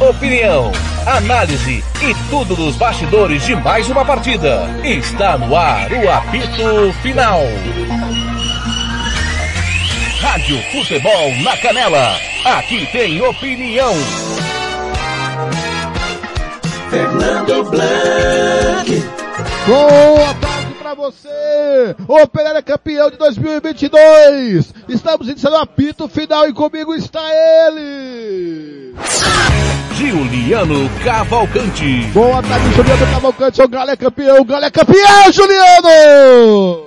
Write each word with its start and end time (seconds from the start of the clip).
opinião, 0.00 0.70
análise 1.04 1.82
e 2.00 2.14
tudo 2.30 2.54
dos 2.54 2.76
bastidores 2.76 3.44
de 3.44 3.56
mais 3.56 3.90
uma 3.90 4.04
partida. 4.04 4.70
Está 4.84 5.36
no 5.36 5.56
ar 5.56 5.90
o 5.90 6.08
apito 6.08 6.92
final. 7.02 7.40
Rádio 10.20 10.62
Futebol 10.70 11.34
na 11.42 11.56
Canela. 11.56 12.16
Aqui 12.44 12.86
tem 12.92 13.20
opinião. 13.20 13.94
Fernando 16.88 17.64
Blanc. 17.64 19.04
Boa 19.66 20.51
você! 21.02 21.96
O 22.06 22.22
Operário 22.22 22.58
é 22.58 22.62
campeão 22.62 23.10
de 23.10 23.16
2022! 23.16 24.72
Estamos 24.88 25.28
iniciando 25.28 25.56
o 25.56 25.60
apito 25.60 26.06
final 26.06 26.48
e 26.48 26.52
comigo 26.52 26.94
está 26.94 27.20
ele! 27.66 28.94
Juliano 29.94 30.88
Cavalcante. 31.04 32.06
Boa 32.12 32.40
tarde, 32.40 32.72
Juliano 32.72 33.06
Cavalcante. 33.12 33.62
O 33.62 33.68
Galo 33.68 33.90
é 33.90 33.96
campeão, 33.96 34.40
o 34.40 34.44
Galo 34.44 34.64
é 34.64 34.70
campeão, 34.70 35.32
Juliano! 35.32 36.86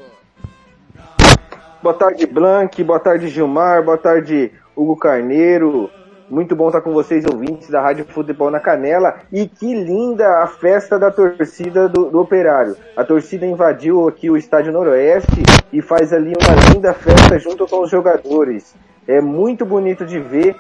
Boa 1.84 1.94
tarde, 1.94 2.26
Blank. 2.26 2.84
Boa 2.84 3.00
tarde, 3.00 3.28
Gilmar. 3.28 3.84
Boa 3.84 3.98
tarde, 3.98 4.52
Hugo 4.76 4.96
Carneiro. 4.96 5.90
Muito 6.28 6.56
bom 6.56 6.68
estar 6.68 6.82
com 6.82 6.92
vocês, 6.92 7.24
ouvintes 7.24 7.70
da 7.70 7.80
Rádio 7.80 8.04
Futebol 8.06 8.50
na 8.50 8.60
Canela. 8.60 9.20
E 9.32 9.48
que 9.48 9.76
linda 9.76 10.40
a 10.40 10.48
festa 10.48 10.98
da 10.98 11.12
torcida 11.12 11.88
do, 11.88 12.10
do, 12.10 12.20
Operário. 12.20 12.76
A 12.98 13.04
torcida 13.04 13.46
invadiu 13.46 14.08
aqui 14.08 14.28
o 14.28 14.36
Estádio 14.36 14.74
Noroeste 14.74 15.44
e 15.72 15.84
faz 15.84 16.12
ali 16.12 16.34
uma 16.34 16.74
linda 16.74 16.94
festa 16.94 17.38
junto 17.38 17.68
com 17.68 17.84
os 17.84 17.92
jogadores. 17.92 18.76
É 19.08 19.22
muito 19.22 19.68
bonito 19.68 20.04
de 20.04 20.20
ver. 20.20 20.56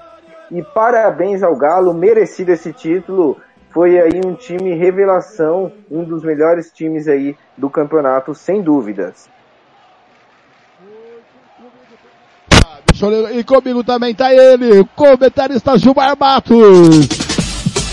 E 0.51 0.61
parabéns 0.61 1.41
ao 1.41 1.55
Galo, 1.55 1.95
merecido 1.95 2.51
esse 2.51 2.71
título. 2.71 3.37
Foi 3.71 3.99
aí 3.99 4.21
um 4.23 4.35
time 4.35 4.75
revelação, 4.75 5.71
um 5.89 6.03
dos 6.03 6.23
melhores 6.23 6.71
times 6.71 7.07
aí 7.07 7.35
do 7.57 7.71
campeonato, 7.71 8.35
sem 8.35 8.61
dúvidas. 8.61 9.27
E 13.33 13.43
comigo 13.43 13.83
também 13.83 14.15
tá 14.15 14.33
ele, 14.33 14.79
o 14.79 14.85
comentarista 14.85 15.77
Gilmar 15.77 16.17
Matos. 16.17 17.09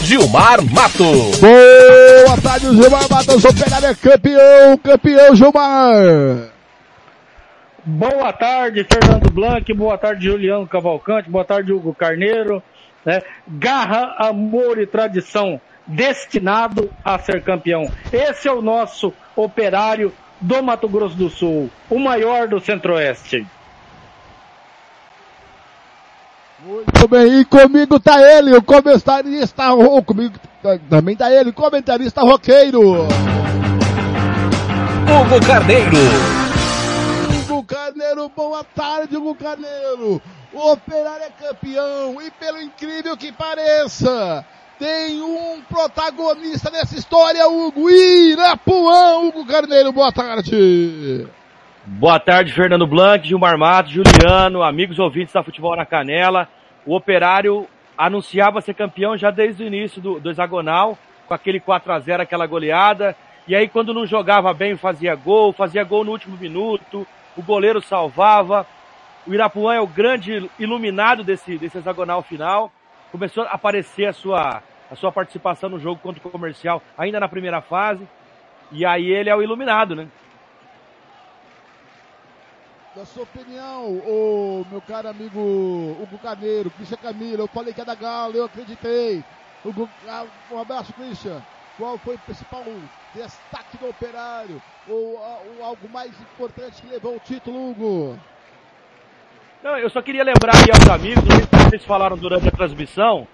Gilmar 0.05 0.63
Matos. 0.63 1.41
Boa 1.41 2.41
tarde, 2.41 2.67
Gilmar 2.67 3.11
Matos. 3.11 3.45
Operário 3.45 3.89
é 3.89 3.95
campeão, 3.97 4.79
campeão 4.79 5.35
Gilmar. 5.35 6.53
Boa 7.85 8.33
tarde, 8.33 8.85
Fernando 8.85 9.29
Blanc. 9.33 9.75
Boa 9.75 9.99
tarde, 9.99 10.27
Juliano 10.27 10.69
Cavalcante. 10.69 11.29
Boa 11.29 11.45
tarde, 11.45 11.73
Hugo 11.73 11.93
Carneiro. 11.93 12.63
Né? 13.05 13.23
Garra, 13.49 14.15
amor 14.19 14.79
e 14.79 14.87
tradição, 14.87 15.61
destinado 15.85 16.89
a 17.05 17.19
ser 17.19 17.43
campeão. 17.43 17.91
Esse 18.13 18.47
é 18.47 18.53
o 18.53 18.63
nosso 18.63 19.13
operário 19.35 20.13
do 20.41 20.63
Mato 20.63 20.89
Grosso 20.89 21.17
do 21.17 21.29
Sul, 21.29 21.69
o 21.91 21.99
maior 21.99 22.47
do 22.47 22.61
Centro-Oeste. 22.61 23.45
Muito 26.65 27.09
bem, 27.09 27.41
e 27.41 27.45
comigo 27.45 27.99
tá 27.99 28.21
ele, 28.21 28.55
o 28.55 28.63
comentarista, 28.63 29.73
ou 29.73 30.01
comigo 30.01 30.37
também 30.89 31.17
tá 31.17 31.29
ele, 31.29 31.51
o 31.51 31.53
comentarista 31.53 32.23
roqueiro. 32.23 33.03
Hugo 35.03 35.45
Carneiro. 35.45 35.97
Hugo 37.51 37.65
Carneiro, 37.65 38.29
boa 38.29 38.63
tarde, 38.63 39.17
Hugo 39.17 39.35
Carneiro. 39.35 40.23
O 40.53 40.71
Operário 40.71 41.25
é 41.25 41.49
campeão 41.49 42.23
e 42.23 42.31
pelo 42.31 42.61
incrível 42.63 43.17
que 43.17 43.33
pareça, 43.33 44.45
tem 44.79 45.21
um 45.21 45.61
protagonista 45.69 46.71
nessa 46.71 46.97
história, 46.97 47.49
Hugo 47.49 47.91
Irapuã, 47.91 49.19
Hugo 49.19 49.45
Carneiro, 49.47 49.91
boa 49.93 50.13
tarde. 50.13 51.27
Boa 51.85 52.21
tarde, 52.21 52.53
Fernando 52.53 52.87
Blanc, 52.87 53.27
Gilmar 53.27 53.59
Matos, 53.59 53.91
Juliano, 53.91 54.63
amigos 54.63 55.01
ouvintes 55.01 55.35
da 55.35 55.43
Futebol 55.43 55.75
na 55.75 55.85
Canela. 55.85 56.49
O 56.87 56.95
Operário 56.95 57.67
anunciava 57.99 58.61
ser 58.61 58.75
campeão 58.75 59.17
já 59.17 59.33
desde 59.33 59.65
o 59.65 59.67
início 59.67 60.01
do, 60.01 60.21
do 60.21 60.31
hexagonal, 60.31 60.97
com 61.27 61.35
aquele 61.35 61.59
4 61.59 61.93
a 61.93 61.99
0 61.99 62.23
aquela 62.23 62.47
goleada. 62.47 63.17
E 63.49 63.57
aí 63.57 63.67
quando 63.67 63.93
não 63.93 64.07
jogava 64.07 64.55
bem 64.55 64.77
fazia 64.77 65.13
gol, 65.17 65.53
fazia 65.53 65.83
gol 65.83 66.05
no 66.05 66.13
último 66.13 66.37
minuto, 66.37 67.05
o 67.37 67.43
goleiro 67.43 67.83
salvava. 67.83 68.65
O 69.27 69.35
Irapuã 69.35 69.75
é 69.75 69.81
o 69.81 69.87
grande 69.87 70.49
iluminado 70.61 71.25
desse, 71.25 71.59
desse 71.59 71.79
hexagonal 71.79 72.23
final. 72.23 72.71
Começou 73.11 73.43
a 73.43 73.49
aparecer 73.49 74.07
a 74.07 74.13
sua, 74.13 74.63
a 74.89 74.95
sua 74.95 75.11
participação 75.11 75.69
no 75.69 75.81
jogo 75.81 76.01
contra 76.01 76.25
o 76.25 76.31
comercial 76.31 76.81
ainda 76.97 77.19
na 77.19 77.27
primeira 77.27 77.61
fase. 77.61 78.07
E 78.71 78.87
aí 78.87 79.11
ele 79.11 79.29
é 79.29 79.35
o 79.35 79.43
iluminado, 79.43 79.97
né? 79.97 80.07
Da 82.95 83.07
sua 83.07 83.23
opinião, 83.23 83.87
o 83.87 84.67
meu 84.71 84.81
caro 84.83 85.09
amigo 85.09 85.97
Hugo 86.01 86.19
Carneiro, 86.19 86.71
Cristian 86.71 86.99
Camilo, 86.99 87.43
eu 87.43 87.49
falei 87.49 87.73
que 87.73 87.81
é 87.81 87.85
da 87.85 87.95
Galo, 87.95 88.37
eu 88.37 88.45
acreditei. 88.45 89.25
Hugo, 89.65 89.89
um 90.51 90.59
abraço, 90.59 90.93
Cristian. 90.93 91.41
Qual 91.79 91.97
foi 91.99 92.17
o 92.17 92.19
principal 92.19 92.63
destaque 93.15 93.79
do 93.79 93.89
operário? 93.89 94.61
Ou, 94.87 95.15
ou 95.17 95.65
algo 95.65 95.89
mais 95.89 96.11
importante 96.21 96.83
que 96.83 96.89
levou 96.89 97.17
o 97.17 97.21
título, 97.21 97.71
Hugo? 97.71 98.19
Não, 99.63 99.79
eu 99.79 99.89
só 99.89 100.03
queria 100.03 100.25
lembrar 100.25 100.55
aí 100.55 100.71
aos 100.71 100.89
amigos, 100.89 101.25
não 101.25 101.37
sei 101.37 101.47
se 101.47 101.71
vocês 101.71 101.85
falaram 101.85 102.17
durante 102.17 102.49
a 102.49 102.51
transmissão, 102.51 103.27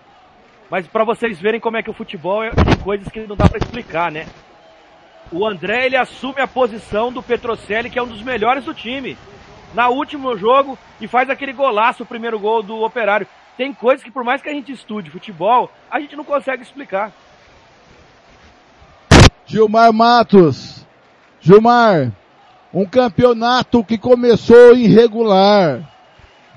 mas 0.71 0.87
para 0.87 1.03
vocês 1.03 1.41
verem 1.41 1.59
como 1.59 1.79
é 1.79 1.83
que 1.83 1.91
o 1.91 1.95
futebol 1.95 2.45
é 2.45 2.51
coisas 2.85 3.09
que 3.09 3.27
não 3.27 3.35
dá 3.35 3.49
para 3.49 3.59
explicar, 3.59 4.13
né? 4.13 4.27
O 5.33 5.47
André, 5.47 5.87
ele 5.87 5.97
assume 5.97 6.41
a 6.41 6.47
posição 6.47 7.13
do 7.13 7.23
Petrocelli, 7.23 7.91
que 7.91 7.99
é 7.99 8.03
um 8.03 8.07
dos 8.07 8.23
melhores 8.23 8.65
do 8.65 8.73
time 8.73 9.17
na 9.75 9.89
último 9.89 10.37
jogo 10.37 10.79
e 11.01 11.07
faz 11.07 11.29
aquele 11.31 11.53
golaço, 11.53 12.03
o 12.03 12.07
primeiro 12.07 12.39
gol 12.39 12.63
do 12.63 12.83
Operário. 12.83 13.27
Tem 13.57 13.73
coisas 13.73 14.05
que 14.05 14.11
por 14.11 14.25
mais 14.25 14.41
que 14.41 14.49
a 14.49 14.53
gente 14.53 14.73
estude 14.73 15.11
futebol, 15.11 15.71
a 15.91 16.01
gente 16.01 16.17
não 16.17 16.25
consegue 16.25 16.63
explicar. 16.63 17.13
Gilmar 19.47 19.93
Matos. 19.93 20.87
Gilmar, 21.41 22.13
um 22.73 22.85
campeonato 22.85 23.83
que 23.85 23.97
começou 23.97 24.75
irregular, 24.75 25.89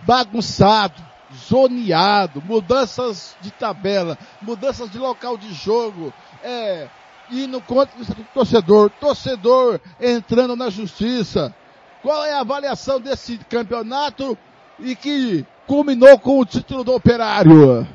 bagunçado, 0.03 1.01
zoneado, 1.33 2.41
mudanças 2.41 3.35
de 3.41 3.51
tabela, 3.51 4.17
mudanças 4.41 4.89
de 4.89 4.97
local 4.97 5.37
de 5.37 5.53
jogo, 5.53 6.13
é, 6.43 6.87
indo 7.31 7.61
contra 7.61 7.93
o 7.99 8.23
torcedor, 8.33 8.89
torcedor 8.99 9.79
entrando 9.99 10.55
na 10.55 10.69
justiça, 10.69 11.55
qual 12.01 12.25
é 12.25 12.33
a 12.33 12.41
avaliação 12.41 12.99
desse 12.99 13.37
campeonato 13.49 14.37
e 14.79 14.95
que 14.95 15.45
culminou 15.67 16.17
com 16.19 16.39
o 16.39 16.45
título 16.45 16.83
do 16.83 16.93
Operário? 16.93 17.87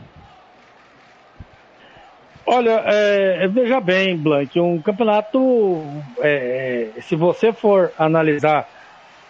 Olha, 2.47 2.83
é, 2.87 3.49
veja 3.49 3.81
bem, 3.81 4.17
Blank, 4.17 4.59
um 4.61 4.81
campeonato, 4.81 5.83
é, 6.21 6.91
se 7.03 7.17
você 7.17 7.53
for 7.53 7.93
analisar 7.99 8.69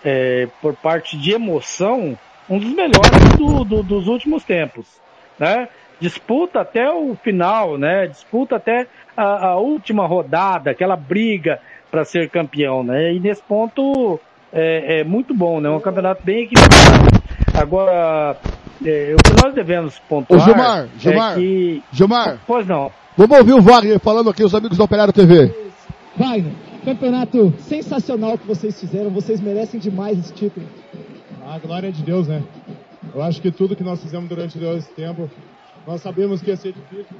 é, 0.04 0.47
por 0.60 0.75
parte 0.75 1.16
de 1.16 1.32
emoção, 1.32 2.16
um 2.48 2.59
dos 2.59 2.72
melhores 2.75 3.36
do, 3.38 3.65
do, 3.65 3.82
dos 3.82 4.06
últimos 4.06 4.44
tempos, 4.44 4.86
né? 5.38 5.69
Disputa 5.98 6.60
até 6.60 6.91
o 6.91 7.16
final, 7.16 7.78
né? 7.78 8.06
Disputa 8.06 8.56
até 8.56 8.86
a, 9.16 9.47
a 9.47 9.56
última 9.56 10.06
rodada, 10.06 10.70
aquela 10.70 10.94
briga 10.94 11.59
para 11.91 12.04
ser 12.04 12.28
campeão, 12.28 12.84
né? 12.84 13.15
E 13.15 13.19
nesse 13.19 13.42
ponto 13.42 14.20
é, 14.56 15.00
é 15.00 15.04
muito 15.04 15.34
bom, 15.34 15.60
né? 15.60 15.68
Um 15.68 15.80
campeonato 15.80 16.24
bem 16.24 16.44
equilibrado. 16.44 17.22
Agora, 17.52 18.36
é, 18.84 19.14
o 19.14 19.22
que 19.22 19.42
nós 19.42 19.54
devemos 19.54 19.98
pontuar 20.08 20.40
Ô, 20.40 20.44
Gilmar, 20.44 20.88
Gilmar, 20.98 21.32
é 21.32 21.34
que... 21.34 21.82
Gilmar. 21.92 22.40
Pois 22.46 22.66
não. 22.66 22.91
Vamos 23.16 23.38
ouvir 23.38 23.53
o 23.53 23.60
Wagner 23.60 24.00
falando 24.00 24.30
aqui, 24.30 24.42
os 24.42 24.54
amigos 24.54 24.78
do 24.78 24.84
Operário 24.84 25.12
TV. 25.12 25.54
Wagner, 26.16 26.53
campeonato 26.84 27.53
sensacional 27.58 28.38
que 28.38 28.47
vocês 28.47 28.80
fizeram, 28.80 29.10
vocês 29.10 29.41
merecem 29.41 29.78
demais 29.78 30.18
esse 30.18 30.32
título. 30.32 30.66
A 31.47 31.59
glória 31.59 31.88
é 31.88 31.91
de 31.91 32.02
Deus, 32.02 32.26
né? 32.26 32.42
Eu 33.14 33.22
acho 33.22 33.41
que 33.41 33.50
tudo 33.50 33.76
que 33.76 33.84
nós 33.84 34.02
fizemos 34.02 34.28
durante 34.28 34.59
todo 34.59 34.76
esse 34.76 34.91
tempo, 34.92 35.30
nós 35.86 36.00
sabemos 36.00 36.41
que 36.41 36.50
ia 36.50 36.56
ser 36.56 36.72
difícil. 36.72 37.16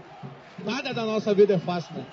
Nada 0.65 0.93
da 0.95 1.05
nossa 1.05 1.35
vida 1.35 1.55
é 1.55 1.59
fácil, 1.59 1.95
né? 1.95 2.05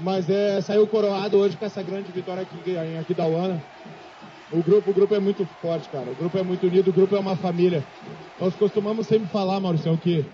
Mas 0.00 0.28
é, 0.28 0.60
saiu 0.60 0.86
coroado 0.86 1.38
hoje 1.38 1.56
com 1.56 1.64
essa 1.64 1.82
grande 1.82 2.12
vitória 2.12 2.42
aqui 2.42 2.70
em 2.70 2.98
Aquidauana. 2.98 3.62
O 4.52 4.62
grupo, 4.62 4.90
o 4.90 4.94
grupo 4.94 5.14
é 5.14 5.20
muito 5.20 5.44
forte, 5.60 5.88
cara. 5.88 6.10
O 6.10 6.14
grupo 6.14 6.36
é 6.38 6.42
muito 6.42 6.66
unido, 6.66 6.88
o 6.88 6.92
grupo 6.92 7.16
é 7.16 7.18
uma 7.18 7.36
família. 7.36 7.82
Nós 8.40 8.54
costumamos 8.54 9.06
sempre 9.06 9.28
falar, 9.28 9.60
Maurício, 9.60 9.96
que 9.98 10.24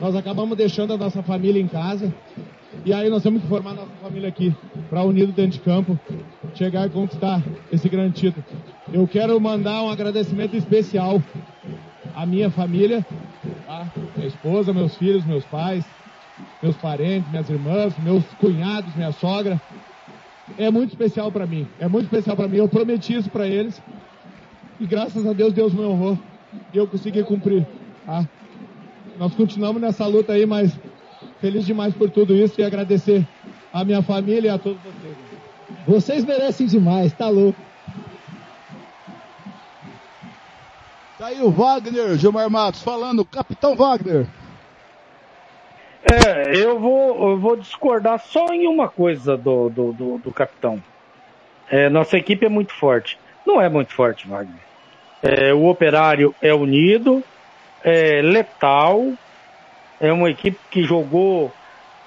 nós 0.00 0.14
acabamos 0.16 0.56
deixando 0.56 0.94
a 0.94 0.96
nossa 0.96 1.22
família 1.22 1.60
em 1.60 1.68
casa 1.68 2.12
e 2.84 2.92
aí 2.92 3.10
nós 3.10 3.22
temos 3.22 3.42
que 3.42 3.48
formar 3.48 3.72
a 3.72 3.74
nossa 3.74 3.92
família 4.00 4.28
aqui, 4.28 4.54
para 4.88 5.02
unido 5.02 5.32
dentro 5.32 5.58
de 5.58 5.60
campo, 5.60 5.98
chegar 6.54 6.86
e 6.86 6.90
conquistar 6.90 7.42
esse 7.70 7.88
grande 7.88 8.14
título. 8.20 8.44
Eu 8.92 9.06
quero 9.06 9.38
mandar 9.40 9.82
um 9.82 9.90
agradecimento 9.90 10.56
especial 10.56 11.22
à 12.14 12.24
minha 12.24 12.50
família, 12.50 13.04
Tá? 13.68 13.86
Minha 14.16 14.28
esposa, 14.28 14.72
meus 14.72 14.96
filhos, 14.96 15.26
meus 15.26 15.44
pais, 15.44 15.84
meus 16.62 16.74
parentes, 16.76 17.30
minhas 17.30 17.50
irmãs, 17.50 17.94
meus 17.98 18.24
cunhados, 18.40 18.94
minha 18.94 19.12
sogra. 19.12 19.60
É 20.56 20.70
muito 20.70 20.90
especial 20.90 21.30
para 21.30 21.46
mim. 21.46 21.66
É 21.78 21.88
muito 21.88 22.04
especial 22.04 22.36
para 22.36 22.48
mim. 22.48 22.56
Eu 22.56 22.68
prometi 22.68 23.14
isso 23.14 23.30
para 23.30 23.46
eles. 23.46 23.80
E 24.80 24.86
graças 24.86 25.26
a 25.26 25.32
Deus, 25.32 25.52
Deus 25.52 25.72
me 25.74 25.82
honrou. 25.82 26.18
E 26.72 26.78
eu 26.78 26.86
consegui 26.86 27.22
cumprir. 27.22 27.66
Tá? 28.06 28.26
Nós 29.18 29.34
continuamos 29.34 29.82
nessa 29.82 30.06
luta 30.06 30.32
aí, 30.32 30.46
mas 30.46 30.72
feliz 31.40 31.66
demais 31.66 31.94
por 31.94 32.10
tudo 32.10 32.34
isso 32.34 32.60
e 32.60 32.64
agradecer 32.64 33.26
a 33.72 33.84
minha 33.84 34.02
família 34.02 34.48
e 34.48 34.50
a 34.50 34.58
todos 34.58 34.80
vocês. 34.82 35.16
Vocês 35.86 36.24
merecem 36.24 36.66
demais, 36.66 37.12
tá 37.12 37.28
louco. 37.28 37.58
Tá 41.18 41.26
aí 41.26 41.42
o 41.42 41.50
Wagner, 41.50 42.16
Gilmar 42.16 42.48
Matos, 42.48 42.82
falando, 42.82 43.24
Capitão 43.24 43.74
Wagner. 43.74 44.28
É, 46.10 46.56
eu 46.56 46.78
vou, 46.78 47.30
eu 47.30 47.38
vou 47.38 47.56
discordar 47.56 48.18
só 48.18 48.46
em 48.48 48.66
uma 48.66 48.88
coisa 48.88 49.36
do, 49.36 49.68
do, 49.68 49.92
do, 49.92 50.18
do 50.18 50.32
capitão. 50.32 50.82
É, 51.70 51.88
nossa 51.88 52.16
equipe 52.16 52.46
é 52.46 52.48
muito 52.48 52.72
forte. 52.74 53.18
Não 53.46 53.60
é 53.60 53.68
muito 53.68 53.92
forte, 53.92 54.26
Wagner. 54.26 54.60
É, 55.22 55.52
o 55.52 55.66
operário 55.66 56.34
é 56.40 56.54
unido, 56.54 57.22
é 57.84 58.22
letal, 58.22 59.12
é 60.00 60.12
uma 60.12 60.30
equipe 60.30 60.58
que 60.70 60.82
jogou 60.82 61.52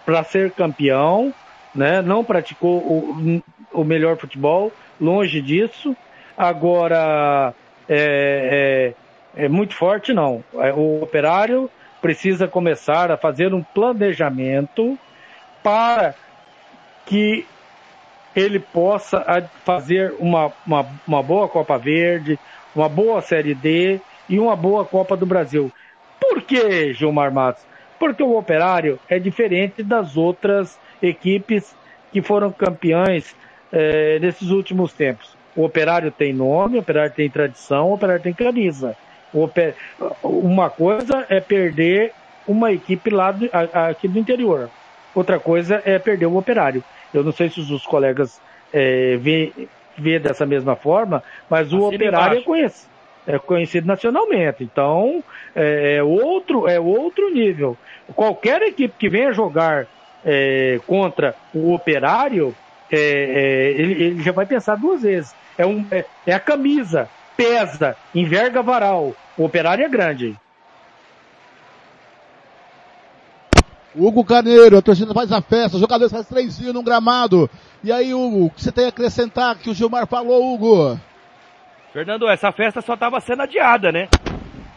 para 0.06 0.24
ser 0.24 0.51
campeão, 0.51 1.33
né? 1.75 2.01
não 2.01 2.24
praticou 2.24 2.77
o, 2.80 3.44
o 3.74 3.83
melhor 3.83 4.18
futebol, 4.18 4.71
longe 5.00 5.42
disso. 5.42 5.95
Agora, 6.38 7.53
é, 7.88 8.94
é, 9.36 9.44
é 9.45 9.50
muito 9.50 9.75
forte, 9.75 10.13
não. 10.13 10.44
É, 10.56 10.74
o 10.74 11.03
operário 11.03 11.69
precisa 12.01 12.48
começar 12.48 13.12
a 13.12 13.18
fazer 13.18 13.53
um 13.53 13.62
planejamento 13.62 14.98
para 15.62 16.15
que 17.06 17.45
ele 18.36 18.59
possa 18.59 19.24
fazer 19.63 20.13
uma, 20.19 20.51
uma, 20.65 20.86
uma 21.07 21.21
boa 21.21 21.48
Copa 21.48 21.77
Verde, 21.77 22.39
uma 22.75 22.89
boa 22.89 23.21
Série 23.21 23.53
D 23.53 24.00
e 24.27 24.39
uma 24.39 24.56
boa 24.56 24.86
Copa 24.86 25.15
do 25.15 25.25
Brasil. 25.25 25.71
Por 26.19 26.42
que, 26.42 26.94
Gilmar 26.94 27.31
Matos? 27.31 27.63
Porque 28.00 28.24
o 28.24 28.38
Operário 28.38 29.00
é 29.09 29.19
diferente 29.19 29.83
das 29.83 30.18
outras 30.18 30.80
equipes 31.01 31.75
que 32.12 32.21
foram 32.21 32.51
campeões 32.51 33.36
é, 33.71 34.18
nesses 34.19 34.50
últimos 34.50 34.94
tempos. 34.94 35.36
O 35.56 35.63
Operário 35.63 36.12
tem 36.12 36.33
nome, 36.33 36.77
o 36.77 36.81
Operário 36.81 37.13
tem 37.13 37.30
tradição, 37.30 37.89
o 37.89 37.94
Operário 37.94 38.24
tem 38.24 38.33
camisa. 38.33 38.95
Uma 40.23 40.69
coisa 40.69 41.25
é 41.29 41.39
perder 41.39 42.13
uma 42.47 42.71
equipe 42.71 43.09
lá 43.09 43.31
do, 43.31 43.49
aqui 43.73 44.07
do 44.07 44.19
interior. 44.19 44.69
Outra 45.13 45.39
coisa 45.39 45.81
é 45.85 45.99
perder 45.99 46.25
o 46.25 46.37
Operário. 46.37 46.83
Eu 47.13 47.23
não 47.23 47.31
sei 47.31 47.49
se 47.49 47.59
os 47.59 47.85
colegas 47.85 48.41
é, 48.73 49.17
vê, 49.17 49.51
vê 49.97 50.19
dessa 50.19 50.45
mesma 50.45 50.75
forma, 50.75 51.23
mas 51.49 51.73
o 51.73 51.87
Operário 51.87 52.39
é 52.39 52.41
conhecido, 52.41 52.89
é 53.27 53.39
conhecido 53.39 53.87
nacionalmente. 53.87 54.63
Então, 54.63 55.23
é, 55.55 55.97
é 55.97 56.03
outro, 56.03 56.67
é 56.67 56.79
outro 56.79 57.29
nível. 57.29 57.77
Qualquer 58.15 58.61
equipe 58.61 58.93
que 58.97 59.09
venha 59.09 59.33
jogar 59.33 59.87
é, 60.25 60.79
contra 60.87 61.35
o 61.53 61.73
Operário, 61.73 62.55
é, 62.91 62.97
é, 62.97 63.71
ele, 63.71 64.03
ele, 64.03 64.23
já 64.23 64.31
vai 64.31 64.45
pensar 64.45 64.75
duas 64.75 65.01
vezes. 65.01 65.33
É, 65.57 65.65
um, 65.65 65.85
é, 65.91 66.05
é 66.25 66.33
a 66.33 66.39
camisa, 66.39 67.09
pesa, 67.35 67.95
enverga 68.13 68.61
varal. 68.61 69.15
O 69.37 69.45
Operário 69.45 69.85
é 69.85 69.89
grande. 69.89 70.37
Hugo 73.95 74.23
Carneiro, 74.23 74.77
a 74.77 74.81
torcida 74.81 75.13
faz 75.13 75.31
a 75.31 75.41
festa, 75.41 75.75
os 75.75 75.81
jogadores 75.81 76.11
fazem 76.11 76.27
trenzinho 76.27 76.71
no 76.71 76.81
gramado. 76.81 77.49
E 77.83 77.91
aí, 77.91 78.13
Hugo, 78.13 78.45
o 78.45 78.49
que 78.49 78.61
você 78.61 78.71
tem 78.71 78.85
a 78.85 78.89
acrescentar 78.89 79.57
que 79.57 79.69
o 79.69 79.73
Gilmar 79.73 80.07
falou, 80.07 80.53
Hugo? 80.53 80.99
Fernando, 81.91 82.29
essa 82.29 82.51
festa 82.53 82.81
só 82.81 82.93
estava 82.93 83.19
sendo 83.19 83.41
adiada, 83.41 83.91
né? 83.91 84.07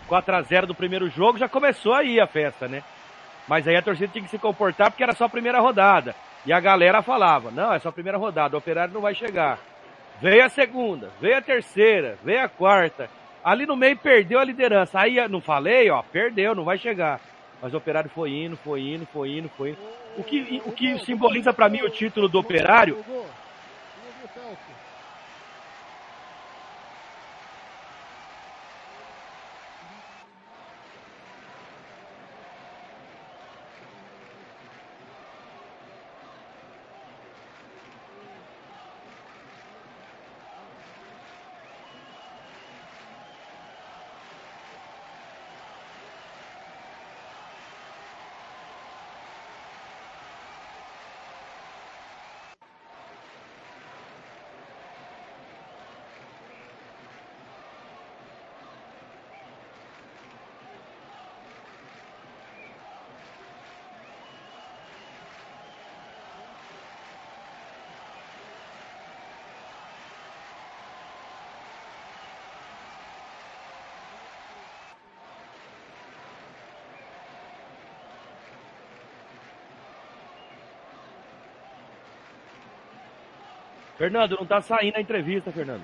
4x0 0.08 0.66
do 0.66 0.74
primeiro 0.74 1.08
jogo, 1.08 1.38
já 1.38 1.48
começou 1.48 1.94
aí 1.94 2.20
a 2.20 2.26
festa, 2.26 2.66
né? 2.66 2.82
Mas 3.46 3.68
aí 3.68 3.76
a 3.76 3.82
torcida 3.82 4.08
tinha 4.08 4.24
que 4.24 4.30
se 4.30 4.38
comportar 4.38 4.90
porque 4.90 5.02
era 5.02 5.14
só 5.14 5.26
a 5.26 5.28
primeira 5.28 5.60
rodada. 5.60 6.14
E 6.44 6.52
a 6.52 6.58
galera 6.58 7.02
falava, 7.02 7.50
não, 7.50 7.72
é 7.72 7.78
só 7.78 7.90
a 7.90 7.92
primeira 7.92 8.18
rodada, 8.18 8.56
o 8.56 8.58
operário 8.58 8.92
não 8.92 9.00
vai 9.00 9.14
chegar. 9.14 9.58
Veio 10.20 10.44
a 10.44 10.48
segunda, 10.48 11.10
veio 11.20 11.36
a 11.36 11.42
terceira, 11.42 12.16
veio 12.24 12.44
a 12.44 12.48
quarta. 12.48 13.10
Ali 13.42 13.66
no 13.66 13.76
meio 13.76 13.96
perdeu 13.96 14.38
a 14.38 14.44
liderança. 14.44 14.98
Aí, 14.98 15.16
não 15.28 15.40
falei, 15.40 15.90
ó, 15.90 16.02
perdeu, 16.02 16.54
não 16.54 16.64
vai 16.64 16.78
chegar. 16.78 17.20
Mas 17.60 17.74
o 17.74 17.76
Operário 17.76 18.10
foi 18.10 18.30
indo, 18.30 18.56
foi 18.56 18.80
indo, 18.80 19.06
foi 19.06 19.38
indo, 19.38 19.48
foi 19.50 19.70
indo. 19.70 19.78
O 20.16 20.22
que, 20.22 20.62
o 20.64 20.72
que 20.72 20.98
simboliza 21.00 21.52
para 21.52 21.68
mim 21.68 21.82
o 21.82 21.90
título 21.90 22.28
do 22.28 22.38
Operário 22.38 23.04
Fernando, 84.04 84.36
não 84.36 84.44
tá 84.44 84.60
saindo 84.60 84.96
a 84.96 85.00
entrevista, 85.00 85.50
Fernando. 85.50 85.80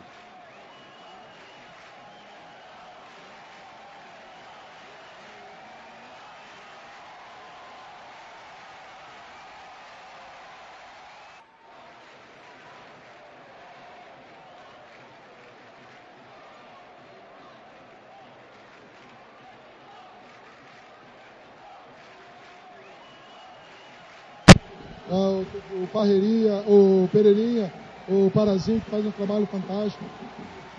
Ah, 25.10 25.42
o 25.72 25.86
Parreirinha, 25.86 26.56
o 26.68 27.08
Pereirinha, 27.10 27.79
o 28.10 28.30
Parazinho, 28.30 28.80
que 28.80 28.90
faz 28.90 29.06
um 29.06 29.10
trabalho 29.12 29.46
fantástico. 29.46 30.04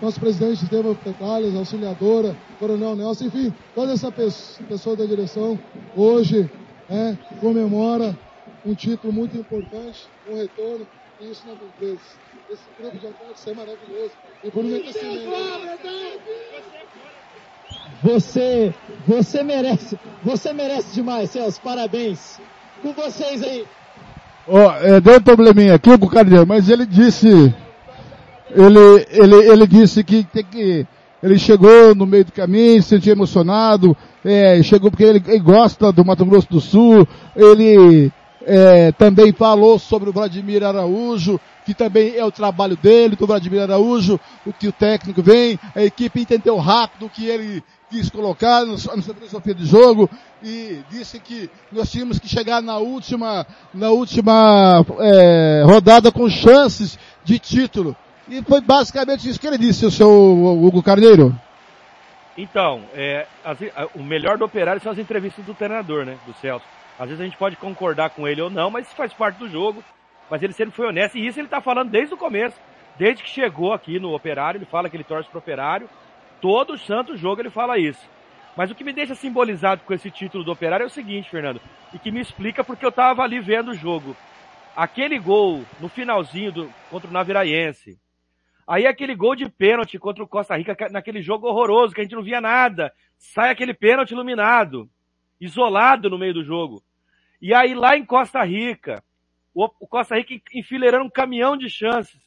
Nosso 0.00 0.20
presidente 0.20 0.64
Estevam 0.64 0.94
Petales, 0.94 1.54
auxiliadora, 1.54 2.36
Coronel 2.58 2.96
Nelson, 2.96 3.26
enfim, 3.26 3.54
toda 3.74 3.92
essa 3.92 4.10
pessoa 4.12 4.96
da 4.96 5.06
direção 5.06 5.58
hoje 5.96 6.50
é, 6.90 7.16
comemora 7.40 8.16
um 8.66 8.74
título 8.74 9.12
muito 9.12 9.36
importante, 9.36 10.06
um 10.28 10.36
retorno, 10.36 10.86
e 11.20 11.30
isso 11.30 11.42
não 11.46 11.54
empresa. 11.54 12.00
Esse 12.50 12.62
grupo 12.78 12.98
de 12.98 13.06
atletas 13.06 13.46
é 13.46 13.54
maravilhoso. 13.54 14.10
E 14.44 14.50
por 14.50 14.64
mim 14.64 14.82
Você, 18.02 18.74
você 19.06 19.42
merece, 19.44 19.98
você 20.24 20.52
merece 20.52 20.94
demais, 20.94 21.30
Celso, 21.30 21.60
parabéns. 21.60 22.40
Com 22.82 22.92
vocês 22.92 23.42
aí. 23.42 23.64
Oh, 24.46 24.58
é, 24.58 25.00
deu 25.00 25.18
um 25.18 25.22
probleminha 25.22 25.74
aqui 25.74 25.96
com 25.96 26.06
o 26.06 26.10
Carneiro, 26.10 26.46
mas 26.46 26.68
ele 26.68 26.84
disse, 26.84 27.28
ele, 28.50 29.06
ele, 29.10 29.34
ele 29.34 29.66
disse 29.68 30.02
que 30.02 30.24
tem 30.24 30.44
que, 30.44 30.86
ele 31.22 31.38
chegou 31.38 31.94
no 31.94 32.04
meio 32.04 32.24
do 32.24 32.32
caminho, 32.32 32.82
se 32.82 32.88
sentiu 32.88 33.12
emocionado, 33.12 33.96
é, 34.24 34.60
chegou 34.62 34.90
porque 34.90 35.04
ele, 35.04 35.22
ele, 35.28 35.38
gosta 35.38 35.92
do 35.92 36.04
Mato 36.04 36.24
Grosso 36.24 36.48
do 36.50 36.60
Sul, 36.60 37.06
ele 37.36 38.10
é, 38.44 38.90
também 38.92 39.32
falou 39.32 39.78
sobre 39.78 40.10
o 40.10 40.12
Vladimir 40.12 40.64
Araújo, 40.64 41.38
que 41.64 41.72
também 41.72 42.16
é 42.16 42.24
o 42.24 42.32
trabalho 42.32 42.76
dele, 42.76 43.14
do 43.14 43.26
Vladimir 43.28 43.62
Araújo, 43.62 44.18
o 44.44 44.52
que 44.52 44.66
o 44.66 44.72
técnico 44.72 45.22
vem, 45.22 45.56
a 45.74 45.84
equipe 45.84 46.20
entendeu 46.20 46.56
rápido 46.56 47.08
que 47.08 47.26
ele 47.26 47.62
quis 47.92 48.08
colocar 48.08 48.64
no, 48.64 48.72
no 48.72 48.78
seu 48.78 49.14
filosofia 49.14 49.54
de 49.54 49.66
jogo 49.66 50.08
e 50.42 50.80
disse 50.88 51.20
que 51.20 51.50
nós 51.70 51.90
tínhamos 51.90 52.18
que 52.18 52.26
chegar 52.26 52.62
na 52.62 52.78
última, 52.78 53.46
na 53.74 53.90
última 53.90 54.84
é, 54.98 55.62
rodada 55.66 56.10
com 56.10 56.28
chances 56.28 56.98
de 57.22 57.38
título. 57.38 57.94
E 58.26 58.42
foi 58.42 58.62
basicamente 58.62 59.28
isso 59.28 59.38
que 59.38 59.46
ele 59.46 59.58
disse, 59.58 59.84
o 59.84 59.90
seu 59.90 60.08
Hugo 60.08 60.82
Carneiro. 60.82 61.38
Então, 62.36 62.80
é, 62.94 63.26
as, 63.44 63.58
o 63.94 64.02
melhor 64.02 64.38
do 64.38 64.44
operário 64.46 64.80
são 64.80 64.92
as 64.92 64.98
entrevistas 64.98 65.44
do 65.44 65.52
treinador, 65.52 66.06
né? 66.06 66.16
Do 66.26 66.32
Celso. 66.40 66.64
Às 66.98 67.08
vezes 67.08 67.20
a 67.20 67.24
gente 67.24 67.36
pode 67.36 67.56
concordar 67.56 68.10
com 68.10 68.26
ele 68.26 68.40
ou 68.40 68.48
não, 68.48 68.70
mas 68.70 68.86
isso 68.86 68.96
faz 68.96 69.12
parte 69.12 69.36
do 69.36 69.50
jogo. 69.50 69.84
Mas 70.30 70.42
ele 70.42 70.54
sempre 70.54 70.74
foi 70.74 70.86
honesto, 70.86 71.18
e 71.18 71.26
isso 71.26 71.38
ele 71.38 71.46
está 71.46 71.60
falando 71.60 71.90
desde 71.90 72.14
o 72.14 72.16
começo. 72.16 72.56
Desde 72.98 73.22
que 73.22 73.28
chegou 73.28 73.74
aqui 73.74 73.98
no 73.98 74.14
operário, 74.14 74.58
ele 74.58 74.64
fala 74.64 74.88
que 74.88 74.96
ele 74.96 75.04
torce 75.04 75.28
pro 75.28 75.40
operário. 75.40 75.88
Todo 76.42 76.76
santo 76.76 77.16
jogo 77.16 77.40
ele 77.40 77.48
fala 77.48 77.78
isso. 77.78 78.06
Mas 78.54 78.70
o 78.70 78.74
que 78.74 78.84
me 78.84 78.92
deixa 78.92 79.14
simbolizado 79.14 79.82
com 79.84 79.94
esse 79.94 80.10
título 80.10 80.44
do 80.44 80.52
operário 80.52 80.84
é 80.84 80.86
o 80.86 80.90
seguinte, 80.90 81.30
Fernando, 81.30 81.62
e 81.94 81.98
que 81.98 82.10
me 82.10 82.20
explica 82.20 82.62
porque 82.62 82.84
eu 82.84 82.90
estava 82.90 83.22
ali 83.22 83.40
vendo 83.40 83.70
o 83.70 83.74
jogo. 83.74 84.14
Aquele 84.76 85.18
gol 85.18 85.64
no 85.80 85.88
finalzinho 85.88 86.52
do, 86.52 86.74
contra 86.90 87.08
o 87.08 87.12
Naviraense, 87.12 87.98
Aí 88.66 88.86
aquele 88.86 89.14
gol 89.14 89.34
de 89.34 89.48
pênalti 89.48 89.98
contra 89.98 90.22
o 90.22 90.28
Costa 90.28 90.56
Rica, 90.56 90.76
naquele 90.90 91.20
jogo 91.20 91.48
horroroso, 91.48 91.94
que 91.94 92.00
a 92.00 92.04
gente 92.04 92.14
não 92.14 92.22
via 92.22 92.40
nada. 92.40 92.92
Sai 93.18 93.50
aquele 93.50 93.74
pênalti 93.74 94.12
iluminado, 94.12 94.88
isolado 95.40 96.08
no 96.08 96.18
meio 96.18 96.34
do 96.34 96.44
jogo. 96.44 96.82
E 97.40 97.52
aí 97.52 97.74
lá 97.74 97.96
em 97.96 98.04
Costa 98.04 98.42
Rica, 98.44 99.02
o, 99.52 99.68
Costa 99.68 100.16
Rica 100.16 100.40
enfileirando 100.54 101.04
um 101.04 101.10
caminhão 101.10 101.56
de 101.56 101.68
chances. 101.68 102.20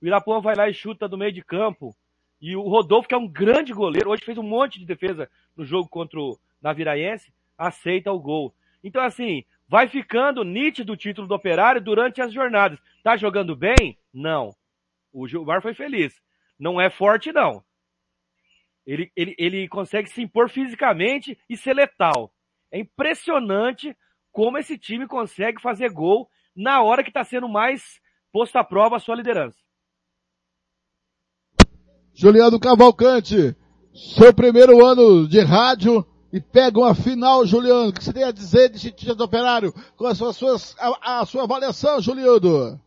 O 0.00 0.06
Irapuã 0.06 0.40
vai 0.40 0.54
lá 0.54 0.68
e 0.68 0.74
chuta 0.74 1.08
do 1.08 1.18
meio 1.18 1.32
de 1.32 1.42
campo. 1.42 1.94
E 2.40 2.54
o 2.54 2.62
Rodolfo, 2.62 3.08
que 3.08 3.14
é 3.14 3.18
um 3.18 3.26
grande 3.26 3.72
goleiro, 3.72 4.10
hoje 4.10 4.24
fez 4.24 4.38
um 4.38 4.42
monte 4.42 4.78
de 4.78 4.86
defesa 4.86 5.28
no 5.56 5.64
jogo 5.64 5.88
contra 5.88 6.20
o 6.20 6.38
Naviraense, 6.62 7.32
aceita 7.56 8.12
o 8.12 8.20
gol. 8.20 8.54
Então 8.82 9.02
assim, 9.02 9.44
vai 9.68 9.88
ficando 9.88 10.44
nítido 10.44 10.92
o 10.92 10.96
título 10.96 11.26
do 11.26 11.34
Operário 11.34 11.80
durante 11.80 12.22
as 12.22 12.32
jornadas. 12.32 12.78
Tá 13.02 13.16
jogando 13.16 13.56
bem? 13.56 13.98
Não. 14.14 14.54
O 15.12 15.26
Gilmar 15.26 15.60
foi 15.60 15.74
feliz. 15.74 16.20
Não 16.58 16.80
é 16.80 16.88
forte, 16.90 17.32
não. 17.32 17.62
Ele, 18.86 19.12
ele, 19.14 19.34
ele 19.38 19.68
consegue 19.68 20.08
se 20.08 20.22
impor 20.22 20.48
fisicamente 20.48 21.38
e 21.48 21.56
ser 21.56 21.74
letal. 21.74 22.32
É 22.70 22.78
impressionante 22.78 23.96
como 24.32 24.58
esse 24.58 24.78
time 24.78 25.06
consegue 25.06 25.60
fazer 25.60 25.90
gol 25.90 26.30
na 26.54 26.82
hora 26.82 27.02
que 27.02 27.10
está 27.10 27.22
sendo 27.24 27.48
mais 27.48 28.00
posto 28.32 28.56
à 28.56 28.64
prova 28.64 28.96
a 28.96 29.00
sua 29.00 29.14
liderança. 29.14 29.58
Juliano 32.20 32.58
Cavalcante, 32.58 33.56
seu 33.94 34.34
primeiro 34.34 34.84
ano 34.84 35.28
de 35.28 35.38
rádio 35.38 36.04
e 36.32 36.40
pega 36.40 36.80
uma 36.80 36.92
final, 36.92 37.46
Juliano. 37.46 37.90
O 37.90 37.92
que 37.92 38.02
você 38.02 38.12
tem 38.12 38.24
a 38.24 38.32
dizer 38.32 38.70
de 38.70 38.90
título 38.90 39.14
do 39.14 39.22
Operário? 39.22 39.72
Com 39.96 40.04
as 40.04 40.18
suas, 40.18 40.74
a, 40.80 41.20
a 41.20 41.24
sua 41.24 41.44
avaliação, 41.44 42.00
Juliano? 42.00 42.80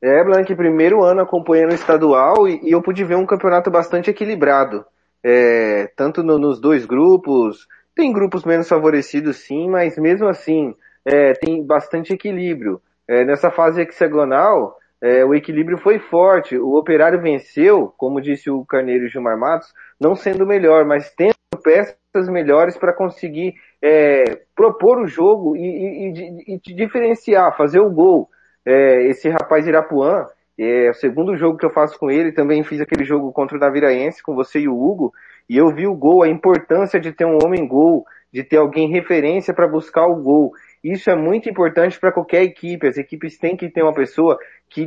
É, 0.00 0.22
Blank, 0.22 0.54
primeiro 0.54 1.02
ano 1.02 1.22
acompanhando 1.22 1.72
o 1.72 1.74
estadual 1.74 2.46
e, 2.46 2.60
e 2.62 2.70
eu 2.70 2.80
pude 2.80 3.02
ver 3.02 3.16
um 3.16 3.26
campeonato 3.26 3.68
bastante 3.68 4.08
equilibrado. 4.08 4.86
É, 5.24 5.90
tanto 5.96 6.22
no, 6.22 6.38
nos 6.38 6.60
dois 6.60 6.86
grupos, 6.86 7.66
tem 7.96 8.12
grupos 8.12 8.44
menos 8.44 8.68
favorecidos 8.68 9.38
sim, 9.38 9.68
mas 9.68 9.98
mesmo 9.98 10.28
assim 10.28 10.72
é, 11.04 11.32
tem 11.32 11.66
bastante 11.66 12.12
equilíbrio. 12.12 12.80
É, 13.08 13.24
nessa 13.24 13.50
fase 13.50 13.80
hexagonal, 13.80 14.78
é, 15.04 15.22
o 15.22 15.34
equilíbrio 15.34 15.76
foi 15.76 15.98
forte. 15.98 16.56
O 16.56 16.76
Operário 16.76 17.20
venceu, 17.20 17.92
como 17.98 18.22
disse 18.22 18.48
o 18.48 18.64
Carneiro 18.64 19.06
Gilmar 19.06 19.38
Matos, 19.38 19.70
não 20.00 20.14
sendo 20.14 20.46
melhor, 20.46 20.86
mas 20.86 21.12
tendo 21.14 21.34
peças 21.62 22.26
melhores 22.26 22.78
para 22.78 22.90
conseguir 22.90 23.54
é, 23.82 24.40
propor 24.56 24.98
o 24.98 25.06
jogo 25.06 25.54
e, 25.56 25.60
e, 25.60 26.54
e, 26.54 26.60
e 26.66 26.74
diferenciar, 26.74 27.54
fazer 27.54 27.80
o 27.80 27.90
gol 27.90 28.30
é, 28.64 29.02
esse 29.08 29.28
rapaz 29.28 29.66
Irapuã, 29.66 30.26
é 30.58 30.88
o 30.88 30.94
segundo 30.94 31.36
jogo 31.36 31.58
que 31.58 31.66
eu 31.66 31.70
faço 31.70 31.98
com 31.98 32.10
ele, 32.10 32.32
também 32.32 32.64
fiz 32.64 32.80
aquele 32.80 33.04
jogo 33.04 33.30
contra 33.30 33.58
o 33.58 33.60
Naviraense 33.60 34.22
com 34.22 34.34
você 34.34 34.60
e 34.60 34.68
o 34.68 34.82
Hugo, 34.82 35.12
e 35.50 35.58
eu 35.58 35.68
vi 35.68 35.86
o 35.86 35.94
gol, 35.94 36.22
a 36.22 36.28
importância 36.28 36.98
de 36.98 37.12
ter 37.12 37.26
um 37.26 37.38
homem 37.44 37.68
gol, 37.68 38.06
de 38.32 38.42
ter 38.42 38.56
alguém 38.56 38.88
referência 38.88 39.52
para 39.52 39.68
buscar 39.68 40.06
o 40.06 40.16
gol. 40.16 40.52
Isso 40.84 41.08
é 41.08 41.16
muito 41.16 41.48
importante 41.48 41.98
para 41.98 42.12
qualquer 42.12 42.42
equipe. 42.42 42.86
As 42.86 42.98
equipes 42.98 43.38
têm 43.38 43.56
que 43.56 43.70
ter 43.70 43.82
uma 43.82 43.94
pessoa 43.94 44.38
que 44.68 44.86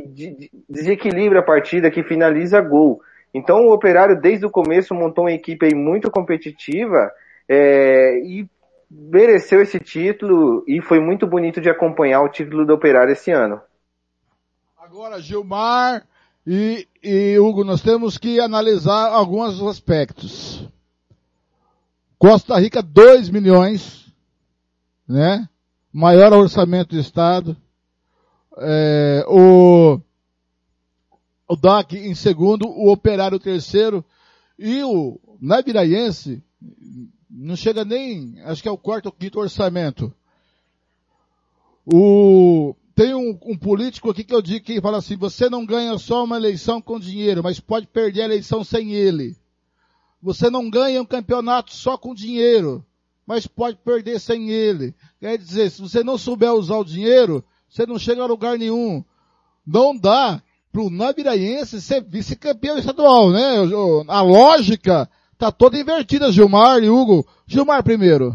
desequilibra 0.68 1.40
a 1.40 1.44
partida, 1.44 1.90
que 1.90 2.04
finaliza 2.04 2.60
gol. 2.60 3.02
Então 3.34 3.66
o 3.66 3.72
Operário 3.72 4.18
desde 4.18 4.46
o 4.46 4.50
começo 4.50 4.94
montou 4.94 5.24
uma 5.24 5.32
equipe 5.32 5.66
aí 5.66 5.74
muito 5.74 6.08
competitiva 6.08 7.10
é, 7.48 8.20
e 8.20 8.48
mereceu 8.88 9.60
esse 9.60 9.80
título 9.80 10.64
e 10.68 10.80
foi 10.80 11.00
muito 11.00 11.26
bonito 11.26 11.60
de 11.60 11.68
acompanhar 11.68 12.22
o 12.22 12.28
título 12.28 12.64
do 12.64 12.74
Operário 12.74 13.12
esse 13.12 13.32
ano. 13.32 13.60
Agora, 14.78 15.20
Gilmar 15.20 16.06
e, 16.46 16.86
e 17.02 17.38
Hugo, 17.40 17.64
nós 17.64 17.82
temos 17.82 18.16
que 18.16 18.38
analisar 18.38 19.08
alguns 19.08 19.60
aspectos. 19.62 20.66
Costa 22.16 22.58
Rica, 22.58 22.82
2 22.82 23.30
milhões, 23.30 24.12
né? 25.06 25.46
Maior 25.92 26.32
orçamento 26.32 26.94
do 26.94 27.00
Estado. 27.00 27.56
É, 28.58 29.24
o, 29.28 30.00
o 31.48 31.56
DAC 31.56 31.96
em 31.96 32.14
segundo, 32.14 32.68
o 32.68 32.90
Operário 32.90 33.38
terceiro 33.38 34.04
e 34.58 34.82
o 34.82 35.20
Naviraense 35.40 36.42
não 37.30 37.54
chega 37.54 37.84
nem, 37.84 38.40
acho 38.42 38.62
que 38.62 38.68
é 38.68 38.72
o 38.72 38.78
quarto 38.78 39.06
ou 39.06 39.12
quinto 39.12 39.38
orçamento. 39.38 40.12
O, 41.86 42.74
tem 42.94 43.14
um, 43.14 43.38
um, 43.44 43.56
político 43.56 44.10
aqui 44.10 44.24
que 44.24 44.34
eu 44.34 44.42
digo 44.42 44.64
que 44.64 44.80
fala 44.80 44.98
assim, 44.98 45.16
você 45.16 45.48
não 45.48 45.64
ganha 45.64 45.96
só 45.98 46.24
uma 46.24 46.36
eleição 46.36 46.82
com 46.82 46.98
dinheiro, 46.98 47.42
mas 47.42 47.60
pode 47.60 47.86
perder 47.86 48.22
a 48.22 48.24
eleição 48.24 48.64
sem 48.64 48.92
ele. 48.92 49.36
Você 50.20 50.50
não 50.50 50.68
ganha 50.68 51.00
um 51.00 51.06
campeonato 51.06 51.72
só 51.72 51.96
com 51.96 52.14
dinheiro, 52.14 52.84
mas 53.28 53.46
pode 53.46 53.76
perder 53.84 54.18
sem 54.18 54.48
ele. 54.48 54.94
Quer 55.20 55.36
dizer, 55.36 55.70
se 55.70 55.82
você 55.82 56.02
não 56.02 56.16
souber 56.16 56.50
usar 56.50 56.78
o 56.78 56.84
dinheiro, 56.84 57.44
você 57.68 57.84
não 57.84 57.98
chega 57.98 58.22
a 58.22 58.26
lugar 58.26 58.56
nenhum. 58.56 59.04
Não 59.66 59.94
dá 59.94 60.42
pro 60.72 60.88
Naviraense 60.88 61.82
ser 61.82 62.02
vice-campeão 62.02 62.78
estadual, 62.78 63.30
né? 63.30 63.56
A 64.08 64.22
lógica 64.22 65.06
tá 65.36 65.52
toda 65.52 65.78
invertida, 65.78 66.32
Gilmar 66.32 66.82
e 66.82 66.88
Hugo. 66.88 67.28
Gilmar 67.46 67.84
primeiro. 67.84 68.34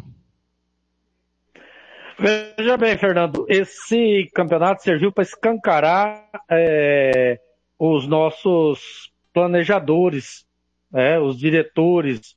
Veja 2.19 2.77
bem, 2.77 2.95
Fernando, 2.95 3.47
esse 3.49 4.29
campeonato 4.35 4.83
serviu 4.83 5.11
para 5.11 5.23
escancarar 5.23 6.23
é, 6.51 7.39
os 7.79 8.07
nossos 8.07 9.11
planejadores, 9.33 10.45
é, 10.93 11.19
os 11.19 11.35
diretores, 11.39 12.35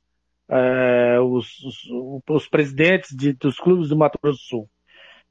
é, 0.49 1.19
os, 1.19 1.59
os, 1.63 2.23
os, 2.29 2.47
presidentes 2.47 3.15
de, 3.15 3.33
dos 3.33 3.57
clubes 3.57 3.89
do 3.89 3.97
Mato 3.97 4.19
Grosso 4.21 4.39
do 4.39 4.43
Sul. 4.43 4.69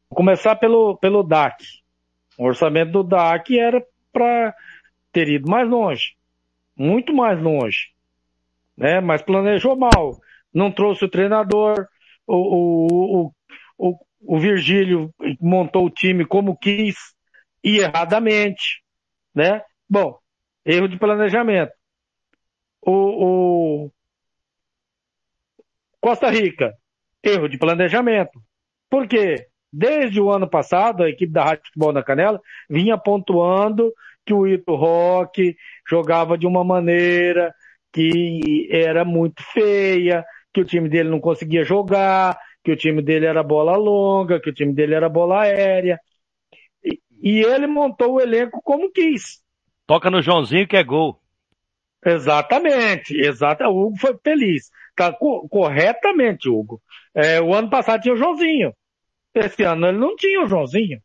Vou 0.09 0.17
começar 0.17 0.57
pelo, 0.57 0.97
pelo 0.99 1.23
DAC. 1.23 1.65
O 2.39 2.45
orçamento 2.45 2.93
do 2.93 3.03
DAC 3.03 3.59
era 3.59 3.85
para 4.13 4.55
ter 5.13 5.29
ido 5.29 5.51
mais 5.51 5.69
longe, 5.69 6.17
muito 6.77 7.15
mais 7.15 7.41
longe, 7.41 7.93
né? 8.77 9.01
Mas 9.01 9.23
planejou 9.23 9.75
mal, 9.77 10.21
não 10.53 10.71
trouxe 10.71 11.05
o 11.05 11.09
treinador, 11.09 11.89
o, 12.27 12.37
o, 12.37 13.33
o, 13.79 13.91
o 13.91 14.07
o 14.27 14.39
Virgílio 14.39 15.15
montou 15.41 15.87
o 15.87 15.91
time 15.91 16.27
como 16.27 16.57
quis 16.57 16.97
e 17.63 17.79
erradamente, 17.79 18.83
né? 19.35 19.63
Bom, 19.89 20.19
erro 20.65 20.89
de 20.89 20.99
planejamento. 20.99 21.73
O, 22.83 23.85
o 23.85 23.93
Costa 26.07 26.31
Rica, 26.31 26.73
erro 27.21 27.49
de 27.49 27.59
planejamento. 27.59 28.41
Por 28.89 29.09
quê? 29.09 29.49
Desde 29.73 30.21
o 30.21 30.31
ano 30.31 30.49
passado, 30.49 31.03
a 31.03 31.11
equipe 31.11 31.33
da 31.33 31.43
Rádio 31.43 31.65
Futebol 31.65 31.93
na 31.93 32.01
Canela 32.01 32.41
vinha 32.71 32.97
pontuando 32.97 33.93
que 34.25 34.33
o 34.33 34.47
Ito 34.47 34.77
Rock 34.77 35.57
jogava 35.85 36.39
de 36.39 36.47
uma 36.47 36.63
maneira 36.63 37.53
que 37.93 38.69
era 38.71 39.05
muito 39.05 39.43
feia, 39.53 40.25
que 40.55 40.61
o 40.61 40.65
time 40.65 40.89
dele 40.89 41.09
não 41.09 41.19
conseguia 41.19 41.65
jogar, 41.65 42.39
que 42.63 42.71
o 42.71 42.77
time 42.77 43.03
dele 43.03 43.27
era 43.27 43.43
bola 43.43 43.77
longa, 43.77 44.39
que 44.39 44.51
o 44.51 44.55
time 44.55 44.73
dele 44.73 44.95
era 44.95 45.09
bola 45.09 45.41
aérea. 45.41 45.99
E, 46.85 47.01
e 47.21 47.41
ele 47.43 47.67
montou 47.67 48.13
o 48.13 48.21
elenco 48.21 48.61
como 48.63 48.93
quis. 48.93 49.43
Toca 49.89 50.09
no 50.09 50.23
Joãozinho 50.23 50.69
que 50.69 50.77
é 50.77 50.85
gol. 50.85 51.21
Exatamente, 52.05 53.13
exato. 53.13 53.65
O 53.65 53.87
Hugo 53.87 53.97
foi 53.99 54.17
feliz. 54.23 54.71
Tá 54.97 55.13
co 55.13 55.47
corretamente, 55.49 56.49
Hugo. 56.49 56.81
É, 57.15 57.41
o 57.41 57.55
ano 57.55 57.69
passado 57.69 58.01
tinha 58.03 58.15
o 58.15 58.17
Joãozinho. 58.17 58.75
Esse 59.35 59.63
ano 59.63 59.87
ele 59.87 59.99
não 59.99 60.17
tinha 60.17 60.43
o 60.43 60.49
Joãozinho. 60.49 61.01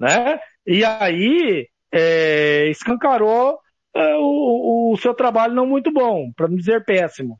Né? 0.00 0.40
E 0.66 0.84
aí, 0.84 1.68
é, 1.92 2.68
escancarou 2.68 3.58
é, 3.94 4.14
o, 4.16 4.92
o, 4.92 4.96
seu 4.96 5.14
trabalho 5.14 5.54
não 5.54 5.66
muito 5.66 5.92
bom, 5.92 6.32
para 6.34 6.48
não 6.48 6.56
dizer 6.56 6.84
péssimo. 6.84 7.38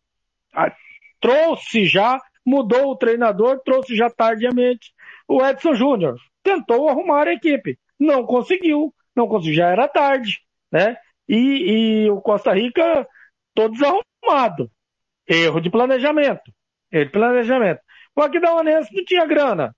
Ah, 0.54 0.72
trouxe 1.20 1.86
já, 1.86 2.20
mudou 2.44 2.90
o 2.90 2.96
treinador, 2.96 3.60
trouxe 3.64 3.96
já 3.96 4.10
tardiamente 4.10 4.92
o 5.26 5.44
Edson 5.44 5.74
Júnior. 5.74 6.16
Tentou 6.42 6.88
arrumar 6.88 7.26
a 7.28 7.32
equipe. 7.32 7.78
Não 7.98 8.26
conseguiu. 8.26 8.94
Não 9.16 9.26
conseguiu. 9.26 9.54
Já 9.54 9.70
era 9.70 9.88
tarde, 9.88 10.40
né? 10.70 10.96
E, 11.28 12.04
e 12.04 12.10
o 12.10 12.20
Costa 12.20 12.52
Rica 12.52 13.06
todo 13.54 13.72
desarrumado. 13.72 14.70
Erro 15.32 15.60
de 15.60 15.70
planejamento. 15.70 16.52
Erro 16.90 17.06
de 17.06 17.10
planejamento. 17.10 17.80
O 18.14 18.20
Aquidauanense 18.20 18.94
não 18.94 19.04
tinha 19.04 19.26
grana. 19.26 19.74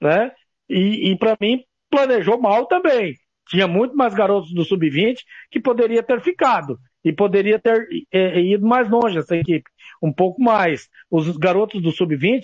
Né? 0.00 0.32
E, 0.68 1.12
e 1.12 1.18
para 1.18 1.36
mim, 1.40 1.62
planejou 1.88 2.40
mal 2.40 2.66
também. 2.66 3.14
Tinha 3.48 3.68
muito 3.68 3.96
mais 3.96 4.14
garotos 4.14 4.52
do 4.52 4.64
Sub-20 4.64 5.18
que 5.50 5.60
poderia 5.60 6.02
ter 6.02 6.20
ficado. 6.20 6.78
E 7.04 7.12
poderia 7.12 7.58
ter 7.58 7.86
é, 8.12 8.40
ido 8.40 8.66
mais 8.66 8.88
longe 8.88 9.18
essa 9.18 9.36
equipe. 9.36 9.68
Um 10.02 10.12
pouco 10.12 10.42
mais. 10.42 10.88
Os 11.10 11.36
garotos 11.36 11.80
do 11.80 11.92
Sub-20 11.92 12.42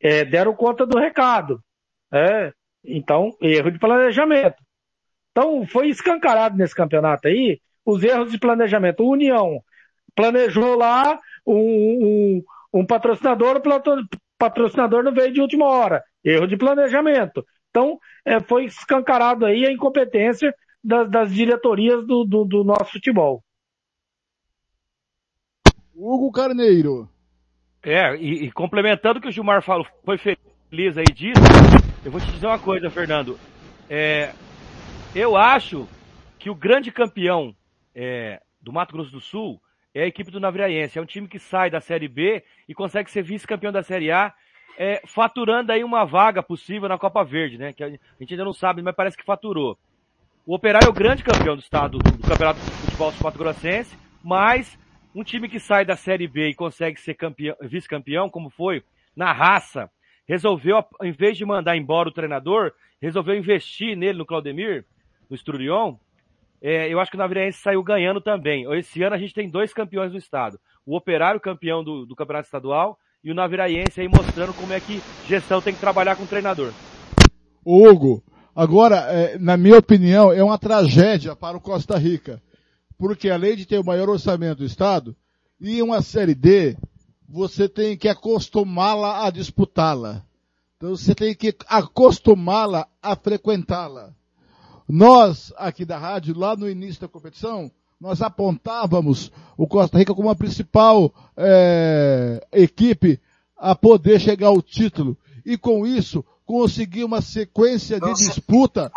é, 0.00 0.24
deram 0.24 0.54
conta 0.54 0.86
do 0.86 0.98
recado. 0.98 1.62
É, 2.12 2.52
então, 2.84 3.36
erro 3.40 3.70
de 3.70 3.78
planejamento. 3.78 4.56
Então, 5.30 5.66
foi 5.66 5.88
escancarado 5.88 6.56
nesse 6.56 6.74
campeonato 6.74 7.28
aí 7.28 7.60
os 7.84 8.02
erros 8.02 8.30
de 8.32 8.38
planejamento. 8.38 9.04
O 9.04 9.10
União 9.10 9.60
planejou 10.14 10.76
lá 10.76 11.18
um, 11.52 12.42
um, 12.72 12.80
um 12.80 12.86
patrocinador, 12.86 13.56
o 13.56 14.18
patrocinador 14.38 15.02
não 15.02 15.12
veio 15.12 15.32
de 15.32 15.40
última 15.40 15.66
hora. 15.66 16.02
Erro 16.24 16.46
de 16.46 16.56
planejamento. 16.56 17.44
Então, 17.70 17.98
é, 18.24 18.40
foi 18.40 18.64
escancarado 18.64 19.46
aí 19.46 19.66
a 19.66 19.72
incompetência 19.72 20.54
das, 20.82 21.10
das 21.10 21.34
diretorias 21.34 22.06
do, 22.06 22.24
do, 22.24 22.44
do, 22.44 22.64
nosso 22.64 22.92
futebol. 22.92 23.42
Hugo 25.94 26.30
Carneiro. 26.30 27.08
É, 27.82 28.16
e, 28.16 28.44
e 28.44 28.52
complementando 28.52 29.18
o 29.18 29.22
que 29.22 29.28
o 29.28 29.32
Gilmar 29.32 29.62
falou, 29.62 29.86
foi 30.04 30.18
feliz 30.18 30.98
aí 30.98 31.04
disso, 31.04 31.40
eu 32.04 32.10
vou 32.10 32.20
te 32.20 32.30
dizer 32.30 32.46
uma 32.46 32.58
coisa, 32.58 32.90
Fernando. 32.90 33.38
É, 33.88 34.32
eu 35.14 35.36
acho 35.36 35.88
que 36.38 36.50
o 36.50 36.54
grande 36.54 36.92
campeão 36.92 37.54
é, 37.94 38.40
do 38.60 38.72
Mato 38.72 38.92
Grosso 38.92 39.10
do 39.10 39.20
Sul 39.20 39.60
é 39.94 40.02
a 40.02 40.06
equipe 40.06 40.30
do 40.30 40.40
Naviraense. 40.40 40.98
É 40.98 41.02
um 41.02 41.06
time 41.06 41.28
que 41.28 41.38
sai 41.38 41.70
da 41.70 41.80
Série 41.80 42.08
B 42.08 42.42
e 42.68 42.74
consegue 42.74 43.10
ser 43.10 43.22
vice-campeão 43.22 43.72
da 43.72 43.82
Série 43.82 44.10
A, 44.10 44.32
é, 44.78 45.02
faturando 45.06 45.72
aí 45.72 45.82
uma 45.82 46.04
vaga 46.04 46.42
possível 46.42 46.88
na 46.88 46.98
Copa 46.98 47.24
Verde, 47.24 47.58
né? 47.58 47.72
Que 47.72 47.82
a 47.82 47.88
gente 47.90 48.32
ainda 48.32 48.44
não 48.44 48.52
sabe, 48.52 48.80
mas 48.80 48.94
parece 48.94 49.16
que 49.16 49.24
faturou. 49.24 49.78
O 50.46 50.54
Operário 50.54 50.86
é 50.86 50.88
o 50.88 50.94
grande 50.94 51.22
campeão 51.24 51.56
do 51.56 51.62
estado 51.62 51.98
do 51.98 52.26
Campeonato 52.26 52.60
de 52.60 52.70
Futebol 52.70 53.12
Mato 53.22 53.38
Grossense, 53.38 53.96
mas 54.22 54.78
um 55.14 55.24
time 55.24 55.48
que 55.48 55.58
sai 55.58 55.84
da 55.84 55.96
Série 55.96 56.28
B 56.28 56.50
e 56.50 56.54
consegue 56.54 57.00
ser 57.00 57.16
vice-campeão, 57.62 58.30
como 58.30 58.48
foi 58.48 58.82
na 59.16 59.32
raça, 59.32 59.90
resolveu, 60.26 60.84
em 61.02 61.10
vez 61.10 61.36
de 61.36 61.44
mandar 61.44 61.76
embora 61.76 62.08
o 62.08 62.12
treinador, 62.12 62.72
resolveu 63.00 63.36
investir 63.36 63.96
nele 63.96 64.18
no 64.18 64.24
Claudemir, 64.26 64.84
no 65.28 65.34
Estrurion, 65.34 65.96
é, 66.60 66.92
eu 66.92 66.98
acho 67.00 67.10
que 67.10 67.16
o 67.16 67.18
Naviraense 67.18 67.60
saiu 67.60 67.82
ganhando 67.82 68.20
também. 68.20 68.64
Esse 68.74 69.02
ano 69.02 69.14
a 69.14 69.18
gente 69.18 69.34
tem 69.34 69.48
dois 69.48 69.72
campeões 69.72 70.12
do 70.12 70.18
estado. 70.18 70.58
O 70.84 70.96
Operário, 70.96 71.40
campeão 71.40 71.84
do, 71.84 72.04
do 72.04 72.16
Campeonato 72.16 72.46
Estadual, 72.46 72.98
e 73.22 73.30
o 73.30 73.34
Naviraense 73.34 74.00
aí 74.00 74.08
mostrando 74.08 74.54
como 74.54 74.72
é 74.72 74.80
que 74.80 75.00
gestão 75.26 75.60
tem 75.60 75.74
que 75.74 75.80
trabalhar 75.80 76.16
com 76.16 76.24
o 76.24 76.28
treinador. 76.28 76.72
Hugo, 77.64 78.22
agora, 78.54 78.96
é, 78.96 79.38
na 79.38 79.56
minha 79.56 79.78
opinião, 79.78 80.32
é 80.32 80.42
uma 80.42 80.58
tragédia 80.58 81.36
para 81.36 81.56
o 81.56 81.60
Costa 81.60 81.98
Rica. 81.98 82.42
Porque 82.96 83.30
além 83.30 83.56
de 83.56 83.66
ter 83.66 83.78
o 83.78 83.84
maior 83.84 84.08
orçamento 84.08 84.58
do 84.58 84.64
estado, 84.64 85.14
e 85.60 85.82
uma 85.82 86.02
Série 86.02 86.34
D, 86.34 86.76
você 87.28 87.68
tem 87.68 87.96
que 87.96 88.08
acostumá-la 88.08 89.26
a 89.26 89.30
disputá-la. 89.30 90.24
Então 90.76 90.90
você 90.90 91.14
tem 91.14 91.34
que 91.34 91.54
acostumá-la 91.68 92.88
a 93.02 93.14
frequentá-la. 93.14 94.14
Nós, 94.88 95.52
aqui 95.56 95.84
da 95.84 95.98
rádio, 95.98 96.36
lá 96.36 96.56
no 96.56 96.68
início 96.68 97.02
da 97.02 97.08
competição, 97.08 97.70
nós 98.00 98.22
apontávamos 98.22 99.30
o 99.56 99.66
Costa 99.66 99.98
Rica 99.98 100.14
como 100.14 100.30
a 100.30 100.36
principal 100.36 101.12
é, 101.36 102.46
equipe 102.52 103.20
a 103.56 103.74
poder 103.74 104.18
chegar 104.18 104.48
ao 104.48 104.62
título. 104.62 105.16
E 105.44 105.58
com 105.58 105.86
isso, 105.86 106.24
conseguir 106.46 107.04
uma 107.04 107.20
sequência 107.20 108.00
de 108.00 108.12
disputa, 108.14 108.90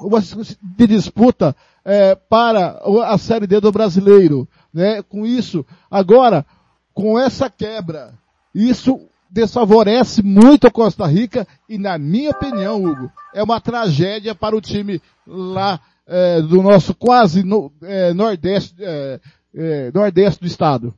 uma 0.00 0.20
de 0.20 0.86
disputa 0.86 1.54
é, 1.84 2.16
para 2.16 2.80
a 3.04 3.16
Série 3.16 3.46
D 3.46 3.60
do 3.60 3.70
brasileiro. 3.70 4.48
Né? 4.74 5.00
Com 5.02 5.24
isso, 5.24 5.64
agora, 5.88 6.44
com 6.92 7.16
essa 7.16 7.48
quebra, 7.48 8.14
isso 8.52 9.06
desfavorece 9.36 10.22
muito 10.22 10.66
a 10.66 10.70
Costa 10.70 11.06
Rica 11.06 11.46
e, 11.68 11.76
na 11.76 11.98
minha 11.98 12.30
opinião, 12.30 12.82
Hugo, 12.82 13.12
é 13.34 13.42
uma 13.42 13.60
tragédia 13.60 14.34
para 14.34 14.56
o 14.56 14.60
time 14.62 15.00
lá 15.26 15.78
é, 16.06 16.40
do 16.40 16.62
nosso 16.62 16.94
quase 16.94 17.44
no, 17.44 17.70
é, 17.82 18.14
nordeste, 18.14 18.74
é, 18.80 19.20
é 19.54 19.90
nordeste 19.92 20.40
do 20.40 20.46
estado. 20.46 20.94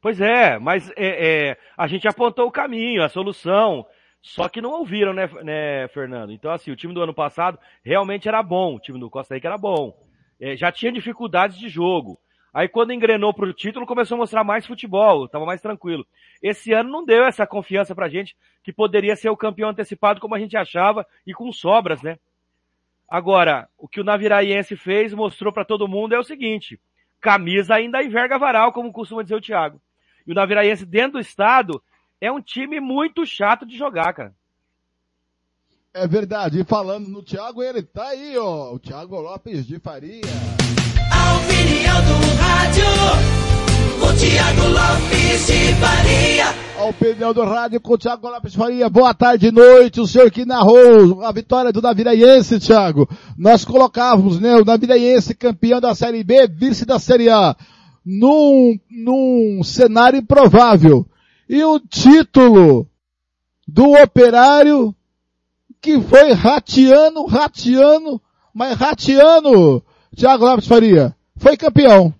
Pois 0.00 0.20
é, 0.20 0.58
mas 0.58 0.90
é, 0.96 1.50
é, 1.50 1.58
a 1.76 1.86
gente 1.86 2.08
apontou 2.08 2.48
o 2.48 2.52
caminho, 2.52 3.04
a 3.04 3.08
solução, 3.08 3.86
só 4.20 4.48
que 4.48 4.60
não 4.60 4.72
ouviram, 4.72 5.12
né, 5.12 5.30
né, 5.44 5.86
Fernando? 5.88 6.32
Então, 6.32 6.50
assim, 6.50 6.72
o 6.72 6.76
time 6.76 6.92
do 6.92 7.02
ano 7.02 7.14
passado 7.14 7.56
realmente 7.84 8.26
era 8.26 8.42
bom, 8.42 8.74
o 8.74 8.80
time 8.80 8.98
do 8.98 9.08
Costa 9.08 9.36
Rica 9.36 9.46
era 9.46 9.58
bom. 9.58 9.96
já 10.56 10.72
tinha 10.72 10.90
dificuldades 10.90 11.56
de 11.56 11.68
jogo. 11.68 12.18
Aí 12.52 12.68
quando 12.68 12.92
engrenou 12.92 13.32
pro 13.32 13.52
título, 13.52 13.86
começou 13.86 14.16
a 14.16 14.18
mostrar 14.18 14.44
mais 14.44 14.66
futebol, 14.66 15.26
tava 15.26 15.46
mais 15.46 15.62
tranquilo. 15.62 16.06
Esse 16.42 16.72
ano 16.72 16.90
não 16.90 17.04
deu 17.04 17.24
essa 17.24 17.46
confiança 17.46 17.94
pra 17.94 18.10
gente 18.10 18.36
que 18.62 18.72
poderia 18.72 19.16
ser 19.16 19.30
o 19.30 19.36
campeão 19.36 19.70
antecipado 19.70 20.20
como 20.20 20.34
a 20.34 20.38
gente 20.38 20.56
achava 20.56 21.06
e 21.26 21.32
com 21.32 21.50
sobras, 21.50 22.02
né? 22.02 22.18
Agora, 23.08 23.68
o 23.78 23.88
que 23.88 24.00
o 24.00 24.04
Naviraiense 24.04 24.76
fez, 24.76 25.14
mostrou 25.14 25.52
para 25.52 25.64
todo 25.64 25.88
mundo 25.88 26.14
é 26.14 26.18
o 26.18 26.24
seguinte, 26.24 26.78
camisa 27.20 27.74
ainda 27.74 28.02
enverga 28.02 28.38
varal, 28.38 28.72
como 28.72 28.92
costuma 28.92 29.22
dizer 29.22 29.34
o 29.34 29.40
Thiago. 29.40 29.80
E 30.26 30.32
o 30.32 30.34
Naviraiense 30.34 30.84
dentro 30.84 31.12
do 31.12 31.20
estado 31.20 31.82
é 32.20 32.30
um 32.30 32.40
time 32.40 32.80
muito 32.80 33.24
chato 33.24 33.64
de 33.64 33.76
jogar, 33.76 34.12
cara. 34.12 34.34
É 35.94 36.06
verdade. 36.06 36.60
E 36.60 36.64
falando 36.64 37.08
no 37.08 37.22
Thiago, 37.22 37.62
ele 37.62 37.82
tá 37.82 38.08
aí, 38.08 38.36
ó. 38.38 38.72
O 38.74 38.78
Thiago 38.78 39.20
Lopes 39.20 39.66
de 39.66 39.78
Faria 39.78 40.22
opinião 41.42 42.02
do 42.04 42.36
rádio. 42.36 42.84
O 44.00 44.16
Thiago 44.16 44.68
Lopes 44.68 45.46
de 45.46 45.74
Faria. 45.74 46.54
A 46.78 46.84
opinião 46.84 47.32
do 47.32 47.44
rádio 47.44 47.80
com 47.80 47.94
o 47.94 47.98
Thiago 47.98 48.28
Lopes 48.28 48.54
Faria. 48.54 48.88
Boa 48.88 49.14
tarde 49.14 49.48
e 49.48 49.52
noite. 49.52 50.00
O 50.00 50.06
senhor 50.06 50.30
que 50.30 50.44
narrou 50.44 51.24
a 51.24 51.32
vitória 51.32 51.72
do 51.72 51.82
Naviraense, 51.82 52.60
Thiago. 52.60 53.08
Nós 53.36 53.64
colocávamos, 53.64 54.40
né, 54.40 54.54
o 54.56 54.64
Naviraense 54.64 55.34
campeão 55.34 55.80
da 55.80 55.94
Série 55.94 56.22
B, 56.22 56.46
vice 56.46 56.84
da 56.84 56.98
Série 56.98 57.28
A. 57.28 57.56
Num, 58.04 58.78
num 58.90 59.62
cenário 59.62 60.18
improvável. 60.18 61.06
E 61.48 61.62
o 61.64 61.78
título 61.78 62.86
do 63.66 63.92
operário 63.92 64.94
que 65.80 66.00
foi 66.00 66.32
rateando, 66.32 67.26
rateando, 67.26 68.20
mas 68.54 68.76
rateando, 68.76 69.84
Thiago 70.16 70.44
Lopes 70.44 70.66
Faria 70.66 71.16
foi 71.42 71.56
campeão. 71.56 72.14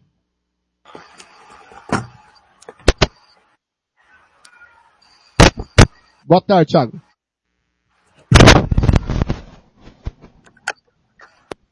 Boa 6.24 6.40
tarde, 6.40 6.72
Thiago. 6.72 7.00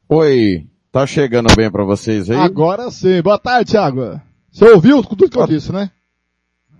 Oi, 0.07 0.67
tá 0.91 1.05
chegando 1.05 1.53
bem 1.55 1.69
para 1.69 1.83
vocês 1.83 2.29
aí? 2.29 2.37
Agora 2.37 2.89
sim. 2.89 3.21
Boa 3.21 3.37
tarde, 3.37 3.71
Thiago. 3.71 4.21
Você 4.49 4.65
ouviu 4.69 5.03
tudo 5.03 5.29
que 5.29 5.37
eu 5.37 5.47
disse, 5.47 5.73
né? 5.73 5.91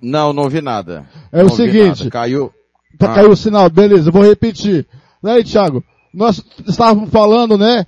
Não, 0.01 0.31
não 0.31 0.43
ouvi 0.43 0.61
nada. 0.61 1.05
É 1.31 1.39
não 1.39 1.47
o 1.47 1.49
seguinte. 1.49 2.09
Caiu. 2.09 2.53
Tá, 2.97 3.11
ah. 3.11 3.15
Caiu 3.15 3.31
o 3.31 3.37
sinal, 3.37 3.69
beleza, 3.69 4.11
vou 4.11 4.23
repetir. 4.23 4.87
Aí, 5.23 5.43
Thiago, 5.43 5.83
nós 6.13 6.43
estávamos 6.65 7.09
falando, 7.09 7.57
né, 7.57 7.85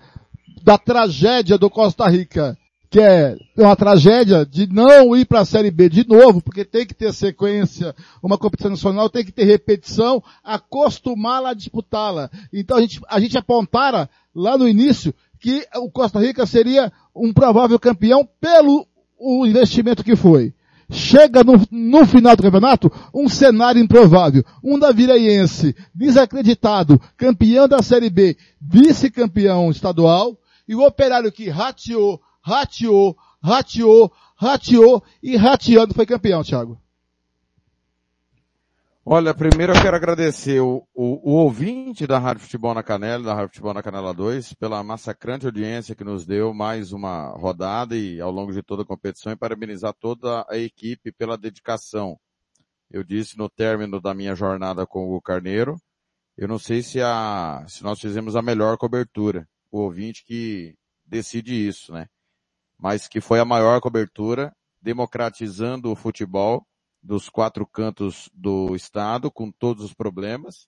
da 0.63 0.77
tragédia 0.77 1.57
do 1.57 1.69
Costa 1.69 2.07
Rica 2.07 2.57
que 2.93 2.99
é 2.99 3.35
uma 3.57 3.75
tragédia 3.75 4.45
de 4.45 4.71
não 4.71 5.15
ir 5.15 5.25
para 5.25 5.39
a 5.39 5.45
Série 5.45 5.71
B 5.71 5.89
de 5.89 6.07
novo, 6.07 6.39
porque 6.43 6.63
tem 6.63 6.85
que 6.85 6.93
ter 6.93 7.11
sequência, 7.11 7.95
uma 8.21 8.37
competição 8.37 8.69
nacional 8.69 9.09
tem 9.09 9.25
que 9.25 9.31
ter 9.31 9.45
repetição, 9.45 10.21
acostumá-la 10.43 11.49
a 11.49 11.53
disputá-la. 11.55 12.29
Então 12.53 12.77
a 12.77 12.81
gente, 12.81 13.01
a 13.09 13.19
gente 13.19 13.35
apontara 13.35 14.07
lá 14.35 14.59
no 14.59 14.69
início 14.69 15.11
que 15.39 15.65
o 15.77 15.89
Costa 15.89 16.19
Rica 16.19 16.45
seria 16.45 16.93
um 17.15 17.33
provável 17.33 17.79
campeão 17.79 18.29
pelo 18.39 18.85
o 19.17 19.43
investimento 19.47 20.03
que 20.03 20.15
foi. 20.15 20.53
Chega 20.87 21.43
no, 21.43 21.53
no 21.71 22.05
final 22.05 22.35
do 22.35 22.43
campeonato 22.43 22.91
um 23.11 23.27
cenário 23.27 23.81
improvável. 23.81 24.45
Um 24.63 24.77
Daviraiense 24.77 25.75
desacreditado, 25.95 27.01
campeão 27.17 27.67
da 27.67 27.81
Série 27.81 28.11
B, 28.11 28.37
vice-campeão 28.61 29.71
estadual, 29.71 30.37
E 30.67 30.75
o 30.75 30.85
operário 30.85 31.31
que 31.31 31.49
rateou, 31.49 32.21
rateou, 32.43 33.17
rateou, 33.41 34.11
rateou 34.35 35.03
e 35.21 35.35
rateando 35.37 35.93
foi 35.93 36.05
campeão, 36.05 36.43
Thiago. 36.43 36.79
Olha, 39.05 39.33
primeiro 39.33 39.73
eu 39.73 39.81
quero 39.81 39.97
agradecer 39.97 40.61
o, 40.61 40.87
o, 40.93 41.31
o, 41.31 41.33
ouvinte 41.33 42.07
da 42.07 42.17
Rádio 42.17 42.43
Futebol 42.43 42.73
na 42.73 42.81
Canela, 42.81 43.21
da 43.21 43.33
Rádio 43.33 43.49
Futebol 43.49 43.73
na 43.73 43.83
Canela 43.83 44.13
2, 44.13 44.53
pela 44.53 44.81
massacrante 44.81 45.45
audiência 45.45 45.93
que 45.93 46.05
nos 46.05 46.25
deu 46.25 46.53
mais 46.53 46.93
uma 46.93 47.27
rodada 47.31 47.97
e 47.97 48.21
ao 48.21 48.31
longo 48.31 48.53
de 48.53 48.63
toda 48.63 48.83
a 48.83 48.85
competição 48.85 49.33
e 49.33 49.35
parabenizar 49.35 49.93
toda 49.99 50.45
a 50.49 50.57
equipe 50.57 51.11
pela 51.11 51.37
dedicação. 51.37 52.17
Eu 52.89 53.03
disse 53.03 53.37
no 53.37 53.49
término 53.49 53.99
da 53.99 54.13
minha 54.13 54.35
jornada 54.35 54.87
com 54.87 55.13
o 55.13 55.21
Carneiro, 55.21 55.75
eu 56.37 56.47
não 56.47 56.57
sei 56.57 56.81
se 56.81 57.01
a, 57.01 57.65
se 57.67 57.83
nós 57.83 57.99
fizemos 57.99 58.37
a 58.37 58.41
melhor 58.41 58.77
cobertura. 58.77 59.45
O 59.69 59.79
ouvinte 59.79 60.23
que 60.25 60.75
decide 61.05 61.67
isso, 61.67 61.91
né? 61.91 62.07
Mas 62.83 63.07
que 63.07 63.21
foi 63.21 63.39
a 63.39 63.45
maior 63.45 63.79
cobertura, 63.79 64.53
democratizando 64.81 65.89
o 65.89 65.95
futebol, 65.95 66.67
dos 67.01 67.29
quatro 67.29 67.65
cantos 67.65 68.29
do 68.33 68.75
Estado, 68.75 69.31
com 69.31 69.49
todos 69.49 69.85
os 69.85 69.93
problemas, 69.93 70.67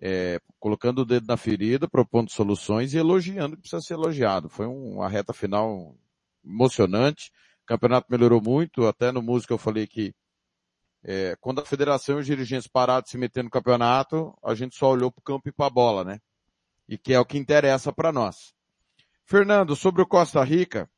é, 0.00 0.40
colocando 0.58 1.00
o 1.00 1.04
dedo 1.04 1.26
na 1.26 1.36
ferida, 1.36 1.86
propondo 1.86 2.30
soluções 2.30 2.94
e 2.94 2.96
elogiando 2.96 3.56
que 3.56 3.60
precisa 3.60 3.82
ser 3.82 3.92
elogiado. 3.92 4.48
Foi 4.48 4.64
uma 4.64 5.06
reta 5.06 5.34
final 5.34 5.94
emocionante. 6.42 7.30
O 7.62 7.66
campeonato 7.66 8.06
melhorou 8.10 8.40
muito, 8.40 8.86
até 8.86 9.12
no 9.12 9.20
músico 9.20 9.52
eu 9.52 9.58
falei 9.58 9.86
que 9.86 10.14
é, 11.04 11.36
quando 11.42 11.60
a 11.60 11.66
federação 11.66 12.16
e 12.16 12.20
os 12.20 12.26
dirigentes 12.26 12.68
pararam 12.68 13.02
de 13.02 13.10
se 13.10 13.18
meter 13.18 13.44
no 13.44 13.50
campeonato, 13.50 14.34
a 14.42 14.54
gente 14.54 14.76
só 14.76 14.90
olhou 14.90 15.12
para 15.12 15.20
o 15.20 15.24
campo 15.24 15.50
e 15.50 15.52
para 15.52 15.66
a 15.66 15.70
bola, 15.70 16.04
né? 16.04 16.20
E 16.88 16.96
que 16.96 17.12
é 17.12 17.20
o 17.20 17.26
que 17.26 17.36
interessa 17.36 17.92
para 17.92 18.10
nós. 18.10 18.54
Fernando, 19.26 19.76
sobre 19.76 20.00
o 20.00 20.06
Costa 20.06 20.42
Rica, 20.42 20.88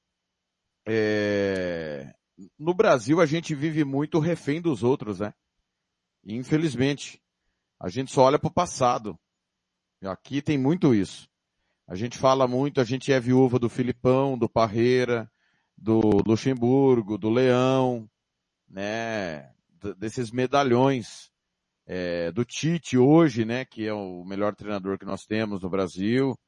é, 0.86 2.12
no 2.58 2.74
Brasil 2.74 3.20
a 3.20 3.26
gente 3.26 3.54
vive 3.54 3.84
muito 3.84 4.18
refém 4.18 4.60
dos 4.60 4.82
outros, 4.82 5.20
né? 5.20 5.32
Infelizmente. 6.24 7.20
A 7.80 7.88
gente 7.88 8.12
só 8.12 8.22
olha 8.22 8.38
para 8.38 8.48
o 8.48 8.52
passado. 8.52 9.18
Aqui 10.02 10.40
tem 10.40 10.56
muito 10.56 10.94
isso. 10.94 11.28
A 11.86 11.94
gente 11.94 12.16
fala 12.16 12.46
muito, 12.46 12.80
a 12.80 12.84
gente 12.84 13.12
é 13.12 13.18
viúva 13.18 13.58
do 13.58 13.68
Filipão, 13.68 14.38
do 14.38 14.48
Parreira, 14.48 15.30
do 15.76 16.00
Luxemburgo, 16.24 17.18
do 17.18 17.28
Leão, 17.28 18.08
né? 18.68 19.52
Desses 19.98 20.30
medalhões. 20.30 21.30
É, 21.84 22.30
do 22.30 22.44
Tite 22.44 22.96
hoje, 22.96 23.44
né? 23.44 23.64
Que 23.64 23.86
é 23.86 23.92
o 23.92 24.24
melhor 24.24 24.54
treinador 24.54 24.96
que 24.96 25.04
nós 25.04 25.24
temos 25.24 25.62
no 25.62 25.68
Brasil. 25.68 26.38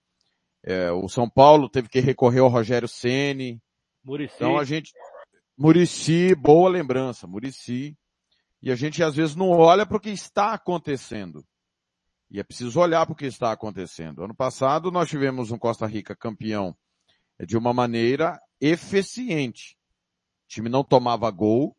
É, 0.62 0.90
o 0.92 1.08
São 1.08 1.28
Paulo 1.28 1.68
teve 1.68 1.88
que 1.88 2.00
recorrer 2.00 2.40
ao 2.40 2.48
Rogério 2.48 2.88
Ceni. 2.88 3.60
Muricy. 4.04 4.34
Então 4.36 4.58
a 4.58 4.64
gente, 4.64 4.92
Murici, 5.56 6.34
boa 6.34 6.68
lembrança, 6.68 7.26
Murici. 7.26 7.96
E 8.60 8.70
a 8.70 8.74
gente 8.74 9.02
às 9.02 9.14
vezes 9.14 9.36
não 9.36 9.50
olha 9.50 9.84
para 9.84 9.96
o 9.96 10.00
que 10.00 10.10
está 10.10 10.52
acontecendo. 10.52 11.44
E 12.30 12.40
é 12.40 12.42
preciso 12.42 12.80
olhar 12.80 13.04
para 13.06 13.12
o 13.12 13.16
que 13.16 13.26
está 13.26 13.52
acontecendo. 13.52 14.24
Ano 14.24 14.34
passado 14.34 14.90
nós 14.90 15.08
tivemos 15.08 15.50
um 15.50 15.58
Costa 15.58 15.86
Rica 15.86 16.16
campeão 16.16 16.76
de 17.46 17.56
uma 17.56 17.72
maneira 17.72 18.40
eficiente. 18.60 19.76
O 20.44 20.48
time 20.48 20.68
não 20.68 20.82
tomava 20.82 21.30
gol 21.30 21.76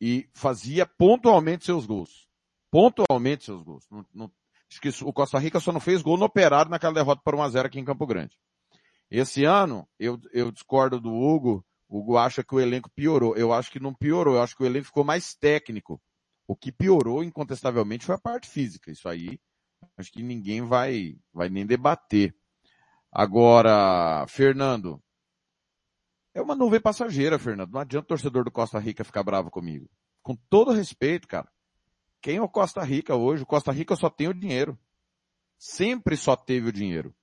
e 0.00 0.28
fazia 0.34 0.86
pontualmente 0.86 1.64
seus 1.64 1.86
gols. 1.86 2.28
Pontualmente 2.70 3.44
seus 3.44 3.62
gols. 3.62 3.86
Não, 3.90 4.06
não, 4.12 4.32
acho 4.70 4.80
que 4.80 5.04
o 5.04 5.12
Costa 5.12 5.38
Rica 5.38 5.60
só 5.60 5.72
não 5.72 5.80
fez 5.80 6.02
gol 6.02 6.16
no 6.16 6.26
operário 6.26 6.70
naquela 6.70 6.94
derrota 6.94 7.22
por 7.24 7.34
1x0 7.34 7.66
aqui 7.66 7.80
em 7.80 7.84
Campo 7.84 8.06
Grande. 8.06 8.38
Esse 9.10 9.44
ano, 9.44 9.88
eu, 9.98 10.20
eu 10.32 10.50
discordo 10.50 11.00
do 11.00 11.14
Hugo, 11.14 11.64
o 11.88 12.00
Hugo 12.00 12.16
acha 12.16 12.42
que 12.42 12.54
o 12.54 12.60
elenco 12.60 12.90
piorou. 12.90 13.36
Eu 13.36 13.52
acho 13.52 13.70
que 13.70 13.80
não 13.80 13.94
piorou, 13.94 14.34
eu 14.36 14.42
acho 14.42 14.56
que 14.56 14.62
o 14.62 14.66
elenco 14.66 14.86
ficou 14.86 15.04
mais 15.04 15.34
técnico. 15.34 16.00
O 16.46 16.56
que 16.56 16.72
piorou, 16.72 17.22
incontestavelmente, 17.22 18.04
foi 18.04 18.14
a 18.14 18.20
parte 18.20 18.48
física. 18.48 18.90
Isso 18.90 19.08
aí, 19.08 19.38
acho 19.96 20.12
que 20.12 20.22
ninguém 20.22 20.62
vai, 20.62 21.16
vai 21.32 21.48
nem 21.48 21.66
debater. 21.66 22.34
Agora, 23.10 24.26
Fernando, 24.28 25.02
é 26.34 26.42
uma 26.42 26.54
nuvem 26.54 26.80
passageira, 26.80 27.38
Fernando. 27.38 27.72
Não 27.72 27.80
adianta 27.80 28.04
o 28.04 28.08
torcedor 28.08 28.44
do 28.44 28.50
Costa 28.50 28.78
Rica 28.78 29.04
ficar 29.04 29.22
bravo 29.22 29.50
comigo. 29.50 29.88
Com 30.22 30.36
todo 30.50 30.72
respeito, 30.72 31.26
cara. 31.26 31.50
Quem 32.20 32.36
é 32.36 32.42
o 32.42 32.48
Costa 32.48 32.82
Rica 32.82 33.14
hoje? 33.14 33.44
O 33.44 33.46
Costa 33.46 33.72
Rica 33.72 33.94
só 33.96 34.10
tem 34.10 34.28
o 34.28 34.34
dinheiro. 34.34 34.78
Sempre 35.56 36.16
só 36.16 36.36
teve 36.36 36.68
o 36.68 36.72
dinheiro. 36.72 37.14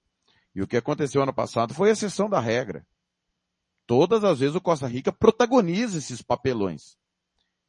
E 0.56 0.62
o 0.62 0.68
que 0.68 0.78
aconteceu 0.78 1.22
ano 1.22 1.34
passado 1.34 1.74
foi 1.74 1.90
a 1.90 1.94
exceção 1.94 2.30
da 2.30 2.40
regra. 2.40 2.86
Todas 3.86 4.24
as 4.24 4.40
vezes 4.40 4.56
o 4.56 4.62
Costa 4.62 4.88
Rica 4.88 5.12
protagoniza 5.12 5.98
esses 5.98 6.22
papelões. 6.22 6.96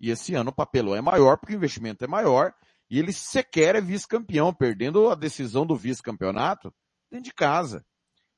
E 0.00 0.10
esse 0.10 0.34
ano 0.34 0.50
o 0.50 0.54
papelão 0.54 0.94
é 0.94 1.00
maior 1.00 1.38
porque 1.38 1.54
o 1.54 1.56
investimento 1.56 2.04
é 2.04 2.06
maior 2.06 2.52
e 2.90 2.98
ele 2.98 3.12
sequer 3.12 3.74
é 3.74 3.80
vice-campeão, 3.80 4.52
perdendo 4.52 5.08
a 5.08 5.14
decisão 5.14 5.66
do 5.66 5.74
vice-campeonato 5.74 6.72
dentro 7.10 7.24
de 7.24 7.32
casa. 7.32 7.84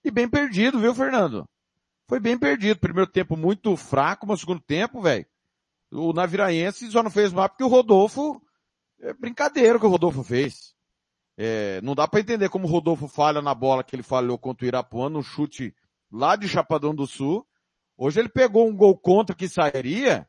E 0.04 0.10
bem 0.10 0.28
perdido, 0.28 0.78
viu, 0.78 0.94
Fernando? 0.94 1.48
Foi 2.06 2.20
bem 2.20 2.38
perdido. 2.38 2.78
Primeiro 2.78 3.10
tempo 3.10 3.36
muito 3.36 3.76
fraco, 3.76 4.26
mas 4.26 4.40
segundo 4.40 4.60
tempo, 4.60 5.02
velho, 5.02 5.26
o 5.90 6.12
Naviraense 6.12 6.90
só 6.90 7.02
não 7.02 7.10
fez 7.10 7.32
mais 7.32 7.48
porque 7.48 7.64
o 7.64 7.68
Rodolfo, 7.68 8.40
é 9.00 9.12
brincadeira 9.12 9.76
o 9.76 9.80
que 9.80 9.86
o 9.86 9.90
Rodolfo 9.90 10.22
fez. 10.22 10.75
É, 11.38 11.80
não 11.82 11.94
dá 11.94 12.08
para 12.08 12.20
entender 12.20 12.48
como 12.48 12.66
o 12.66 12.70
Rodolfo 12.70 13.06
falha 13.06 13.42
na 13.42 13.54
bola 13.54 13.84
que 13.84 13.94
ele 13.94 14.02
falhou 14.02 14.38
contra 14.38 14.64
o 14.64 14.68
Irapuã, 14.68 15.08
no 15.08 15.22
chute 15.22 15.74
lá 16.10 16.34
de 16.36 16.48
Chapadão 16.48 16.94
do 16.94 17.06
Sul, 17.06 17.46
Hoje 17.96 18.20
ele 18.20 18.28
pegou 18.28 18.68
um 18.68 18.76
gol 18.76 18.96
contra 18.96 19.34
que 19.34 19.48
sairia. 19.48 20.28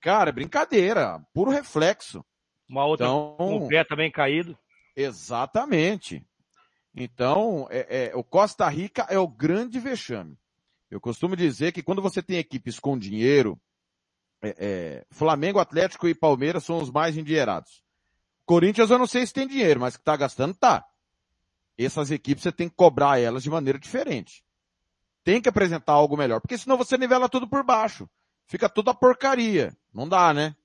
Cara, 0.00 0.30
brincadeira, 0.30 1.20
puro 1.34 1.50
reflexo. 1.50 2.24
Uma 2.68 2.86
outra 2.86 3.06
então, 3.06 3.34
com 3.36 3.56
o 3.56 3.68
pé 3.68 3.84
também 3.84 4.10
caído. 4.10 4.56
Exatamente. 4.94 6.24
Então, 6.94 7.66
é, 7.70 8.10
é, 8.10 8.16
o 8.16 8.22
Costa 8.22 8.68
Rica 8.68 9.06
é 9.10 9.18
o 9.18 9.26
grande 9.26 9.80
vexame. 9.80 10.38
Eu 10.88 11.00
costumo 11.00 11.36
dizer 11.36 11.72
que 11.72 11.82
quando 11.82 12.02
você 12.02 12.22
tem 12.22 12.38
equipes 12.38 12.78
com 12.78 12.98
dinheiro, 12.98 13.60
é, 14.42 14.54
é 14.58 15.06
Flamengo, 15.10 15.58
Atlético 15.58 16.08
e 16.08 16.14
Palmeiras 16.14 16.64
são 16.64 16.78
os 16.78 16.90
mais 16.90 17.16
endinheirados. 17.16 17.82
Corinthians 18.50 18.90
eu 18.90 18.98
não 18.98 19.06
sei 19.06 19.26
se 19.26 19.32
tem 19.32 19.46
dinheiro, 19.46 19.80
mas 19.80 19.96
que 19.96 20.02
tá 20.02 20.16
gastando, 20.16 20.54
tá. 20.54 20.84
Essas 21.78 22.10
equipes 22.10 22.42
você 22.42 22.52
tem 22.52 22.68
que 22.68 22.74
cobrar 22.74 23.20
elas 23.20 23.42
de 23.42 23.50
maneira 23.50 23.78
diferente 23.78 24.44
tem 25.22 25.40
que 25.40 25.48
apresentar 25.48 25.92
algo 25.92 26.16
melhor, 26.16 26.40
porque 26.40 26.58
senão 26.58 26.76
você 26.76 26.96
nivela 26.96 27.28
tudo 27.28 27.48
por 27.48 27.62
baixo. 27.62 28.08
Fica 28.46 28.68
tudo 28.68 28.90
a 28.90 28.94
porcaria. 28.94 29.76
Não 29.92 30.08
dá, 30.08 30.32
né? 30.32 30.56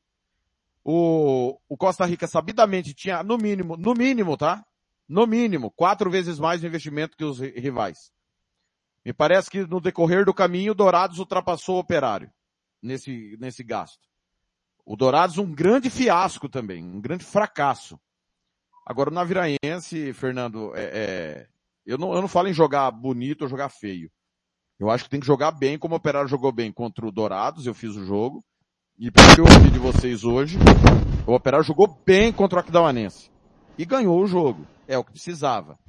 O, 0.84 1.60
o 1.68 1.78
Costa 1.78 2.06
Rica 2.06 2.28
sabidamente 2.28 2.94
tinha, 2.94 3.24
no 3.24 3.38
mínimo, 3.38 3.76
no 3.76 3.94
mínimo, 3.94 4.38
tá? 4.38 4.66
No 5.08 5.28
mínimo, 5.28 5.72
quatro 5.72 6.10
vezes 6.10 6.40
mais 6.40 6.64
investimento 6.64 7.16
que 7.16 7.24
os 7.24 7.40
rivais. 7.40 8.12
Me 9.04 9.14
parece 9.14 9.50
que 9.50 9.66
no 9.68 9.80
decorrer 9.80 10.26
do 10.26 10.34
caminho, 10.34 10.74
Dourados 10.74 11.20
ultrapassou 11.20 11.76
o 11.76 11.80
Operário 11.80 12.32
nesse, 12.82 13.38
nesse 13.40 13.64
gasto. 13.64 14.08
O 14.86 14.96
Dourados 14.96 15.38
um 15.38 15.52
grande 15.52 15.90
fiasco 15.90 16.48
também, 16.48 16.84
um 16.84 17.02
grande 17.02 17.26
fracasso. 17.26 18.00
Agora 18.86 19.10
o 19.10 19.14
Naviraense, 19.14 20.14
Fernando, 20.14 20.72
é, 20.76 20.84
é, 20.84 21.48
eu, 21.86 21.98
não, 21.98 22.14
eu 22.14 22.22
não 22.22 22.28
falo 22.28 22.48
em 22.48 22.54
jogar 22.54 22.92
bonito 22.92 23.42
ou 23.42 23.48
jogar 23.48 23.70
feio. 23.70 24.12
Eu 24.80 24.92
acho 24.92 25.06
que 25.06 25.10
tem 25.10 25.20
que 25.20 25.26
jogar 25.26 25.52
bem, 25.52 25.80
como 25.80 25.96
o 25.96 25.98
Operário 25.98 26.30
jogou 26.30 26.52
bem 26.52 26.72
contra 26.72 27.06
o 27.06 27.12
Dourados, 27.12 27.66
eu 27.66 27.74
fiz 27.74 27.96
o 27.96 28.06
jogo. 28.06 28.46
E 29.00 29.10
pelo 29.10 29.34
que 29.34 29.42
eu 29.42 29.46
ouvi 29.46 29.72
de 29.72 29.80
vocês 29.80 30.24
hoje, 30.24 30.58
o 31.26 31.34
Operário 31.34 31.66
jogou 31.66 32.00
bem 32.06 32.32
contra 32.32 32.58
o 32.58 32.62
Aquidauanense. 32.62 33.32
E 33.78 33.86
ganhou 33.86 34.22
o 34.22 34.28
jogo. 34.28 34.68
É 34.88 34.98
o 34.98 35.04
que 35.04 35.12
precisava. 35.12 35.80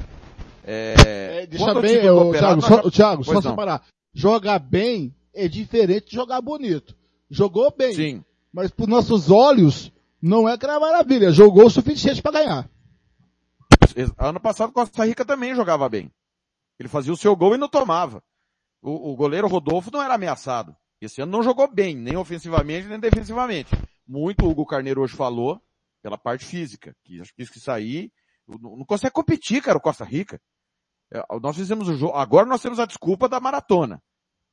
É, 0.64 1.42
é 1.42 1.46
deixa 1.46 1.80
bem, 1.80 2.10
o, 2.10 2.32
Thiago, 2.32 2.62
só, 2.62 2.82
já... 2.82 2.90
Thiago, 2.90 3.24
só 3.24 3.40
separar. 3.42 3.82
Jogar 4.12 4.58
bem 4.58 5.14
é 5.34 5.46
diferente 5.46 6.06
de 6.08 6.14
jogar 6.16 6.40
bonito. 6.40 6.96
Jogou 7.30 7.72
bem. 7.76 7.94
Sim. 7.94 8.24
Mas 8.56 8.70
para 8.70 8.86
nossos 8.86 9.30
olhos, 9.30 9.92
não 10.20 10.48
é 10.48 10.56
que 10.56 10.64
era 10.64 10.80
maravilha. 10.80 11.30
Jogou 11.30 11.66
o 11.66 11.70
suficiente 11.70 12.22
para 12.22 12.40
ganhar. 12.40 12.70
Ano 14.16 14.40
passado 14.40 14.72
Costa 14.72 15.04
Rica 15.04 15.24
também 15.24 15.54
jogava 15.54 15.86
bem. 15.88 16.10
Ele 16.78 16.88
fazia 16.88 17.12
o 17.12 17.16
seu 17.16 17.36
gol 17.36 17.54
e 17.54 17.58
não 17.58 17.68
tomava 17.68 18.22
o, 18.86 19.12
o 19.12 19.16
goleiro 19.16 19.48
Rodolfo 19.48 19.90
não 19.90 20.00
era 20.00 20.14
ameaçado. 20.14 20.76
Esse 21.00 21.20
ano 21.20 21.32
não 21.32 21.42
jogou 21.42 21.68
bem, 21.68 21.96
nem 21.96 22.16
ofensivamente, 22.16 22.86
nem 22.86 23.00
defensivamente. 23.00 23.70
Muito 24.06 24.46
o 24.46 24.48
Hugo 24.48 24.64
Carneiro 24.64 25.02
hoje 25.02 25.16
falou 25.16 25.60
pela 26.02 26.16
parte 26.16 26.44
física, 26.44 26.94
que 27.04 27.20
acho 27.20 27.34
que 27.34 27.42
isso 27.42 27.52
que 27.52 27.58
sair, 27.58 28.12
não, 28.46 28.76
não 28.76 28.84
consegue 28.84 29.12
competir, 29.12 29.60
cara, 29.60 29.76
o 29.76 29.80
Costa 29.80 30.04
Rica. 30.04 30.40
É, 31.12 31.20
nós 31.40 31.56
fizemos 31.56 31.88
o 31.88 31.96
jogo, 31.96 32.14
agora 32.16 32.46
nós 32.46 32.62
temos 32.62 32.78
a 32.78 32.86
desculpa 32.86 33.28
da 33.28 33.40
maratona. 33.40 34.00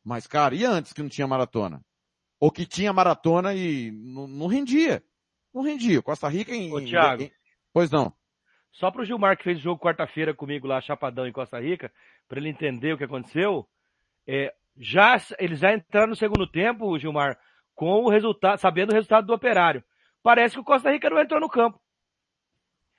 Mas, 0.04 0.26
cara, 0.26 0.56
e 0.56 0.66
antes 0.66 0.92
que 0.92 1.02
não 1.02 1.10
tinha 1.10 1.28
maratona? 1.28 1.82
Ou 2.43 2.51
que 2.51 2.65
tinha 2.65 2.91
maratona 2.91 3.53
e 3.53 3.89
não, 3.89 4.27
não 4.27 4.47
rendia. 4.47 5.01
Não 5.53 5.62
rendia. 5.62 6.01
Costa 6.01 6.27
Rica 6.27 6.53
em, 6.53 6.73
Ô, 6.73 6.82
Thiago, 6.82 7.23
em, 7.23 7.32
Pois 7.71 7.89
não. 7.89 8.12
Só 8.69 8.91
pro 8.91 9.06
Gilmar 9.06 9.38
que 9.38 9.45
fez 9.45 9.60
o 9.60 9.62
jogo 9.62 9.82
quarta-feira 9.82 10.34
comigo 10.34 10.67
lá, 10.67 10.82
Chapadão 10.82 11.25
em 11.25 11.32
Costa 11.32 11.58
Rica, 11.62 11.89
para 12.27 12.39
ele 12.39 12.49
entender 12.49 12.91
o 12.91 12.97
que 12.97 13.06
aconteceu, 13.06 13.65
é, 14.27 14.53
já, 14.77 15.15
eles 15.39 15.60
já 15.60 15.73
entraram 15.73 16.10
no 16.10 16.17
segundo 16.17 16.45
tempo, 16.45 16.99
Gilmar, 16.99 17.39
com 17.73 18.03
o 18.03 18.10
resultado, 18.10 18.58
sabendo 18.60 18.89
o 18.89 18.93
resultado 18.93 19.25
do 19.25 19.34
operário. 19.34 19.82
Parece 20.21 20.56
que 20.56 20.62
o 20.62 20.65
Costa 20.65 20.91
Rica 20.91 21.10
não 21.10 21.21
entrou 21.21 21.39
no 21.39 21.47
campo. 21.47 21.79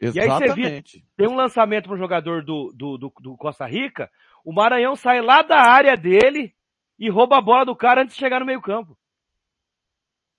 Exatamente. 0.00 0.16
E 0.16 0.22
aí 0.22 0.38
você 0.40 0.54
vê, 0.54 1.04
tem 1.18 1.28
um 1.28 1.36
lançamento 1.36 1.84
para 1.84 1.96
um 1.96 1.98
jogador 1.98 2.42
do, 2.42 2.72
do, 2.74 2.96
do, 2.96 3.12
do 3.20 3.36
Costa 3.36 3.66
Rica, 3.66 4.10
o 4.42 4.54
Maranhão 4.54 4.96
sai 4.96 5.20
lá 5.20 5.42
da 5.42 5.60
área 5.60 5.98
dele 5.98 6.54
e 6.98 7.10
rouba 7.10 7.36
a 7.36 7.42
bola 7.42 7.66
do 7.66 7.76
cara 7.76 8.00
antes 8.00 8.14
de 8.14 8.20
chegar 8.20 8.40
no 8.40 8.46
meio 8.46 8.62
campo. 8.62 8.96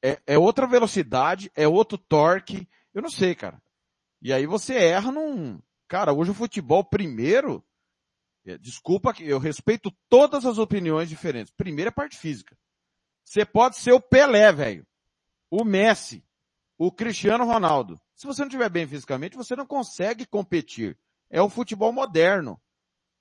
É, 0.06 0.22
é 0.28 0.38
outra 0.38 0.68
velocidade, 0.68 1.52
é 1.56 1.68
outro 1.68 1.98
torque, 1.98 2.68
eu 2.94 3.02
não 3.02 3.10
sei, 3.10 3.34
cara. 3.34 3.60
E 4.22 4.32
aí 4.32 4.46
você 4.46 4.76
erra 4.76 5.12
num, 5.12 5.60
cara, 5.88 6.14
hoje 6.14 6.30
o 6.30 6.36
futebol 6.36 6.84
primeiro, 6.84 7.66
é, 8.46 8.56
desculpa 8.56 9.12
que 9.12 9.28
eu 9.28 9.40
respeito 9.40 9.92
todas 10.08 10.46
as 10.46 10.60
opiniões 10.60 11.10
diferentes. 11.10 11.52
Primeiro 11.58 11.90
é 11.90 11.92
parte 11.92 12.18
física. 12.18 12.56
Você 13.24 13.44
pode 13.44 13.78
ser 13.78 13.94
o 13.94 14.00
Pelé, 14.00 14.52
velho. 14.54 14.86
O 15.50 15.64
Messi. 15.64 16.24
O 16.78 16.92
Cristiano 16.92 17.44
Ronaldo. 17.44 18.00
Se 18.14 18.28
você 18.28 18.42
não 18.42 18.48
estiver 18.48 18.70
bem 18.70 18.86
fisicamente, 18.86 19.36
você 19.36 19.56
não 19.56 19.66
consegue 19.66 20.24
competir. 20.28 20.96
É 21.32 21.42
o 21.42 21.50
futebol 21.50 21.92
moderno. 21.92 22.62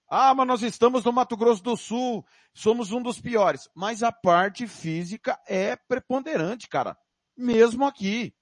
Ah, 0.08 0.34
mas 0.34 0.46
nós 0.46 0.62
estamos 0.62 1.04
no 1.04 1.12
Mato 1.12 1.36
Grosso 1.36 1.62
do 1.62 1.76
Sul, 1.76 2.24
somos 2.52 2.92
um 2.92 3.02
dos 3.02 3.20
piores. 3.20 3.68
Mas 3.74 4.02
a 4.02 4.12
parte 4.12 4.66
física 4.66 5.38
é 5.46 5.76
preponderante, 5.76 6.68
cara. 6.68 6.96
Mesmo 7.36 7.84
aqui. 7.84 8.34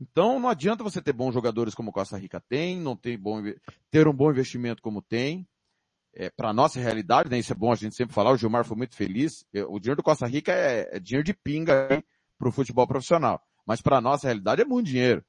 Então 0.00 0.38
não 0.40 0.48
adianta 0.48 0.82
você 0.82 1.00
ter 1.00 1.12
bons 1.12 1.32
jogadores 1.32 1.74
como 1.74 1.92
Costa 1.92 2.16
Rica 2.16 2.40
tem, 2.40 2.78
não 2.80 2.96
tem 2.96 3.16
bom, 3.18 3.40
ter 3.90 4.08
um 4.08 4.12
bom 4.12 4.30
investimento 4.30 4.82
como 4.82 5.00
tem. 5.00 5.46
É, 6.14 6.28
para 6.28 6.52
nossa 6.52 6.78
realidade, 6.78 7.30
né? 7.30 7.38
Isso 7.38 7.52
é 7.52 7.56
bom 7.56 7.72
a 7.72 7.74
gente 7.74 7.94
sempre 7.94 8.14
falar. 8.14 8.32
O 8.32 8.36
Gilmar 8.36 8.64
foi 8.64 8.76
muito 8.76 8.94
feliz. 8.94 9.46
O 9.68 9.80
dinheiro 9.80 9.96
do 9.96 10.02
Costa 10.02 10.26
Rica 10.26 10.52
é, 10.52 10.96
é 10.96 11.00
dinheiro 11.00 11.24
de 11.24 11.32
pinga 11.32 12.04
para 12.38 12.48
o 12.48 12.52
futebol 12.52 12.86
profissional. 12.86 13.42
Mas 13.66 13.80
para 13.80 14.00
nossa 14.00 14.26
realidade 14.26 14.60
é 14.60 14.64
muito 14.64 14.88
dinheiro. 14.88 15.24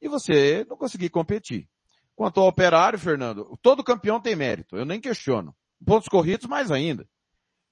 E 0.00 0.08
você 0.08 0.66
não 0.68 0.76
conseguir 0.76 1.10
competir. 1.10 1.68
Quanto 2.16 2.40
ao 2.40 2.46
operário, 2.46 2.98
Fernando, 2.98 3.58
todo 3.60 3.82
campeão 3.82 4.20
tem 4.20 4.36
mérito, 4.36 4.76
eu 4.76 4.84
nem 4.84 5.00
questiono. 5.00 5.54
Pontos 5.84 6.08
corridos, 6.08 6.46
mais 6.46 6.70
ainda. 6.70 7.08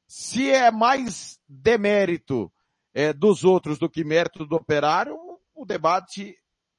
Se 0.09 0.51
é 0.51 0.71
mais 0.71 1.39
demérito 1.49 2.53
é, 2.93 3.13
dos 3.13 3.45
outros 3.45 3.79
do 3.79 3.89
que 3.89 4.05
mérito 4.05 4.45
do 4.45 4.57
operário, 4.57 5.17
o 5.55 5.65
debate 5.65 6.37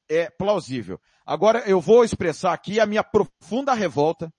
é 0.10 0.30
plausível. 0.30 0.99
Agora 1.26 1.60
eu 1.67 1.80
vou 1.80 2.04
expressar 2.04 2.54
aqui 2.54 2.80
a 2.80 2.86
minha 2.86 3.04
profunda 3.04 3.73
revolta, 3.73 4.32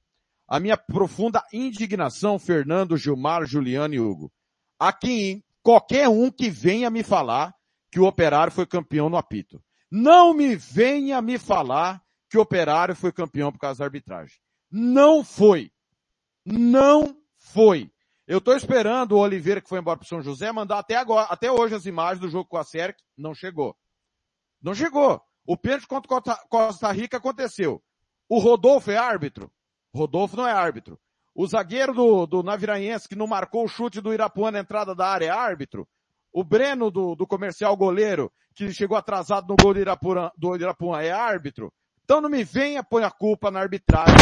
a 0.47 0.61
minha 0.61 0.77
profunda 0.77 1.43
indignação, 1.53 2.39
Fernando, 2.39 2.97
Gilmar, 2.97 3.47
Juliano 3.47 3.95
e 3.95 4.01
Hugo. 4.01 4.31
Aqui, 4.79 5.43
qualquer 5.63 6.09
um 6.09 6.31
que 6.31 6.51
venha 6.51 6.91
me 6.91 7.03
falar 7.03 7.55
que 7.91 7.99
o 7.99 8.07
operário 8.07 8.53
foi 8.53 8.67
campeão 8.67 9.09
no 9.09 9.17
apito. 9.17 9.63
Não 9.91 10.35
me 10.35 10.55
venha 10.55 11.23
me 11.23 11.39
falar 11.39 12.04
que 12.29 12.39
Operário 12.39 12.95
foi 12.95 13.13
campeão 13.13 13.53
por 13.53 13.59
causa 13.59 13.81
da 13.81 13.85
arbitragem. 13.85 14.37
Não 14.71 15.25
foi. 15.25 15.71
Não 16.45 17.17
foi. 17.37 17.91
Eu 18.27 18.39
estou 18.39 18.57
esperando 18.57 19.13
o 19.13 19.19
Oliveira, 19.19 19.61
que 19.61 19.69
foi 19.69 19.79
embora 19.79 19.99
para 19.99 20.09
São 20.09 20.23
José, 20.23 20.51
mandar 20.51 20.79
até 20.79 20.97
agora, 20.97 21.27
até 21.29 21.53
hoje 21.53 21.75
as 21.75 21.87
imagens 21.87 22.21
do 22.21 22.29
jogo 22.29 22.49
com 22.49 22.57
a 22.57 22.65
Serc. 22.65 22.99
Não 23.17 23.35
chegou. 23.35 23.77
Não 24.63 24.75
chegou. 24.75 25.21
O 25.47 25.57
pênalti 25.57 25.87
contra 25.87 26.37
Costa 26.49 26.91
Rica 26.91 27.19
aconteceu. 27.19 27.83
O 28.29 28.39
Rodolfo 28.39 28.91
é 28.91 28.97
árbitro? 28.97 29.53
Rodolfo 29.95 30.37
não 30.37 30.49
é 30.49 30.53
árbitro. 30.53 30.99
O 31.35 31.47
zagueiro 31.47 31.93
do, 31.93 32.27
do 32.27 32.43
Naviraense, 32.43 33.09
que 33.09 33.15
não 33.15 33.27
marcou 33.27 33.65
o 33.65 33.69
chute 33.69 34.01
do 34.01 34.13
Irapuã 34.13 34.51
na 34.51 34.61
entrada 34.61 34.95
da 34.95 35.07
área, 35.07 35.27
é 35.27 35.31
árbitro? 35.31 35.87
O 36.33 36.43
Breno 36.43 36.91
do, 36.91 37.15
do 37.15 37.27
comercial 37.27 37.77
goleiro, 37.77 38.33
que 38.55 38.73
chegou 38.73 38.97
atrasado 38.97 39.49
no 39.49 39.57
gol 39.57 39.75
do 39.75 39.81
Irapuã, 39.81 40.31
do 40.37 40.57
Irapuã, 40.57 41.03
é 41.03 41.11
árbitro? 41.11 41.73
Então 42.05 42.21
não 42.21 42.29
me 42.29 42.45
venha 42.45 42.85
pôr 42.85 43.03
a 43.03 43.11
culpa 43.11 43.51
na 43.51 43.61
arbitragem. 43.61 44.15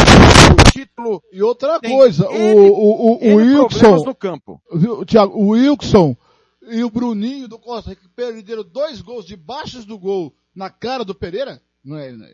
O 0.53 0.71
título. 0.71 1.23
E 1.33 1.43
outra 1.43 1.81
coisa, 1.81 2.29
o, 2.29 2.33
o, 2.33 3.13
o, 3.13 3.33
o 3.33 3.37
Wilson. 3.37 4.05
no 4.05 4.15
campo. 4.15 4.63
Viu, 4.73 5.05
Thiago, 5.05 5.37
o 5.37 5.49
Wilson 5.49 6.17
e 6.63 6.85
o 6.85 6.91
Bruninho 6.91 7.49
do 7.49 7.59
Costa 7.59 7.91
Rica 7.91 8.09
perderam 8.15 8.63
dois 8.63 9.01
gols 9.01 9.27
debaixo 9.27 9.85
do 9.85 9.99
gol 9.99 10.33
na 10.55 10.71
cara 10.71 11.05
do 11.05 11.15
Pereira. 11.15 11.61
Não 11.85 11.99
é, 11.99 12.13
não 12.13 12.25
é, 12.25 12.31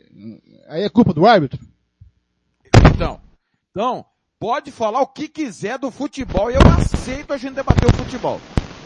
aí 0.68 0.82
é 0.82 0.88
culpa 0.90 1.14
do 1.14 1.26
árbitro? 1.26 1.58
Então, 2.94 3.18
então, 3.70 4.04
pode 4.38 4.70
falar 4.70 5.00
o 5.00 5.06
que 5.06 5.28
quiser 5.28 5.78
do 5.78 5.90
futebol 5.90 6.50
e 6.50 6.54
eu 6.54 6.60
aceito 6.78 7.32
a 7.32 7.38
gente 7.38 7.54
debater 7.54 7.88
o 7.88 7.96
futebol. 7.96 8.38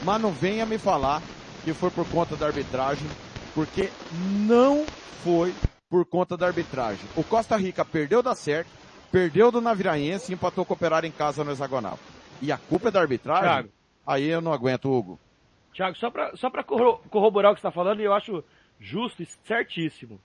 Mas 0.05 0.23
não 0.23 0.31
venha 0.31 0.65
me 0.65 0.79
falar 0.79 1.21
que 1.65 1.73
foi 1.73 1.91
por 1.91 2.07
conta 2.09 2.37
da 2.37 2.47
arbitragem, 2.47 3.07
porque 3.53 3.91
não 4.47 4.85
foi 5.25 5.53
por 5.93 6.07
conta 6.07 6.39
da 6.39 6.47
arbitragem. 6.47 7.07
O 7.15 7.23
Costa 7.23 7.55
Rica 7.55 7.85
perdeu 7.85 8.23
da 8.23 8.35
certo, 8.35 8.71
perdeu 9.13 9.53
do 9.53 9.61
Naviraense 9.61 10.33
e 10.33 10.35
empatou 10.35 10.65
com 10.65 10.73
o 10.73 10.75
Operário 10.75 11.07
em 11.07 11.13
casa 11.13 11.45
no 11.45 11.53
hexagonal. 11.53 11.99
E 12.41 12.51
a 12.51 12.57
culpa 12.57 12.89
é 12.89 12.91
da 12.91 13.03
arbitragem? 13.03 13.43
Thiago. 13.43 13.69
Aí 14.07 14.27
eu 14.27 14.41
não 14.41 14.55
aguento, 14.55 14.91
Hugo. 14.91 15.21
Tiago, 15.71 15.95
só 15.99 16.11
para 16.11 16.35
só 16.35 16.49
pra 16.49 16.65
corroborar 16.65 17.53
o 17.53 17.55
que 17.55 17.61
você 17.61 17.67
está 17.67 17.71
falando, 17.71 18.01
e 18.01 18.05
eu 18.05 18.15
acho 18.15 18.43
justo 18.81 19.23
e 19.23 19.27
certíssimo. 19.45 20.19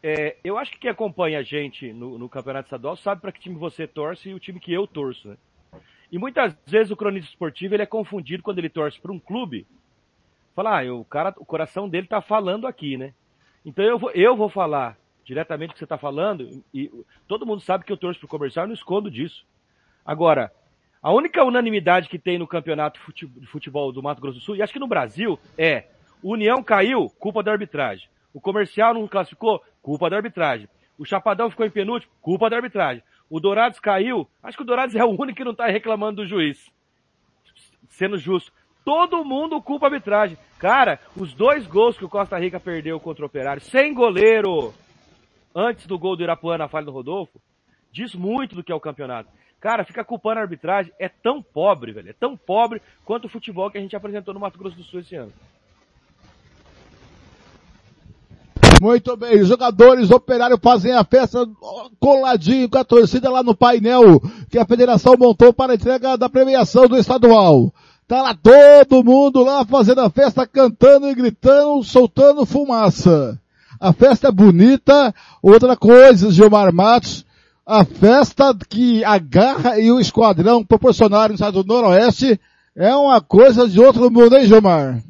É, 0.00 0.36
eu 0.44 0.56
acho 0.56 0.70
que 0.70 0.78
quem 0.78 0.90
acompanha 0.92 1.40
a 1.40 1.42
gente 1.42 1.92
no, 1.92 2.16
no 2.16 2.28
Campeonato 2.28 2.66
Estadual 2.66 2.94
sabe 2.94 3.20
para 3.20 3.32
que 3.32 3.40
time 3.40 3.56
você 3.56 3.84
torce 3.84 4.28
e 4.28 4.34
o 4.34 4.38
time 4.38 4.60
que 4.60 4.72
eu 4.72 4.86
torço, 4.86 5.26
né? 5.26 5.36
E 6.12 6.18
muitas 6.20 6.56
vezes 6.64 6.92
o 6.92 6.96
cronista 6.96 7.28
esportivo 7.28 7.74
ele 7.74 7.82
é 7.82 7.86
confundido 7.86 8.44
quando 8.44 8.58
ele 8.58 8.68
torce 8.70 9.00
para 9.00 9.10
um 9.10 9.18
clube. 9.18 9.66
Fala, 10.54 10.80
ah, 10.80 10.94
o 10.94 11.04
cara, 11.04 11.34
o 11.36 11.44
coração 11.44 11.88
dele 11.88 12.06
tá 12.06 12.22
falando 12.22 12.64
aqui, 12.64 12.96
né? 12.96 13.12
Então 13.68 13.84
eu 13.84 13.98
vou, 13.98 14.10
eu 14.12 14.34
vou 14.34 14.48
falar 14.48 14.96
diretamente 15.22 15.70
o 15.70 15.72
que 15.74 15.78
você 15.78 15.84
está 15.84 15.98
falando, 15.98 16.64
e 16.72 16.90
todo 17.26 17.44
mundo 17.44 17.60
sabe 17.60 17.84
que 17.84 17.92
eu 17.92 17.98
torço 17.98 18.18
pro 18.18 18.26
comercial 18.26 18.64
e 18.64 18.68
não 18.68 18.74
escondo 18.74 19.10
disso. 19.10 19.44
Agora, 20.06 20.50
a 21.02 21.12
única 21.12 21.44
unanimidade 21.44 22.08
que 22.08 22.18
tem 22.18 22.38
no 22.38 22.46
campeonato 22.46 22.98
de 23.12 23.46
futebol 23.46 23.92
do 23.92 24.02
Mato 24.02 24.22
Grosso 24.22 24.38
do 24.38 24.42
Sul, 24.42 24.56
e 24.56 24.62
acho 24.62 24.72
que 24.72 24.78
no 24.78 24.88
Brasil, 24.88 25.38
é 25.58 25.84
o 26.22 26.32
União 26.32 26.62
caiu, 26.62 27.10
culpa 27.18 27.42
da 27.42 27.52
arbitragem. 27.52 28.08
O 28.32 28.40
comercial 28.40 28.94
não 28.94 29.06
classificou, 29.06 29.62
culpa 29.82 30.08
da 30.08 30.16
arbitragem. 30.16 30.66
O 30.96 31.04
Chapadão 31.04 31.50
ficou 31.50 31.66
em 31.66 31.70
penúltimo, 31.70 32.10
culpa 32.22 32.48
da 32.48 32.56
arbitragem. 32.56 33.02
O 33.28 33.38
Dourados 33.38 33.78
caiu, 33.78 34.26
acho 34.42 34.56
que 34.56 34.62
o 34.62 34.66
Dourados 34.66 34.94
é 34.94 35.04
o 35.04 35.10
único 35.10 35.36
que 35.36 35.44
não 35.44 35.52
está 35.52 35.66
reclamando 35.66 36.22
do 36.22 36.26
juiz. 36.26 36.72
Sendo 37.90 38.16
justo. 38.16 38.50
Todo 38.88 39.22
mundo 39.22 39.60
culpa 39.60 39.84
a 39.84 39.88
arbitragem. 39.90 40.38
Cara, 40.58 40.98
os 41.14 41.34
dois 41.34 41.66
gols 41.66 41.98
que 41.98 42.06
o 42.06 42.08
Costa 42.08 42.38
Rica 42.38 42.58
perdeu 42.58 42.98
contra 42.98 43.22
o 43.22 43.26
Operário, 43.26 43.60
sem 43.60 43.92
goleiro, 43.92 44.72
antes 45.54 45.86
do 45.86 45.98
gol 45.98 46.16
do 46.16 46.22
Irapuã 46.22 46.56
na 46.56 46.68
falha 46.68 46.86
do 46.86 46.90
Rodolfo, 46.90 47.38
diz 47.92 48.14
muito 48.14 48.54
do 48.54 48.64
que 48.64 48.72
é 48.72 48.74
o 48.74 48.80
campeonato. 48.80 49.28
Cara, 49.60 49.84
fica 49.84 50.02
culpando 50.02 50.38
a 50.38 50.42
arbitragem, 50.42 50.90
é 50.98 51.06
tão 51.06 51.42
pobre, 51.42 51.92
velho, 51.92 52.08
é 52.08 52.14
tão 52.14 52.34
pobre 52.34 52.80
quanto 53.04 53.26
o 53.26 53.28
futebol 53.28 53.70
que 53.70 53.76
a 53.76 53.80
gente 53.82 53.94
apresentou 53.94 54.32
no 54.32 54.40
Mato 54.40 54.58
Grosso 54.58 54.78
do 54.78 54.84
Sul 54.84 55.00
esse 55.00 55.14
ano. 55.16 55.34
Muito 58.80 59.14
bem, 59.18 59.38
os 59.38 59.48
jogadores 59.48 60.10
operários 60.10 60.60
fazem 60.62 60.94
a 60.94 61.04
festa 61.04 61.46
coladinho 62.00 62.70
com 62.70 62.78
a 62.78 62.84
torcida 62.84 63.28
lá 63.28 63.42
no 63.42 63.54
painel 63.54 64.18
que 64.48 64.58
a 64.58 64.64
federação 64.64 65.12
montou 65.18 65.52
para 65.52 65.72
a 65.72 65.74
entrega 65.74 66.16
da 66.16 66.30
premiação 66.30 66.88
do 66.88 66.96
estadual. 66.96 67.70
Tá 68.08 68.22
lá 68.22 68.34
todo 68.34 69.04
mundo 69.04 69.44
lá 69.44 69.66
fazendo 69.66 70.00
a 70.00 70.08
festa, 70.08 70.46
cantando 70.46 71.10
e 71.10 71.14
gritando, 71.14 71.84
soltando 71.84 72.46
fumaça. 72.46 73.38
A 73.78 73.92
festa 73.92 74.28
é 74.28 74.32
bonita. 74.32 75.14
Outra 75.42 75.76
coisa, 75.76 76.30
Gilmar 76.30 76.72
Matos, 76.72 77.26
a 77.66 77.84
festa 77.84 78.56
que 78.66 79.04
a 79.04 79.18
Garra 79.18 79.78
e 79.78 79.92
o 79.92 80.00
Esquadrão 80.00 80.64
proporcionaram 80.64 81.28
no 81.28 81.34
estado 81.34 81.62
do 81.62 81.68
Noroeste 81.68 82.40
é 82.74 82.96
uma 82.96 83.20
coisa 83.20 83.68
de 83.68 83.78
outro 83.78 84.10
mundo, 84.10 84.38
hein, 84.38 84.46
Gilmar? 84.46 85.02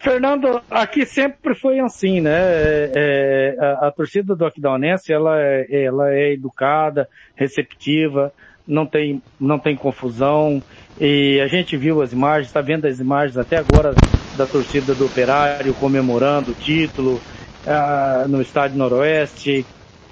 Fernando, 0.00 0.62
aqui 0.70 1.04
sempre 1.04 1.54
foi 1.54 1.78
assim, 1.80 2.22
né? 2.22 2.38
É, 2.40 2.92
é, 2.96 3.56
a, 3.60 3.88
a, 3.88 3.92
torcida 3.92 4.34
do 4.34 4.46
Aquidauanense, 4.46 5.12
ela 5.12 5.38
é, 5.38 5.84
ela 5.84 6.10
é 6.10 6.32
educada, 6.32 7.06
receptiva, 7.34 8.32
não 8.68 8.86
tem, 8.86 9.22
não 9.40 9.58
tem 9.58 9.74
confusão. 9.74 10.62
E 11.00 11.40
a 11.40 11.46
gente 11.46 11.76
viu 11.76 12.02
as 12.02 12.12
imagens, 12.12 12.48
está 12.48 12.60
vendo 12.60 12.86
as 12.86 13.00
imagens 13.00 13.38
até 13.38 13.56
agora 13.56 13.94
da 14.36 14.46
torcida 14.46 14.94
do 14.94 15.06
Operário 15.06 15.74
comemorando 15.74 16.52
o 16.52 16.54
título 16.54 17.22
uh, 17.64 18.28
no 18.28 18.42
estádio 18.42 18.76
Noroeste. 18.76 19.66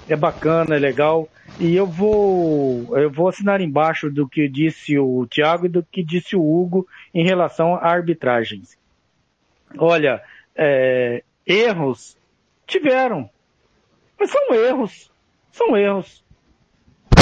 É 0.09 0.15
bacana, 0.15 0.75
é 0.75 0.79
legal. 0.79 1.29
E 1.59 1.75
eu 1.75 1.87
vou, 1.87 2.97
eu 2.97 3.11
vou 3.11 3.27
assinar 3.27 3.61
embaixo 3.61 4.09
do 4.09 4.27
que 4.27 4.47
disse 4.47 4.97
o 4.97 5.27
Thiago 5.27 5.65
e 5.65 5.69
do 5.69 5.83
que 5.83 6.03
disse 6.03 6.35
o 6.35 6.41
Hugo 6.41 6.87
em 7.13 7.23
relação 7.23 7.75
a 7.75 7.87
arbitragens. 7.87 8.77
Olha, 9.77 10.21
é, 10.55 11.23
erros 11.45 12.15
tiveram, 12.65 13.29
mas 14.19 14.31
são 14.31 14.53
erros, 14.53 15.11
são 15.51 15.75
erros. 15.77 16.26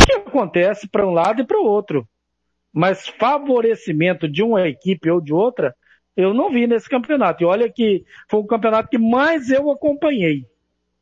Que 0.06 0.14
acontece 0.14 0.88
para 0.88 1.06
um 1.06 1.12
lado 1.12 1.42
e 1.42 1.46
para 1.46 1.60
o 1.60 1.66
outro. 1.66 2.08
Mas 2.74 3.08
favorecimento 3.08 4.28
de 4.28 4.44
uma 4.44 4.68
equipe 4.68 5.10
ou 5.10 5.22
de 5.22 5.34
outra, 5.34 5.74
eu 6.16 6.34
não 6.34 6.52
vi 6.52 6.68
nesse 6.68 6.90
campeonato. 6.90 7.44
E 7.44 7.46
olha 7.46 7.72
que 7.72 8.04
foi 8.30 8.40
o 8.40 8.46
campeonato 8.46 8.90
que 8.90 8.98
mais 8.98 9.50
eu 9.50 9.72
acompanhei. 9.72 10.46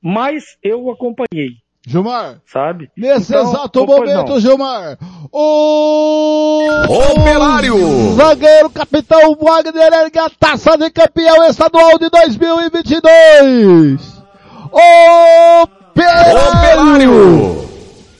Mais 0.01 0.57
eu 0.61 0.89
acompanhei. 0.91 1.63
Gilmar, 1.85 2.41
sabe? 2.45 2.89
Nesse 2.95 3.33
Então, 3.33 3.49
exato 3.49 3.85
momento, 3.85 4.29
não. 4.29 4.39
Gilmar, 4.39 4.97
o 5.31 6.65
Operário. 7.11 7.75
zagueiro 8.15 8.69
capitão 8.69 9.35
Wagner 9.35 9.91
ergue 9.91 10.17
a 10.17 10.29
taça 10.29 10.77
de 10.77 10.89
campeão 10.89 11.43
estadual 11.45 11.99
de 11.99 12.09
2022. 12.09 14.23
Operário! 14.71 16.47
Operário. 16.47 17.72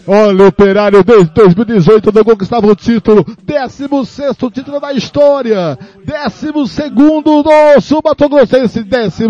Olha, 0.06 0.44
o 0.44 0.48
Operário 0.48 1.02
desde 1.04 1.32
2018 1.34 2.12
não 2.14 2.24
conquistava 2.26 2.68
o 2.68 2.76
título, 2.76 3.26
16 3.44 4.36
título 4.54 4.80
da 4.80 4.92
história, 4.92 5.78
12 6.04 6.52
do 6.52 7.82
Sul 7.82 8.02
Mato 8.04 8.28
Grossense, 8.28 8.84
16 8.84 9.30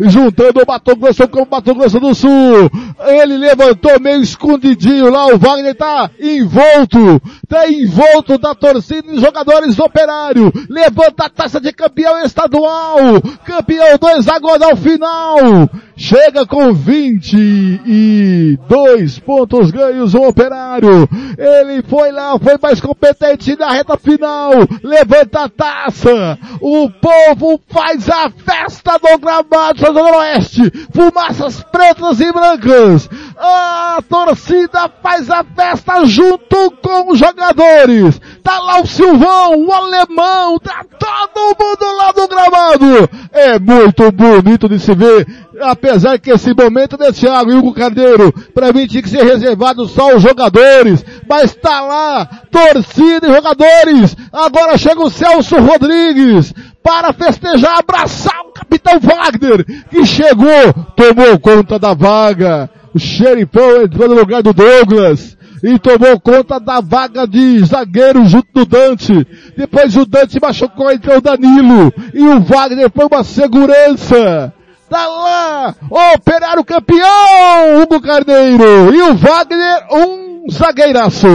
juntando 0.00 0.62
o 0.62 0.66
Mato 0.66 0.94
Grosso 0.96 1.26
com 1.28 1.42
o 1.42 1.48
Mato 1.50 1.74
Grosso 1.74 1.98
do 1.98 2.14
Sul. 2.14 2.70
Ele 3.06 3.38
levantou 3.38 3.98
meio 3.98 4.20
escondidinho 4.20 5.10
lá, 5.10 5.26
o 5.28 5.38
Wagner 5.38 5.74
tá 5.74 6.10
envolto, 6.20 7.20
tá 7.48 7.66
envolto 7.70 8.36
da 8.36 8.54
torcida 8.54 9.10
e 9.10 9.18
jogadores 9.18 9.76
do 9.76 9.84
Operário. 9.84 10.52
Levanta 10.68 11.24
a 11.24 11.30
taça 11.30 11.58
de 11.58 11.72
campeão 11.72 12.22
estadual, 12.22 12.98
campeão 13.46 13.96
do 13.96 14.08
hexagonal 14.10 14.76
final. 14.76 15.70
Chega 16.00 16.46
com 16.46 16.72
22 16.72 19.18
pontos 19.18 19.70
ganhos 19.70 20.14
o 20.14 20.22
Operário. 20.22 21.06
Ele 21.36 21.82
foi 21.82 22.10
lá, 22.10 22.38
foi 22.38 22.56
mais 22.60 22.80
competente 22.80 23.54
na 23.54 23.72
reta 23.72 23.98
final. 23.98 24.52
Levanta 24.82 25.44
a 25.44 25.48
taça. 25.50 26.38
O 26.58 26.88
povo 26.88 27.60
faz 27.68 28.08
a 28.08 28.30
festa 28.30 28.98
do 28.98 29.18
gramado 29.18 29.92
do 29.92 30.00
Oeste. 30.00 30.72
Fumaças 30.90 31.62
pretas 31.64 32.18
e 32.18 32.32
brancas. 32.32 33.06
A 33.36 34.02
torcida 34.08 34.90
faz 35.02 35.28
a 35.28 35.44
festa 35.44 36.06
junto 36.06 36.70
com 36.82 37.12
os 37.12 37.18
jogadores. 37.18 38.18
Tá 38.42 38.58
lá 38.58 38.80
o 38.80 38.86
Silvão, 38.86 39.66
o 39.66 39.70
alemão, 39.70 40.58
tá 40.58 40.82
todo 40.98 41.54
mundo 41.58 41.84
lá 41.96 42.10
no 42.16 42.26
gramado. 42.26 43.06
É 43.32 43.58
muito 43.58 44.10
bonito 44.10 44.66
de 44.66 44.78
se 44.78 44.94
ver. 44.94 45.26
Apesar 45.62 46.18
que 46.18 46.30
esse 46.30 46.54
momento 46.54 46.96
de 46.96 47.12
Thiago 47.12 47.50
e 47.50 47.54
Hugo 47.54 47.74
Carneiro, 47.74 48.32
pra 48.54 48.72
mim 48.72 48.86
tinha 48.86 49.02
que 49.02 49.08
ser 49.08 49.24
reservado 49.24 49.86
só 49.86 50.16
os 50.16 50.22
jogadores, 50.22 51.04
mas 51.28 51.54
tá 51.54 51.80
lá, 51.82 52.26
torcida 52.50 53.28
e 53.28 53.34
jogadores. 53.34 54.16
Agora 54.32 54.78
chega 54.78 55.02
o 55.02 55.10
Celso 55.10 55.56
Rodrigues 55.56 56.54
para 56.82 57.12
festejar, 57.12 57.78
abraçar 57.78 58.40
o 58.46 58.52
capitão 58.52 58.98
Wagner, 58.98 59.64
que 59.90 60.04
chegou, 60.06 60.72
tomou 60.96 61.38
conta 61.38 61.78
da 61.78 61.94
vaga. 61.94 62.70
O 62.94 62.98
xerifão 62.98 63.82
entrou 63.82 64.08
no 64.08 64.14
lugar 64.14 64.42
do 64.42 64.52
Douglas 64.52 65.36
e 65.62 65.78
tomou 65.78 66.18
conta 66.18 66.58
da 66.58 66.80
vaga 66.80 67.26
de 67.26 67.64
zagueiro 67.64 68.24
junto 68.26 68.48
do 68.52 68.64
Dante. 68.64 69.26
Depois 69.56 69.96
o 69.96 70.06
Dante 70.06 70.40
machucou, 70.40 70.90
entrou 70.90 71.18
o 71.18 71.20
Danilo 71.20 71.92
e 72.14 72.22
o 72.22 72.40
Wagner 72.40 72.90
foi 72.90 73.06
uma 73.06 73.22
segurança. 73.22 74.52
Tá 74.90 75.06
lá, 75.06 75.74
operário 76.16 76.64
campeão, 76.64 77.80
Hugo 77.80 78.02
Carneiro, 78.02 78.92
e 78.92 79.00
o 79.02 79.14
Wagner, 79.14 79.86
um 79.92 80.50
zagueiraço. 80.50 81.28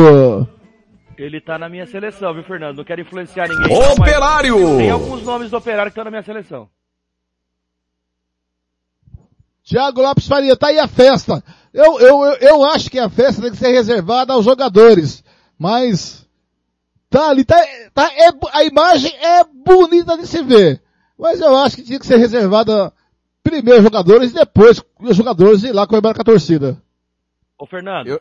Ele 1.17 1.39
tá 1.39 1.57
na 1.57 1.69
minha 1.69 1.85
seleção, 1.85 2.33
viu, 2.33 2.43
Fernando? 2.43 2.75
Não 2.75 2.83
quero 2.83 2.99
influenciar 2.99 3.47
ninguém. 3.47 3.79
não, 3.79 3.93
Operário. 3.93 4.57
Tem 4.75 4.89
alguns 4.89 5.23
nomes 5.23 5.49
do 5.49 5.55
Operário 5.55 5.89
que 5.89 5.97
estão 5.97 6.03
na 6.03 6.11
minha 6.11 6.23
seleção. 6.23 6.67
Tiago 9.63 10.01
Lopes 10.01 10.27
Faria, 10.27 10.57
tá 10.57 10.67
aí 10.67 10.77
a 10.77 10.87
festa. 10.89 11.41
Eu, 11.73 11.97
eu, 12.01 12.23
eu, 12.25 12.33
eu 12.41 12.65
acho 12.65 12.91
que 12.91 12.99
a 12.99 13.09
festa 13.09 13.41
tem 13.41 13.51
que 13.51 13.57
ser 13.57 13.71
reservada 13.71 14.33
aos 14.33 14.43
jogadores, 14.43 15.23
mas 15.57 16.27
tá 17.09 17.29
ali, 17.29 17.45
tá, 17.45 17.55
tá, 17.93 18.11
é, 18.13 18.31
a 18.51 18.65
imagem 18.65 19.15
é 19.15 19.45
bonita 19.45 20.17
de 20.17 20.27
se 20.27 20.43
ver, 20.43 20.81
mas 21.17 21.39
eu 21.39 21.55
acho 21.55 21.77
que 21.77 21.83
tinha 21.83 21.99
que 21.99 22.05
ser 22.05 22.17
reservada 22.17 22.91
primeiro 23.45 23.75
aos 23.79 23.83
jogadores 23.83 24.31
e 24.31 24.33
depois 24.33 24.83
os 24.99 25.15
jogadores 25.15 25.63
ir 25.63 25.71
lá 25.71 25.85
comemorar 25.87 26.15
com 26.15 26.21
a 26.21 26.25
torcida. 26.25 26.81
Ô, 27.57 27.65
Fernando. 27.65 28.07
Eu- 28.07 28.19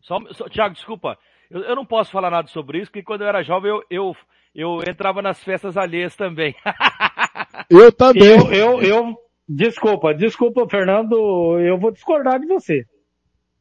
Só, 0.00 0.18
só, 0.32 0.48
Thiago, 0.48 0.74
desculpa. 0.74 1.16
Eu, 1.50 1.60
eu 1.62 1.76
não 1.76 1.84
posso 1.84 2.10
falar 2.10 2.30
nada 2.30 2.48
sobre 2.48 2.78
isso, 2.78 2.90
porque 2.90 3.02
quando 3.04 3.20
eu 3.20 3.28
era 3.28 3.42
jovem 3.42 3.70
eu, 3.70 3.82
eu, 3.90 4.16
eu 4.54 4.78
entrava 4.88 5.20
nas 5.22 5.42
festas 5.44 5.76
alheias 5.76 6.16
também. 6.16 6.54
Eu 7.68 7.92
também. 7.92 8.22
Eu, 8.24 8.52
eu, 8.52 8.82
eu, 8.82 9.16
desculpa, 9.48 10.12
desculpa, 10.12 10.66
Fernando, 10.68 11.14
eu 11.60 11.78
vou 11.78 11.92
discordar 11.92 12.40
de 12.40 12.46
você. 12.46 12.84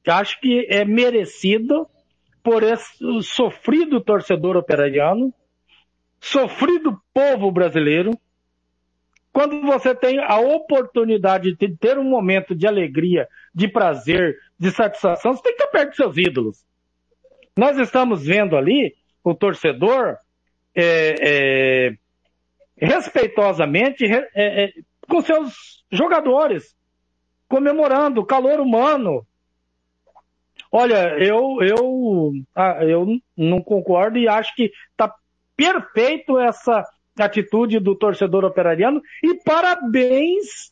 Acho 0.07 0.39
que 0.39 0.65
é 0.69 0.83
merecido 0.83 1.87
por 2.41 2.63
esse 2.63 2.95
sofrido 3.21 4.01
torcedor 4.01 4.57
operariano, 4.57 5.31
sofrido 6.19 6.99
povo 7.13 7.51
brasileiro, 7.51 8.17
quando 9.39 9.61
você 9.61 9.95
tem 9.95 10.19
a 10.19 10.37
oportunidade 10.37 11.55
de 11.55 11.73
ter 11.77 11.97
um 11.97 12.03
momento 12.03 12.53
de 12.53 12.67
alegria, 12.67 13.25
de 13.55 13.69
prazer, 13.69 14.37
de 14.59 14.69
satisfação, 14.69 15.31
você 15.31 15.43
tem 15.43 15.55
que 15.55 15.63
estar 15.63 15.71
perto 15.71 15.87
dos 15.91 15.95
seus 15.95 16.17
ídolos. 16.17 16.65
Nós 17.55 17.77
estamos 17.77 18.25
vendo 18.25 18.57
ali 18.57 18.93
o 19.23 19.33
torcedor 19.33 20.17
é, 20.75 21.15
é, 21.21 21.93
respeitosamente 22.75 24.05
re- 24.05 24.27
é, 24.35 24.65
é, 24.65 24.73
com 25.07 25.21
seus 25.21 25.85
jogadores, 25.89 26.75
comemorando 27.47 28.19
o 28.19 28.25
calor 28.25 28.59
humano. 28.59 29.25
Olha, 30.69 31.17
eu, 31.17 31.59
eu, 31.61 32.33
ah, 32.53 32.83
eu 32.83 33.07
não 33.37 33.61
concordo 33.61 34.17
e 34.17 34.27
acho 34.27 34.53
que 34.53 34.69
está 34.91 35.15
perfeito 35.55 36.37
essa 36.37 36.83
atitude 37.25 37.79
do 37.79 37.95
torcedor 37.95 38.45
operariano 38.45 39.01
e 39.23 39.35
parabéns 39.43 40.71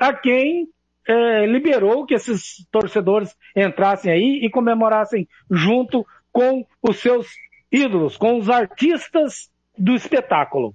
a 0.00 0.12
quem 0.12 0.68
eh, 1.06 1.46
liberou 1.46 2.06
que 2.06 2.14
esses 2.14 2.66
torcedores 2.70 3.36
entrassem 3.54 4.10
aí 4.10 4.40
e 4.42 4.50
comemorassem 4.50 5.28
junto 5.50 6.06
com 6.32 6.66
os 6.82 6.98
seus 6.98 7.28
ídolos, 7.70 8.16
com 8.16 8.38
os 8.38 8.48
artistas 8.48 9.50
do 9.76 9.94
espetáculo. 9.94 10.74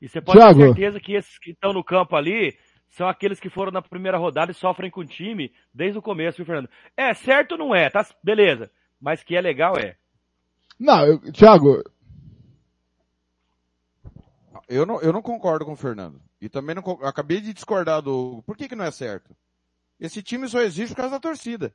E 0.00 0.08
você 0.08 0.20
pode 0.20 0.38
Thiago. 0.38 0.58
ter 0.58 0.66
certeza 0.66 1.00
que 1.00 1.14
esses 1.14 1.38
que 1.38 1.50
estão 1.50 1.72
no 1.72 1.82
campo 1.82 2.14
ali 2.14 2.56
são 2.90 3.08
aqueles 3.08 3.40
que 3.40 3.50
foram 3.50 3.72
na 3.72 3.82
primeira 3.82 4.16
rodada 4.16 4.52
e 4.52 4.54
sofrem 4.54 4.90
com 4.90 5.00
o 5.00 5.06
time 5.06 5.52
desde 5.74 5.98
o 5.98 6.02
começo, 6.02 6.38
viu, 6.38 6.46
Fernando? 6.46 6.70
É, 6.96 7.12
certo 7.14 7.56
não 7.56 7.74
é, 7.74 7.90
tá? 7.90 8.06
Beleza. 8.22 8.70
Mas 9.00 9.22
que 9.22 9.36
é 9.36 9.40
legal 9.40 9.76
é. 9.76 9.96
Não, 10.78 11.04
eu, 11.04 11.32
Thiago, 11.32 11.82
Eu 14.68 14.84
não, 14.84 15.00
eu 15.00 15.12
não 15.12 15.22
concordo 15.22 15.64
com 15.64 15.72
o 15.72 15.76
Fernando. 15.76 16.20
E 16.40 16.48
também 16.48 16.74
não, 16.74 16.82
acabei 17.02 17.40
de 17.40 17.52
discordar 17.54 18.02
do. 18.02 18.42
Por 18.46 18.56
que 18.56 18.68
que 18.68 18.76
não 18.76 18.84
é 18.84 18.90
certo? 18.90 19.34
Esse 19.98 20.22
time 20.22 20.48
só 20.48 20.60
existe 20.60 20.90
por 20.94 21.00
causa 21.02 21.12
da 21.16 21.20
torcida. 21.20 21.74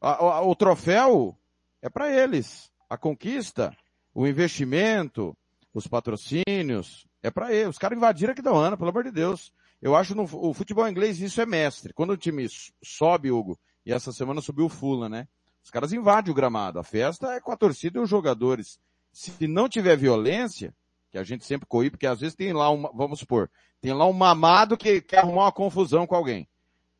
A- 0.00 0.14
a- 0.16 0.42
o 0.42 0.54
troféu 0.56 1.36
é 1.80 1.88
para 1.88 2.10
eles. 2.10 2.70
A 2.88 2.96
conquista, 2.96 3.76
o 4.14 4.26
investimento, 4.26 5.36
os 5.72 5.86
patrocínios, 5.86 7.06
é 7.22 7.30
para 7.30 7.52
eles. 7.52 7.70
Os 7.70 7.78
caras 7.78 7.96
invadiram 7.96 8.32
aqui 8.32 8.42
da 8.42 8.50
ano, 8.50 8.76
pelo 8.76 8.90
amor 8.90 9.04
de 9.04 9.10
Deus. 9.10 9.52
Eu 9.80 9.94
acho 9.94 10.14
no 10.14 10.24
o 10.24 10.54
futebol 10.54 10.88
inglês 10.88 11.20
isso 11.20 11.40
é 11.40 11.46
mestre. 11.46 11.92
Quando 11.92 12.10
o 12.10 12.16
time 12.16 12.46
sobe, 12.82 13.30
Hugo, 13.30 13.58
e 13.84 13.92
essa 13.92 14.12
semana 14.12 14.40
subiu 14.40 14.66
o 14.66 14.70
Fulham, 14.70 15.08
né? 15.08 15.28
Os 15.62 15.70
caras 15.70 15.92
invadem 15.92 16.30
o 16.30 16.34
gramado. 16.34 16.78
A 16.78 16.82
festa 16.84 17.32
é 17.34 17.40
com 17.40 17.52
a 17.52 17.56
torcida 17.56 17.98
e 17.98 18.02
os 18.02 18.08
jogadores. 18.08 18.78
Se 19.12 19.46
não 19.46 19.68
tiver 19.68 19.96
violência, 19.96 20.74
que 21.14 21.18
a 21.18 21.22
gente 21.22 21.44
sempre 21.44 21.64
corri, 21.64 21.90
porque 21.90 22.08
às 22.08 22.18
vezes 22.18 22.34
tem 22.34 22.52
lá 22.52 22.68
uma, 22.70 22.90
vamos 22.92 23.20
supor, 23.20 23.48
tem 23.80 23.92
lá 23.92 24.04
um 24.04 24.12
mamado 24.12 24.76
que 24.76 25.00
quer 25.00 25.18
arrumar 25.18 25.42
uma 25.44 25.52
confusão 25.52 26.08
com 26.08 26.16
alguém. 26.16 26.48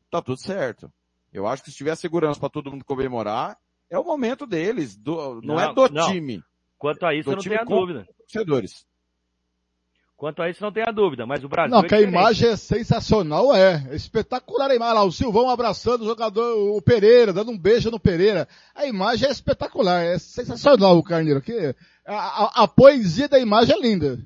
Tá 0.09 0.21
tudo 0.21 0.39
certo. 0.39 0.89
Eu 1.33 1.45
acho 1.45 1.61
que 1.61 1.69
se 1.69 1.75
tiver 1.75 1.93
segurança 1.97 2.39
para 2.39 2.47
todo 2.47 2.71
mundo 2.71 2.85
comemorar, 2.85 3.57
é 3.89 3.99
o 3.99 4.05
momento 4.05 4.47
deles, 4.47 4.95
do- 4.95 5.41
não, 5.43 5.59
é 5.59 5.65
Não, 5.67 5.73
do 5.73 5.89
não. 5.89 6.07
time, 6.09 6.41
Quanto 6.77 7.05
a 7.05 7.13
isso, 7.13 7.25
Do 7.25 7.31
eu 7.31 7.35
não 7.35 7.43
tenho 7.43 7.59
a 7.59 7.63
dúvida. 7.65 8.07
torcedores. 8.19 8.85
Quanto 10.15 10.41
a 10.41 10.49
isso, 10.49 10.63
não 10.63 10.71
tenho 10.71 10.87
a 10.87 10.91
dúvida. 10.93 11.25
Mas 11.25 11.43
o 11.43 11.49
Brasil 11.49 11.71
não, 11.75 11.83
é 11.83 11.87
que 11.89 11.95
a 11.95 11.99
imagem 12.01 12.47
é 12.49 12.55
sensacional, 12.55 13.53
é. 13.53 13.85
É 13.89 13.95
espetacular 13.95 14.71
a 14.71 14.75
imagem. 14.75 14.91
Olha 14.93 15.01
lá, 15.01 15.05
o 15.05 15.11
Silvão 15.11 15.49
abraçando 15.49 16.03
o 16.03 16.05
jogador, 16.05 16.73
o 16.77 16.81
Pereira, 16.81 17.33
dando 17.33 17.51
um 17.51 17.57
beijo 17.57 17.91
no 17.91 17.99
Pereira. 17.99 18.47
A 18.73 18.85
imagem 18.85 19.27
é 19.27 19.31
espetacular, 19.31 20.03
é 20.05 20.17
sensacional 20.17 20.97
o 20.97 21.03
Carneiro. 21.03 21.41
Que 21.41 21.75
a, 22.05 22.13
a- 22.15 22.63
a 22.63 22.67
poesia 22.67 23.27
da 23.27 23.39
imagem 23.39 23.75
é 23.75 23.79
linda. 23.79 24.19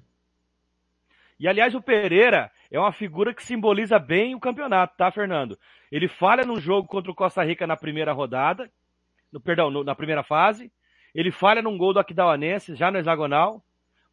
E 1.39 1.47
aliás, 1.47 1.73
o 1.73 1.81
Pereira 1.81 2.51
é 2.69 2.79
uma 2.79 2.91
figura 2.91 3.33
que 3.33 3.43
simboliza 3.43 3.97
bem 3.97 4.35
o 4.35 4.39
campeonato, 4.39 4.95
tá, 4.97 5.09
Fernando? 5.11 5.57
Ele 5.91 6.07
falha 6.07 6.43
num 6.45 6.59
jogo 6.59 6.87
contra 6.87 7.11
o 7.11 7.15
Costa 7.15 7.43
Rica 7.43 7.65
na 7.65 7.77
primeira 7.77 8.11
rodada, 8.11 8.69
no, 9.31 9.39
perdão, 9.39 9.71
no- 9.71 9.83
na 9.83 9.95
primeira 9.95 10.23
fase. 10.23 10.71
Ele 11.15 11.31
falha 11.31 11.61
num 11.61 11.77
gol 11.77 11.93
do 11.93 11.99
Aquidauanense, 11.99 12.75
já 12.75 12.91
no 12.91 12.97
hexagonal. 12.99 13.63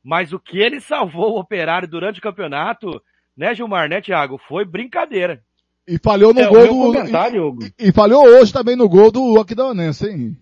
Mas 0.03 0.33
o 0.33 0.39
que 0.39 0.59
ele 0.59 0.81
salvou 0.81 1.35
o 1.35 1.41
operário 1.41 1.89
durante 1.89 2.21
o 2.21 2.23
campeonato, 2.23 3.03
né, 3.37 3.53
Gilmar, 3.55 3.89
né, 3.89 4.01
Thiago? 4.01 4.39
Foi 4.39 4.64
brincadeira. 4.64 5.43
E 5.87 5.99
falhou 5.99 6.33
no 6.33 6.41
É, 6.41 6.47
o 6.49 6.51
gol 6.51 6.62
meu 6.62 6.73
do. 6.73 6.79
comentário, 6.99 7.45
Hugo. 7.47 7.64
E, 7.64 7.89
e 7.89 7.93
falhou 7.93 8.25
hoje 8.25 8.53
também 8.53 8.77
no 8.77 8.89
gol 8.89 9.11
do 9.11 9.39
Aquidauanense, 9.41 10.09
hein? 10.09 10.37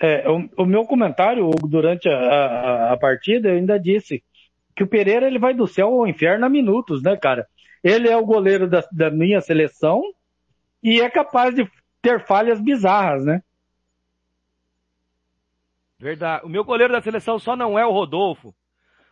É, 0.00 0.28
o, 0.28 0.48
o 0.58 0.66
meu 0.66 0.84
comentário, 0.84 1.50
durante 1.62 2.08
a, 2.08 2.16
a, 2.16 2.92
a 2.92 2.96
partida, 2.96 3.48
eu 3.48 3.56
ainda 3.56 3.78
disse 3.78 4.22
que 4.74 4.82
o 4.82 4.86
Pereira 4.86 5.26
ele 5.26 5.38
vai 5.38 5.54
do 5.54 5.66
céu 5.66 5.88
ao 5.88 6.06
inferno 6.06 6.44
a 6.44 6.48
minutos, 6.48 7.02
né, 7.02 7.16
cara? 7.16 7.46
Ele 7.82 8.08
é 8.08 8.16
o 8.16 8.26
goleiro 8.26 8.68
da, 8.68 8.84
da 8.92 9.10
minha 9.10 9.40
seleção 9.40 10.02
e 10.82 11.00
é 11.00 11.08
capaz 11.08 11.54
de 11.54 11.68
ter 12.02 12.20
falhas 12.26 12.60
bizarras, 12.60 13.24
né? 13.24 13.42
Verdade. 15.98 16.44
O 16.44 16.48
meu 16.48 16.62
goleiro 16.62 16.92
da 16.92 17.00
seleção 17.00 17.38
só 17.38 17.56
não 17.56 17.78
é 17.78 17.86
o 17.86 17.90
Rodolfo, 17.90 18.54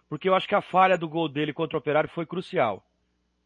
porque 0.08 0.28
eu 0.28 0.34
acho 0.34 0.46
que 0.46 0.54
a 0.54 0.60
falha 0.60 0.98
do 0.98 1.08
gol 1.08 1.28
dele 1.28 1.52
contra 1.52 1.76
o 1.76 1.80
Operário 1.80 2.10
foi 2.10 2.26
crucial. 2.26 2.84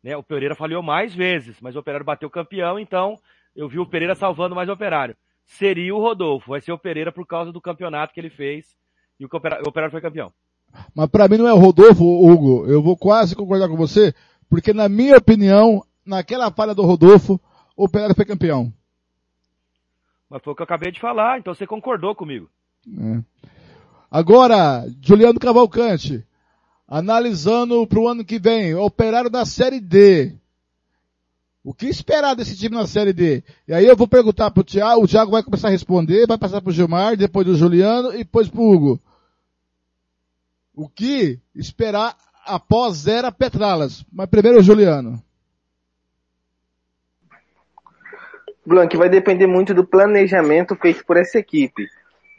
Né? 0.03 0.16
O 0.16 0.22
Pereira 0.22 0.55
falhou 0.55 0.82
mais 0.82 1.14
vezes, 1.14 1.61
mas 1.61 1.76
o 1.76 1.78
Operário 1.78 2.05
bateu 2.05 2.28
campeão, 2.28 2.78
então 2.78 3.18
eu 3.55 3.68
vi 3.68 3.78
o 3.78 3.86
Pereira 3.86 4.14
salvando 4.14 4.57
mais 4.57 4.68
o 4.68 4.72
Operário. 4.72 5.16
Seria 5.49 5.96
o 5.96 6.01
Rodolfo, 6.01 6.51
vai 6.51 6.61
ser 6.61 6.72
o 6.72 6.78
Pereira 6.78 7.11
por 7.11 7.26
causa 7.26 7.51
do 7.51 7.61
campeonato 7.61 8.12
que 8.12 8.20
ele 8.20 8.28
fez 8.28 8.76
e 9.18 9.24
o 9.24 9.28
Operário 9.32 9.90
foi 9.90 10.01
campeão. 10.01 10.30
Mas 10.94 11.09
pra 11.09 11.26
mim 11.26 11.38
não 11.38 11.49
é 11.49 11.53
o 11.53 11.59
Rodolfo, 11.59 12.05
Hugo. 12.05 12.66
Eu 12.66 12.82
vou 12.82 12.96
quase 12.96 13.34
concordar 13.34 13.66
com 13.66 13.76
você, 13.76 14.14
porque 14.49 14.74
na 14.74 14.88
minha 14.88 15.16
opinião, 15.16 15.82
naquela 16.05 16.53
falha 16.53 16.74
do 16.74 16.84
Rodolfo, 16.84 17.40
o 17.74 17.84
Operário 17.84 18.14
foi 18.14 18.26
campeão. 18.26 18.72
Mas 20.28 20.42
foi 20.44 20.53
o 20.53 20.57
que 20.57 20.61
eu 20.61 20.64
acabei 20.64 20.92
de 20.92 21.01
falar, 21.01 21.38
então 21.38 21.55
você 21.55 21.66
concordou 21.66 22.14
comigo. 22.14 22.49
É. 22.86 23.22
Agora, 24.11 24.86
Juliano 25.01 25.40
Cavalcante, 25.40 26.24
analisando 26.86 27.86
para 27.86 27.99
o 27.99 28.07
ano 28.07 28.24
que 28.24 28.38
vem, 28.38 28.74
operário 28.74 29.30
da 29.30 29.46
Série 29.46 29.80
D. 29.80 30.38
O 31.68 31.74
que 31.74 31.86
esperar 31.86 32.34
desse 32.34 32.56
time 32.56 32.74
na 32.74 32.86
Série 32.86 33.12
D? 33.12 33.44
E 33.68 33.74
aí 33.74 33.84
eu 33.84 33.94
vou 33.94 34.08
perguntar 34.08 34.50
para 34.50 34.62
o 34.62 34.64
Thiago, 34.64 35.04
o 35.04 35.06
Thiago 35.06 35.30
vai 35.30 35.42
começar 35.42 35.68
a 35.68 35.70
responder, 35.70 36.26
vai 36.26 36.38
passar 36.38 36.62
para 36.62 36.70
o 36.70 36.72
Gilmar, 36.72 37.14
depois 37.14 37.46
do 37.46 37.54
Juliano 37.54 38.14
e 38.14 38.24
depois 38.24 38.48
para 38.48 38.62
o 38.62 38.72
Hugo. 38.72 38.98
O 40.74 40.88
que 40.88 41.38
esperar 41.54 42.16
após 42.46 42.96
Zera 42.96 43.30
Petralas? 43.30 44.02
Mas 44.10 44.30
primeiro 44.30 44.60
o 44.60 44.62
Juliano. 44.62 45.22
Blank, 48.64 48.96
vai 48.96 49.10
depender 49.10 49.46
muito 49.46 49.74
do 49.74 49.84
planejamento 49.84 50.74
feito 50.74 51.04
por 51.04 51.18
essa 51.18 51.38
equipe. 51.38 51.86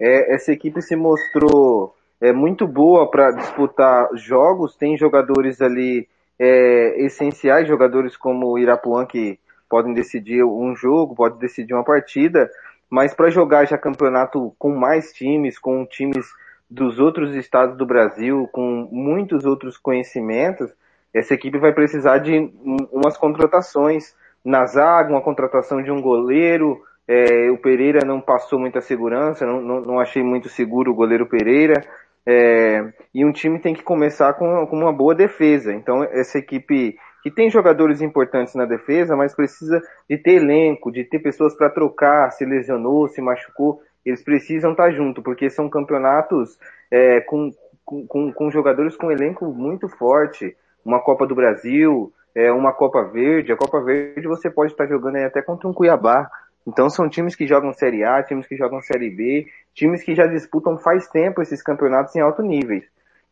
É, 0.02 0.34
essa 0.34 0.52
equipe 0.52 0.82
se 0.82 0.96
mostrou 0.96 1.96
é, 2.20 2.34
muito 2.34 2.68
boa 2.68 3.08
para 3.12 3.30
disputar 3.30 4.10
jogos, 4.16 4.76
tem 4.76 4.98
jogadores 4.98 5.62
ali 5.62 6.08
é, 6.40 7.02
essenciais, 7.02 7.68
jogadores 7.68 8.16
como 8.16 8.48
o 8.48 8.58
Irapuã 8.58 9.06
que 9.06 9.38
podem 9.70 9.94
decidir 9.94 10.44
um 10.44 10.76
jogo, 10.76 11.16
podem 11.16 11.38
decidir 11.38 11.74
uma 11.74 11.84
partida, 11.84 12.50
mas 12.90 13.14
para 13.14 13.30
jogar 13.30 13.66
já 13.66 13.78
campeonato 13.78 14.54
com 14.58 14.74
mais 14.76 15.14
times, 15.14 15.60
com 15.60 15.86
times 15.86 16.26
dos 16.70 17.00
outros 17.00 17.36
estados 17.36 17.78
do 17.78 17.86
Brasil, 17.86 18.48
com 18.52 18.88
muitos 18.92 19.46
outros 19.46 19.78
conhecimentos, 19.78 20.72
essa 21.14 21.34
equipe 21.34 21.58
vai 21.58 21.74
precisar 21.74 22.20
de 22.20 22.38
um- 22.38 22.88
umas 22.92 23.18
contratações 23.18 24.16
na 24.46 24.66
zaga, 24.66 25.12
uma 25.12 25.22
contratação 25.22 25.82
de 25.82 25.92
um 25.92 26.02
goleiro. 26.02 26.82
É, 27.08 27.50
o 27.50 27.58
Pereira 27.58 28.06
não 28.06 28.22
passou 28.22 28.60
muita 28.60 28.82
segurança, 28.82 29.46
não, 29.46 29.60
não, 29.62 29.82
não 29.82 30.00
achei 30.00 30.22
muito 30.22 30.48
seguro 30.48 30.92
o 30.92 30.96
goleiro 30.96 31.26
Pereira. 31.26 31.84
É, 32.32 32.94
e 33.12 33.26
um 33.26 33.32
time 33.32 33.58
tem 33.58 33.74
que 33.74 33.82
começar 33.82 34.34
com, 34.34 34.68
com 34.68 34.78
uma 34.78 34.94
boa 34.94 35.16
defesa. 35.16 35.74
Então, 35.74 36.04
essa 36.04 36.38
equipe 36.38 36.96
que 37.24 37.32
tem 37.32 37.50
jogadores 37.50 38.04
importantes 38.04 38.54
na 38.54 38.66
defesa, 38.66 39.16
mas 39.16 39.34
precisa 39.34 39.82
de 40.08 40.16
ter 40.16 40.34
elenco, 40.34 40.92
de 40.92 41.04
ter 41.04 41.18
pessoas 41.18 41.56
para 41.56 41.72
trocar, 41.72 42.30
se 42.30 42.46
lesionou, 42.46 43.08
se 43.08 43.20
machucou, 43.20 43.82
eles 44.06 44.24
precisam 44.24 44.74
estar 44.74 44.92
junto, 44.92 45.24
porque 45.24 45.50
são 45.50 45.68
campeonatos 45.68 46.56
é, 46.92 47.20
com, 47.22 47.50
com, 47.84 48.32
com, 48.32 48.52
jogadores 48.52 48.96
com 48.96 49.12
elenco 49.12 49.48
muito 49.48 49.90
forte. 49.90 50.56
Uma 50.86 51.02
Copa 51.02 51.26
do 51.26 51.34
Brasil, 51.34 52.14
é, 52.36 52.52
uma 52.52 52.72
Copa 52.72 53.04
Verde. 53.06 53.52
A 53.52 53.58
Copa 53.58 53.82
Verde 53.82 54.28
você 54.28 54.52
pode 54.52 54.72
estar 54.72 54.86
jogando 54.86 55.16
aí 55.16 55.24
até 55.24 55.42
contra 55.42 55.68
um 55.68 55.74
Cuiabá. 55.74 56.30
Então 56.68 56.92
são 56.92 57.10
times 57.10 57.36
que 57.36 57.48
jogam 57.48 57.74
Série 57.74 58.04
A, 58.04 58.22
times 58.22 58.46
que 58.46 58.56
jogam 58.56 58.82
Série 58.82 59.10
B, 59.10 59.48
times 59.80 60.04
que 60.04 60.14
já 60.14 60.28
disputam 60.28 60.78
faz 60.78 61.08
tempo 61.08 61.42
esses 61.42 61.64
campeonatos 61.64 62.14
em 62.14 62.20
alto 62.20 62.42
nível. 62.42 62.82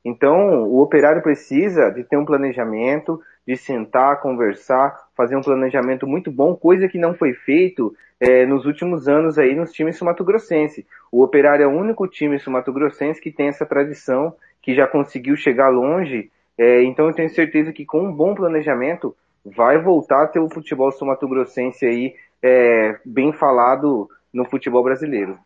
Então, 0.03 0.63
o 0.63 0.81
operário 0.81 1.21
precisa 1.21 1.89
de 1.89 2.05
ter 2.05 2.15
um 2.15 2.23
planejamento, 2.23 3.21
de 3.45 3.57
sentar, 3.57 4.21
conversar, 4.21 4.97
fazer 5.15 5.35
um 5.35 5.41
planejamento 5.41 6.07
muito 6.07 6.31
bom, 6.31 6.55
coisa 6.55 6.87
que 6.87 6.97
não 6.97 7.13
foi 7.13 7.33
feito 7.33 7.93
eh, 8.19 8.45
nos 8.45 8.65
últimos 8.65 9.09
anos 9.09 9.37
aí 9.37 9.53
nos 9.53 9.73
times 9.73 9.97
sumatogrossense. 9.97 10.87
O 11.11 11.21
operário 11.21 11.63
é 11.63 11.67
o 11.67 11.77
único 11.77 12.07
time 12.07 12.39
sumatogrossense 12.39 13.19
que 13.19 13.31
tem 13.31 13.49
essa 13.49 13.65
tradição, 13.65 14.33
que 14.61 14.73
já 14.73 14.87
conseguiu 14.87 15.35
chegar 15.35 15.67
longe. 15.67 16.31
eh, 16.57 16.83
então, 16.83 17.07
eu 17.07 17.13
tenho 17.13 17.29
certeza 17.29 17.73
que 17.73 17.85
com 17.85 18.01
um 18.03 18.13
bom 18.13 18.33
planejamento 18.33 19.13
vai 19.45 19.77
voltar 19.77 20.23
a 20.23 20.27
ter 20.27 20.39
o 20.39 20.49
futebol 20.49 20.91
sumatogrossense 20.91 21.85
aí 21.85 22.15
eh, 22.41 22.97
bem 23.05 23.33
falado 23.33 24.09
no 24.33 24.45
futebol 24.45 24.83
brasileiro. 24.83 25.37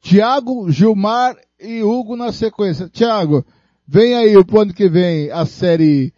Thiago, 0.00 0.70
Gilmar 0.70 1.36
e 1.58 1.82
Hugo 1.82 2.16
na 2.16 2.32
sequência. 2.32 2.88
Thiago, 2.88 3.44
vem 3.86 4.14
aí 4.14 4.36
o 4.36 4.58
ano 4.58 4.72
que 4.72 4.88
vem 4.88 5.30
a 5.30 5.44
série 5.44 6.12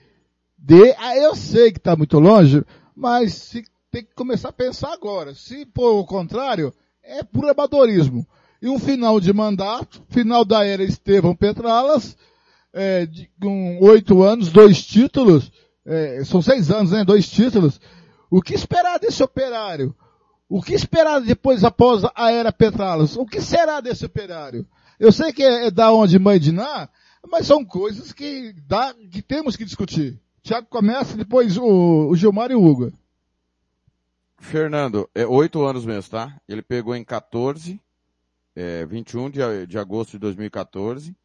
D. 0.56 0.94
Ah, 0.98 1.16
eu 1.16 1.34
sei 1.34 1.72
que 1.72 1.78
está 1.78 1.96
muito 1.96 2.18
longe, 2.18 2.64
mas 2.94 3.34
se, 3.34 3.64
tem 3.90 4.04
que 4.04 4.14
começar 4.14 4.50
a 4.50 4.52
pensar 4.52 4.92
agora. 4.92 5.34
Se 5.34 5.66
for 5.74 5.98
o 5.98 6.06
contrário, 6.06 6.72
é 7.02 7.22
puro 7.22 7.50
amadorismo. 7.50 8.26
E 8.60 8.68
um 8.68 8.78
final 8.78 9.18
de 9.18 9.32
mandato, 9.32 10.02
final 10.08 10.44
da 10.44 10.64
era 10.64 10.84
Estevão 10.84 11.34
Petralas, 11.34 12.16
é, 12.72 13.04
de, 13.06 13.28
com 13.40 13.78
oito 13.80 14.22
anos, 14.22 14.50
dois 14.50 14.84
títulos, 14.84 15.50
é, 15.84 16.22
são 16.24 16.40
seis 16.40 16.70
anos, 16.70 16.92
né? 16.92 17.04
Dois 17.04 17.28
títulos. 17.28 17.80
O 18.30 18.40
que 18.40 18.54
esperar 18.54 18.98
desse 18.98 19.22
operário? 19.22 19.94
O 20.54 20.60
que 20.60 20.74
esperar 20.74 21.18
depois 21.22 21.64
após 21.64 22.02
a 22.14 22.30
era 22.30 22.52
Petralas? 22.52 23.16
O 23.16 23.24
que 23.24 23.40
será 23.40 23.80
desse 23.80 24.04
operário? 24.04 24.66
Eu 25.00 25.10
sei 25.10 25.32
que 25.32 25.42
é, 25.42 25.68
é 25.68 25.70
da 25.70 25.90
onde 25.94 26.18
mãe 26.18 26.38
de 26.38 26.52
Ná, 26.52 26.90
mas 27.26 27.46
são 27.46 27.64
coisas 27.64 28.12
que, 28.12 28.52
dá, 28.68 28.92
que 29.10 29.22
temos 29.22 29.56
que 29.56 29.64
discutir. 29.64 30.20
Tiago 30.42 30.66
começa, 30.68 31.16
depois 31.16 31.56
o, 31.56 32.08
o 32.10 32.14
Gilmar 32.14 32.50
e 32.50 32.54
o 32.54 32.62
Hugo. 32.62 32.92
Fernando, 34.36 35.08
é 35.14 35.26
oito 35.26 35.64
anos 35.64 35.86
mesmo, 35.86 36.10
tá? 36.10 36.38
Ele 36.46 36.60
pegou 36.60 36.94
em 36.94 37.02
14, 37.02 37.80
é, 38.54 38.84
21 38.84 39.30
de, 39.30 39.66
de 39.66 39.78
agosto 39.78 40.10
de 40.10 40.18
2014. 40.18 41.16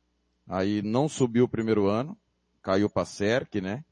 Aí 0.48 0.82
não 0.82 1.10
subiu 1.10 1.44
o 1.44 1.50
primeiro 1.50 1.88
ano, 1.88 2.18
caiu 2.62 2.90
para 2.90 3.04
Serc, 3.04 3.56
né? 3.60 3.84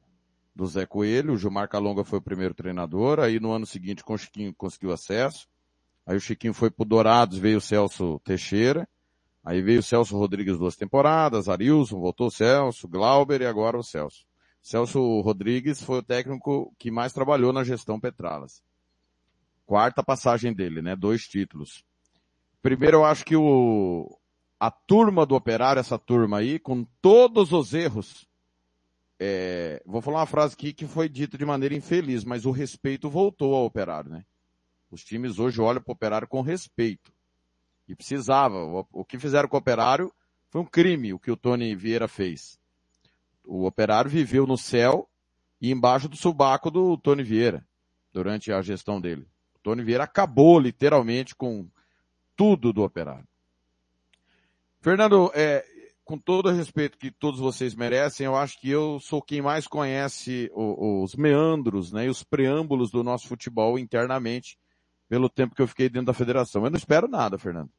Do 0.56 0.66
Zé 0.66 0.86
Coelho, 0.86 1.34
o 1.34 1.38
Gilmar 1.38 1.68
Calonga 1.68 2.06
foi 2.06 2.20
o 2.20 2.22
primeiro 2.22 2.54
treinador, 2.54 3.20
aí 3.20 3.40
no 3.42 3.52
ano 3.52 3.66
seguinte 3.66 4.04
com 4.04 4.14
o 4.14 4.18
Chiquinho 4.18 4.54
conseguiu 4.56 4.94
acesso. 4.94 5.48
Aí 6.06 6.16
o 6.16 6.22
Chiquinho 6.22 6.54
foi 6.54 6.72
pro 6.72 6.86
Dourados, 6.86 7.38
veio 7.38 7.58
o 7.58 7.62
Celso 7.62 8.22
Teixeira. 8.24 8.88
Aí 9.44 9.62
veio 9.62 9.80
o 9.80 9.84
Celso 9.84 10.18
Rodrigues 10.18 10.58
duas 10.58 10.76
temporadas, 10.76 11.50
Arilson, 11.50 12.00
voltou 12.00 12.28
o 12.28 12.32
Celso, 12.32 12.88
Glauber 12.88 13.42
e 13.42 13.46
agora 13.46 13.78
o 13.78 13.84
Celso. 13.84 14.26
Celso 14.62 15.22
Rodrigues 15.22 15.84
foi 15.84 16.00
o 16.00 16.04
técnico 16.04 16.74
que 16.80 16.90
mais 16.90 17.14
trabalhou 17.14 17.54
na 17.54 17.64
gestão 17.64 18.00
Petralas. 18.00 18.64
Quarta 19.66 20.02
passagem 20.02 20.54
dele, 20.54 20.82
né? 20.82 20.96
Dois 20.96 21.28
títulos. 21.28 21.84
Primeiro 22.62 22.98
eu 22.98 23.06
acho 23.06 23.24
que 23.24 23.36
o, 23.36 24.18
a 24.60 24.72
turma 24.72 25.26
do 25.26 25.36
operário, 25.36 25.80
essa 25.80 26.00
turma 26.00 26.38
aí, 26.38 26.58
com 26.58 26.84
todos 27.00 27.52
os 27.52 27.74
erros, 27.76 28.28
é, 29.20 29.82
vou 29.86 30.02
falar 30.02 30.20
uma 30.20 30.26
frase 30.26 30.54
aqui 30.54 30.74
que 30.74 30.86
foi 30.86 31.08
dita 31.08 31.38
de 31.38 31.46
maneira 31.46 31.76
infeliz, 31.76 32.24
mas 32.24 32.46
o 32.46 32.52
respeito 32.52 33.10
voltou 33.10 33.56
ao 33.56 33.66
operário, 33.66 34.10
né? 34.10 34.26
Os 34.92 35.04
times 35.04 35.40
hoje 35.40 35.62
olham 35.62 35.82
para 35.82 35.92
o 35.92 35.96
operário 35.96 36.28
com 36.28 36.42
respeito. 36.42 37.14
E 37.88 37.96
precisava. 37.96 38.58
O, 38.92 39.06
que 39.06 39.20
fizeram 39.20 39.48
com 39.48 39.56
o 39.56 39.60
operário 39.60 40.12
foi 40.50 40.62
um 40.62 40.66
crime, 40.66 41.14
o 41.14 41.20
que 41.20 41.32
o 41.32 41.38
Tony 41.38 41.76
Vieira 41.76 42.08
fez. 42.08 42.60
O 43.46 43.66
operário 43.66 44.10
viveu 44.10 44.48
no 44.48 44.58
céu 44.58 45.10
e 45.62 45.72
embaixo 45.72 46.10
do 46.10 46.16
subaco 46.16 46.72
do 46.72 46.98
Tony 46.98 47.24
Vieira, 47.24 47.66
durante 48.12 48.52
a 48.52 48.62
gestão 48.62 49.00
dele. 49.00 49.28
O 49.56 49.60
Tony 49.60 49.84
Vieira 49.84 50.04
acabou 50.04 50.60
literalmente 50.60 51.36
com 51.36 51.68
tudo 52.36 52.74
do 52.74 52.84
operário. 52.84 53.28
Fernando, 54.82 55.32
é, 55.34 55.66
com 56.06 56.20
todo 56.20 56.50
o 56.50 56.52
respeito 56.52 57.00
que 57.00 57.10
todos 57.10 57.40
vocês 57.40 57.74
merecem, 57.74 58.28
eu 58.28 58.36
acho 58.36 58.62
que 58.62 58.70
eu 58.70 59.00
sou 59.00 59.22
quem 59.22 59.42
mais 59.42 59.68
conhece 59.68 60.52
os 60.54 61.16
meandros, 61.16 61.92
né, 61.92 62.06
e 62.06 62.10
os 62.10 62.24
preâmbulos 62.24 62.92
do 62.92 63.04
nosso 63.04 63.28
futebol 63.28 63.78
internamente, 63.80 64.58
pelo 65.10 65.28
tempo 65.28 65.56
que 65.56 65.62
eu 65.62 65.68
fiquei 65.68 65.90
dentro 65.90 66.08
da 66.08 66.14
federação. 66.14 66.64
Eu 66.64 66.70
não 66.70 66.78
espero 66.78 67.08
nada, 67.08 67.40
Fernando. 67.40 67.72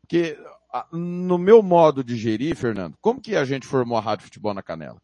Porque 0.00 0.36
no 0.92 1.38
meu 1.38 1.62
modo 1.62 2.02
de 2.02 2.16
gerir, 2.16 2.56
Fernando, 2.56 2.96
como 3.00 3.20
que 3.20 3.36
a 3.36 3.44
gente 3.44 3.66
formou 3.66 3.96
a 3.96 4.00
Rádio 4.00 4.24
Futebol 4.24 4.52
na 4.52 4.62
Canela? 4.62 5.00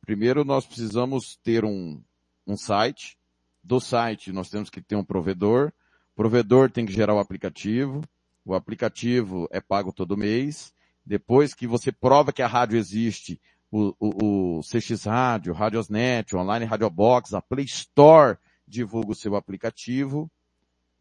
Primeiro 0.00 0.44
nós 0.44 0.66
precisamos 0.66 1.36
ter 1.42 1.64
um, 1.64 2.02
um 2.46 2.56
site. 2.56 3.16
Do 3.62 3.80
site 3.80 4.32
nós 4.32 4.50
temos 4.50 4.68
que 4.68 4.82
ter 4.82 4.96
um 4.96 5.04
provedor. 5.04 5.72
O 6.12 6.16
provedor 6.16 6.70
tem 6.70 6.84
que 6.84 6.92
gerar 6.92 7.14
o 7.14 7.20
aplicativo. 7.20 8.02
O 8.44 8.54
aplicativo 8.54 9.46
é 9.52 9.60
pago 9.60 9.92
todo 9.92 10.16
mês. 10.16 10.72
Depois 11.08 11.54
que 11.54 11.66
você 11.66 11.90
prova 11.90 12.34
que 12.34 12.42
a 12.42 12.46
rádio 12.46 12.76
existe, 12.76 13.40
o, 13.72 13.94
o, 13.98 14.58
o 14.58 14.60
CX 14.60 15.04
Rádio, 15.04 15.54
Radiosnet, 15.54 16.36
Online 16.36 16.66
Radio 16.66 16.90
Box, 16.90 17.34
a 17.34 17.40
Play 17.40 17.64
Store 17.64 18.36
divulga 18.66 19.12
o 19.12 19.14
seu 19.14 19.34
aplicativo. 19.34 20.30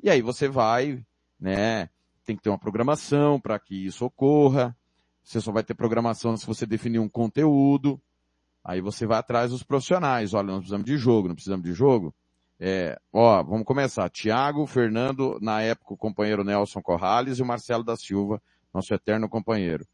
E 0.02 0.10
aí 0.10 0.22
você 0.22 0.48
vai, 0.48 1.04
né? 1.38 1.90
Tem 2.24 2.38
que 2.38 2.42
ter 2.42 2.50
uma 2.50 2.58
programação 2.58 3.38
para 3.38 3.60
que 3.60 3.86
isso 3.86 4.06
ocorra. 4.06 4.74
Você 5.22 5.42
só 5.42 5.52
vai 5.52 5.62
ter 5.62 5.74
programação 5.74 6.38
se 6.38 6.48
você 6.48 6.66
definir 6.66 7.00
um 7.00 7.10
conteúdo. 7.10 8.02
Aí 8.64 8.80
você 8.80 9.06
vai 9.06 9.20
atrás 9.20 9.52
dos 9.52 9.62
profissionais. 9.62 10.34
Olha, 10.34 10.48
nós 10.48 10.60
precisamos 10.60 10.86
de 10.86 10.96
jogo, 10.96 11.28
não 11.28 11.36
precisamos 11.36 11.66
de 11.66 11.74
jogo. 11.74 12.16
É, 12.58 12.98
ó, 13.12 13.44
vamos 13.44 13.66
começar. 13.66 14.10
Tiago, 14.10 14.66
Fernando, 14.68 15.38
na 15.42 15.62
época 15.62 15.96
o 15.96 15.98
companheiro 15.98 16.46
Nelson 16.46 16.82
Corrales 16.82 17.40
e 17.40 17.42
o 17.42 17.46
Marcelo 17.46 17.84
da 17.84 17.98
Silva, 17.98 18.42
nosso 18.74 18.94
eterno 18.94 19.28
companheiro. 19.28 19.86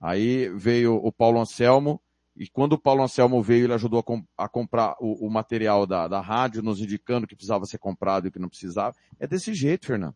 Aí 0.00 0.48
veio 0.50 0.94
o 0.96 1.10
Paulo 1.10 1.40
Anselmo, 1.40 2.00
e 2.36 2.46
quando 2.46 2.74
o 2.74 2.78
Paulo 2.78 3.02
Anselmo 3.02 3.42
veio, 3.42 3.64
ele 3.64 3.72
ajudou 3.72 4.04
a, 4.36 4.44
a 4.44 4.48
comprar 4.48 4.94
o, 5.00 5.26
o 5.26 5.30
material 5.30 5.86
da, 5.86 6.06
da 6.06 6.20
rádio, 6.20 6.62
nos 6.62 6.80
indicando 6.80 7.26
que 7.26 7.34
precisava 7.34 7.64
ser 7.64 7.78
comprado 7.78 8.28
e 8.28 8.30
que 8.30 8.38
não 8.38 8.48
precisava. 8.48 8.94
É 9.18 9.26
desse 9.26 9.54
jeito, 9.54 9.86
Fernando. 9.86 10.14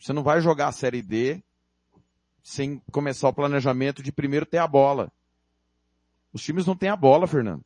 Você 0.00 0.12
não 0.12 0.22
vai 0.22 0.40
jogar 0.40 0.68
a 0.68 0.72
Série 0.72 1.02
D 1.02 1.42
sem 2.42 2.80
começar 2.90 3.28
o 3.28 3.32
planejamento 3.32 4.02
de 4.02 4.10
primeiro 4.10 4.46
ter 4.46 4.56
a 4.56 4.66
bola. 4.66 5.12
Os 6.32 6.42
times 6.42 6.64
não 6.64 6.74
têm 6.74 6.88
a 6.88 6.96
bola, 6.96 7.26
Fernando. 7.26 7.62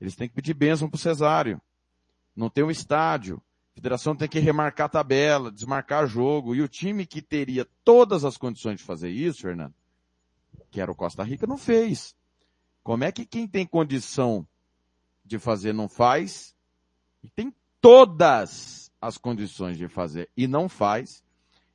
Eles 0.00 0.16
têm 0.16 0.28
que 0.28 0.34
pedir 0.34 0.54
bênção 0.54 0.90
pro 0.90 0.98
Cesário. 0.98 1.60
Não 2.34 2.50
tem 2.50 2.64
um 2.64 2.70
estádio. 2.70 3.40
A 3.72 3.74
federação 3.76 4.16
tem 4.16 4.28
que 4.28 4.40
remarcar 4.40 4.86
a 4.86 4.88
tabela, 4.88 5.52
desmarcar 5.52 6.08
jogo. 6.08 6.52
E 6.54 6.62
o 6.62 6.68
time 6.68 7.06
que 7.06 7.22
teria 7.22 7.64
todas 7.84 8.24
as 8.24 8.36
condições 8.36 8.78
de 8.78 8.84
fazer 8.84 9.10
isso, 9.10 9.42
Fernando, 9.42 9.74
que 10.72 10.80
era 10.80 10.90
o 10.90 10.94
Costa 10.94 11.22
Rica, 11.22 11.46
não 11.46 11.58
fez. 11.58 12.16
Como 12.82 13.04
é 13.04 13.12
que 13.12 13.26
quem 13.26 13.46
tem 13.46 13.66
condição 13.66 14.44
de 15.24 15.38
fazer 15.38 15.72
não 15.72 15.88
faz? 15.88 16.56
E 17.22 17.28
tem 17.28 17.54
todas 17.80 18.90
as 19.00 19.18
condições 19.18 19.76
de 19.76 19.86
fazer 19.86 20.30
e 20.36 20.48
não 20.48 20.68
faz. 20.68 21.22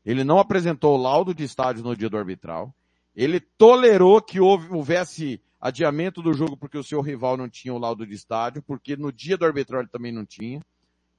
Ele 0.03 0.23
não 0.23 0.39
apresentou 0.39 0.97
o 0.97 1.01
laudo 1.01 1.33
de 1.33 1.43
estádio 1.43 1.83
no 1.83 1.95
dia 1.95 2.09
do 2.09 2.17
arbitral. 2.17 2.73
Ele 3.15 3.39
tolerou 3.39 4.21
que 4.21 4.39
houve- 4.39 4.73
houvesse 4.73 5.39
adiamento 5.61 6.21
do 6.21 6.33
jogo 6.33 6.57
porque 6.57 6.77
o 6.77 6.83
seu 6.83 6.99
rival 7.01 7.37
não 7.37 7.47
tinha 7.47 7.73
o 7.73 7.77
laudo 7.77 8.05
de 8.05 8.13
estádio, 8.13 8.61
porque 8.63 8.95
no 8.97 9.11
dia 9.11 9.37
do 9.37 9.45
arbitral 9.45 9.81
ele 9.81 9.89
também 9.89 10.11
não 10.11 10.25
tinha. 10.25 10.61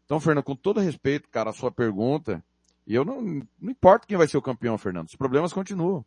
Então, 0.05 0.19
Fernando, 0.19 0.45
com 0.45 0.57
todo 0.57 0.81
respeito, 0.81 1.29
cara, 1.29 1.51
a 1.51 1.53
sua 1.53 1.71
pergunta, 1.71 2.43
e 2.87 2.95
eu 2.95 3.05
não, 3.05 3.21
não 3.23 3.71
importa 3.71 4.07
quem 4.07 4.17
vai 4.17 4.27
ser 4.27 4.39
o 4.39 4.43
campeão, 4.43 4.77
Fernando, 4.79 5.09
os 5.09 5.17
problemas 5.17 5.53
continuam. 5.53 6.05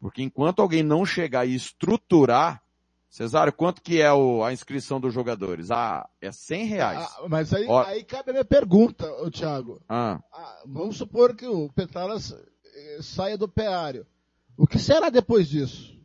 Porque 0.00 0.22
enquanto 0.22 0.60
alguém 0.62 0.82
não 0.82 1.04
chegar 1.04 1.46
e 1.46 1.54
estruturar, 1.54 2.62
Cesário, 3.10 3.52
quanto 3.54 3.80
que 3.80 4.02
é 4.02 4.12
o- 4.12 4.44
a 4.44 4.52
inscrição 4.52 5.00
dos 5.00 5.14
jogadores? 5.14 5.70
Ah, 5.70 6.06
é 6.20 6.30
100 6.30 6.66
reais. 6.66 7.08
Ah, 7.18 7.26
mas 7.26 7.54
aí, 7.54 7.64
Ó. 7.66 7.82
aí 7.82 8.04
cabe 8.04 8.28
a 8.30 8.32
minha 8.34 8.44
pergunta, 8.44 9.10
ô 9.22 9.30
Thiago. 9.30 9.80
Ah, 9.88 10.20
Ah, 10.30 10.62
vamos 10.66 10.98
supor 10.98 11.34
que 11.34 11.46
o 11.46 11.70
Petralas 11.72 12.32
eh, 12.74 12.98
saia 13.00 13.38
do 13.38 13.46
operário. 13.46 14.06
O 14.58 14.66
que 14.66 14.78
será 14.78 15.08
depois 15.08 15.48
disso? 15.48 15.98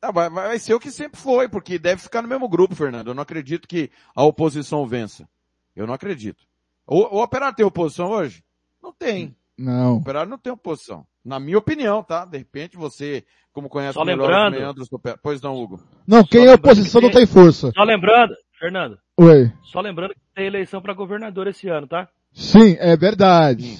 Ah, 0.00 0.10
vai, 0.10 0.30
vai 0.30 0.58
ser 0.58 0.72
o 0.72 0.80
que 0.80 0.90
sempre 0.90 1.20
foi, 1.20 1.50
porque 1.50 1.78
deve 1.78 2.00
ficar 2.00 2.22
no 2.22 2.28
mesmo 2.28 2.48
grupo, 2.48 2.74
Fernando. 2.74 3.08
Eu 3.08 3.14
não 3.14 3.22
acredito 3.22 3.68
que 3.68 3.90
a 4.14 4.24
oposição 4.24 4.86
vença. 4.86 5.28
Eu 5.76 5.86
não 5.86 5.92
acredito. 5.92 6.42
O, 6.86 7.18
o 7.18 7.22
Operário 7.22 7.54
tem 7.54 7.66
oposição 7.66 8.08
hoje? 8.10 8.42
Não 8.82 8.90
tem. 8.92 9.36
O 9.58 9.62
Não. 9.62 9.96
Operário 9.98 10.30
não 10.30 10.38
tem 10.38 10.50
oposição. 10.50 11.06
Na 11.24 11.38
minha 11.38 11.58
opinião, 11.58 12.02
tá? 12.02 12.24
De 12.24 12.38
repente 12.38 12.76
você, 12.76 13.24
como 13.52 13.68
conhece 13.68 13.94
Só 13.94 14.04
melhor 14.04 14.24
lembrando- 14.50 14.74
do 14.74 14.96
Operário. 14.96 15.20
Pois 15.22 15.40
não, 15.42 15.54
Hugo. 15.56 15.80
Não, 16.06 16.24
quem 16.24 16.46
é 16.46 16.54
oposição 16.54 17.00
que 17.00 17.06
não 17.06 17.12
tem 17.14 17.26
força. 17.26 17.70
Só 17.74 17.82
lembrando, 17.82 18.34
Fernando, 18.58 18.98
Oi. 19.18 19.52
só 19.64 19.80
lembrando 19.80 20.14
que 20.14 20.20
tem 20.34 20.46
eleição 20.46 20.80
para 20.80 20.94
governador 20.94 21.46
esse 21.46 21.68
ano, 21.68 21.86
tá? 21.86 22.08
Sim, 22.32 22.76
é 22.78 22.96
verdade. 22.96 23.78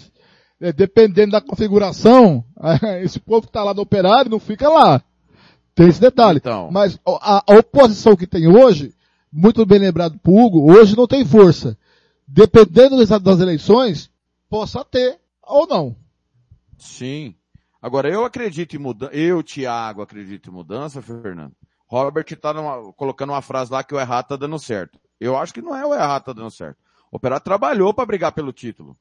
É, 0.61 0.72
dependendo 0.72 1.32
da 1.32 1.41
configuração, 1.41 2.45
esse 3.03 3.18
povo 3.18 3.47
que 3.47 3.53
tá 3.53 3.62
lá 3.64 3.72
no 3.72 3.82
operário 3.82 4.30
não 4.30 4.38
fica 4.41 4.68
lá. 4.68 5.03
Tem 5.74 5.88
esse 5.88 6.01
detalhe. 6.01 6.38
Então. 6.38 6.68
Mas 6.70 6.99
a, 7.07 7.43
a 7.51 7.57
oposição 7.59 8.14
que 8.16 8.26
tem 8.26 8.47
hoje, 8.47 8.93
muito 9.32 9.64
bem 9.64 9.78
lembrado 9.78 10.18
pro 10.18 10.34
Hugo, 10.34 10.70
hoje 10.70 10.95
não 10.97 11.07
tem 11.07 11.24
força. 11.24 11.78
Dependendo 12.28 12.99
das, 12.99 13.09
das 13.22 13.41
eleições, 13.41 14.11
possa 14.49 14.84
ter 14.84 15.18
ou 15.43 15.66
não. 15.66 15.97
Sim. 16.81 17.35
Agora, 17.81 18.09
eu 18.11 18.24
acredito 18.24 18.74
em 18.76 18.78
mudança, 18.78 19.14
eu, 19.14 19.43
Thiago, 19.43 20.03
acredito 20.03 20.51
em 20.51 20.53
mudança, 20.53 21.01
Fernando. 21.01 21.55
Robert 21.87 22.24
tá 22.41 22.53
numa- 22.53 22.93
colocando 22.93 23.31
uma 23.31 23.43
frase 23.43 23.72
lá 23.72 23.83
que 23.83 23.95
o 23.95 23.99
errado 24.01 24.28
tá 24.28 24.37
dando 24.37 24.59
certo. 24.59 24.99
Eu 25.18 25.37
acho 25.37 25.53
que 25.53 25.62
não 25.62 25.74
é 25.74 25.85
o 25.85 25.95
errado 25.95 26.24
tá 26.24 26.33
dando 26.33 26.51
certo. 26.51 26.78
O 27.11 27.16
Operário 27.16 27.43
trabalhou 27.45 27.93
para 27.93 28.07
brigar 28.07 28.33
pelo 28.33 28.53
título. 28.53 28.97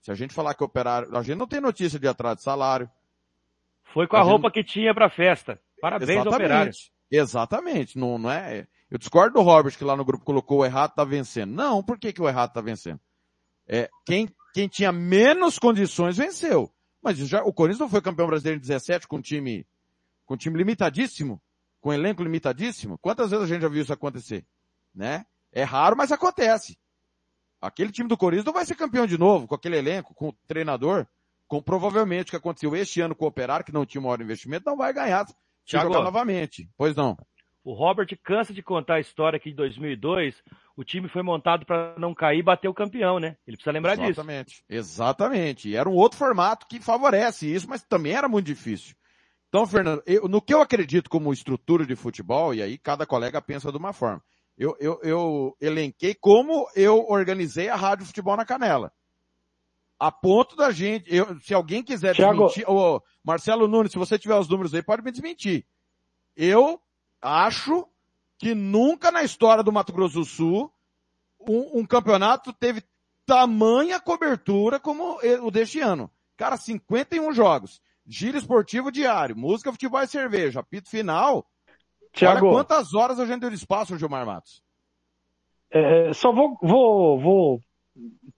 Se 0.00 0.10
a 0.10 0.14
gente 0.14 0.32
falar 0.32 0.54
que 0.54 0.62
o 0.62 0.66
Operário, 0.66 1.14
a 1.16 1.22
gente 1.22 1.36
não 1.38 1.46
tem 1.46 1.60
notícia 1.60 1.98
de 1.98 2.06
atraso 2.06 2.36
de 2.36 2.42
salário. 2.42 2.88
Foi 3.92 4.06
com 4.06 4.16
a 4.16 4.20
A 4.20 4.22
gente- 4.22 4.30
roupa 4.32 4.50
que 4.50 4.62
tinha 4.62 4.94
pra 4.94 5.10
festa. 5.10 5.60
Parabéns, 5.80 6.24
operário. 6.26 6.72
Exatamente. 7.10 7.98
Não, 7.98 8.18
não 8.18 8.30
é. 8.30 8.66
Eu 8.90 8.98
discordo 8.98 9.34
do 9.34 9.42
Robert 9.42 9.76
que 9.76 9.84
lá 9.84 9.96
no 9.96 10.04
grupo 10.04 10.24
colocou 10.24 10.58
o 10.60 10.64
errado 10.64 10.94
tá 10.94 11.04
vencendo. 11.04 11.52
Não, 11.52 11.82
por 11.82 11.98
que, 11.98 12.12
que 12.12 12.22
o 12.22 12.28
errado 12.28 12.52
tá 12.52 12.60
vencendo? 12.60 13.00
É, 13.66 13.88
quem, 14.06 14.28
quem 14.54 14.68
tinha 14.68 14.92
menos 14.92 15.58
condições 15.58 16.16
venceu. 16.16 16.70
Mas 17.02 17.16
já, 17.18 17.42
o 17.42 17.52
Corinthians 17.52 17.80
não 17.80 17.88
foi 17.88 18.00
campeão 18.00 18.26
brasileiro 18.26 18.58
em 18.58 18.60
17 18.60 19.08
com 19.08 19.16
um 19.16 19.22
time, 19.22 19.66
com 20.26 20.34
um 20.34 20.36
time 20.36 20.56
limitadíssimo, 20.58 21.40
com 21.80 21.90
um 21.90 21.92
elenco 21.92 22.22
limitadíssimo. 22.22 22.98
Quantas 22.98 23.30
vezes 23.30 23.44
a 23.44 23.48
gente 23.48 23.62
já 23.62 23.68
viu 23.68 23.82
isso 23.82 23.92
acontecer? 23.92 24.44
Né? 24.94 25.24
É 25.52 25.62
raro, 25.62 25.96
mas 25.96 26.12
acontece. 26.12 26.78
Aquele 27.60 27.92
time 27.92 28.08
do 28.08 28.16
Corinthians 28.16 28.46
não 28.46 28.52
vai 28.52 28.64
ser 28.64 28.74
campeão 28.74 29.06
de 29.06 29.18
novo 29.18 29.46
com 29.46 29.54
aquele 29.54 29.76
elenco, 29.76 30.14
com 30.14 30.28
o 30.28 30.32
treinador, 30.46 31.06
com 31.46 31.60
provavelmente 31.62 32.28
o 32.28 32.30
que 32.30 32.36
aconteceu 32.36 32.74
este 32.76 33.00
ano 33.00 33.14
com 33.14 33.24
o 33.24 33.28
Operário, 33.28 33.64
que 33.64 33.72
não 33.72 33.84
tinha 33.84 34.00
maior 34.00 34.20
investimento, 34.20 34.64
não 34.66 34.76
vai 34.76 34.92
ganhar 34.92 35.26
Thiago. 35.66 35.88
jogar 35.88 36.04
novamente. 36.04 36.70
Pois 36.76 36.94
não. 36.94 37.18
O 37.62 37.74
Robert 37.74 38.08
cansa 38.22 38.54
de 38.54 38.62
contar 38.62 38.94
a 38.94 39.00
história 39.00 39.38
que 39.38 39.50
em 39.50 39.54
2002 39.54 40.34
o 40.76 40.82
time 40.82 41.08
foi 41.08 41.22
montado 41.22 41.66
para 41.66 41.94
não 41.98 42.14
cair 42.14 42.38
e 42.38 42.42
bater 42.42 42.68
o 42.68 42.74
campeão, 42.74 43.18
né? 43.20 43.36
Ele 43.46 43.56
precisa 43.56 43.72
lembrar 43.72 43.96
disso. 43.96 44.10
Exatamente. 44.20 44.64
Exatamente. 44.68 45.68
E 45.68 45.76
era 45.76 45.88
um 45.88 45.94
outro 45.94 46.18
formato 46.18 46.66
que 46.66 46.80
favorece 46.80 47.52
isso, 47.52 47.68
mas 47.68 47.82
também 47.82 48.12
era 48.14 48.28
muito 48.28 48.46
difícil. 48.46 48.96
Então, 49.48 49.66
Fernando, 49.66 50.02
eu- 50.06 50.26
no 50.28 50.40
que 50.40 50.54
eu 50.54 50.60
acredito 50.62 51.10
como 51.10 51.32
estrutura 51.32 51.84
de 51.84 51.94
futebol, 51.96 52.54
e 52.54 52.62
aí 52.62 52.78
cada 52.78 53.04
colega 53.04 53.42
pensa 53.42 53.70
de 53.70 53.76
uma 53.76 53.92
forma. 53.92 54.22
Eu, 54.56 54.76
eu, 54.80 54.98
eu 55.02 55.56
elenquei 55.60 56.14
como 56.14 56.66
eu 56.74 57.04
organizei 57.08 57.68
a 57.68 57.76
Rádio 57.76 58.06
Futebol 58.06 58.36
na 58.36 58.44
Canela. 58.46 58.92
A 59.98 60.10
ponto 60.10 60.56
da 60.56 60.70
gente, 60.70 61.14
eu- 61.14 61.38
se 61.40 61.52
alguém 61.52 61.82
quiser 61.82 62.14
Thiago- 62.14 62.46
desmentir, 62.46 62.70
ô, 62.70 63.02
Marcelo 63.22 63.68
Nunes, 63.68 63.92
se 63.92 63.98
você 63.98 64.18
tiver 64.18 64.36
os 64.36 64.48
números 64.48 64.72
aí, 64.74 64.82
pode 64.82 65.02
me 65.02 65.10
desmentir. 65.10 65.66
Eu 66.36 66.80
acho 67.20 67.86
que 68.38 68.54
nunca 68.54 69.10
na 69.10 69.22
história 69.22 69.62
do 69.62 69.72
Mato 69.72 69.92
Grosso 69.92 70.20
do 70.20 70.24
Sul 70.24 70.72
um, 71.40 71.80
um 71.80 71.86
campeonato 71.86 72.52
teve 72.52 72.82
tamanha 73.26 74.00
cobertura 74.00 74.80
como 74.80 75.18
o 75.42 75.50
deste 75.50 75.80
ano. 75.80 76.10
Cara, 76.36 76.56
51 76.56 77.32
jogos. 77.32 77.80
Giro 78.06 78.38
esportivo 78.38 78.90
diário, 78.90 79.36
música, 79.36 79.70
futebol 79.70 80.02
e 80.02 80.06
cerveja, 80.08 80.60
apito 80.60 80.88
final. 80.88 81.46
Thiago, 82.12 82.46
Olha 82.46 82.56
quantas 82.56 82.94
horas 82.94 83.20
a 83.20 83.26
gente 83.26 83.40
deu 83.40 83.50
de 83.50 83.56
espaço, 83.56 83.96
Gilmar 83.96 84.26
Matos. 84.26 84.62
é, 85.70 86.12
só 86.12 86.32
vou, 86.32 86.58
vou, 86.60 87.20
vou 87.20 87.60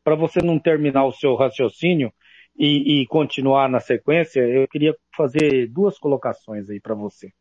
para 0.05 0.15
você 0.15 0.41
não 0.43 0.59
terminar 0.59 1.07
o 1.07 1.13
seu 1.13 1.35
raciocínio 1.35 2.13
e, 2.57 3.01
e 3.01 3.07
continuar 3.07 3.69
na 3.69 3.81
sequência, 3.81 4.41
eu 4.41 4.69
queria 4.69 4.95
fazer 5.17 5.69
duas 5.69 5.99
colocações 5.99 6.69
aí 6.69 6.81
para 6.81 6.95
você. 6.95 7.33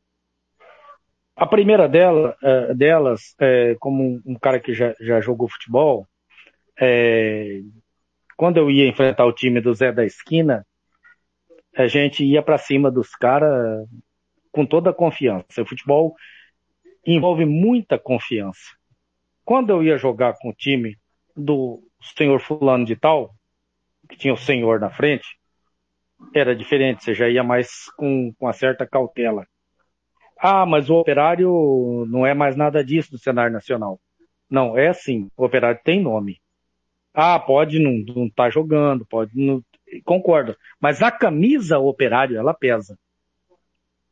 A 1.41 1.47
primeira 1.47 1.89
dela, 1.89 2.37
é, 2.43 2.73
delas, 2.75 3.33
é, 3.39 3.75
como 3.79 4.21
um, 4.23 4.35
cara 4.35 4.59
que 4.59 4.75
já, 4.75 4.93
já 4.99 5.19
jogou 5.19 5.49
futebol, 5.49 6.07
é, 6.79 7.61
quando 8.37 8.57
eu 8.57 8.69
ia 8.69 8.87
enfrentar 8.87 9.25
o 9.25 9.33
time 9.33 9.59
do 9.59 9.73
Zé 9.73 9.91
da 9.91 10.05
Esquina, 10.05 10.63
a 11.75 11.87
gente 11.87 12.23
ia 12.23 12.43
para 12.43 12.59
cima 12.59 12.91
dos 12.91 13.15
caras 13.15 13.87
com 14.51 14.67
toda 14.67 14.91
a 14.91 14.93
confiança. 14.93 15.63
O 15.63 15.65
futebol 15.65 16.13
envolve 17.03 17.43
muita 17.43 17.97
confiança. 17.97 18.77
Quando 19.43 19.71
eu 19.71 19.81
ia 19.81 19.97
jogar 19.97 20.33
com 20.37 20.49
o 20.49 20.53
time 20.53 20.95
do 21.35 21.81
senhor 22.15 22.39
fulano 22.39 22.85
de 22.85 22.95
tal, 22.95 23.33
que 24.07 24.15
tinha 24.15 24.35
o 24.35 24.37
senhor 24.37 24.79
na 24.79 24.91
frente, 24.91 25.27
era 26.35 26.55
diferente, 26.55 27.03
você 27.03 27.15
já 27.15 27.27
ia 27.27 27.43
mais 27.43 27.89
com, 27.97 28.31
com 28.37 28.45
uma 28.45 28.53
certa 28.53 28.85
cautela. 28.85 29.47
Ah, 30.43 30.65
mas 30.65 30.89
o 30.89 30.95
operário 30.95 32.03
não 32.09 32.25
é 32.25 32.33
mais 32.33 32.55
nada 32.55 32.83
disso 32.83 33.11
do 33.11 33.19
cenário 33.19 33.53
nacional. 33.53 34.01
Não, 34.49 34.75
é 34.75 34.87
assim, 34.87 35.29
o 35.37 35.45
operário 35.45 35.79
tem 35.83 36.01
nome. 36.01 36.41
Ah, 37.13 37.39
pode 37.39 37.77
não 37.77 38.25
estar 38.25 38.45
tá 38.45 38.49
jogando, 38.49 39.05
pode 39.05 39.31
não. 39.35 39.63
Concordo. 40.03 40.57
Mas 40.79 41.03
a 41.03 41.11
camisa 41.11 41.77
operário, 41.77 42.37
ela 42.37 42.55
pesa. 42.55 42.97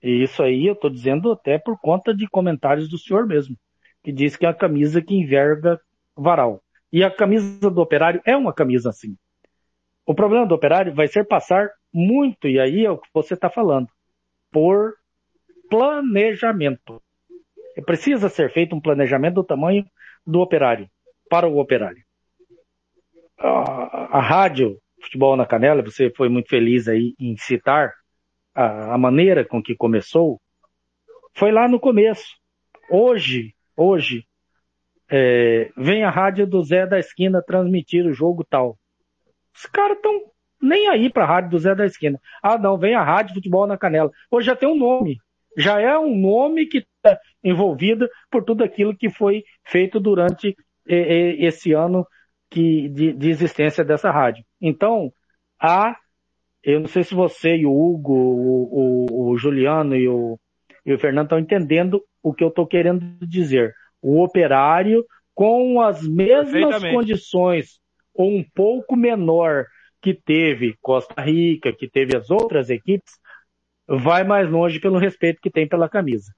E 0.03 0.21
isso 0.23 0.43
aí 0.43 0.67
eu 0.67 0.73
estou 0.73 0.89
dizendo 0.89 1.31
até 1.31 1.57
por 1.57 1.79
conta 1.79 2.13
de 2.13 2.27
comentários 2.27 2.87
do 2.87 2.97
senhor 2.99 3.25
mesmo, 3.25 3.57
que 4.03 4.11
diz 4.11 4.35
que 4.35 4.45
é 4.45 4.49
a 4.49 4.53
camisa 4.53 5.01
que 5.01 5.15
enverga 5.15 5.81
varal. 6.15 6.61
E 6.93 7.03
a 7.03 7.09
camisa 7.09 7.71
do 7.71 7.81
operário 7.81 8.21
é 8.23 8.37
uma 8.37 8.53
camisa 8.53 8.89
assim. 8.89 9.17
O 10.05 10.13
problema 10.13 10.45
do 10.45 10.53
operário 10.53 10.93
vai 10.93 11.07
ser 11.07 11.25
passar 11.25 11.71
muito, 11.91 12.47
e 12.47 12.59
aí 12.59 12.85
é 12.85 12.91
o 12.91 12.99
que 12.99 13.09
você 13.11 13.33
está 13.33 13.49
falando, 13.49 13.87
por 14.51 14.93
planejamento. 15.69 17.01
Precisa 17.85 18.27
ser 18.27 18.51
feito 18.51 18.75
um 18.75 18.81
planejamento 18.81 19.35
do 19.35 19.43
tamanho 19.43 19.85
do 20.25 20.41
operário, 20.41 20.89
para 21.29 21.47
o 21.47 21.59
operário. 21.59 22.03
A, 23.37 24.17
a 24.17 24.21
rádio 24.21 24.77
Futebol 25.01 25.37
na 25.37 25.45
Canela, 25.45 25.81
você 25.81 26.11
foi 26.15 26.27
muito 26.27 26.49
feliz 26.49 26.87
aí 26.87 27.15
em 27.17 27.37
citar 27.37 27.93
a, 28.53 28.95
a 28.95 28.97
maneira 28.97 29.45
com 29.45 29.63
que 29.63 29.75
começou, 29.75 30.41
foi 31.33 31.51
lá 31.51 31.67
no 31.67 31.79
começo. 31.79 32.27
Hoje, 32.91 33.55
hoje, 33.77 34.25
é, 35.09 35.71
vem 35.77 36.03
a 36.03 36.09
rádio 36.09 36.45
do 36.45 36.61
Zé 36.61 36.85
da 36.85 36.99
Esquina 36.99 37.41
transmitir 37.41 38.05
o 38.05 38.13
jogo 38.13 38.43
tal. 38.43 38.77
Os 39.55 39.65
caras 39.65 39.95
estão 39.95 40.31
nem 40.61 40.89
aí 40.89 41.09
para 41.09 41.23
a 41.23 41.27
rádio 41.27 41.51
do 41.51 41.59
Zé 41.59 41.73
da 41.73 41.85
Esquina. 41.85 42.19
Ah, 42.43 42.57
não, 42.57 42.77
vem 42.77 42.93
a 42.93 43.03
rádio 43.03 43.35
Futebol 43.35 43.65
na 43.65 43.77
Canela. 43.77 44.11
Hoje 44.29 44.47
já 44.47 44.55
tem 44.55 44.67
um 44.67 44.77
nome. 44.77 45.19
Já 45.59 45.81
é 45.81 45.99
um 45.99 46.15
nome 46.15 46.65
que 46.67 46.77
está 46.77 47.19
envolvido 47.43 48.07
por 48.31 48.45
tudo 48.45 48.63
aquilo 48.63 48.95
que 48.95 49.09
foi 49.09 49.43
feito 49.65 49.99
durante 49.99 50.55
esse 50.87 51.73
ano 51.73 52.07
que, 52.49 52.87
de, 52.89 53.13
de 53.13 53.29
existência 53.29 53.83
dessa 53.83 54.09
rádio. 54.09 54.43
Então, 54.61 55.11
há, 55.61 55.95
eu 56.63 56.79
não 56.79 56.87
sei 56.87 57.03
se 57.03 57.13
você 57.13 57.57
e 57.57 57.65
o 57.65 57.71
Hugo, 57.71 58.13
o, 58.13 59.05
o, 59.11 59.31
o 59.31 59.37
Juliano 59.37 59.95
e 59.95 60.07
o, 60.07 60.39
e 60.85 60.93
o 60.93 60.97
Fernando 60.97 61.25
estão 61.25 61.39
entendendo 61.39 62.01
o 62.23 62.33
que 62.33 62.43
eu 62.43 62.47
estou 62.47 62.65
querendo 62.65 63.05
dizer 63.21 63.73
o 64.01 64.23
operário 64.23 65.05
com 65.35 65.81
as 65.81 66.07
mesmas 66.07 66.81
condições 66.83 67.79
ou 68.13 68.31
um 68.31 68.45
pouco 68.55 68.95
menor 68.95 69.65
que 70.01 70.13
teve 70.13 70.75
Costa 70.81 71.21
Rica, 71.21 71.73
que 71.73 71.89
teve 71.89 72.15
as 72.15 72.29
outras 72.31 72.69
equipes, 72.69 73.19
vai 73.97 74.23
mais 74.23 74.49
longe 74.49 74.79
pelo 74.79 74.99
respeito 74.99 75.41
que 75.41 75.49
tem 75.49 75.67
pela 75.67 75.89
camisa. 75.89 76.33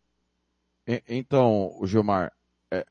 Então, 1.07 1.79
Gilmar, 1.83 2.31
é, 2.71 2.85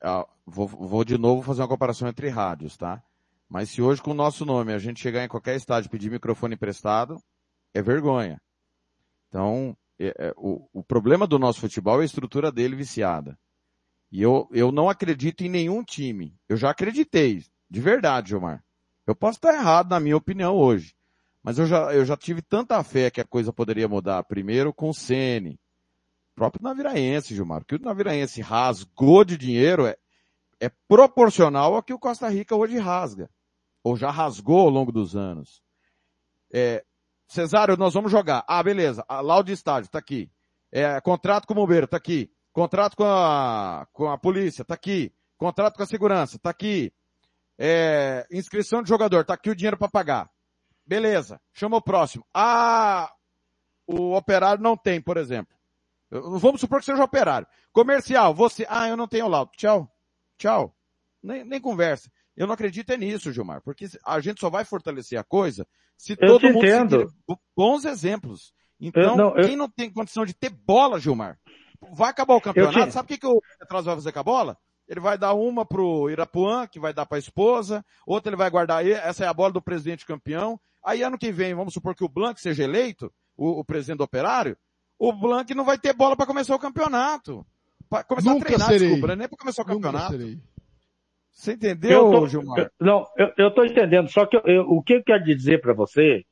vou, 0.47 0.69
vou, 0.69 1.05
de 1.05 1.19
novo 1.19 1.43
fazer 1.43 1.63
uma 1.63 1.69
comparação 1.69 2.09
entre 2.09 2.29
rádios, 2.29 2.77
tá? 2.77 3.03
Mas 3.49 3.71
se 3.71 3.83
hoje 3.83 4.01
com 4.01 4.13
o 4.13 4.15
nosso 4.15 4.45
nome 4.45 4.73
a 4.73 4.79
gente 4.79 5.01
chegar 5.01 5.25
em 5.25 5.29
qualquer 5.29 5.57
estádio 5.57 5.89
e 5.89 5.91
pedir 5.91 6.11
microfone 6.11 6.55
emprestado, 6.55 7.17
é 7.75 7.83
vergonha. 7.83 8.41
Então, 9.29 9.77
é, 9.99 10.15
é, 10.19 10.35
o, 10.37 10.69
o 10.73 10.85
problema 10.85 11.27
do 11.27 11.39
nosso 11.39 11.61
futebol 11.61 11.99
é 11.99 12.03
a 12.03 12.07
estrutura 12.07 12.53
dele 12.53 12.77
viciada. 12.77 13.37
E 14.13 14.23
eu, 14.23 14.49
eu 14.53 14.71
não 14.71 14.89
acredito 14.89 15.43
em 15.43 15.49
nenhum 15.49 15.83
time. 15.85 16.37
Eu 16.49 16.57
já 16.57 16.71
acreditei, 16.71 17.45
de 17.69 17.81
verdade, 17.81 18.31
Gilmar. 18.31 18.63
Eu 19.07 19.15
posso 19.15 19.39
estar 19.39 19.55
errado 19.55 19.91
na 19.91 20.01
minha 20.01 20.17
opinião 20.17 20.57
hoje. 20.57 20.95
Mas 21.43 21.59
eu 21.59 21.67
já, 21.67 21.93
eu 21.95 22.05
já 22.05 22.17
tive 22.17 22.43
tanta 22.43 22.83
fé 22.83 23.11
que 23.11 23.21
a 23.21 23.25
coisa 23.25 23.53
poderia 23.53 23.89
mudar. 23.89 24.23
Primeiro 24.25 24.73
com 24.73 24.91
o 24.91 24.95
Sene. 24.95 25.59
Próprio 26.35 26.63
Naviraense, 26.63 27.35
Gilmar. 27.35 27.63
O 27.63 27.65
que 27.65 27.77
o 27.77 27.81
Naviraense 27.81 28.41
rasgou 28.41 29.25
de 29.25 29.37
dinheiro 29.37 29.87
é, 29.87 29.97
é 30.61 30.71
proporcional 30.89 31.75
ao 31.75 31.83
que 31.83 31.95
o 31.95 31.99
Costa 31.99 32.29
Rica 32.29 32.55
hoje 32.55 32.79
rasga. 32.79 33.31
Ou 33.83 33.97
já 33.97 34.11
rasgou 34.11 34.61
ao 34.61 34.71
longo 34.71 34.93
dos 34.93 35.17
anos. 35.17 35.63
É, 36.53 36.85
Cesário, 37.31 37.77
nós 37.77 37.95
vamos 37.95 38.11
jogar. 38.11 38.45
Ah, 38.49 38.61
beleza. 38.61 39.05
Lá 39.09 39.41
o 39.41 39.51
estádio, 39.51 39.89
tá 39.89 40.01
aqui. 40.01 40.29
É, 40.73 41.01
contrato 41.01 41.47
com 41.47 41.53
o 41.53 41.57
bombeiro, 41.57 41.87
tá 41.87 41.97
aqui. 41.97 42.29
Contrato 42.53 42.97
com 42.97 43.05
a, 43.05 43.87
com 43.93 44.11
a 44.11 44.19
polícia, 44.19 44.65
tá 44.65 44.75
aqui. 44.75 45.13
Contrato 45.39 45.77
com 45.77 45.83
a 45.85 45.87
segurança, 45.87 46.41
tá 46.41 46.51
aqui. 46.51 46.93
É, 47.57 48.27
inscrição 48.33 48.83
de 48.83 48.89
jogador, 48.89 49.25
tá 49.25 49.35
aqui 49.35 49.49
o 49.49 49.55
dinheiro 49.55 49.79
para 49.79 49.89
pagar. 49.89 50.29
Beleza, 50.95 51.41
chama 51.55 51.77
o 51.77 51.81
próximo. 51.81 52.27
Ah, 52.35 53.09
o 53.87 54.17
operário 54.17 54.61
não 54.61 54.77
tem, 54.77 55.01
por 55.01 55.17
exemplo. 55.17 55.57
Vamos 56.11 56.61
supor 56.61 56.81
que 56.81 56.87
seja 56.87 57.05
operário. 57.05 57.47
Comercial, 57.73 58.35
você, 58.35 58.67
ah, 58.69 58.89
eu 58.89 58.97
não 58.97 59.07
tenho 59.07 59.29
laudo. 59.29 59.53
Tchau. 59.57 59.89
Tchau. 60.37 60.75
Nem, 61.23 61.45
nem 61.45 61.61
conversa. 61.61 62.11
Eu 62.37 62.45
não 62.49 62.55
acredito 62.55 62.91
é 62.91 62.97
nisso, 62.97 63.33
Gilmar, 63.33 63.63
porque 63.63 63.87
a 64.05 64.19
gente 64.19 64.41
só 64.41 64.51
vai 64.51 64.65
fortalecer 64.65 65.17
a 65.17 65.23
coisa 65.23 65.65
se 65.97 66.15
eu 66.15 66.27
todo 66.27 66.53
mundo 66.53 66.67
entendo. 66.67 67.15
bons 67.57 67.85
exemplos. 67.85 68.53
Então, 68.81 69.17
não, 69.17 69.37
eu- 69.37 69.47
quem 69.47 69.57
não 69.57 69.69
tem 69.71 69.93
condição 69.93 70.27
de 70.27 70.35
ter 70.35 70.51
bola, 70.51 70.99
Gilmar, 70.99 71.39
vai 71.93 72.11
acabar 72.11 72.35
o 72.35 72.41
campeonato. 72.41 72.79
Eu 72.81 72.87
te- 72.87 72.93
Sabe 72.93 73.05
o 73.05 73.09
que, 73.09 73.19
que 73.19 73.27
o 73.29 73.41
Petros 73.61 73.85
vai 73.85 73.95
fazer 73.95 74.11
com 74.11 74.19
a 74.19 74.25
bola? 74.25 74.59
Ele 74.89 74.99
vai 74.99 75.17
dar 75.17 75.35
uma 75.35 75.65
pro 75.65 76.11
Irapuã, 76.11 76.67
que 76.67 76.81
vai 76.81 76.93
dar 76.93 77.07
pra 77.07 77.17
esposa, 77.17 77.85
outra 78.05 78.31
ele 78.31 78.37
vai 78.37 78.51
guardar, 78.51 78.85
essa 78.85 79.25
é 79.25 79.29
a 79.29 79.33
bola 79.35 79.53
do 79.53 79.63
presidente 79.63 80.05
campeão. 80.05 80.59
Aí 80.85 81.03
ano 81.03 81.19
que 81.19 81.31
vem, 81.33 81.55
vamos 81.55 81.75
supor 81.75 81.95
que 81.95 82.05
o 82.05 82.09
Blanc 82.09 82.41
seja 82.41 82.65
eleito, 82.65 83.13
o, 83.37 83.61
o 83.61 83.65
presidente 83.65 83.99
do 83.99 84.05
operário, 84.05 84.57
o 84.99 85.13
Blanc 85.13 85.53
não 85.55 85.65
vai 85.65 85.79
ter 85.79 85.93
bola 85.95 86.17
para 86.17 86.27
começar 86.27 86.55
o 86.55 86.59
campeonato. 86.59 87.45
Pra 87.89 88.05
começar 88.05 88.31
Nunca 88.31 88.45
a 88.45 88.47
treinar, 88.49 88.69
serei. 88.69 88.89
desculpa, 88.89 89.07
não 89.09 89.13
é 89.15 89.17
nem 89.17 89.29
para 89.29 89.39
começar 89.39 89.63
o 89.63 89.67
Nunca 89.67 89.75
campeonato. 89.89 90.13
serei. 90.13 90.39
Você 91.33 91.53
entendeu, 91.53 91.91
Eu 91.91 92.11
tô- 92.21 92.27
Gilmar? 92.27 92.59
eu- 92.59 92.71
não, 92.81 93.07
eu, 93.17 93.33
eu 93.39 93.51
tô 93.55 93.65
entendendo. 93.65 94.09
Só 94.11 94.27
que 94.27 94.37
eu- 94.37 94.43
eu- 94.45 94.63
o 94.71 94.83
que 94.83 94.95
eu 94.95 95.03
quero 95.05 95.25
dizer 95.25 95.61
para 95.61 95.73
você, 95.73 96.25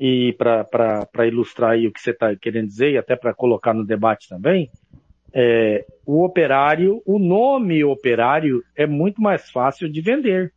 e 0.00 0.32
para 0.38 1.26
ilustrar 1.26 1.72
aí 1.72 1.86
o 1.86 1.92
que 1.92 2.00
você 2.00 2.10
está 2.10 2.34
querendo 2.36 2.66
dizer, 2.68 2.92
e 2.92 2.98
até 2.98 3.16
para 3.16 3.34
colocar 3.34 3.74
no 3.74 3.84
debate 3.84 4.28
também, 4.28 4.70
é, 5.32 5.84
o 6.06 6.24
operário, 6.24 7.02
o 7.04 7.18
nome 7.18 7.82
operário 7.84 8.62
é 8.76 8.86
muito 8.86 9.20
mais 9.20 9.50
fácil 9.50 9.88
de 9.90 10.00
vender. 10.00 10.52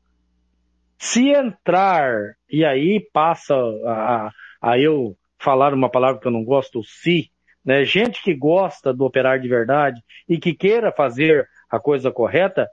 Se 1.03 1.29
entrar, 1.31 2.35
e 2.47 2.63
aí 2.63 2.99
passa 3.11 3.55
a, 3.87 4.31
a- 4.61 4.77
eu 4.79 5.17
falar 5.39 5.73
uma 5.73 5.89
palavra 5.89 6.21
que 6.21 6.27
eu 6.27 6.31
não 6.31 6.43
gosto, 6.43 6.83
se, 6.83 7.31
né? 7.65 7.83
Gente 7.83 8.21
que 8.21 8.35
gosta 8.35 8.93
do 8.93 9.03
operário 9.03 9.41
de 9.41 9.49
verdade 9.49 9.99
e 10.29 10.37
que 10.39 10.53
queira 10.53 10.91
fazer 10.91 11.47
a 11.71 11.79
coisa 11.79 12.11
correta, 12.11 12.67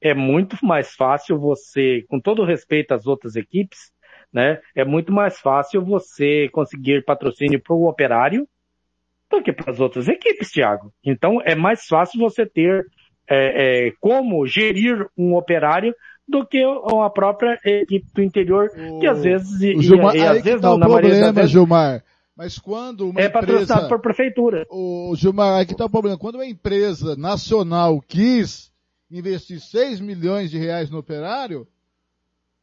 é 0.00 0.14
muito 0.14 0.56
mais 0.64 0.94
fácil 0.94 1.38
você, 1.38 2.04
com 2.08 2.20
todo 2.20 2.44
respeito 2.44 2.94
às 2.94 3.06
outras 3.06 3.36
equipes, 3.36 3.92
né? 4.32 4.60
É 4.74 4.84
muito 4.84 5.12
mais 5.12 5.40
fácil 5.40 5.84
você 5.84 6.48
conseguir 6.50 7.04
patrocínio 7.04 7.60
para 7.62 7.74
o 7.74 7.88
operário 7.88 8.48
do 9.30 9.42
que 9.42 9.52
para 9.52 9.70
as 9.70 9.80
outras 9.80 10.08
equipes, 10.08 10.50
Thiago. 10.50 10.92
Então 11.04 11.40
é 11.44 11.54
mais 11.54 11.86
fácil 11.86 12.20
você 12.20 12.46
ter 12.46 12.84
é, 13.28 13.88
é, 13.88 13.92
como 14.00 14.46
gerir 14.46 15.06
um 15.16 15.34
operário 15.34 15.94
do 16.26 16.44
que 16.46 16.62
a 16.62 17.10
própria 17.10 17.58
equipe 17.64 18.06
do 18.14 18.22
interior, 18.22 18.70
que 19.00 19.06
às 19.06 19.22
vezes, 19.22 19.60
e, 19.60 19.76
O 19.76 19.82
Gilmar, 19.82 20.14
e, 20.14 20.18
e 20.18 20.22
aí 20.22 20.38
às 20.38 20.42
vezes 20.44 20.60
tá 20.60 20.68
não, 20.68 20.76
o 20.76 20.78
na 20.78 20.86
problema, 20.86 21.32
vezes, 21.32 21.50
Gilmar. 21.50 22.04
Mas 22.36 22.58
quando 22.58 23.10
uma 23.10 23.20
é 23.20 23.28
patrocinado 23.28 23.72
empresa... 23.72 23.88
por 23.88 24.00
prefeitura. 24.00 24.66
O 24.70 25.14
Gilmar, 25.16 25.60
aqui 25.60 25.72
está 25.72 25.84
o 25.84 25.90
problema. 25.90 26.18
Quando 26.18 26.36
uma 26.36 26.46
empresa 26.46 27.14
nacional 27.14 28.00
quis 28.00 28.72
investir 29.10 29.60
6 29.60 30.00
milhões 30.00 30.50
de 30.50 30.58
reais 30.58 30.90
no 30.90 30.98
operário, 30.98 31.66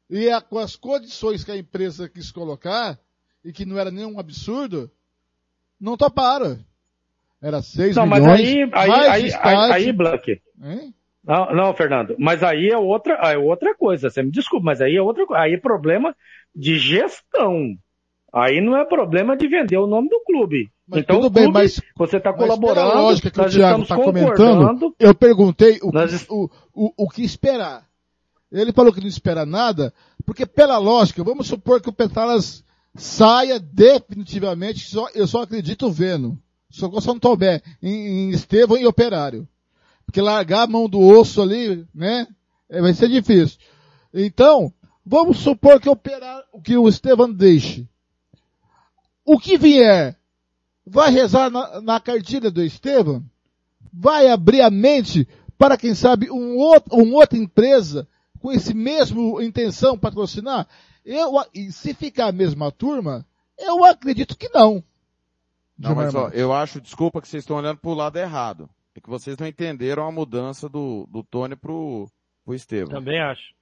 e 0.10 0.30
a- 0.30 0.42
com 0.42 0.58
as 0.60 0.76
condições 0.76 1.44
que 1.44 1.52
a 1.52 1.58
empresa 1.58 2.10
quis 2.10 2.32
colocar, 2.32 3.00
e 3.46 3.54
que 3.54 3.64
não 3.66 3.78
era 3.80 3.90
nenhum 3.92 4.20
absurdo, 4.20 4.92
não 5.80 5.96
toparam. 5.96 6.60
Era 7.42 7.62
6 7.62 7.96
Não, 7.96 8.06
mas 8.06 8.22
milhões, 8.22 8.40
aí, 8.42 8.62
aí, 8.74 8.88
mais 8.90 8.92
aí, 8.92 9.10
aí, 9.10 9.26
estádio. 9.28 9.74
aí, 9.74 9.92
Blank, 9.94 10.42
Hein? 10.64 10.94
Não, 11.24 11.54
não, 11.54 11.74
Fernando, 11.74 12.16
mas 12.18 12.42
aí 12.42 12.70
é 12.70 12.78
outra, 12.78 13.14
é 13.14 13.38
outra 13.38 13.76
coisa. 13.76 14.10
Você 14.10 14.24
me 14.24 14.32
desculpa, 14.32 14.66
mas 14.66 14.82
aí 14.82 14.96
é 14.96 15.02
outra 15.02 15.26
coisa. 15.26 15.44
Aí 15.44 15.54
é 15.54 15.58
problema 15.58 16.16
de 16.56 16.78
gestão. 16.80 17.76
Aí 18.34 18.62
não 18.62 18.76
é 18.78 18.86
problema 18.86 19.36
de 19.36 19.48
vender 19.48 19.78
o 19.78 19.86
nome 19.88 20.10
do 20.10 20.20
clube. 20.26 20.72
Mas 20.88 21.02
então, 21.02 21.18
tudo 21.18 21.28
o 21.28 21.30
bem, 21.30 21.44
clube, 21.44 21.60
mas- 21.60 21.82
você 21.96 22.18
está 22.18 22.32
Mas 22.32 22.40
colaborando, 22.40 22.96
lógica 22.96 23.30
que 23.30 23.40
o 23.42 23.50
Thiago 23.50 23.84
está 23.84 23.96
comentando, 23.96 24.36
concordando. 24.36 24.96
eu 25.00 25.14
perguntei 25.14 25.80
o, 25.84 25.92
Nós 25.92 26.24
que, 26.24 26.34
o, 26.34 26.50
o, 26.74 26.94
o 26.98 27.10
que 27.10 27.24
esperar. 27.24 27.86
Ele 28.52 28.74
falou 28.74 28.92
que 28.92 29.00
não 29.00 29.08
espera 29.08 29.46
nada, 29.46 29.94
porque 30.26 30.46
pela 30.46 30.78
lógica, 30.78 31.24
vamos 31.24 31.48
supor 31.48 31.82
que 31.82 31.88
o 31.90 31.94
Petalas 31.94 32.64
saia 32.96 33.60
definitivamente, 33.60 34.80
só, 34.90 35.08
eu 35.14 35.26
só 35.28 35.44
acredito 35.44 35.90
vendo. 35.92 36.38
Só 36.70 36.90
com 36.90 37.00
São 37.02 37.20
Tomé, 37.20 37.62
em, 37.82 37.90
em 37.92 38.30
Estevão 38.32 38.78
e 38.78 38.86
Operário. 38.88 39.48
Porque 40.06 40.22
largar 40.22 40.64
a 40.64 40.68
mão 40.68 40.90
do 40.90 41.00
osso 41.00 41.42
ali, 41.42 41.88
né, 41.94 42.28
é, 42.70 42.82
vai 42.82 42.94
ser 42.94 43.10
difícil. 43.10 43.60
Então, 44.14 44.74
vamos 45.06 45.40
supor 45.40 45.80
que, 45.80 45.90
operar, 45.90 46.44
que 46.64 46.78
o 46.78 46.88
Estevão 46.88 47.32
deixe. 47.32 47.88
o 49.26 49.40
que 49.40 49.58
vier, 49.58 50.18
vai 50.86 51.12
rezar 51.12 51.50
na, 51.50 51.82
na 51.82 52.00
cartilha 52.00 52.52
do 52.52 52.64
Estevam? 52.64 53.24
Vai 53.94 54.28
abrir 54.28 54.62
a 54.62 54.70
mente 54.70 55.28
para, 55.58 55.78
quem 55.78 55.94
sabe, 55.94 56.30
um 56.32 56.58
outro, 56.58 56.96
uma 56.96 57.18
outra 57.18 57.38
empresa 57.38 58.08
com 58.40 58.52
esse 58.52 58.74
mesmo 58.74 59.42
intenção 59.42 59.98
patrocinar? 59.98 60.68
Eu, 61.06 61.34
e 61.54 61.72
se 61.72 61.94
ficar 61.94 62.28
a 62.28 62.32
mesma 62.32 62.72
turma, 62.72 63.26
eu 63.58 63.84
acredito 63.86 64.38
que 64.38 64.50
não. 64.50 64.84
Não, 65.78 65.96
mas 65.96 66.14
ó, 66.14 66.30
eu 66.30 66.54
acho, 66.54 66.80
desculpa 66.80 67.22
que 67.22 67.28
vocês 67.28 67.44
estão 67.44 67.58
olhando 67.58 67.78
pro 67.78 67.94
lado 67.94 68.18
errado. 68.18 68.70
É 68.96 69.00
que 69.00 69.10
vocês 69.10 69.38
não 69.38 69.48
entenderam 69.48 70.06
a 70.06 70.12
mudança 70.12 70.68
do, 70.68 71.08
do 71.10 71.24
Tony 71.24 71.56
pro, 71.56 72.10
pro 72.44 72.54
Estevam. 72.54 72.90
Também 72.94 73.22
acho. 73.22 73.54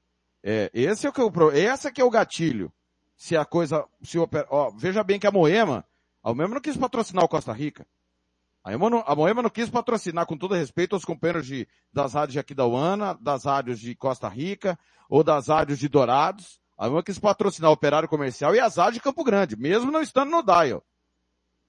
É, 0.43 0.71
esse 0.73 1.05
é 1.05 1.09
o 1.09 1.13
que 1.13 1.21
eu, 1.21 1.31
pro- 1.31 1.51
esse 1.51 1.87
é 1.87 1.91
que 1.91 2.01
é 2.01 2.03
o 2.03 2.09
gatilho. 2.09 2.71
Se 3.15 3.35
a 3.37 3.45
coisa, 3.45 3.85
se 4.01 4.17
o, 4.17 4.23
oper- 4.23 4.47
ó, 4.49 4.71
veja 4.71 5.03
bem 5.03 5.19
que 5.19 5.27
a 5.27 5.31
Moema, 5.31 5.85
a 6.23 6.33
Moema 6.33 6.55
não 6.55 6.61
quis 6.61 6.77
patrocinar 6.77 7.23
o 7.23 7.27
Costa 7.27 7.51
Rica. 7.53 7.85
A 8.63 8.69
Moema 8.77 8.89
não, 8.89 9.03
a 9.05 9.15
Moema 9.15 9.41
não 9.43 9.49
quis 9.49 9.69
patrocinar, 9.69 10.25
com 10.25 10.37
todo 10.37 10.55
respeito 10.55 10.95
aos 10.95 11.05
companheiros 11.05 11.45
de, 11.45 11.67
das 11.93 12.13
rádios 12.13 12.33
de 12.33 12.39
Aquidauana, 12.39 13.13
das 13.21 13.43
rádios 13.43 13.79
de 13.79 13.93
Costa 13.95 14.27
Rica, 14.29 14.79
ou 15.09 15.23
das 15.23 15.47
rádios 15.47 15.77
de 15.77 15.87
Dourados. 15.89 16.59
A 16.77 16.85
Moema 16.87 17.03
quis 17.03 17.19
patrocinar 17.19 17.69
o 17.69 17.73
Operário 17.73 18.07
Comercial 18.09 18.55
e 18.55 18.59
as 18.59 18.77
rádios 18.77 18.95
de 18.95 19.01
Campo 19.01 19.23
Grande, 19.23 19.55
mesmo 19.57 19.91
não 19.91 20.01
estando 20.01 20.31
no 20.31 20.41
Dial. 20.41 20.83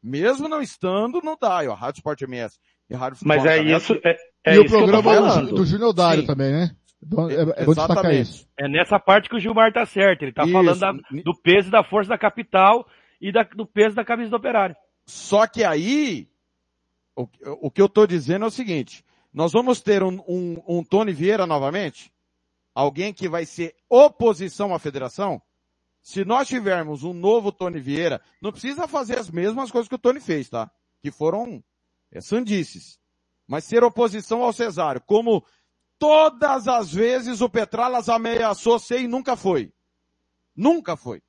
Mesmo 0.02 0.48
não 0.48 0.62
estando 0.62 1.20
no 1.20 1.36
Dial, 1.36 1.72
a 1.72 1.76
Rádio 1.76 1.98
Sport 1.98 2.22
MS 2.22 2.58
e 2.90 2.94
a 2.94 2.98
Rádio 2.98 3.18
Futebol 3.18 3.36
Mas 3.36 3.46
é 3.46 3.62
isso, 3.62 3.94
é, 4.04 4.16
é 4.44 4.54
e 4.56 4.58
o 4.58 4.64
isso 4.64 4.74
que 4.76 4.82
eu 4.82 4.86
tô 4.86 5.02
programa 5.02 5.42
do, 5.42 5.64
Júnior 5.64 5.92
Dário 5.92 6.22
Sim. 6.22 6.26
também, 6.26 6.50
né? 6.52 6.76
É, 7.02 7.62
é 7.62 7.64
bom 7.64 7.72
destacar 7.72 7.90
Exatamente. 7.96 8.20
isso. 8.20 8.48
É 8.58 8.68
nessa 8.68 8.98
parte 8.98 9.28
que 9.28 9.36
o 9.36 9.40
Gilmar 9.40 9.72
tá 9.72 9.86
certo. 9.86 10.22
Ele 10.22 10.32
tá 10.32 10.42
Isso. 10.42 10.52
falando 10.52 10.78
da- 10.78 10.92
do 11.24 11.34
peso 11.40 11.68
e 11.68 11.70
da 11.70 11.82
força 11.82 12.10
da 12.10 12.18
capital 12.18 12.86
e 13.20 13.32
da- 13.32 13.42
do 13.42 13.64
peso 13.64 13.96
da 13.96 14.04
camisa 14.04 14.28
do 14.28 14.36
operário. 14.36 14.76
Só 15.06 15.46
que 15.46 15.64
aí, 15.64 16.28
o, 17.16 17.26
o 17.62 17.70
que 17.70 17.80
eu 17.80 17.88
tô 17.88 18.06
dizendo 18.06 18.44
é 18.44 18.48
o 18.48 18.50
seguinte, 18.50 19.02
nós 19.32 19.52
vamos 19.52 19.80
ter 19.80 20.02
um, 20.02 20.22
um, 20.28 20.62
um 20.68 20.84
Tony 20.84 21.12
Vieira 21.12 21.46
novamente? 21.46 22.12
Alguém 22.74 23.14
que 23.14 23.28
vai 23.28 23.46
ser 23.46 23.74
oposição 23.88 24.74
à 24.74 24.78
federação? 24.78 25.40
Se 26.02 26.24
nós 26.24 26.48
tivermos 26.48 27.02
um 27.02 27.12
novo 27.14 27.50
Tony 27.50 27.80
Vieira, 27.80 28.20
não 28.42 28.52
precisa 28.52 28.86
fazer 28.86 29.18
as 29.18 29.30
mesmas 29.30 29.70
coisas 29.70 29.88
que 29.88 29.94
o 29.94 29.98
Tony 29.98 30.20
fez, 30.20 30.48
tá? 30.48 30.70
Que 31.02 31.10
foram 31.10 31.62
é, 32.12 32.20
sandices. 32.20 32.98
Mas 33.46 33.64
ser 33.64 33.82
oposição 33.82 34.42
ao 34.42 34.52
Cesário, 34.52 35.02
como 35.04 35.44
todas 35.98 36.68
as 36.68 36.92
vezes 36.92 37.40
o 37.40 37.48
Petralas 37.48 38.08
ameaçou 38.08 38.78
ser 38.78 39.00
e 39.00 39.08
nunca 39.08 39.36
foi. 39.36 39.72
Nunca 40.54 40.96
foi. 40.96 41.22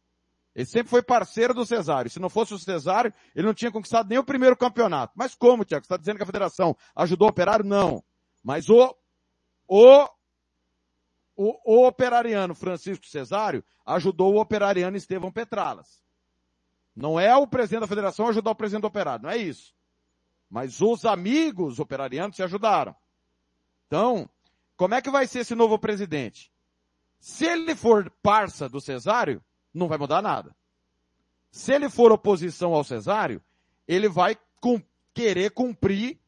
Ele 0.53 0.65
sempre 0.65 0.89
foi 0.89 1.01
parceiro 1.01 1.53
do 1.53 1.65
Cesário. 1.65 2.11
Se 2.11 2.19
não 2.19 2.29
fosse 2.29 2.53
o 2.53 2.59
Cesário, 2.59 3.13
ele 3.35 3.47
não 3.47 3.53
tinha 3.53 3.71
conquistado 3.71 4.09
nem 4.09 4.17
o 4.17 4.23
primeiro 4.23 4.55
campeonato. 4.57 5.13
Mas 5.15 5.33
como, 5.33 5.63
Tiago? 5.63 5.83
Você 5.83 5.85
está 5.85 5.97
dizendo 5.97 6.17
que 6.17 6.23
a 6.23 6.27
federação 6.27 6.75
ajudou 6.95 7.27
o 7.27 7.31
operário? 7.31 7.65
Não. 7.65 8.03
Mas 8.43 8.69
o, 8.69 8.95
o, 9.67 10.09
o, 11.35 11.73
o 11.73 11.87
operariano 11.87 12.53
Francisco 12.53 13.05
Cesário 13.05 13.63
ajudou 13.85 14.33
o 14.33 14.41
operariano 14.41 14.97
Estevão 14.97 15.31
Petralas. 15.31 16.03
Não 16.95 17.19
é 17.19 17.35
o 17.35 17.47
presidente 17.47 17.81
da 17.81 17.87
federação 17.87 18.27
ajudar 18.27 18.51
o 18.51 18.55
presidente 18.55 18.81
do 18.81 18.87
operário, 18.87 19.23
não 19.23 19.29
é 19.29 19.37
isso. 19.37 19.73
Mas 20.51 20.81
os 20.81 21.05
amigos 21.05 21.79
operarianos 21.79 22.35
se 22.35 22.43
ajudaram. 22.43 22.93
Então, 23.87 24.29
como 24.75 24.93
é 24.93 25.01
que 25.01 25.09
vai 25.09 25.25
ser 25.25 25.39
esse 25.39 25.55
novo 25.55 25.79
presidente? 25.79 26.51
Se 27.21 27.45
ele 27.45 27.73
for 27.73 28.11
parça 28.21 28.67
do 28.67 28.81
Cesário, 28.81 29.41
não 29.73 29.87
vai 29.87 29.97
mudar 29.97 30.21
nada. 30.21 30.53
Se 31.49 31.73
ele 31.73 31.89
for 31.89 32.11
oposição 32.11 32.73
ao 32.73 32.83
Cesário, 32.83 33.41
ele 33.87 34.09
vai 34.09 34.37
cum- 34.59 34.83
querer 35.13 35.51
cumprir 35.51 36.19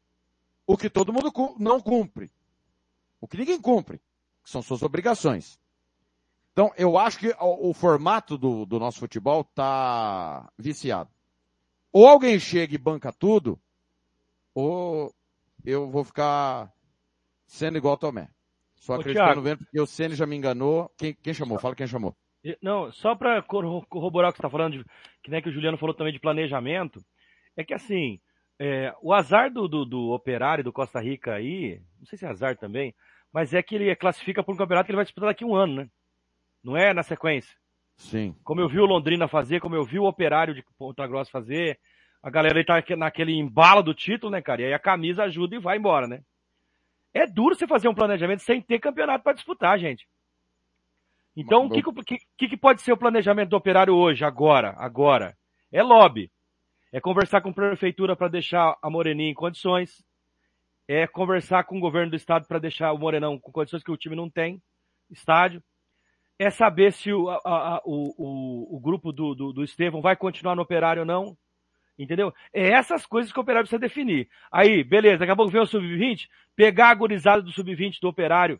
o 0.66 0.78
que 0.78 0.90
todo 0.90 1.12
mundo 1.12 1.30
não 1.60 1.82
cumpre. 1.82 2.32
O 3.20 3.28
que 3.28 3.38
ninguém 3.38 3.60
cumpre, 3.60 4.02
que 4.42 4.50
são 4.50 4.62
suas 4.62 4.82
obrigações. 4.84 5.60
Então, 6.54 6.72
eu 6.78 6.98
acho 6.98 7.20
que 7.20 7.36
o, 7.40 7.72
o 7.72 7.74
formato 7.74 8.38
do, 8.38 8.66
do 8.66 8.80
nosso 8.80 9.00
futebol 9.00 9.44
tá 9.44 10.50
viciado. 10.58 11.10
Ou 11.92 12.08
alguém 12.08 12.40
chega 12.40 12.76
e 12.76 12.78
banca 12.78 13.12
tudo, 13.12 13.60
ou 14.54 15.14
eu 15.66 15.90
vou 15.90 16.04
ficar 16.04 16.72
sendo 17.48 17.78
igual 17.78 17.98
Tomé. 17.98 18.30
Só 18.76 18.94
Ô, 18.94 18.96
acreditando 19.00 19.26
Thiago. 19.28 19.42
vendo, 19.42 19.58
porque 19.60 19.80
o 19.80 19.86
Ceni 19.86 20.16
já 20.16 20.26
me 20.26 20.36
enganou. 20.36 20.92
Quem, 20.98 21.14
quem 21.14 21.34
chamou? 21.34 21.58
Fala 21.58 21.76
quem 21.76 21.88
chamou. 21.88 22.16
Não, 22.62 22.92
só 22.92 23.16
para 23.16 23.42
corroborar 23.42 24.30
o 24.30 24.34
que 24.34 24.38
você 24.38 24.46
está 24.46 24.50
falando, 24.50 24.80
de, 24.80 24.86
que 25.24 25.32
nem 25.32 25.42
que 25.42 25.48
o 25.48 25.52
Juliano 25.52 25.78
falou 25.78 25.96
também 25.96 26.12
de 26.12 26.20
planejamento, 26.20 27.00
é 27.56 27.64
que 27.64 27.74
assim, 27.74 28.20
é, 28.60 28.94
o 29.02 29.14
azar 29.14 29.52
do, 29.52 29.68
do, 29.68 29.86
do 29.86 30.12
operário 30.12 30.64
do 30.64 30.74
Costa 30.74 31.00
Rica 31.00 31.34
aí, 31.34 31.82
não 31.98 32.06
sei 32.06 32.18
se 32.18 32.26
é 32.26 32.28
azar 32.28 32.58
também, 32.58 32.94
mas 33.32 33.54
é 33.54 33.64
que 33.64 33.76
ele 33.76 33.96
classifica 33.96 34.44
por 34.44 34.54
um 34.54 34.58
campeonato 34.58 34.86
que 34.86 34.92
ele 34.92 34.98
vai 34.98 35.06
disputar 35.06 35.30
daqui 35.30 35.46
a 35.46 35.48
um 35.48 35.56
ano, 35.56 35.76
né? 35.76 35.90
Não 36.62 36.76
é 36.76 36.94
na 36.94 37.02
sequência. 37.02 37.56
Sim. 37.96 38.36
Como 38.44 38.60
eu 38.60 38.68
vi 38.68 38.80
o 38.80 38.86
Londrina 38.86 39.28
fazer, 39.28 39.62
como 39.62 39.76
eu 39.76 39.86
vi 39.86 39.98
o 39.98 40.06
operário 40.06 40.54
de 40.54 40.64
Ponta 40.78 41.08
Grossa 41.08 41.32
fazer, 41.32 41.80
a 42.24 42.30
galera 42.30 42.58
aí 42.58 42.66
tá 42.66 42.78
aque- 42.78 42.96
naquele 42.96 43.34
embalo 43.34 43.84
do 43.84 43.94
título, 43.94 44.32
né, 44.32 44.42
cara? 44.42 44.62
E 44.62 44.66
aí 44.66 44.74
a 44.74 44.80
camisa 44.80 45.24
ajuda 45.24 45.56
e 45.56 45.60
vai 45.60 45.78
embora, 45.78 46.08
né? 46.08 46.22
É 47.14 47.28
duro 47.28 47.54
você 47.54 47.68
fazer 47.68 47.88
um 47.90 47.94
planejamento 47.94 48.42
sem 48.42 48.62
ter 48.62 48.80
campeonato 48.80 49.24
para 49.24 49.34
disputar, 49.34 49.78
gente. 49.78 50.08
Então, 51.36 51.66
o 51.66 51.70
que, 51.70 51.82
que 51.84 51.90
o- 51.90 52.04
que, 52.04 52.18
que 52.38 52.48
que 52.50 52.58
pode 52.58 52.82
ser 52.82 52.94
o 52.94 52.98
planejamento 52.98 53.50
do 53.50 53.58
operário 53.58 53.94
hoje, 53.96 54.24
agora, 54.24 54.74
agora? 54.78 55.36
É 55.72 55.82
lobby. 55.84 56.32
É 56.92 57.00
conversar 57.02 57.42
com 57.42 57.50
a 57.50 57.54
prefeitura 57.54 58.16
para 58.16 58.28
deixar 58.28 58.78
a 58.82 58.90
Moreninha 58.90 59.32
em 59.32 59.36
condições. 59.36 60.04
É 60.88 61.08
conversar 61.08 61.64
com 61.64 61.78
o 61.78 61.82
governo 61.82 62.12
do 62.12 62.16
estado 62.16 62.48
para 62.48 62.60
deixar 62.60 62.92
o 62.94 62.98
Morenão 63.00 63.40
com 63.40 63.52
condições 63.52 63.84
que 63.84 63.92
o 63.92 63.98
time 63.98 64.16
não 64.16 64.30
tem, 64.30 64.62
estádio. 65.10 65.64
É 66.38 66.50
saber 66.50 66.92
se 66.94 67.12
o, 67.12 67.30
a- 67.30 67.42
a- 67.46 67.82
o, 67.86 68.14
o, 68.18 68.78
o 68.78 68.80
grupo 68.80 69.12
do, 69.12 69.34
do, 69.34 69.54
do 69.54 69.64
Estevão 69.64 70.02
vai 70.02 70.16
continuar 70.16 70.56
no 70.56 70.62
operário 70.62 71.02
ou 71.02 71.06
não. 71.06 71.38
Entendeu? 71.98 72.34
É 72.52 72.70
essas 72.70 73.06
coisas 73.06 73.32
que 73.32 73.40
o 73.40 73.42
operário 73.42 73.68
precisa 73.68 73.80
definir. 73.80 74.28
Aí, 74.52 74.84
beleza, 74.84 75.20
daqui 75.20 75.32
a 75.32 75.36
pouco 75.36 75.52
vem 75.52 75.62
o 75.62 75.66
sub-20, 75.66 76.28
pegar 76.56 76.90
a 76.90 76.96
gurizada 76.96 77.42
do 77.42 77.52
sub-20 77.52 78.00
do 78.02 78.08
operário 78.08 78.60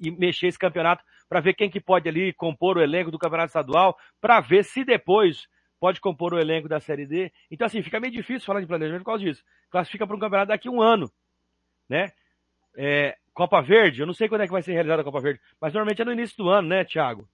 e 0.00 0.10
mexer 0.10 0.48
esse 0.48 0.58
campeonato 0.58 1.04
para 1.28 1.40
ver 1.40 1.54
quem 1.54 1.70
que 1.70 1.80
pode 1.80 2.08
ali 2.08 2.32
compor 2.32 2.76
o 2.76 2.82
elenco 2.82 3.10
do 3.10 3.18
campeonato 3.18 3.48
estadual, 3.48 3.96
para 4.20 4.40
ver 4.40 4.64
se 4.64 4.84
depois 4.84 5.48
pode 5.78 6.00
compor 6.00 6.34
o 6.34 6.38
elenco 6.38 6.68
da 6.68 6.80
Série 6.80 7.06
D. 7.06 7.32
Então, 7.50 7.66
assim, 7.66 7.82
fica 7.82 8.00
meio 8.00 8.12
difícil 8.12 8.46
falar 8.46 8.60
de 8.60 8.66
planejamento 8.66 9.02
por 9.02 9.12
causa 9.12 9.24
disso. 9.24 9.44
Classifica 9.70 10.06
para 10.06 10.16
um 10.16 10.20
campeonato 10.20 10.48
daqui 10.48 10.68
a 10.68 10.70
um 10.70 10.80
ano, 10.80 11.10
né? 11.88 12.12
É, 12.76 13.16
Copa 13.32 13.60
Verde, 13.60 14.00
eu 14.00 14.06
não 14.06 14.14
sei 14.14 14.28
quando 14.28 14.42
é 14.42 14.46
que 14.46 14.52
vai 14.52 14.62
ser 14.62 14.72
realizada 14.72 15.02
a 15.02 15.04
Copa 15.04 15.20
Verde, 15.20 15.40
mas 15.60 15.72
normalmente 15.72 16.02
é 16.02 16.04
no 16.04 16.12
início 16.12 16.36
do 16.36 16.48
ano, 16.48 16.68
né, 16.68 16.84
Thiago? 16.84 17.28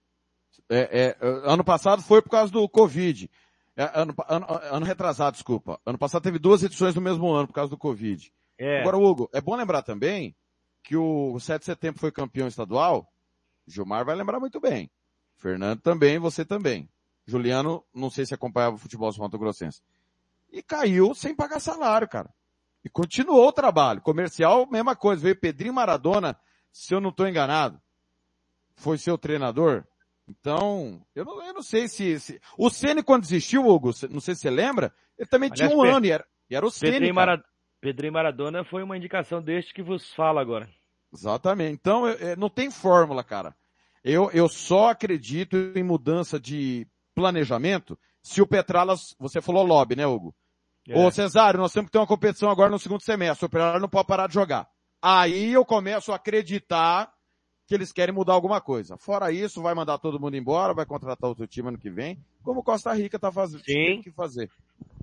É, 0.69 0.99
é, 1.01 1.17
ano 1.21 1.63
passado 1.63 2.01
foi 2.01 2.21
por 2.21 2.29
causa 2.29 2.51
do 2.51 2.67
Covid. 2.69 3.29
É, 3.75 3.91
ano, 3.93 4.13
ano, 4.27 4.45
ano 4.49 4.85
retrasado, 4.85 5.33
desculpa. 5.33 5.79
Ano 5.85 5.97
passado 5.97 6.21
teve 6.21 6.37
duas 6.37 6.63
edições 6.63 6.93
no 6.93 7.01
mesmo 7.01 7.31
ano 7.31 7.47
por 7.47 7.53
causa 7.53 7.69
do 7.69 7.77
Covid. 7.77 8.31
É. 8.57 8.81
Agora, 8.81 8.97
Hugo, 8.97 9.29
é 9.33 9.41
bom 9.41 9.55
lembrar 9.55 9.81
também 9.81 10.35
que 10.83 10.95
o 10.95 11.39
7 11.39 11.59
de 11.59 11.65
setembro 11.65 11.99
foi 11.99 12.11
campeão 12.11 12.47
estadual. 12.47 13.11
Gilmar 13.65 14.05
vai 14.05 14.15
lembrar 14.15 14.39
muito 14.39 14.59
bem. 14.59 14.91
Fernando 15.37 15.81
também, 15.81 16.19
você 16.19 16.45
também. 16.45 16.89
Juliano, 17.25 17.83
não 17.93 18.09
sei 18.09 18.25
se 18.25 18.33
acompanhava 18.33 18.75
o 18.75 18.79
futebol 18.79 19.11
Mato 19.17 19.37
Grossense. 19.37 19.81
E 20.51 20.61
caiu 20.61 21.15
sem 21.15 21.33
pagar 21.33 21.59
salário, 21.59 22.07
cara. 22.07 22.29
E 22.83 22.89
continuou 22.89 23.47
o 23.47 23.53
trabalho. 23.53 24.01
Comercial, 24.01 24.67
mesma 24.69 24.95
coisa. 24.95 25.21
Veio 25.21 25.39
Pedrinho 25.39 25.73
Maradona, 25.73 26.37
se 26.71 26.93
eu 26.93 26.99
não 26.99 27.09
estou 27.09 27.27
enganado. 27.27 27.81
Foi 28.75 28.97
seu 28.97 29.17
treinador. 29.17 29.85
Então, 30.27 31.01
eu 31.13 31.25
não, 31.25 31.43
eu 31.43 31.53
não 31.53 31.61
sei 31.61 31.87
se, 31.87 32.19
se... 32.19 32.39
O 32.57 32.69
Ceni 32.69 33.03
quando 33.03 33.23
desistiu, 33.23 33.67
Hugo, 33.67 33.91
não 34.09 34.21
sei 34.21 34.35
se 34.35 34.41
você 34.41 34.49
lembra, 34.49 34.93
ele 35.17 35.27
também 35.27 35.49
Aliás, 35.51 35.69
tinha 35.71 35.79
um 35.79 35.83
Pe- 35.83 35.89
ano 35.89 36.05
e 36.05 36.11
era, 36.11 36.25
e 36.49 36.55
era 36.55 36.65
o 36.65 36.71
Ceni, 36.71 36.91
Pedrinho. 36.93 37.15
Mara... 37.15 37.43
Pedrinho 37.81 38.13
Maradona 38.13 38.63
foi 38.63 38.81
uma 38.81 38.95
indicação 38.95 39.41
deste 39.41 39.73
que 39.73 39.83
vos 39.83 40.13
fala 40.13 40.39
agora. 40.39 40.69
Exatamente. 41.13 41.73
Então, 41.73 42.07
eu- 42.07 42.15
eu- 42.29 42.37
não 42.37 42.49
tem 42.49 42.71
fórmula, 42.71 43.23
cara. 43.23 43.53
Eu, 44.03 44.31
eu 44.31 44.47
só 44.49 44.89
acredito 44.89 45.55
em 45.75 45.83
mudança 45.83 46.39
de 46.39 46.87
planejamento 47.13 47.97
se 48.21 48.41
o 48.41 48.47
Petralas, 48.47 49.13
você 49.19 49.41
falou 49.41 49.65
lobby, 49.65 49.95
né, 49.95 50.07
Hugo? 50.07 50.33
É. 50.87 50.97
Ô, 50.97 51.11
Cesário, 51.11 51.59
nós 51.59 51.71
temos 51.73 51.87
que 51.87 51.91
ter 51.91 51.99
uma 51.99 52.07
competição 52.07 52.49
agora 52.49 52.69
no 52.71 52.79
segundo 52.79 53.01
semestre. 53.01 53.45
O 53.45 53.47
Operário 53.47 53.79
não 53.81 53.89
pode 53.89 54.07
parar 54.07 54.27
de 54.27 54.33
jogar. 54.33 54.67
Aí 55.01 55.51
eu 55.53 55.63
começo 55.65 56.11
a 56.11 56.15
acreditar 56.15 57.12
que 57.65 57.73
eles 57.73 57.91
querem 57.91 58.13
mudar 58.13 58.33
alguma 58.33 58.59
coisa. 58.59 58.97
Fora 58.97 59.31
isso, 59.31 59.61
vai 59.61 59.73
mandar 59.73 59.97
todo 59.97 60.19
mundo 60.19 60.35
embora, 60.35 60.73
vai 60.73 60.85
contratar 60.85 61.29
outro 61.29 61.47
time 61.47 61.69
ano 61.69 61.77
que 61.77 61.89
vem, 61.89 62.17
como 62.43 62.59
o 62.59 62.63
Costa 62.63 62.93
Rica 62.93 63.17
tá 63.17 63.31
fazendo, 63.31 63.63
tem 63.63 64.01
que 64.01 64.11
fazer. 64.11 64.49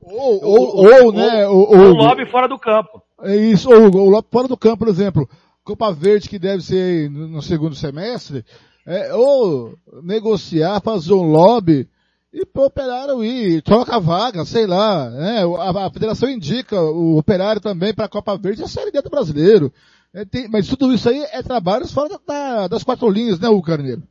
Ou, 0.03 0.45
ou, 0.45 0.77
ou, 0.77 1.13
né, 1.13 1.47
o, 1.47 1.53
o, 1.53 1.77
Um 1.77 1.95
lobby 1.95 2.27
fora 2.27 2.49
do 2.49 2.59
campo. 2.59 3.03
É 3.23 3.37
isso, 3.37 3.71
ou, 3.71 3.95
ou 3.97 4.11
lá 4.11 4.23
fora 4.23 4.49
do 4.49 4.57
campo, 4.57 4.79
por 4.79 4.89
exemplo, 4.89 5.29
Copa 5.65 5.93
Verde 5.93 6.29
que 6.29 6.39
deve 6.39 6.63
ser 6.63 7.11
no, 7.11 7.29
no 7.29 7.43
segundo 7.43 7.75
semestre, 7.75 8.45
é, 8.87 9.15
ou 9.15 9.75
negociar, 10.03 10.81
fazer 10.81 11.13
um 11.13 11.31
lobby 11.31 11.89
e 12.33 12.47
pro 12.47 12.65
operário 12.65 13.25
ir, 13.25 13.61
troca 13.63 13.97
a 13.97 13.99
vaga, 13.99 14.45
sei 14.45 14.67
lá, 14.67 15.11
né? 15.11 15.43
A, 15.59 15.87
a 15.87 15.91
federação 15.91 16.31
indica 16.31 16.81
o 16.81 17.19
operário 17.19 17.61
também 17.61 17.93
para 17.93 18.05
a 18.05 18.09
Copa 18.09 18.37
Verde 18.37 18.63
e 18.63 18.65
a 18.65 18.69
Série 18.69 18.93
D 18.93 19.03
do 19.03 19.11
brasileiro. 19.11 19.73
É, 20.15 20.25
tem- 20.25 20.49
mas 20.49 20.67
tudo 20.69 20.93
isso 20.93 21.09
aí 21.09 21.23
é 21.33 21.43
trabalho 21.43 21.87
fora 21.87 22.09
da- 22.09 22.19
da- 22.27 22.69
das 22.69 22.83
quatro 22.83 23.09
linhas, 23.09 23.39
né, 23.39 23.49
o 23.49 23.63
Carneiro? 23.63 24.03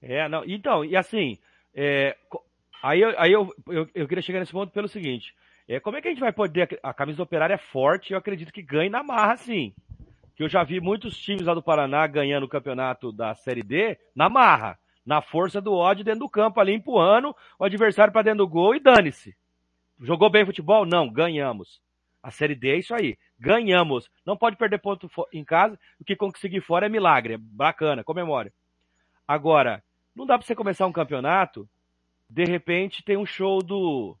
É, 0.00 0.28
não, 0.28 0.44
então, 0.44 0.84
e 0.84 0.96
assim, 0.96 1.38
é, 1.74 2.16
aí, 2.82 3.00
eu, 3.00 3.14
aí 3.20 3.32
eu, 3.32 3.54
eu, 3.68 3.88
eu 3.94 4.08
queria 4.08 4.22
chegar 4.22 4.40
nesse 4.40 4.50
ponto 4.52 4.72
pelo 4.72 4.88
seguinte, 4.88 5.34
é, 5.68 5.78
como 5.78 5.96
é 5.96 6.02
que 6.02 6.08
a 6.08 6.10
gente 6.10 6.20
vai 6.20 6.32
poder, 6.32 6.78
a 6.82 6.92
camisa 6.92 7.22
operária 7.22 7.54
é 7.54 7.58
forte, 7.58 8.12
eu 8.12 8.18
acredito 8.18 8.52
que 8.52 8.62
ganhe 8.62 8.90
na 8.90 9.02
marra, 9.02 9.36
sim. 9.36 9.72
Que 10.34 10.42
eu 10.42 10.48
já 10.48 10.64
vi 10.64 10.80
muitos 10.80 11.16
times 11.16 11.46
lá 11.46 11.54
do 11.54 11.62
Paraná 11.62 12.06
ganhando 12.06 12.44
o 12.44 12.48
campeonato 12.48 13.12
da 13.12 13.34
Série 13.34 13.62
D 13.62 13.96
na 14.14 14.28
marra, 14.28 14.78
na 15.04 15.20
força 15.20 15.60
do 15.60 15.72
ódio 15.72 16.04
dentro 16.04 16.20
do 16.20 16.28
campo 16.28 16.58
ali, 16.58 16.72
empurrando 16.74 17.36
o 17.58 17.64
adversário 17.64 18.12
para 18.12 18.22
dentro 18.22 18.38
do 18.38 18.48
gol 18.48 18.74
e 18.74 18.80
dane-se. 18.80 19.36
Jogou 20.00 20.30
bem 20.30 20.44
futebol? 20.44 20.84
Não, 20.86 21.08
ganhamos. 21.08 21.80
A 22.22 22.30
Série 22.30 22.54
D 22.54 22.70
é 22.70 22.78
isso 22.78 22.94
aí. 22.94 23.16
Ganhamos. 23.38 24.08
Não 24.24 24.36
pode 24.36 24.56
perder 24.56 24.78
ponto 24.78 25.10
em 25.32 25.44
casa. 25.44 25.78
O 26.00 26.04
que 26.04 26.14
conseguir 26.14 26.60
fora 26.60 26.86
é 26.86 26.88
milagre. 26.88 27.34
É 27.34 27.38
bacana, 27.38 28.04
comemore. 28.04 28.52
Agora, 29.26 29.82
não 30.14 30.26
dá 30.26 30.38
pra 30.38 30.46
você 30.46 30.54
começar 30.54 30.86
um 30.86 30.92
campeonato, 30.92 31.68
de 32.28 32.44
repente 32.44 33.02
tem 33.04 33.16
um 33.16 33.26
show 33.26 33.62
do 33.62 34.16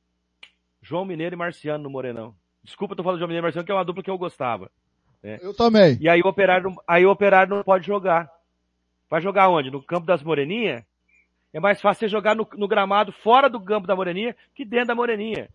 João 0.80 1.04
Mineiro 1.04 1.34
e 1.34 1.38
Marciano 1.38 1.84
no 1.84 1.90
Morenão. 1.90 2.34
Desculpa, 2.62 2.92
eu 2.92 2.96
tô 2.96 3.02
falando 3.02 3.18
de 3.18 3.20
João 3.20 3.28
Mineiro 3.28 3.44
e 3.44 3.46
Marciano, 3.46 3.66
que 3.66 3.72
é 3.72 3.74
uma 3.74 3.84
dupla 3.84 4.02
que 4.02 4.10
eu 4.10 4.18
gostava. 4.18 4.70
né? 5.22 5.38
Eu 5.40 5.54
também. 5.54 5.96
E 6.00 6.08
aí 6.08 6.20
o 6.20 6.26
operário, 6.28 6.70
não- 6.70 6.82
aí 6.86 7.06
o 7.06 7.10
operário 7.10 7.54
não 7.54 7.62
pode 7.62 7.86
jogar. 7.86 8.28
Vai 9.08 9.20
jogar 9.20 9.48
onde? 9.48 9.70
No 9.70 9.80
campo 9.82 10.06
das 10.06 10.22
Moreninhas? 10.22 10.82
É 11.52 11.60
mais 11.60 11.80
fácil 11.80 12.00
você 12.00 12.08
jogar 12.08 12.34
no, 12.34 12.48
no 12.56 12.66
gramado 12.66 13.12
fora 13.12 13.48
do 13.48 13.60
campo 13.60 13.86
da 13.86 13.94
Moreninha 13.94 14.34
que 14.54 14.64
dentro 14.64 14.88
da 14.88 14.94
Moreninha. 14.94 15.48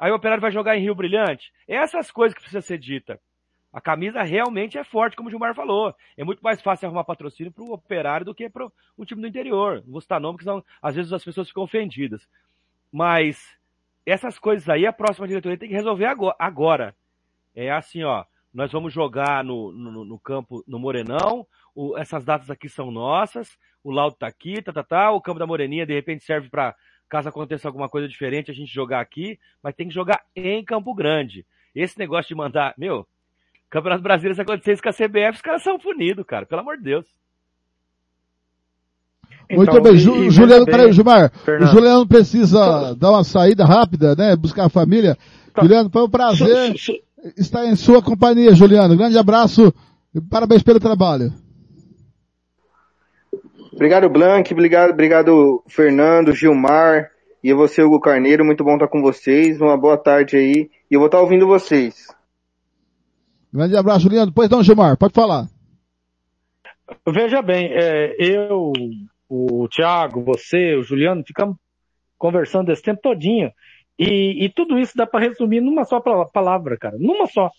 Aí 0.00 0.10
o 0.10 0.14
operário 0.14 0.40
vai 0.40 0.50
jogar 0.50 0.78
em 0.78 0.80
Rio 0.80 0.94
Brilhante. 0.94 1.52
Essas 1.68 2.10
coisas 2.10 2.34
que 2.34 2.40
precisa 2.40 2.62
ser 2.62 2.78
dita. 2.78 3.20
A 3.70 3.82
camisa 3.82 4.22
realmente 4.22 4.78
é 4.78 4.82
forte, 4.82 5.14
como 5.14 5.28
o 5.28 5.30
Gilmar 5.30 5.54
falou. 5.54 5.94
É 6.16 6.24
muito 6.24 6.40
mais 6.42 6.62
fácil 6.62 6.86
arrumar 6.86 7.04
patrocínio 7.04 7.52
para 7.52 7.62
o 7.62 7.72
operário 7.74 8.24
do 8.24 8.34
que 8.34 8.48
para 8.48 8.66
um 8.98 9.04
time 9.04 9.20
do 9.20 9.28
interior. 9.28 9.82
Não 9.84 9.92
vou 9.92 10.00
citar 10.00 10.18
nome, 10.18 10.38
porque 10.38 10.44
senão, 10.44 10.64
às 10.80 10.96
vezes 10.96 11.12
as 11.12 11.22
pessoas 11.22 11.48
ficam 11.48 11.62
ofendidas. 11.62 12.26
Mas 12.90 13.38
essas 14.06 14.38
coisas 14.38 14.68
aí, 14.70 14.86
a 14.86 14.92
próxima 14.92 15.28
diretoria 15.28 15.58
tem 15.58 15.68
que 15.68 15.74
resolver 15.74 16.06
ago- 16.06 16.34
agora. 16.38 16.96
É 17.54 17.70
assim, 17.70 18.02
ó. 18.02 18.24
Nós 18.54 18.72
vamos 18.72 18.92
jogar 18.94 19.44
no, 19.44 19.70
no, 19.70 20.04
no 20.04 20.18
campo, 20.18 20.64
no 20.66 20.78
Morenão. 20.78 21.46
o- 21.74 21.96
essas 21.98 22.24
datas 22.24 22.50
aqui 22.50 22.68
são 22.70 22.90
nossas. 22.90 23.56
O 23.84 23.90
laudo 23.92 24.16
tá 24.16 24.26
aqui, 24.26 24.60
tá, 24.62 24.72
tá, 24.72 24.82
tá. 24.82 25.10
O 25.12 25.20
campo 25.20 25.38
da 25.38 25.46
Moreninha, 25.46 25.86
de 25.86 25.92
repente, 25.94 26.24
serve 26.24 26.48
para 26.48 26.74
caso 27.10 27.28
aconteça 27.28 27.68
alguma 27.68 27.88
coisa 27.88 28.08
diferente, 28.08 28.50
a 28.50 28.54
gente 28.54 28.72
jogar 28.72 29.00
aqui. 29.00 29.38
Mas 29.62 29.74
tem 29.74 29.88
que 29.88 29.94
jogar 29.94 30.22
em 30.34 30.64
Campo 30.64 30.94
Grande. 30.94 31.44
Esse 31.74 31.98
negócio 31.98 32.28
de 32.28 32.34
mandar, 32.34 32.72
meu, 32.78 33.06
Campeonato 33.68 34.02
Brasileiro, 34.02 34.34
se 34.34 34.40
acontecer 34.42 34.72
isso 34.72 34.82
com 34.82 34.88
a 34.88 34.92
CBF, 34.92 35.36
os 35.36 35.42
caras 35.42 35.62
são 35.62 35.78
punidos, 35.78 36.24
cara. 36.26 36.46
Pelo 36.46 36.62
amor 36.62 36.76
de 36.78 36.84
Deus. 36.84 37.06
Muito 39.50 39.70
Então, 39.70 39.82
bem, 39.82 39.96
Ju- 39.96 40.14
e 40.24 40.30
Juliano, 40.30 40.64
peraí, 40.64 40.92
Gilmar. 40.92 41.30
Fernando. 41.44 41.68
O 41.68 41.72
Juliano 41.72 42.06
precisa 42.06 42.94
dar 42.94 43.10
uma 43.10 43.24
saída 43.24 43.64
rápida, 43.64 44.14
né? 44.14 44.36
Buscar 44.36 44.66
a 44.66 44.68
família. 44.68 45.16
Tá. 45.52 45.62
Juliano, 45.62 45.90
foi 45.90 46.02
um 46.04 46.08
prazer 46.10 46.72
Su- 46.78 46.92
su- 46.92 47.00
estar 47.36 47.66
em 47.66 47.74
sua 47.74 48.00
companhia, 48.00 48.54
Juliano. 48.54 48.96
Grande 48.96 49.18
abraço 49.18 49.74
e 50.14 50.20
parabéns 50.20 50.62
pelo 50.62 50.78
trabalho. 50.78 51.32
Obrigado, 53.80 54.10
Blank. 54.10 54.52
Obrigado, 54.52 54.90
obrigado, 54.90 55.64
Fernando, 55.66 56.34
Gilmar. 56.34 57.10
E 57.42 57.50
você, 57.54 57.82
Hugo 57.82 57.98
Carneiro. 57.98 58.44
Muito 58.44 58.62
bom 58.62 58.74
estar 58.74 58.88
com 58.88 59.00
vocês. 59.00 59.58
Uma 59.58 59.74
boa 59.74 59.96
tarde 59.96 60.36
aí. 60.36 60.70
E 60.90 60.94
eu 60.94 61.00
vou 61.00 61.06
estar 61.06 61.18
ouvindo 61.18 61.46
vocês. 61.46 62.06
Grande 63.50 63.74
abraço, 63.74 64.00
Juliano. 64.00 64.30
Pois 64.34 64.50
não, 64.50 64.62
Gilmar, 64.62 64.98
pode 64.98 65.14
falar. 65.14 65.46
Veja 67.08 67.40
bem, 67.40 67.70
é, 67.72 68.14
eu, 68.18 68.70
o 69.26 69.66
Thiago, 69.68 70.22
você, 70.22 70.74
o 70.74 70.82
Juliano, 70.82 71.24
ficamos 71.26 71.56
conversando 72.18 72.70
esse 72.70 72.82
tempo 72.82 73.00
todinho. 73.00 73.50
E, 73.98 74.44
e 74.44 74.50
tudo 74.50 74.78
isso 74.78 74.94
dá 74.94 75.06
para 75.06 75.26
resumir 75.26 75.62
numa 75.62 75.86
só 75.86 76.00
pala- 76.00 76.28
palavra, 76.28 76.76
cara. 76.76 76.98
Numa 76.98 77.26
só. 77.26 77.50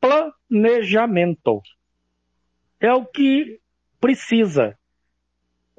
Planejamento. 0.00 1.60
É 2.80 2.92
o 2.92 3.04
que 3.04 3.61
precisa. 4.02 4.76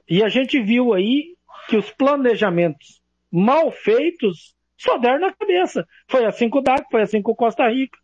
E 0.09 0.23
a 0.23 0.29
gente 0.29 0.59
viu 0.61 0.93
aí 0.93 1.35
que 1.67 1.75
os 1.75 1.91
planejamentos 1.91 3.01
mal 3.29 3.69
feitos 3.69 4.55
só 4.77 4.97
deram 4.97 5.19
na 5.19 5.33
cabeça. 5.33 5.85
Foi 6.09 6.25
assim 6.25 6.49
com 6.49 6.59
o 6.59 6.61
DAC, 6.61 6.85
foi 6.89 7.01
assim 7.01 7.21
com 7.21 7.33
o 7.33 7.35
Costa 7.35 7.67
Rica, 7.67 7.97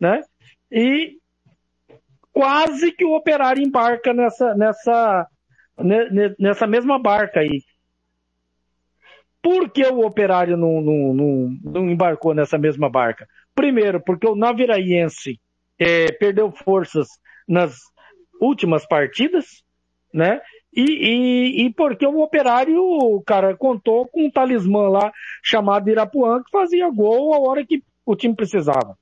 né? 0.00 0.22
E 0.70 1.18
quase 2.32 2.92
que 2.92 3.04
o 3.04 3.14
operário 3.16 3.62
embarca 3.62 4.14
nessa, 4.14 4.54
nessa, 4.54 5.26
ne- 5.78 6.10
ne- 6.10 6.36
nessa 6.38 6.66
mesma 6.66 6.98
barca 6.98 7.40
aí. 7.40 7.62
Por 9.42 9.70
que 9.70 9.84
o 9.86 10.04
operário 10.04 10.56
não, 10.56 10.80
não, 10.80 11.14
não, 11.14 11.58
não 11.64 11.90
embarcou 11.90 12.34
nessa 12.34 12.58
mesma 12.58 12.88
barca? 12.88 13.28
Primeiro, 13.54 14.00
porque 14.00 14.26
o 14.26 14.36
Naviraense 14.36 15.40
eh, 15.78 16.12
perdeu 16.12 16.50
forças 16.52 17.08
nas 17.46 17.76
últimas 18.40 18.86
partidas, 18.86 19.62
né? 20.12 20.40
E, 20.72 20.82
e, 20.82 21.66
e 21.66 21.72
porque 21.72 22.06
o 22.06 22.20
operário, 22.20 23.22
cara, 23.26 23.56
contou 23.56 24.06
com 24.06 24.26
um 24.26 24.30
talismã 24.30 24.88
lá 24.88 25.12
chamado 25.42 25.88
Irapuã 25.88 26.42
que 26.42 26.50
fazia 26.50 26.88
gol 26.90 27.34
a 27.34 27.40
hora 27.40 27.64
que 27.64 27.82
o 28.04 28.14
time 28.14 28.34
precisava. 28.34 28.96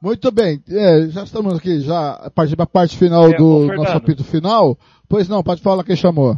Muito 0.00 0.32
bem, 0.32 0.60
é, 0.68 1.08
já 1.08 1.22
estamos 1.22 1.56
aqui, 1.56 1.80
já 1.80 2.14
a 2.14 2.30
partir 2.30 2.56
da 2.56 2.66
parte 2.66 2.98
final 2.98 3.30
É, 3.30 3.36
do 3.36 3.66
nosso 3.68 3.96
apito 3.96 4.24
final. 4.24 4.76
Pois 5.08 5.28
não, 5.28 5.44
pode 5.44 5.62
falar 5.62 5.84
quem 5.84 5.94
chamou. 5.94 6.36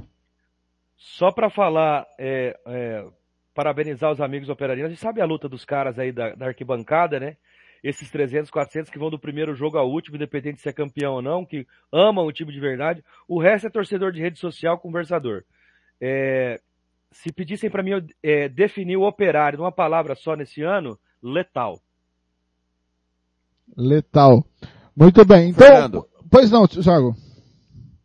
Só 0.96 1.30
pra 1.30 1.48
falar, 1.48 2.06
é, 2.18 2.58
é, 2.66 3.04
parabenizar 3.54 4.10
os 4.10 4.20
amigos 4.20 4.48
operarinos. 4.48 4.88
A 4.88 4.90
gente 4.90 5.00
sabe 5.00 5.20
a 5.20 5.24
luta 5.24 5.48
dos 5.48 5.64
caras 5.64 5.98
aí 5.98 6.12
da, 6.12 6.34
da 6.34 6.46
arquibancada, 6.46 7.18
né? 7.20 7.36
Esses 7.84 8.10
300, 8.10 8.50
400 8.50 8.90
que 8.90 8.98
vão 8.98 9.10
do 9.10 9.18
primeiro 9.18 9.54
jogo 9.54 9.76
ao 9.76 9.90
último, 9.90 10.16
independente 10.16 10.56
de 10.56 10.62
ser 10.62 10.72
campeão 10.72 11.12
ou 11.12 11.22
não, 11.22 11.44
que 11.44 11.66
amam 11.92 12.24
o 12.24 12.32
time 12.32 12.50
de 12.50 12.58
verdade. 12.58 13.04
O 13.28 13.38
resto 13.38 13.66
é 13.66 13.70
torcedor 13.70 14.10
de 14.10 14.22
rede 14.22 14.38
social, 14.38 14.78
conversador. 14.78 15.44
É, 16.00 16.58
se 17.12 17.30
pedissem 17.30 17.68
pra 17.68 17.82
mim 17.82 17.90
eu, 17.90 18.02
é, 18.22 18.48
definir 18.48 18.96
o 18.96 19.06
operário 19.06 19.58
numa 19.58 19.70
palavra 19.70 20.14
só 20.14 20.34
nesse 20.34 20.62
ano, 20.62 20.98
letal. 21.22 21.78
Letal. 23.76 24.42
Muito 24.96 25.22
bem, 25.26 25.50
então, 25.50 25.66
Fernando. 25.66 26.08
pois 26.30 26.50
não, 26.50 26.66
Thiago. 26.66 27.14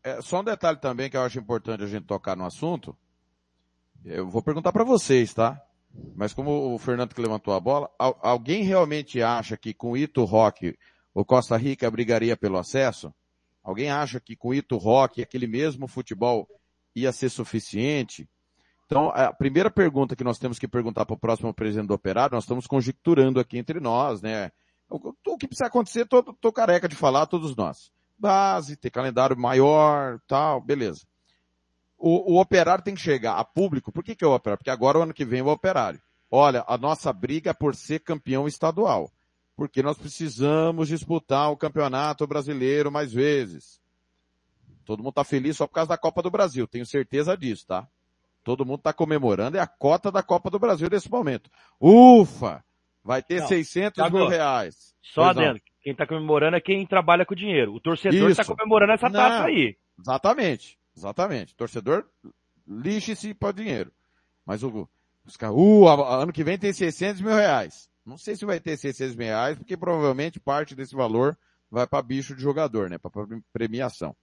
É, 0.03 0.21
só 0.21 0.41
um 0.41 0.43
detalhe 0.43 0.77
também 0.77 1.09
que 1.09 1.15
eu 1.15 1.21
acho 1.21 1.39
importante 1.39 1.83
a 1.83 1.87
gente 1.87 2.05
tocar 2.05 2.35
no 2.35 2.45
assunto. 2.45 2.93
Eu 4.03 4.27
vou 4.27 4.41
perguntar 4.41 4.73
para 4.73 4.83
vocês, 4.83 5.33
tá? 5.33 5.61
Mas 6.15 6.33
como 6.33 6.73
o 6.73 6.77
Fernando 6.77 7.13
que 7.13 7.21
levantou 7.21 7.53
a 7.53 7.59
bola, 7.59 7.89
al- 7.97 8.19
alguém 8.21 8.63
realmente 8.63 9.21
acha 9.21 9.57
que 9.57 9.73
com 9.73 9.97
Ito 9.97 10.23
Rock 10.25 10.77
o 11.13 11.25
Costa 11.25 11.57
Rica 11.57 11.89
brigaria 11.89 12.37
pelo 12.37 12.57
acesso? 12.57 13.13
Alguém 13.63 13.89
acha 13.89 14.19
que 14.19 14.35
com 14.35 14.53
Ito 14.53 14.77
Rock 14.77 15.21
aquele 15.21 15.47
mesmo 15.47 15.87
futebol 15.87 16.47
ia 16.95 17.11
ser 17.11 17.29
suficiente? 17.29 18.27
Então, 18.85 19.09
a 19.09 19.31
primeira 19.31 19.69
pergunta 19.69 20.15
que 20.15 20.23
nós 20.23 20.39
temos 20.39 20.57
que 20.57 20.67
perguntar 20.67 21.05
para 21.05 21.13
o 21.13 21.19
próximo 21.19 21.53
presidente 21.53 21.87
do 21.87 21.93
operário, 21.93 22.33
nós 22.33 22.43
estamos 22.43 22.65
conjecturando 22.65 23.39
aqui 23.39 23.57
entre 23.57 23.79
nós, 23.79 24.21
né? 24.21 24.51
O, 24.89 25.13
o 25.27 25.37
que 25.37 25.47
precisa 25.47 25.67
acontecer, 25.67 26.07
tô, 26.07 26.23
tô 26.23 26.51
careca 26.51 26.87
de 26.89 26.95
falar, 26.95 27.27
todos 27.27 27.55
nós 27.55 27.91
base, 28.19 28.75
ter 28.75 28.89
calendário 28.89 29.37
maior, 29.37 30.19
tal, 30.27 30.59
beleza. 30.59 31.07
O, 31.99 32.35
o 32.35 32.39
operário 32.39 32.83
tem 32.83 32.95
que 32.95 33.01
chegar 33.01 33.35
a 33.35 33.43
público. 33.43 33.91
Por 33.91 34.03
que, 34.03 34.15
que 34.15 34.23
é 34.23 34.27
o 34.27 34.33
operário? 34.33 34.59
Porque 34.59 34.69
agora 34.69 34.97
o 34.97 35.01
ano 35.01 35.13
que 35.13 35.25
vem 35.25 35.41
é 35.41 35.43
o 35.43 35.49
operário. 35.49 36.01
Olha, 36.31 36.63
a 36.67 36.77
nossa 36.77 37.11
briga 37.11 37.51
é 37.51 37.53
por 37.53 37.75
ser 37.75 37.99
campeão 37.99 38.47
estadual. 38.47 39.11
Porque 39.55 39.83
nós 39.83 39.97
precisamos 39.97 40.87
disputar 40.87 41.51
o 41.51 41.57
campeonato 41.57 42.25
brasileiro 42.25 42.89
mais 42.89 43.11
vezes. 43.11 43.81
Todo 44.85 45.03
mundo 45.03 45.13
tá 45.13 45.23
feliz 45.23 45.57
só 45.57 45.67
por 45.67 45.73
causa 45.73 45.89
da 45.89 45.97
Copa 45.97 46.23
do 46.23 46.31
Brasil, 46.31 46.65
tenho 46.65 46.85
certeza 46.85 47.37
disso, 47.37 47.67
tá? 47.67 47.87
Todo 48.43 48.65
mundo 48.65 48.79
tá 48.79 48.91
comemorando, 48.91 49.57
é 49.57 49.59
a 49.59 49.67
cota 49.67 50.11
da 50.11 50.23
Copa 50.23 50.49
do 50.49 50.57
Brasil 50.57 50.87
nesse 50.89 51.11
momento. 51.11 51.49
Ufa! 51.79 52.63
Vai 53.03 53.21
ter 53.21 53.41
Não, 53.41 53.47
600 53.47 53.95
Thiago, 53.95 54.17
mil 54.17 54.27
reais. 54.27 54.95
Só 55.03 55.33
Pois 55.33 55.35
não. 55.35 55.59
Quem 55.81 55.93
tá 55.93 56.07
comemorando 56.07 56.57
é 56.57 56.61
quem 56.61 56.85
trabalha 56.87 57.25
com 57.25 57.35
dinheiro. 57.35 57.73
O 57.75 57.79
torcedor 57.79 58.31
Isso. 58.31 58.41
tá 58.41 58.45
comemorando 58.45 58.93
essa 58.93 59.09
Não. 59.09 59.19
taça 59.19 59.45
aí. 59.45 59.77
Exatamente, 59.99 60.78
exatamente. 60.99 61.55
Torcedor, 61.55 62.05
lixe-se 62.67 63.33
para 63.33 63.53
dinheiro. 63.53 63.91
Mas 64.45 64.63
o, 64.63 64.87
os 65.25 65.37
caras, 65.37 65.55
uh, 65.55 65.87
ano 65.87 66.33
que 66.33 66.43
vem 66.43 66.57
tem 66.57 66.73
600 66.73 67.21
mil 67.21 67.35
reais. 67.35 67.89
Não 68.05 68.17
sei 68.17 68.35
se 68.35 68.45
vai 68.45 68.59
ter 68.59 68.77
600 68.77 69.15
mil 69.15 69.27
reais, 69.27 69.57
porque 69.57 69.77
provavelmente 69.77 70.39
parte 70.39 70.75
desse 70.75 70.95
valor 70.95 71.37
vai 71.69 71.85
para 71.87 72.01
bicho 72.01 72.35
de 72.35 72.41
jogador, 72.41 72.89
né? 72.89 72.97
Para 72.97 73.11
premiação. 73.53 74.15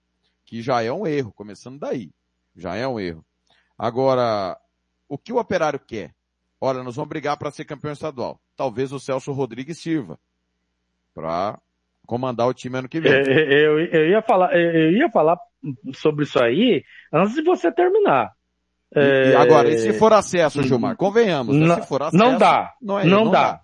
Que 0.45 0.61
já 0.61 0.81
é 0.81 0.91
um 0.91 1.07
erro, 1.07 1.31
começando 1.33 1.79
daí. 1.79 2.11
Já 2.55 2.75
é 2.75 2.87
um 2.87 2.99
erro. 2.99 3.25
Agora, 3.77 4.57
o 5.07 5.17
que 5.17 5.31
o 5.31 5.37
operário 5.37 5.79
quer? 5.79 6.13
Olha, 6.59 6.83
nós 6.83 6.95
vamos 6.95 7.09
brigar 7.09 7.37
para 7.37 7.51
ser 7.51 7.65
campeão 7.65 7.93
estadual. 7.93 8.39
Talvez 8.55 8.91
o 8.91 8.99
Celso 8.99 9.31
Rodrigues 9.31 9.79
sirva 9.79 10.19
para 11.13 11.59
comandar 12.05 12.47
o 12.47 12.53
time 12.53 12.79
ano 12.79 12.89
que 12.89 12.99
vem. 12.99 13.11
É, 13.11 13.65
Eu, 13.65 13.79
eu 13.79 14.09
ia 14.09 14.21
falar, 14.21 14.55
eu 14.55 14.91
ia 14.91 15.09
falar 15.09 15.37
sobre 15.93 16.23
isso 16.23 16.41
aí 16.41 16.83
antes 17.13 17.35
de 17.35 17.41
você 17.43 17.71
terminar. 17.71 18.31
É, 18.95 19.35
agora, 19.35 19.69
e 19.69 19.77
se 19.77 19.93
for 19.93 20.13
acesso, 20.13 20.63
Gilmar? 20.63 20.95
Convenhamos, 20.95 21.55
né? 21.55 21.67
Não, 21.67 21.81
se 21.81 21.87
for 21.87 22.01
acesso, 22.03 22.17
não 22.23 22.37
dá, 22.37 22.73
não, 22.81 22.99
é, 22.99 23.05
não, 23.05 23.29
dá. 23.29 23.59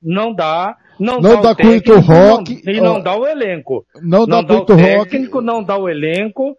Não 0.00 0.32
dá, 0.32 0.76
não, 1.00 1.20
Não 1.20 1.20
dá, 1.20 1.40
dá 1.40 1.50
o 1.50 1.56
com 1.56 1.62
o 1.62 1.80
técnico, 1.80 1.98
Rock, 1.98 2.62
não- 2.64 2.72
e 2.72 2.80
não 2.80 2.94
ó. 2.96 3.00
dá 3.00 3.16
o 3.16 3.26
elenco. 3.26 3.84
Não 4.00 4.24
dá 4.26 4.36
não 4.36 4.44
dá 4.44 4.54
o 4.54 4.58
rock. 4.58 5.10
técnico, 5.10 5.40
não 5.40 5.62
dá 5.64 5.76
o 5.76 5.88
elenco. 5.88 6.56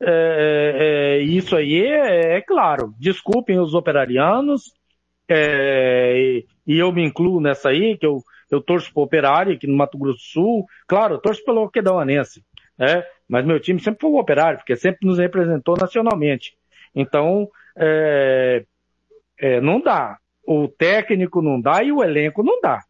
É, 0.00 1.18
é, 1.20 1.22
isso 1.22 1.54
aí 1.56 1.82
é, 1.82 2.36
é 2.36 2.40
claro. 2.40 2.94
Desculpem 2.98 3.58
os 3.60 3.74
operarianos, 3.74 4.72
é, 5.28 6.14
e, 6.16 6.46
e 6.74 6.78
eu 6.78 6.90
me 6.92 7.04
incluo 7.04 7.40
nessa 7.40 7.68
aí, 7.68 7.98
que 7.98 8.06
eu, 8.06 8.22
eu 8.50 8.60
torço 8.62 8.92
pro 8.94 9.02
Operário 9.02 9.52
aqui 9.54 9.66
no 9.66 9.76
Mato 9.76 9.98
Grosso 9.98 10.18
do 10.18 10.22
Sul. 10.22 10.66
Claro, 10.86 11.16
eu 11.16 11.18
torço 11.18 11.44
pelo 11.44 11.64
Aquedauanense, 11.64 12.42
né? 12.78 13.04
Mas 13.28 13.44
meu 13.44 13.60
time 13.60 13.78
sempre 13.78 14.00
foi 14.00 14.10
o 14.10 14.18
Operário, 14.18 14.58
porque 14.58 14.76
sempre 14.76 15.06
nos 15.06 15.18
representou 15.18 15.76
nacionalmente. 15.76 16.54
Então, 16.94 17.48
é, 17.76 18.64
é, 19.38 19.60
não 19.60 19.80
dá. 19.80 20.18
O 20.46 20.66
técnico 20.66 21.42
não 21.42 21.60
dá 21.60 21.82
e 21.82 21.92
o 21.92 22.02
elenco 22.02 22.42
não 22.42 22.60
dá. 22.60 22.82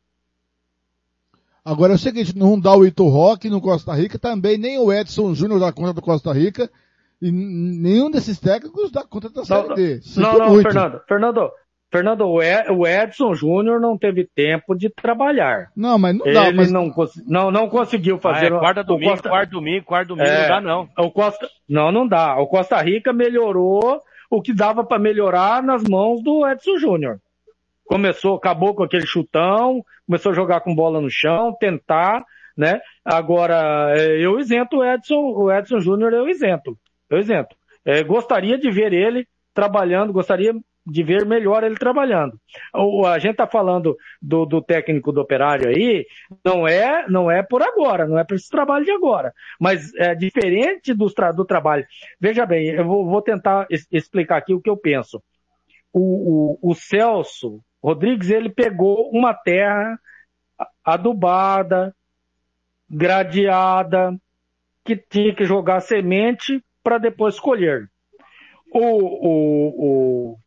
Agora 1.65 1.93
é 1.93 1.97
o 1.97 1.99
seguinte, 1.99 2.39
não 2.39 2.59
dá 2.59 2.75
o 2.75 2.87
Ito 2.87 3.07
Rock 3.09 3.51
no 3.51 3.61
Costa 3.61 3.93
Rica, 3.93 4.19
também 4.19 4.57
nem 4.57 4.79
o 4.79 4.93
Edson 4.93 5.35
Júnior 5.35 5.61
dá 5.61 5.73
conta 5.73 5.93
do 5.93 6.01
Costa 6.01 6.33
Rica, 6.33 6.71
e 7.21 7.31
nenhum 7.31 8.11
desses 8.11 8.39
técnicos 8.39 8.91
dá 8.91 9.05
conta 9.05 9.29
da 9.29 9.45
Série 9.45 9.75
D. 9.75 10.01
Não, 10.17 10.39
não, 10.39 10.49
muito. 10.51 10.63
Fernando, 10.63 11.03
Fernando, 11.07 11.51
Fernando, 11.91 12.29
o 12.29 12.43
Ed- 12.43 12.71
o 12.71 12.87
Edson 12.87 13.33
Júnior 13.35 13.81
não 13.81 13.97
teve 13.97 14.25
tempo 14.25 14.75
de 14.75 14.91
trabalhar. 14.91 15.71
Não, 15.75 15.99
mas 15.99 16.17
não 16.17 16.27
Ele 16.27 16.35
dá, 16.35 16.53
mas 16.53 16.71
não, 16.71 16.93
não, 17.27 17.51
não 17.51 17.69
conseguiu 17.69 18.17
Ah, 18.17 18.21
fazer. 18.21 18.53
é, 18.53 18.59
quarta 18.59 18.81
o 18.83 18.85
domingo, 18.85 19.11
Costa- 19.13 19.29
quarto 19.31 19.51
domingo, 19.51 19.85
quarto 19.87 20.09
domingo, 20.09 20.29
É. 20.29 20.43
não 20.43 20.49
dá 20.49 20.61
não. 20.61 20.89
o 20.99 21.11
Costa, 21.11 21.49
não, 21.69 21.91
não 21.91 22.07
dá. 22.07 22.37
O 22.37 22.47
Costa 22.47 22.77
Rica 22.83 23.13
melhorou 23.13 24.03
o 24.31 24.43
que 24.43 24.53
dava 24.53 24.85
para 24.85 24.99
melhorar 24.99 25.63
nas 25.63 25.83
mãos 25.85 26.23
do 26.23 26.47
Edson 26.47 26.77
Júnior. 26.77 27.19
Começou, 27.87 28.37
acabou 28.37 28.75
com 28.75 28.83
aquele 28.83 29.07
chutão, 29.07 29.83
começou 30.07 30.33
a 30.33 30.35
jogar 30.35 30.61
com 30.61 30.75
bola 30.75 31.01
no 31.01 31.09
chão, 31.11 31.57
tentar, 31.59 32.23
né? 32.55 32.81
Agora, 33.03 33.95
é, 33.97 34.19
eu 34.23 34.39
isento 34.39 34.79
o 34.79 34.85
Edson, 34.85 35.15
o 35.17 35.51
Edson 35.51 35.81
Júnior 35.81 36.13
eu 36.13 36.29
isento. 36.29 36.77
Eu 37.09 37.19
isento. 37.19 37.57
É, 37.83 38.03
gostaria 38.03 38.59
de 38.59 38.71
ver 38.71 38.93
ele 38.93 39.27
trabalhando, 39.55 40.13
gostaria 40.13 40.53
de 40.91 41.03
ver 41.03 41.27
melhor 41.27 41.63
ele 41.63 41.77
trabalhando. 41.77 42.39
O, 42.75 43.07
a 43.07 43.19
gente 43.19 43.37
tá 43.37 43.47
falando 43.47 43.97
do, 44.21 44.47
do 44.47 44.63
técnico 44.63 45.13
do 45.13 45.21
operário 45.21 45.69
aí, 45.69 46.07
não 46.45 46.67
é, 46.67 47.07
não 47.09 47.31
é 47.31 47.43
por 47.43 47.63
agora, 47.63 48.07
não 48.07 48.19
é 48.19 48.25
para 48.25 48.37
esse 48.37 48.49
trabalho 48.49 48.85
de 48.85 48.91
agora. 48.91 49.33
Mas 49.61 49.95
é 49.97 50.15
diferente 50.15 50.95
do, 50.95 51.07
do 51.35 51.45
trabalho. 51.45 51.87
Veja 52.21 52.47
bem, 52.47 52.69
eu 52.69 52.85
vou, 52.85 53.07
vou 53.07 53.23
tentar 53.23 53.67
es- 53.71 53.87
explicar 53.93 54.39
aqui 54.39 54.55
o 54.55 54.61
que 54.61 54.71
eu 54.71 54.77
penso. 54.77 55.23
O, 55.93 56.59
o, 56.63 56.71
o 56.71 56.75
Celso 56.75 57.61
Rodrigues, 57.83 58.31
ele 58.31 58.49
pegou 58.51 59.11
uma 59.11 59.33
terra 59.33 59.99
adubada, 60.85 61.95
gradeada, 62.91 64.17
que 64.85 64.97
tinha 64.97 65.35
que 65.35 65.45
jogar 65.45 65.81
semente 65.81 66.63
para 66.83 66.99
depois 66.99 67.39
colher. 67.39 67.89
O, 68.73 68.81
o, 68.81 69.69
o, 70.33 70.39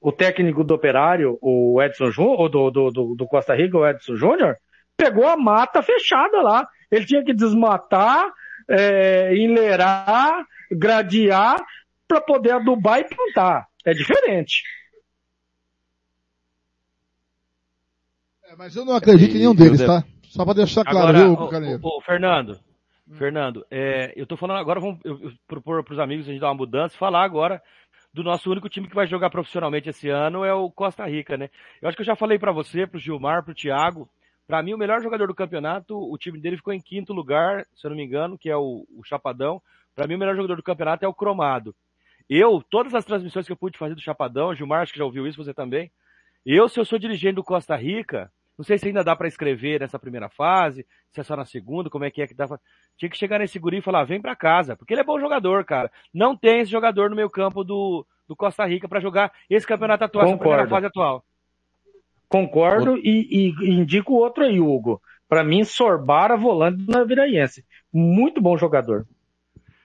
o 0.00 0.12
técnico 0.12 0.62
do 0.62 0.74
operário, 0.74 1.38
o 1.40 1.82
Edson 1.82 2.10
Júnior, 2.10 2.48
do, 2.48 2.70
do, 2.70 2.90
do, 2.90 3.14
do 3.16 3.26
Costa 3.26 3.54
Rica, 3.54 3.76
o 3.76 3.86
Edson 3.86 4.16
Júnior, 4.16 4.56
pegou 4.96 5.26
a 5.26 5.36
mata 5.36 5.82
fechada 5.82 6.40
lá. 6.40 6.68
Ele 6.90 7.04
tinha 7.04 7.24
que 7.24 7.34
desmatar, 7.34 8.32
é, 8.68 9.36
enleirar, 9.36 10.46
gradear 10.70 11.56
para 12.06 12.20
poder 12.20 12.52
adubar 12.52 13.00
e 13.00 13.04
plantar. 13.04 13.66
É 13.84 13.92
diferente. 13.92 14.62
É, 18.44 18.56
mas 18.56 18.76
eu 18.76 18.84
não 18.84 18.94
acredito 18.94 19.34
em 19.34 19.38
nenhum 19.38 19.54
deles, 19.54 19.84
tá? 19.84 20.04
Só 20.24 20.44
pra 20.44 20.54
deixar 20.54 20.84
claro, 20.84 21.08
Agora, 21.08 21.60
viu, 21.60 21.78
ô, 21.82 21.98
ô, 21.98 22.00
Fernando, 22.00 22.58
Fernando, 23.16 23.66
é, 23.70 24.12
eu 24.14 24.26
tô 24.26 24.36
falando 24.36 24.58
agora, 24.58 24.80
vamos 24.80 24.98
eu, 25.04 25.18
eu 25.22 25.32
propor 25.46 25.82
pros 25.82 25.98
amigos 25.98 26.28
a 26.28 26.30
gente 26.30 26.40
dar 26.40 26.48
uma 26.48 26.54
mudança 26.54 26.94
e 26.94 26.98
falar 26.98 27.24
agora 27.24 27.62
do 28.12 28.22
nosso 28.22 28.50
único 28.50 28.68
time 28.68 28.88
que 28.88 28.94
vai 28.94 29.06
jogar 29.06 29.30
profissionalmente 29.30 29.88
esse 29.88 30.08
ano 30.08 30.44
é 30.44 30.52
o 30.52 30.70
Costa 30.70 31.06
Rica, 31.06 31.36
né? 31.36 31.50
Eu 31.80 31.88
acho 31.88 31.96
que 31.96 32.02
eu 32.02 32.06
já 32.06 32.16
falei 32.16 32.38
pra 32.38 32.52
você, 32.52 32.86
pro 32.86 32.98
Gilmar, 32.98 33.44
pro 33.44 33.54
Thiago, 33.54 34.08
Pra 34.48 34.62
mim 34.62 34.72
o 34.72 34.78
melhor 34.78 35.02
jogador 35.02 35.26
do 35.26 35.34
campeonato, 35.34 35.94
o 35.94 36.16
time 36.16 36.40
dele 36.40 36.56
ficou 36.56 36.72
em 36.72 36.80
quinto 36.80 37.12
lugar, 37.12 37.66
se 37.76 37.86
eu 37.86 37.90
não 37.90 37.96
me 37.98 38.02
engano, 38.02 38.38
que 38.38 38.48
é 38.48 38.56
o, 38.56 38.86
o 38.96 39.04
Chapadão. 39.04 39.60
Pra 39.94 40.06
mim 40.06 40.14
o 40.14 40.18
melhor 40.18 40.34
jogador 40.34 40.56
do 40.56 40.62
campeonato 40.62 41.04
é 41.04 41.08
o 41.08 41.12
Cromado. 41.12 41.76
Eu, 42.30 42.64
todas 42.70 42.94
as 42.94 43.04
transmissões 43.04 43.44
que 43.44 43.52
eu 43.52 43.58
pude 43.58 43.76
fazer 43.76 43.94
do 43.94 44.00
Chapadão, 44.00 44.54
Gilmar, 44.54 44.80
acho 44.80 44.94
que 44.94 44.98
já 44.98 45.04
ouviu 45.04 45.26
isso, 45.26 45.36
você 45.36 45.52
também. 45.52 45.92
Eu, 46.46 46.66
se 46.66 46.80
eu 46.80 46.84
sou 46.86 46.98
dirigente 46.98 47.34
do 47.34 47.44
Costa 47.44 47.76
Rica, 47.76 48.32
não 48.58 48.64
sei 48.64 48.76
se 48.76 48.88
ainda 48.88 49.04
dá 49.04 49.14
pra 49.14 49.28
escrever 49.28 49.80
nessa 49.80 50.00
primeira 50.00 50.28
fase, 50.28 50.84
se 51.12 51.20
é 51.20 51.22
só 51.22 51.36
na 51.36 51.44
segunda, 51.44 51.88
como 51.88 52.04
é 52.04 52.10
que 52.10 52.20
é 52.20 52.26
que 52.26 52.34
dá 52.34 52.48
pra... 52.48 52.58
Tinha 52.96 53.08
que 53.08 53.16
chegar 53.16 53.38
nesse 53.38 53.56
guri 53.56 53.78
e 53.78 53.82
falar, 53.82 54.02
vem 54.02 54.20
pra 54.20 54.34
casa, 54.34 54.76
porque 54.76 54.92
ele 54.92 55.00
é 55.00 55.04
bom 55.04 55.20
jogador, 55.20 55.64
cara. 55.64 55.88
Não 56.12 56.36
tem 56.36 56.60
esse 56.60 56.70
jogador 56.70 57.08
no 57.08 57.14
meio 57.14 57.30
campo 57.30 57.62
do, 57.62 58.04
do 58.26 58.34
Costa 58.34 58.66
Rica 58.66 58.88
pra 58.88 58.98
jogar 58.98 59.32
esse 59.48 59.64
campeonato 59.64 60.02
atual, 60.02 60.26
essa 60.26 60.36
primeira 60.36 60.66
fase 60.66 60.86
atual. 60.86 61.24
Concordo 62.28 62.98
e, 62.98 63.54
e 63.60 63.70
indico 63.70 64.12
outro 64.14 64.44
aí, 64.44 64.60
Hugo. 64.60 65.00
Pra 65.28 65.44
mim, 65.44 65.62
Sorbara, 65.62 66.36
volante 66.36 66.82
do 66.82 66.92
Naviraense. 66.92 67.64
Muito 67.92 68.40
bom 68.40 68.58
jogador. 68.58 69.06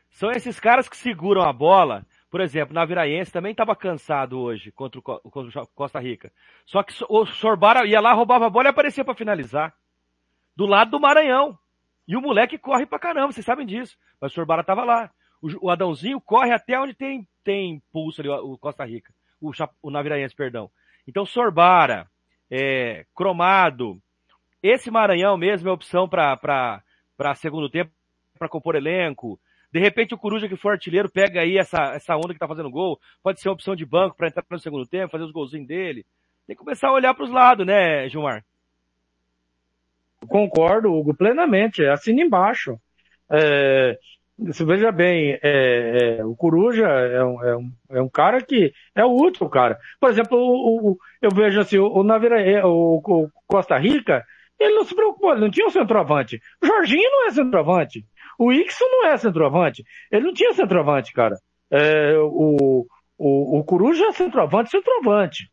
São 0.09 0.31
esses 0.31 0.59
caras 0.59 0.89
que 0.89 0.97
seguram 0.97 1.43
a 1.43 1.53
bola. 1.53 2.05
Por 2.33 2.41
exemplo, 2.41 2.73
na 2.73 2.83
Viraense 2.83 3.31
também 3.31 3.51
estava 3.51 3.75
cansado 3.75 4.39
hoje 4.39 4.71
contra 4.71 4.97
o, 4.97 5.03
Co- 5.03 5.19
contra 5.19 5.61
o 5.61 5.67
Costa 5.67 5.99
Rica. 5.99 6.31
Só 6.65 6.81
que 6.81 6.91
o 7.07 7.27
Sorbara 7.27 7.85
ia 7.85 8.01
lá, 8.01 8.11
roubava 8.11 8.47
a 8.47 8.49
bola 8.49 8.69
e 8.69 8.71
aparecia 8.71 9.05
para 9.05 9.13
finalizar. 9.13 9.71
Do 10.55 10.65
lado 10.65 10.89
do 10.89 10.99
Maranhão. 10.99 11.55
E 12.07 12.17
o 12.17 12.21
moleque 12.21 12.57
corre 12.57 12.87
pra 12.87 12.97
caramba, 12.97 13.31
vocês 13.31 13.45
sabem 13.45 13.67
disso. 13.67 13.95
Mas 14.19 14.31
o 14.31 14.33
Sorbara 14.33 14.63
tava 14.63 14.83
lá. 14.83 15.11
O, 15.43 15.67
o 15.67 15.69
Adãozinho 15.69 16.19
corre 16.19 16.51
até 16.51 16.79
onde 16.79 16.95
tem, 16.95 17.27
tem 17.43 17.79
pulso 17.91 18.19
ali, 18.19 18.29
o 18.31 18.53
o 18.53 18.57
Costa 18.57 18.83
Rica. 18.83 19.13
O, 19.39 19.51
o 19.83 19.91
Naviraense, 19.91 20.35
perdão. 20.35 20.71
Então, 21.07 21.27
Sorbara, 21.27 22.07
é, 22.49 23.05
Cromado, 23.13 24.01
esse 24.63 24.89
Maranhão 24.89 25.37
mesmo 25.37 25.69
é 25.69 25.71
opção 25.71 26.09
para 26.09 26.81
segundo 27.35 27.69
tempo, 27.69 27.91
para 28.39 28.49
compor 28.49 28.73
elenco. 28.73 29.39
De 29.73 29.79
repente 29.79 30.13
o 30.13 30.17
Coruja 30.17 30.47
que 30.47 30.55
for 30.55 30.73
artilheiro 30.73 31.09
pega 31.11 31.41
aí 31.41 31.57
essa, 31.57 31.95
essa 31.95 32.15
onda 32.15 32.31
que 32.33 32.39
tá 32.39 32.47
fazendo 32.47 32.69
gol, 32.69 32.99
pode 33.23 33.41
ser 33.41 33.49
uma 33.49 33.55
opção 33.55 33.75
de 33.75 33.85
banco 33.85 34.15
para 34.15 34.27
entrar 34.27 34.45
no 34.49 34.59
segundo 34.59 34.85
tempo, 34.87 35.11
fazer 35.11 35.23
os 35.23 35.31
golzinhos 35.31 35.67
dele. 35.67 36.05
Tem 36.45 36.55
que 36.55 36.61
começar 36.63 36.89
a 36.89 36.93
olhar 36.93 37.13
para 37.13 37.23
os 37.23 37.31
lados, 37.31 37.65
né, 37.65 38.07
Gilmar? 38.07 38.43
Concordo, 40.27 40.93
Hugo, 40.93 41.13
plenamente. 41.15 41.85
Assina 41.85 42.21
embaixo. 42.21 42.79
É, 43.31 43.97
você 44.37 44.63
veja 44.65 44.91
bem, 44.91 45.37
é, 45.43 46.17
é, 46.19 46.25
o 46.25 46.35
Coruja 46.35 46.85
é 46.87 47.23
um, 47.23 47.43
é, 47.43 47.57
um, 47.57 47.71
é 47.91 48.01
um 48.01 48.09
cara 48.09 48.41
que 48.41 48.71
é 48.95 49.03
último 49.05 49.49
cara. 49.49 49.77
Por 49.99 50.09
exemplo, 50.09 50.37
o, 50.37 50.91
o- 50.91 50.97
eu 51.21 51.29
vejo 51.31 51.59
assim, 51.59 51.77
o, 51.77 51.87
o, 51.87 52.03
Navira, 52.03 52.41
é, 52.41 52.63
o, 52.65 53.01
o 53.03 53.29
Costa 53.47 53.77
Rica, 53.77 54.23
ele 54.59 54.75
não 54.75 54.85
se 54.85 54.95
preocupou, 54.95 55.31
ele 55.31 55.41
não 55.41 55.51
tinha 55.51 55.67
um 55.67 55.71
centroavante. 55.71 56.39
O 56.61 56.65
Jorginho 56.67 57.09
não 57.11 57.27
é 57.27 57.31
centroavante. 57.31 58.05
O 58.37 58.51
Ixon 58.51 58.85
não 58.85 59.07
é 59.07 59.17
centroavante. 59.17 59.83
Ele 60.11 60.25
não 60.25 60.33
tinha 60.33 60.53
centroavante, 60.53 61.13
cara. 61.13 61.37
É, 61.71 62.17
o, 62.17 62.85
o, 63.17 63.59
o 63.59 63.63
Coruja 63.63 64.05
é 64.05 64.11
centroavante, 64.11 64.71
centroavante. 64.71 65.51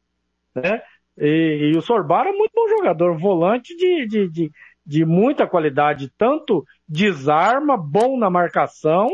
Né? 0.54 0.82
E, 1.18 1.72
e 1.72 1.76
o 1.76 1.82
Sorbara 1.82 2.30
é 2.30 2.32
muito 2.32 2.52
bom 2.54 2.68
jogador, 2.68 3.16
volante 3.18 3.76
de, 3.76 4.06
de, 4.06 4.28
de, 4.28 4.50
de 4.84 5.04
muita 5.04 5.46
qualidade, 5.46 6.12
tanto 6.16 6.64
desarma, 6.88 7.76
bom 7.76 8.18
na 8.18 8.30
marcação, 8.30 9.08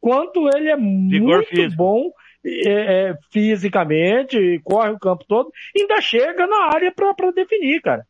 quanto 0.00 0.48
ele 0.54 0.68
é 0.68 0.76
Vigor 0.76 1.36
muito 1.36 1.48
físico. 1.48 1.76
bom 1.76 2.10
é, 2.44 3.10
é, 3.10 3.18
fisicamente, 3.32 4.60
corre 4.62 4.90
o 4.90 4.98
campo 4.98 5.24
todo, 5.26 5.50
ainda 5.76 6.00
chega 6.00 6.46
na 6.46 6.66
área 6.72 6.92
para 6.92 7.32
definir, 7.32 7.80
cara. 7.80 8.06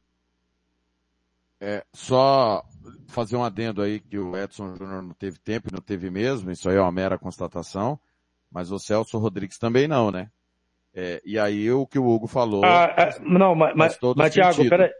É, 1.59 1.82
só 1.94 2.62
fazer 3.09 3.37
um 3.37 3.45
adendo 3.45 3.82
aí 3.82 4.01
que 4.01 4.18
o 4.18 4.37
Edson 4.37 4.74
Júnior 4.76 5.03
não 5.03 5.14
teve 5.14 5.39
tempo 5.39 5.68
e 5.68 5.72
não 5.72 5.80
teve 5.80 6.11
mesmo, 6.11 6.51
isso 6.51 6.68
aí 6.68 6.76
é 6.76 6.80
uma 6.80 6.93
mera 6.93 7.18
constatação, 7.18 7.99
mas 8.51 8.70
o 8.70 8.78
Celso 8.78 9.18
Rodrigues 9.18 9.59
também 9.59 9.87
não, 9.89 10.11
né? 10.11 10.28
É, 10.95 11.20
e 11.24 11.39
aí 11.39 11.70
o 11.70 11.87
que 11.87 11.99
o 11.99 12.07
Hugo 12.07 12.26
falou, 12.26 12.64
Ah, 12.64 12.87
ah, 12.97 13.20
não, 13.20 13.55
mas, 13.55 13.74
mas, 13.76 13.99
mas 14.16 14.32
sentido. 14.32 14.70
peraí. 14.70 14.91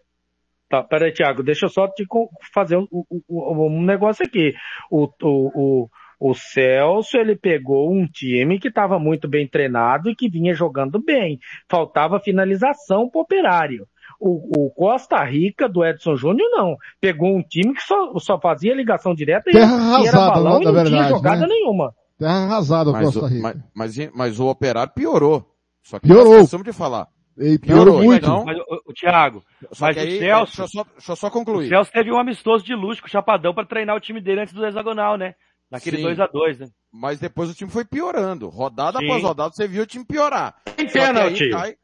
Tá, 0.69 0.83
peraí, 0.83 1.13
Thiago, 1.13 1.43
deixa 1.45 1.67
eu 1.67 1.71
só 1.71 1.87
te 1.89 2.05
fazer 2.53 2.77
um, 2.77 2.87
um- 2.93 3.23
um- 3.31 3.67
um 3.67 3.83
negócio 3.85 4.27
aqui. 4.27 4.53
O, 4.91 5.05
o, 5.23 5.51
o, 5.85 5.89
O 6.19 6.35
Celso, 6.35 7.17
ele 7.17 7.37
pegou 7.37 7.93
um 7.93 8.07
time 8.07 8.59
que 8.59 8.69
estava 8.69 8.99
muito 8.99 9.29
bem 9.29 9.47
treinado 9.47 10.11
e 10.11 10.17
que 10.17 10.29
vinha 10.29 10.53
jogando 10.55 10.99
bem. 11.01 11.39
Faltava 11.71 12.19
finalização 12.19 13.09
pro 13.09 13.21
operário. 13.21 13.87
O, 14.21 14.67
o 14.67 14.71
Costa 14.71 15.23
Rica 15.25 15.69
do 15.69 15.85
Edson 15.85 16.17
Júnior 16.17 16.49
não. 16.51 16.77
Pegou 17.01 17.37
um 17.37 17.43
time 17.43 17.75
que 17.75 17.83
só, 17.83 18.19
só 18.19 18.41
fazia 18.41 18.75
ligação 18.75 19.15
direta 19.15 19.51
e, 19.51 19.53
Terra 19.53 20.01
e 20.03 20.07
era 20.07 20.19
arrasada, 20.19 20.31
balão 20.31 20.55
na 20.55 20.63
e 20.63 20.65
não 20.65 20.73
verdade, 20.73 20.91
tinha 20.97 21.09
jogada 21.09 21.41
né? 21.43 21.47
nenhuma. 21.49 21.95
Terra 22.19 22.45
arrasada 22.45 22.91
o 22.91 22.93
Mas, 22.93 23.05
Costa 23.05 23.21
o, 23.21 23.27
Rica. 23.29 23.43
mas, 23.75 23.97
mas, 23.97 24.11
mas 24.15 24.41
o 24.41 24.47
operário 24.47 24.93
piorou. 24.95 25.45
Só 25.83 25.99
que 26.01 26.09
Piorou. 26.09 26.39
nós 26.39 26.51
de 26.51 26.73
falar. 26.73 27.09
E 27.39 27.59
Piorou, 27.59 27.85
piorou 27.85 28.03
muito. 28.03 28.25
então. 28.25 28.45
Mas, 28.45 28.57
o, 28.59 28.91
o 28.91 28.93
Thiago, 28.95 29.45
Só 29.73 29.87
mas 29.87 29.97
que 29.97 30.03
o 30.03 30.07
aí, 30.07 30.19
Celso, 30.19 30.57
deixa 30.57 30.63
eu 30.63 30.69
só, 30.69 30.91
deixa 30.91 31.13
eu 31.13 31.17
só 31.17 31.27
o 31.27 31.31
concluir. 31.31 31.69
Celso 31.69 31.93
teve 31.93 32.11
um 32.11 32.19
amistoso 32.19 32.65
de 32.65 32.75
luxo 32.75 33.03
com 33.03 33.09
o 33.09 33.11
Chapadão 33.11 33.53
para 33.55 33.67
treinar 33.67 33.95
o 33.95 34.01
time 34.01 34.21
dele 34.21 34.41
antes 34.41 34.55
do 34.55 34.65
hexagonal, 34.65 35.19
né? 35.19 35.35
Naquele 35.71 35.99
Sim. 35.99 36.03
2 36.05 36.21
a 36.21 36.27
2 36.27 36.59
né? 36.61 36.67
Mas 36.93 37.19
depois 37.21 37.51
o 37.51 37.55
time 37.55 37.71
foi 37.71 37.85
piorando. 37.85 38.49
Rodada 38.49 38.99
Sim. 38.99 39.05
após 39.05 39.23
rodada 39.23 39.53
você 39.53 39.69
viu 39.69 39.83
o 39.83 39.87
time 39.87 40.05
piorar. 40.05 40.55
Tem 40.77 40.87
aí 40.87 40.93
pênalti. 40.93 41.51
cai, 41.51 41.75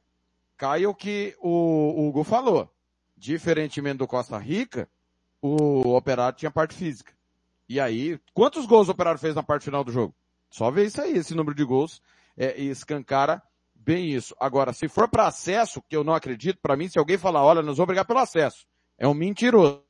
cai 0.56 0.86
o 0.86 0.94
que 0.94 1.36
o, 1.40 2.08
Hugo 2.08 2.24
falou. 2.24 2.70
Diferentemente 3.16 3.98
do 3.98 4.06
Costa 4.06 4.38
Rica, 4.38 4.88
o 5.40 5.94
Operário 5.94 6.36
tinha 6.36 6.50
parte 6.50 6.74
física. 6.74 7.12
E 7.68 7.80
aí, 7.80 8.18
quantos 8.34 8.66
gols 8.66 8.88
o 8.88 8.92
Operário 8.92 9.20
fez 9.20 9.34
na 9.34 9.42
parte 9.42 9.64
final 9.64 9.84
do 9.84 9.92
jogo? 9.92 10.14
Só 10.50 10.70
ver 10.70 10.86
isso 10.86 11.00
aí, 11.00 11.16
esse 11.16 11.34
número 11.34 11.56
de 11.56 11.64
gols, 11.64 12.02
é, 12.36 12.60
e 12.60 12.68
escancara 12.68 13.42
bem 13.74 14.10
isso. 14.10 14.34
Agora, 14.38 14.72
se 14.72 14.88
for 14.88 15.08
para 15.08 15.26
acesso, 15.26 15.82
que 15.88 15.96
eu 15.96 16.04
não 16.04 16.14
acredito, 16.14 16.58
para 16.60 16.76
mim, 16.76 16.88
se 16.88 16.98
alguém 16.98 17.16
falar, 17.16 17.42
olha, 17.44 17.62
nós 17.62 17.76
vamos 17.76 17.88
brigar 17.88 18.04
pelo 18.04 18.18
acesso, 18.18 18.66
é 18.98 19.08
um 19.08 19.14
mentiroso 19.14 19.82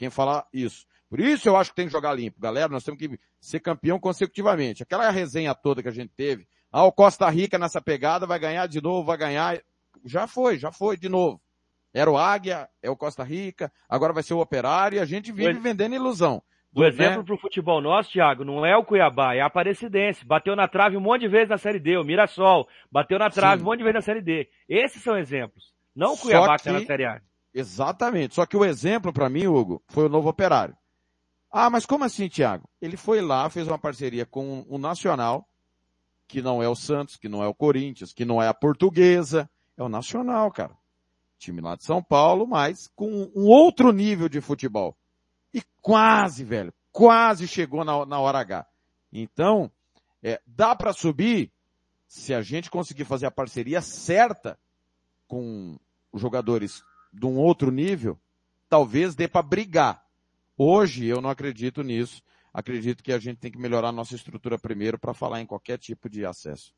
quem 0.00 0.08
falar 0.08 0.46
isso. 0.50 0.86
Por 1.10 1.20
isso 1.20 1.46
eu 1.46 1.56
acho 1.56 1.70
que 1.70 1.76
tem 1.76 1.86
que 1.86 1.92
jogar 1.92 2.14
limpo. 2.14 2.40
Galera, 2.40 2.68
nós 2.68 2.82
temos 2.82 2.98
que 2.98 3.20
ser 3.38 3.60
campeão 3.60 4.00
consecutivamente. 4.00 4.82
Aquela 4.82 5.10
resenha 5.10 5.54
toda 5.54 5.82
que 5.82 5.88
a 5.88 5.92
gente 5.92 6.10
teve, 6.16 6.48
ah, 6.72 6.84
o 6.84 6.92
Costa 6.92 7.28
Rica 7.28 7.58
nessa 7.58 7.82
pegada 7.82 8.26
vai 8.26 8.38
ganhar 8.38 8.66
de 8.66 8.80
novo, 8.80 9.04
vai 9.04 9.18
ganhar. 9.18 9.60
Já 10.04 10.26
foi, 10.26 10.58
já 10.58 10.70
foi 10.72 10.96
de 10.96 11.08
novo. 11.08 11.40
Era 11.92 12.10
o 12.10 12.16
Águia, 12.16 12.68
é 12.82 12.88
o 12.88 12.96
Costa 12.96 13.24
Rica, 13.24 13.72
agora 13.88 14.12
vai 14.12 14.22
ser 14.22 14.34
o 14.34 14.40
Operário 14.40 14.96
e 14.96 15.00
a 15.00 15.04
gente 15.04 15.32
vive 15.32 15.58
O- 15.58 15.62
vendendo 15.62 15.94
ilusão. 15.94 16.42
O 16.72 16.82
Né? 16.82 16.88
exemplo 16.88 17.24
pro 17.24 17.36
futebol 17.36 17.80
nosso, 17.80 18.12
Thiago, 18.12 18.44
não 18.44 18.64
é 18.64 18.76
o 18.76 18.84
Cuiabá, 18.84 19.34
é 19.34 19.40
a 19.40 19.46
Aparecidense. 19.46 20.24
Bateu 20.24 20.54
na 20.54 20.68
trave 20.68 20.96
um 20.96 21.00
monte 21.00 21.22
de 21.22 21.28
vezes 21.28 21.48
na 21.48 21.58
Série 21.58 21.80
D. 21.80 21.96
O 21.96 22.04
Mirassol 22.04 22.68
bateu 22.92 23.18
na 23.18 23.28
trave 23.28 23.56
Sim. 23.58 23.62
um 23.62 23.66
monte 23.66 23.78
de 23.78 23.82
vezes 23.84 23.94
na 23.96 24.02
Série 24.02 24.20
D. 24.22 24.48
Esses 24.68 25.02
são 25.02 25.18
exemplos. 25.18 25.72
Não 25.96 26.14
o 26.14 26.16
Cuiabá 26.16 26.56
que 26.56 26.62
tá 26.64 26.70
que- 26.72 26.78
na 26.80 26.86
Série 26.86 27.04
A. 27.06 27.20
Exatamente. 27.52 28.36
Só 28.36 28.46
que 28.46 28.56
o 28.56 28.64
exemplo 28.64 29.12
para 29.12 29.28
mim, 29.28 29.48
Hugo, 29.48 29.82
foi 29.88 30.04
o 30.06 30.08
novo 30.08 30.28
operário. 30.28 30.76
Ah, 31.52 31.68
mas 31.68 31.84
como 31.84 32.04
assim, 32.04 32.28
Thiago? 32.28 32.68
Ele 32.80 32.96
foi 32.96 33.20
lá, 33.20 33.50
fez 33.50 33.66
uma 33.66 33.76
parceria 33.78 34.24
com 34.24 34.64
o 34.68 34.78
Nacional, 34.78 35.44
que 36.28 36.40
não 36.40 36.62
é 36.62 36.68
o 36.68 36.76
Santos, 36.76 37.16
que 37.16 37.28
não 37.28 37.42
é 37.42 37.48
o 37.48 37.54
Corinthians, 37.54 38.12
que 38.12 38.24
não 38.24 38.40
é 38.40 38.46
a 38.46 38.54
Portuguesa, 38.54 39.50
é 39.80 39.84
o 39.84 39.88
Nacional, 39.88 40.50
cara. 40.50 40.76
Time 41.38 41.60
lá 41.60 41.74
de 41.74 41.84
São 41.84 42.02
Paulo, 42.02 42.46
mas 42.46 42.88
com 42.94 43.30
um 43.34 43.46
outro 43.46 43.92
nível 43.92 44.28
de 44.28 44.40
futebol. 44.40 44.96
E 45.54 45.62
quase, 45.80 46.44
velho, 46.44 46.72
quase 46.92 47.48
chegou 47.48 47.84
na, 47.84 48.04
na 48.04 48.20
hora 48.20 48.40
H. 48.40 48.66
Então, 49.12 49.70
é, 50.22 50.40
dá 50.46 50.76
para 50.76 50.92
subir 50.92 51.50
se 52.06 52.34
a 52.34 52.42
gente 52.42 52.70
conseguir 52.70 53.04
fazer 53.04 53.26
a 53.26 53.30
parceria 53.30 53.80
certa 53.80 54.58
com 55.26 55.78
jogadores 56.14 56.82
de 57.12 57.24
um 57.24 57.38
outro 57.38 57.70
nível, 57.70 58.18
talvez 58.68 59.14
dê 59.14 59.26
para 59.26 59.42
brigar. 59.42 60.04
Hoje 60.58 61.06
eu 61.06 61.20
não 61.20 61.30
acredito 61.30 61.82
nisso. 61.82 62.22
Acredito 62.52 63.02
que 63.02 63.12
a 63.12 63.18
gente 63.18 63.38
tem 63.38 63.50
que 63.50 63.58
melhorar 63.58 63.92
nossa 63.92 64.14
estrutura 64.14 64.58
primeiro 64.58 64.98
para 64.98 65.14
falar 65.14 65.40
em 65.40 65.46
qualquer 65.46 65.78
tipo 65.78 66.10
de 66.10 66.26
acesso. 66.26 66.74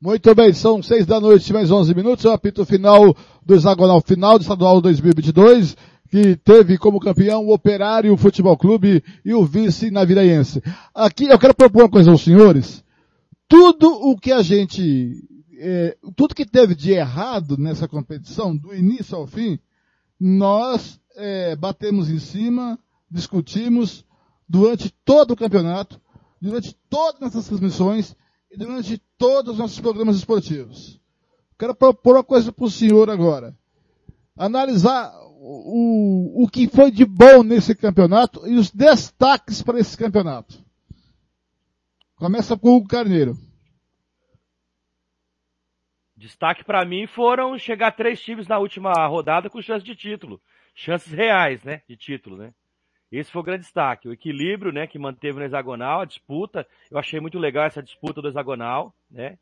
Muito 0.00 0.32
bem, 0.32 0.52
são 0.52 0.80
seis 0.80 1.04
da 1.04 1.20
noite, 1.20 1.52
mais 1.52 1.72
11 1.72 1.92
minutos, 1.92 2.24
é 2.24 2.28
o 2.28 2.32
apito 2.32 2.64
final 2.64 3.16
do 3.44 3.54
hexagonal 3.56 4.00
final 4.00 4.38
do 4.38 4.42
estadual 4.42 4.80
2022, 4.80 5.76
que 6.08 6.36
teve 6.36 6.78
como 6.78 7.00
campeão 7.00 7.44
o 7.44 7.52
Operário 7.52 8.16
Futebol 8.16 8.56
Clube 8.56 9.02
e 9.24 9.34
o 9.34 9.44
vice 9.44 9.90
Naviraense. 9.90 10.62
Aqui 10.94 11.24
eu 11.24 11.36
quero 11.36 11.52
propor 11.52 11.82
uma 11.82 11.88
coisa 11.88 12.12
aos 12.12 12.22
senhores. 12.22 12.84
Tudo 13.48 13.88
o 13.88 14.16
que 14.16 14.30
a 14.30 14.40
gente, 14.40 15.20
é, 15.58 15.96
tudo 16.14 16.32
que 16.32 16.46
teve 16.46 16.76
de 16.76 16.92
errado 16.92 17.56
nessa 17.58 17.88
competição, 17.88 18.56
do 18.56 18.72
início 18.72 19.16
ao 19.16 19.26
fim, 19.26 19.58
nós 20.20 21.00
é, 21.16 21.56
batemos 21.56 22.08
em 22.08 22.20
cima, 22.20 22.78
discutimos 23.10 24.04
durante 24.48 24.94
todo 25.04 25.32
o 25.32 25.36
campeonato, 25.36 26.00
durante 26.40 26.72
todas 26.88 27.20
essas 27.20 27.48
transmissões 27.48 28.14
e 28.50 28.56
durante 28.56 28.98
todos 29.16 29.52
os 29.52 29.58
nossos 29.58 29.80
programas 29.80 30.16
esportivos. 30.16 31.00
Quero 31.58 31.74
propor 31.74 32.16
uma 32.16 32.24
coisa 32.24 32.52
para 32.52 32.64
o 32.64 32.70
senhor 32.70 33.10
agora. 33.10 33.56
Analisar 34.36 35.12
o, 35.40 36.44
o 36.44 36.48
que 36.48 36.68
foi 36.68 36.90
de 36.90 37.04
bom 37.04 37.42
nesse 37.42 37.74
campeonato 37.74 38.46
e 38.46 38.54
os 38.54 38.70
destaques 38.70 39.62
para 39.62 39.80
esse 39.80 39.96
campeonato. 39.96 40.62
Começa 42.16 42.56
com 42.56 42.76
o 42.76 42.86
Carneiro. 42.86 43.36
Destaque 46.16 46.64
para 46.64 46.84
mim 46.84 47.06
foram 47.06 47.56
chegar 47.56 47.92
três 47.92 48.20
times 48.20 48.48
na 48.48 48.58
última 48.58 48.92
rodada 49.06 49.48
com 49.48 49.62
chance 49.62 49.84
de 49.84 49.94
título. 49.94 50.40
Chances 50.74 51.12
reais, 51.12 51.62
né? 51.62 51.82
De 51.88 51.96
título, 51.96 52.36
né? 52.36 52.52
Esse 53.10 53.30
foi 53.32 53.40
o 53.40 53.44
grande 53.44 53.62
destaque. 53.62 54.08
O 54.08 54.12
equilíbrio, 54.12 54.72
né? 54.72 54.86
Que 54.86 54.98
manteve 54.98 55.38
no 55.38 55.44
hexagonal, 55.44 56.00
a 56.00 56.04
disputa. 56.04 56.66
Eu 56.90 56.98
achei 56.98 57.20
muito 57.20 57.38
legal 57.38 57.64
essa 57.64 57.82
disputa 57.82 58.20
do 58.20 58.28
hexagonal, 58.28 58.94
né? 59.10 59.38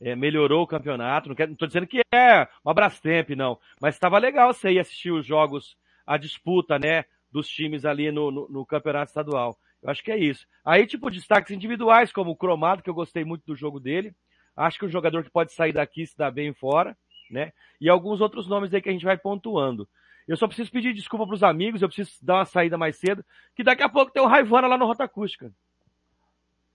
É, 0.00 0.14
melhorou 0.14 0.62
o 0.62 0.66
campeonato. 0.66 1.28
Não, 1.28 1.36
quero, 1.36 1.50
não 1.50 1.56
tô 1.56 1.66
dizendo 1.66 1.86
que 1.86 2.00
é 2.12 2.46
uma 2.62 2.74
Brastemp, 2.74 3.30
não. 3.30 3.58
Mas 3.80 3.94
estava 3.94 4.18
legal 4.18 4.52
você 4.52 4.70
ir 4.72 4.78
assistir 4.78 5.10
os 5.10 5.24
jogos, 5.24 5.76
a 6.06 6.18
disputa, 6.18 6.78
né? 6.78 7.04
Dos 7.32 7.48
times 7.48 7.84
ali 7.84 8.12
no, 8.12 8.30
no, 8.30 8.48
no 8.48 8.66
campeonato 8.66 9.08
estadual. 9.08 9.56
Eu 9.82 9.90
acho 9.90 10.02
que 10.02 10.12
é 10.12 10.18
isso. 10.18 10.46
Aí, 10.64 10.86
tipo, 10.86 11.10
destaques 11.10 11.50
individuais, 11.50 12.12
como 12.12 12.30
o 12.30 12.36
Cromado, 12.36 12.82
que 12.82 12.90
eu 12.90 12.94
gostei 12.94 13.24
muito 13.24 13.44
do 13.46 13.56
jogo 13.56 13.80
dele. 13.80 14.14
Acho 14.54 14.78
que 14.78 14.86
um 14.86 14.90
jogador 14.90 15.22
que 15.22 15.30
pode 15.30 15.52
sair 15.52 15.72
daqui 15.72 16.06
se 16.06 16.16
dá 16.16 16.30
bem 16.30 16.52
fora, 16.52 16.96
né? 17.30 17.52
E 17.80 17.88
alguns 17.88 18.20
outros 18.20 18.46
nomes 18.46 18.72
aí 18.72 18.82
que 18.82 18.88
a 18.88 18.92
gente 18.92 19.04
vai 19.04 19.16
pontuando. 19.16 19.88
Eu 20.26 20.36
só 20.36 20.46
preciso 20.46 20.70
pedir 20.72 20.92
desculpa 20.92 21.26
pros 21.26 21.42
amigos, 21.42 21.80
eu 21.82 21.88
preciso 21.88 22.10
dar 22.22 22.36
uma 22.36 22.44
saída 22.44 22.76
mais 22.76 22.96
cedo, 22.96 23.24
que 23.54 23.62
daqui 23.62 23.82
a 23.82 23.88
pouco 23.88 24.10
tem 24.12 24.22
o 24.22 24.26
Raivana 24.26 24.66
lá 24.66 24.76
no 24.76 24.86
Rota 24.86 25.04
Acústica. 25.04 25.52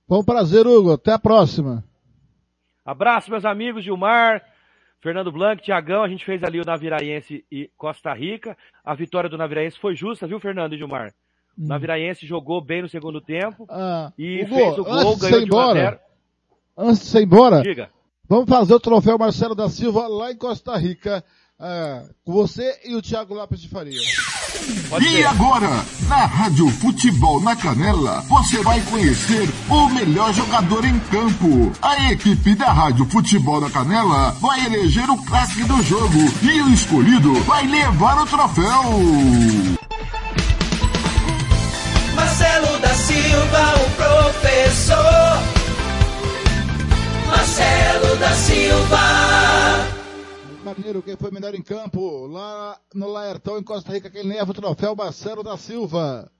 Foi 0.07 0.19
um 0.19 0.23
prazer, 0.23 0.65
Hugo. 0.67 0.93
Até 0.93 1.11
a 1.13 1.19
próxima. 1.19 1.83
Abraço, 2.85 3.29
meus 3.29 3.45
amigos, 3.45 3.83
Gilmar, 3.83 4.41
Fernando 4.99 5.31
Blanc, 5.31 5.61
Tiagão, 5.61 6.03
a 6.03 6.07
gente 6.09 6.25
fez 6.25 6.43
ali 6.43 6.59
o 6.59 6.65
Naviraense 6.65 7.45
e 7.51 7.69
Costa 7.77 8.13
Rica. 8.13 8.57
A 8.83 8.93
vitória 8.95 9.29
do 9.29 9.37
Naviraense 9.37 9.79
foi 9.79 9.95
justa, 9.95 10.27
viu, 10.27 10.39
Fernando 10.39 10.73
e 10.73 10.77
Gilmar? 10.77 11.13
O 11.57 11.67
Naviraense 11.67 12.25
jogou 12.25 12.61
bem 12.63 12.81
no 12.81 12.89
segundo 12.89 13.19
tempo 13.21 13.65
Ah, 13.69 14.11
e 14.17 14.41
Hugo, 14.43 14.55
fez 14.55 14.77
o 14.77 14.83
gol, 14.83 15.17
ganhou 15.17 15.19
de 15.19 15.35
1 15.35 15.35
a 15.35 15.43
embora, 15.43 15.79
0. 15.79 15.99
antes 16.77 17.01
de 17.03 17.07
você 17.09 17.19
ir 17.19 17.23
embora, 17.23 17.61
Diga. 17.61 17.89
vamos 18.27 18.49
fazer 18.49 18.73
o 18.73 18.79
troféu 18.79 19.17
Marcelo 19.17 19.53
da 19.53 19.69
Silva 19.69 20.07
lá 20.07 20.31
em 20.31 20.37
Costa 20.37 20.75
Rica, 20.77 21.23
ah, 21.61 22.03
com 22.25 22.33
você 22.33 22.79
e 22.85 22.95
o 22.95 23.01
Thiago 23.01 23.33
Lopes 23.33 23.61
de 23.61 23.69
Faria. 23.69 23.99
Pode 24.89 25.05
E 25.05 25.17
ser. 25.17 25.25
agora, 25.27 25.85
na 26.07 26.25
Rádio 26.25 26.67
Futebol 26.69 27.41
na 27.41 27.55
Canela, 27.55 28.21
você 28.27 28.61
vai 28.63 28.81
conhecer 28.81 29.47
o 29.69 29.89
melhor 29.89 30.33
jogador 30.33 30.83
em 30.85 30.99
campo. 30.99 31.71
A 31.81 32.11
equipe 32.11 32.55
da 32.55 32.71
Rádio 32.71 33.05
Futebol 33.05 33.61
na 33.61 33.69
Canela 33.69 34.31
vai 34.41 34.65
eleger 34.65 35.09
o 35.09 35.17
craque 35.23 35.63
do 35.63 35.81
jogo 35.83 36.19
e 36.41 36.61
o 36.61 36.69
escolhido 36.73 37.33
vai 37.43 37.65
levar 37.67 38.21
o 38.21 38.25
troféu. 38.25 38.83
Marcelo 42.15 42.79
da 42.79 42.93
Silva, 42.93 43.73
o 43.75 43.89
professor. 43.95 45.43
Marcelo 47.27 48.15
da 48.17 48.33
Silva. 48.35 49.40
Carneiro, 50.73 51.03
quem 51.03 51.17
foi 51.17 51.29
melhor 51.31 51.53
em 51.53 51.61
campo? 51.61 52.27
Lá 52.27 52.79
no 52.95 53.07
Laertão, 53.07 53.59
em 53.59 53.63
Costa 53.63 53.91
Rica, 53.91 54.09
quem 54.09 54.23
leva 54.23 54.51
o 54.51 54.53
troféu 54.53 54.95
Marcelo 54.95 55.43
da 55.43 55.57
Silva. 55.57 56.31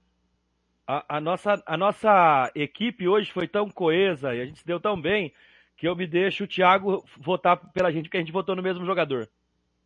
A, 0.86 1.16
a 1.16 1.20
nossa, 1.20 1.62
a 1.66 1.76
nossa 1.76 2.50
equipe 2.54 3.06
hoje 3.06 3.30
foi 3.30 3.46
tão 3.46 3.68
coesa 3.68 4.34
e 4.34 4.40
a 4.40 4.46
gente 4.46 4.60
se 4.60 4.64
deu 4.64 4.80
tão 4.80 4.98
bem 4.98 5.34
que 5.76 5.86
eu 5.86 5.94
me 5.94 6.06
deixo 6.06 6.44
o 6.44 6.46
Thiago 6.46 7.04
votar 7.20 7.58
pela 7.74 7.92
gente, 7.92 8.04
porque 8.04 8.16
a 8.16 8.20
gente 8.20 8.32
votou 8.32 8.56
no 8.56 8.62
mesmo 8.62 8.86
jogador. 8.86 9.28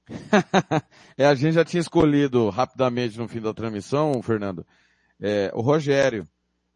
é, 1.19 1.27
a 1.27 1.35
gente 1.35 1.55
já 1.55 1.65
tinha 1.65 1.81
escolhido 1.81 2.49
rapidamente 2.49 3.19
no 3.19 3.27
fim 3.27 3.41
da 3.41 3.53
transmissão, 3.53 4.23
Fernando, 4.23 4.65
é, 5.21 5.51
o 5.55 5.61
Rogério. 5.61 6.25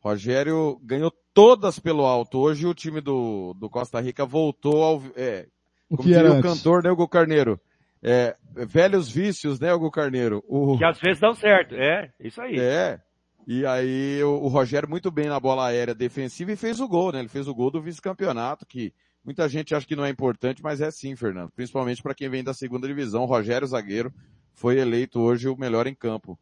Rogério 0.01 0.81
ganhou 0.83 1.13
todas 1.33 1.79
pelo 1.79 2.05
alto. 2.05 2.37
Hoje 2.37 2.67
o 2.67 2.75
time 2.75 3.01
do, 3.01 3.55
do 3.55 3.71
Costa 3.71 4.01
Rica 4.01 4.27
voltou 4.27 4.83
ao, 4.83 5.03
é, 5.15 5.47
O 5.91 5.97
como 5.97 6.09
que 6.09 6.15
diria 6.15 6.33
o 6.33 6.41
cantor, 6.41 6.83
né, 6.83 6.91
Hugo 6.91 7.09
Carneiro? 7.09 7.61
É, 8.03 8.35
velhos 8.55 9.11
vícios, 9.11 9.61
né, 9.61 9.75
Hugo 9.75 9.91
Carneiro? 9.91 10.43
O, 10.49 10.79
Que 10.79 10.85
às 10.85 10.99
vezes 10.99 11.21
dão 11.21 11.35
certo. 11.35 11.75
É, 11.75 12.11
isso 12.19 12.41
aí. 12.41 12.59
é, 12.59 12.99
E 13.47 13.67
aí 13.67 14.23
o, 14.23 14.45
o 14.45 14.49
Rogério 14.49 14.89
muito 14.89 15.11
bem 15.11 15.27
na 15.27 15.39
bola 15.41 15.67
aérea 15.67 15.95
defensiva 15.95 16.53
e 16.53 16.57
fez 16.57 16.81
o 16.81 16.89
gol, 16.89 17.13
né? 17.13 17.19
Ele 17.19 17.29
fez 17.29 17.47
o 17.49 17.55
gol 17.55 17.71
do 17.71 17.83
vice-campeonato, 17.83 18.65
que 18.65 18.95
muita 19.25 19.49
gente 19.49 19.75
acha 19.75 19.87
que 19.87 19.97
não 19.97 20.05
é 20.05 20.09
importante, 20.09 20.63
mas 20.63 20.81
é 20.81 20.91
sim, 20.91 21.15
Fernando. 21.17 21.51
Principalmente 21.51 22.03
para 22.03 22.15
quem 22.15 22.29
vem 22.31 22.45
da 22.45 22.55
segunda 22.55 22.87
divisão. 22.87 23.23
O 23.25 23.27
Rogério 23.27 23.67
Zagueiro 23.67 24.13
foi 24.55 24.79
eleito 24.79 25.21
hoje 25.21 25.49
o 25.49 25.57
melhor 25.57 25.87
em 25.87 25.95
campo. 25.95 26.39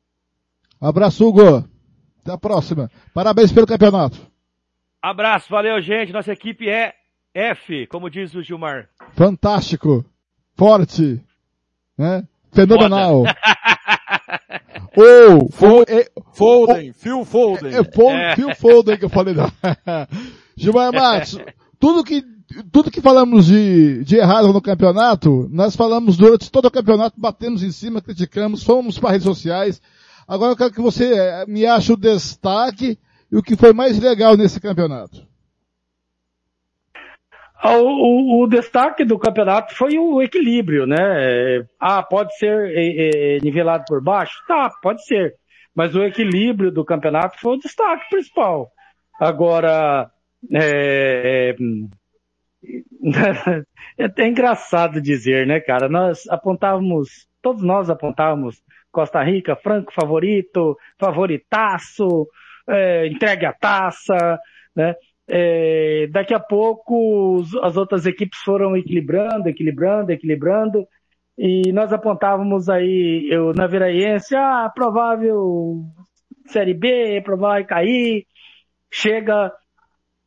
Abraço, 0.81 1.27
Hugo. 1.27 1.69
Até 2.21 2.33
a 2.33 2.39
próxima. 2.39 2.91
Parabéns 3.15 3.51
pelo 3.51 3.67
campeonato. 3.67 4.19
Abraço, 5.01 5.49
valeu, 5.49 5.81
gente. 5.81 6.13
Nossa 6.13 6.33
equipe 6.33 6.69
é 6.69 6.95
F, 7.39 7.87
como 7.87 8.11
diz 8.11 8.35
o 8.35 8.43
Gilmar. 8.43 8.89
Fantástico. 9.15 10.05
Forte. 10.57 11.23
Né? 11.97 12.25
Fenomenal. 12.53 13.23
Ou, 14.97 15.49
Fo- 15.51 15.83
é, 15.87 16.09
Foden, 16.33 16.93
Phil 16.93 17.25
Foden. 17.25 17.73
é, 17.75 17.85
Fo- 17.85 18.11
Phil 18.35 18.55
Foden 18.57 18.97
que 18.97 19.05
eu 19.05 19.09
falei. 19.09 19.35
Não. 19.35 19.47
Gilmar 20.57 20.93
Matos, 20.93 21.39
tudo 21.79 22.03
que, 22.03 22.25
tudo 22.73 22.91
que 22.91 23.01
falamos 23.01 23.47
de, 23.47 24.03
de 24.03 24.17
errado 24.17 24.53
no 24.53 24.61
campeonato, 24.61 25.49
nós 25.53 25.77
falamos 25.77 26.17
durante 26.17 26.51
todo 26.51 26.67
o 26.67 26.71
campeonato, 26.71 27.21
batemos 27.21 27.63
em 27.63 27.71
cima, 27.71 28.01
criticamos, 28.03 28.65
fomos 28.65 28.99
para 28.99 29.11
redes 29.11 29.25
sociais. 29.27 29.81
Agora 30.27 30.53
eu 30.53 30.57
quero 30.57 30.73
que 30.73 30.81
você 30.81 31.15
eh, 31.15 31.45
me 31.47 31.65
ache 31.65 31.93
o 31.93 31.97
destaque 31.97 32.99
e 33.31 33.37
o 33.37 33.43
que 33.43 33.57
foi 33.57 33.73
mais 33.73 33.99
legal 34.01 34.37
nesse 34.37 34.59
campeonato. 34.61 35.28
Ah, 37.61 37.77
O, 37.79 37.87
o- 37.87 38.43
o 38.43 38.47
destaque 38.47 39.05
do 39.05 39.19
campeonato 39.19 39.75
foi 39.75 39.99
o 39.99 40.23
equilíbrio, 40.23 40.87
né? 40.87 40.97
É, 41.59 41.65
Ah, 41.81 42.03
pode 42.03 42.37
ser 42.39 42.71
é, 42.77 43.37
é, 43.37 43.41
nivelado 43.41 43.85
por 43.89 44.01
baixo? 44.03 44.35
Tá, 44.47 44.71
pode 44.83 45.05
ser. 45.05 45.35
Mas 45.75 45.95
o 45.95 46.03
equilíbrio 46.05 46.71
do 46.71 46.85
campeonato 46.85 47.39
foi 47.41 47.57
o 47.57 47.59
destaque 47.61 48.09
principal. 48.11 48.71
Agora, 49.21 50.11
é, 50.53 51.51
é, 51.51 51.57
é 53.99 54.05
até 54.05 54.27
engraçado 54.27 55.01
dizer, 55.01 55.47
né, 55.47 55.61
cara? 55.61 55.89
Nós 55.89 56.27
apontávamos, 56.29 57.27
todos 57.43 57.63
nós 57.63 57.91
apontávamos 57.91 58.61
Costa 58.91 59.23
Rica, 59.23 59.57
franco 59.57 59.93
favorito, 59.93 60.77
favoritaço, 60.99 62.27
é, 62.69 63.07
entregue 63.07 63.47
a 63.47 63.53
taça, 63.53 64.39
né? 64.75 64.95
É, 65.29 66.07
daqui 66.11 66.33
a 66.33 66.41
pouco 66.41 67.43
as 67.63 67.77
outras 67.77 68.07
equipes 68.07 68.39
foram 68.41 68.77
equilibrando, 68.77 69.49
equilibrando, 69.49 70.11
equilibrando, 70.11 70.87
e 71.37 71.71
nós 71.73 71.93
apontávamos 71.93 72.69
aí, 72.69 73.29
eu 73.31 73.53
na 73.53 73.67
Viraense, 73.67 74.35
ah, 74.35 74.71
provável 74.75 75.85
Série 76.47 76.75
B, 76.75 77.21
provável 77.23 77.67
cair, 77.67 78.27
chega 78.91 79.53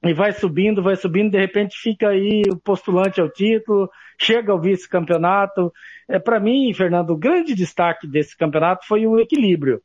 e 0.03 0.13
vai 0.13 0.31
subindo, 0.31 0.81
vai 0.81 0.95
subindo, 0.95 1.31
de 1.31 1.39
repente 1.39 1.77
fica 1.77 2.09
aí 2.09 2.43
o 2.49 2.57
postulante 2.57 3.21
ao 3.21 3.29
título, 3.29 3.89
chega 4.19 4.51
ao 4.51 4.59
vice-campeonato. 4.59 5.71
É, 6.09 6.17
para 6.17 6.39
mim, 6.39 6.73
Fernando, 6.73 7.11
o 7.11 7.17
grande 7.17 7.53
destaque 7.53 8.07
desse 8.07 8.35
campeonato 8.35 8.85
foi 8.87 9.05
o 9.05 9.19
equilíbrio. 9.19 9.81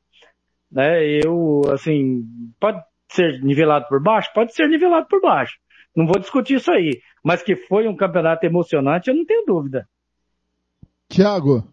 Né? 0.71 1.21
Eu, 1.25 1.63
assim, 1.73 2.25
pode 2.59 2.81
ser 3.09 3.43
nivelado 3.43 3.87
por 3.89 4.03
baixo? 4.03 4.31
Pode 4.35 4.55
ser 4.55 4.69
nivelado 4.69 5.07
por 5.09 5.21
baixo. 5.21 5.57
Não 5.95 6.07
vou 6.07 6.19
discutir 6.19 6.57
isso 6.57 6.71
aí. 6.71 7.01
Mas 7.23 7.43
que 7.43 7.57
foi 7.57 7.89
um 7.89 7.97
campeonato 7.97 8.45
emocionante, 8.45 9.09
eu 9.09 9.17
não 9.17 9.25
tenho 9.25 9.45
dúvida. 9.47 9.89
Tiago, 11.09 11.67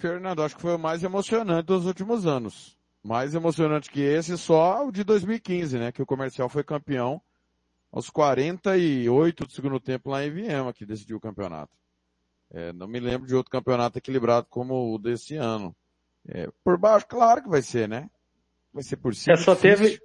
Fernando, 0.00 0.42
acho 0.42 0.56
que 0.56 0.62
foi 0.62 0.74
o 0.74 0.78
mais 0.78 1.04
emocionante 1.04 1.66
dos 1.66 1.84
últimos 1.84 2.26
anos. 2.26 2.78
Mais 3.02 3.34
emocionante 3.34 3.90
que 3.90 4.00
esse, 4.00 4.36
só 4.38 4.86
o 4.86 4.90
de 4.90 5.04
2015, 5.04 5.78
né? 5.78 5.92
Que 5.92 6.02
o 6.02 6.06
comercial 6.06 6.48
foi 6.48 6.64
campeão 6.64 7.20
aos 7.92 8.08
48 8.08 9.46
do 9.46 9.52
segundo 9.52 9.78
tempo 9.78 10.10
lá 10.10 10.24
em 10.24 10.30
Viema, 10.30 10.72
que 10.72 10.86
decidiu 10.86 11.18
o 11.18 11.20
campeonato. 11.20 11.72
É, 12.50 12.72
não 12.72 12.86
me 12.88 12.98
lembro 12.98 13.26
de 13.26 13.34
outro 13.34 13.50
campeonato 13.50 13.98
equilibrado 13.98 14.46
como 14.48 14.94
o 14.94 14.98
desse 14.98 15.36
ano. 15.36 15.76
É, 16.26 16.48
por 16.64 16.78
baixo, 16.78 17.06
claro 17.06 17.42
que 17.42 17.48
vai 17.48 17.62
ser, 17.62 17.88
né? 17.88 18.08
Vai 18.72 18.82
ser 18.82 18.96
por 18.96 19.14
cima. 19.14 19.34
É, 19.34 19.36
só 19.36 19.54
difícil. 19.54 19.76
teve, 19.84 20.00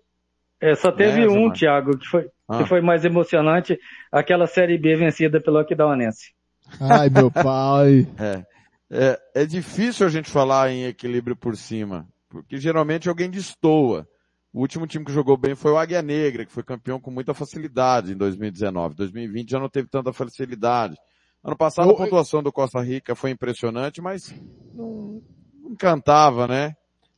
é, 0.61 0.75
só 0.75 0.91
teve 0.91 1.23
É, 1.23 1.29
um. 1.29 1.51
Thiago, 1.51 1.97
que 1.97 2.07
foi, 2.07 2.29
Ah. 2.47 2.57
que 2.59 2.69
foi 2.69 2.81
mais 2.81 3.03
emocionante, 3.05 3.77
aquela 4.11 4.47
Série 4.47 4.77
B 4.77 4.95
vencida 4.95 5.39
pelo 5.41 5.57
Aquidauanense. 5.57 6.33
ai 6.79 7.09
meu 7.09 7.29
pai. 7.31 8.07
É, 8.19 8.45
é, 8.89 9.19
é 9.41 9.45
difícil 9.45 10.05
a 10.05 10.09
gente 10.09 10.29
falar 10.29 10.71
em 10.71 10.85
equilíbrio 10.85 11.35
por 11.35 11.55
cima, 11.57 12.07
porque 12.29 12.57
geralmente 12.57 13.07
alguém 13.09 13.29
destoa. 13.29 14.07
O 14.53 14.61
último 14.61 14.87
time 14.87 15.03
que 15.03 15.11
jogou 15.11 15.35
bem 15.35 15.53
foi 15.53 15.71
o 15.73 15.77
Águia 15.77 16.01
Negra, 16.01 16.45
que 16.45 16.51
foi 16.51 16.63
campeão 16.63 16.97
com 16.99 17.11
muita 17.11 17.33
facilidade 17.33 18.13
em 18.13 18.15
2019. 18.17 18.95
2020 18.95 19.49
já 19.51 19.59
não 19.59 19.67
teve 19.69 19.89
tanta 19.89 20.13
facilidade. 20.13 20.95
Ano 21.43 21.57
passado 21.57 21.89
a 21.89 21.91
Eu- 21.91 21.97
pontuação 21.97 22.41
do 22.41 22.53
Costa 22.53 22.79
Rica 22.81 23.13
foi 23.15 23.31
impressionante, 23.31 24.01
mas 24.01 24.33
não, 24.73 25.21
não 25.61 25.71
encantava, 25.71 26.47
né? 26.47 26.73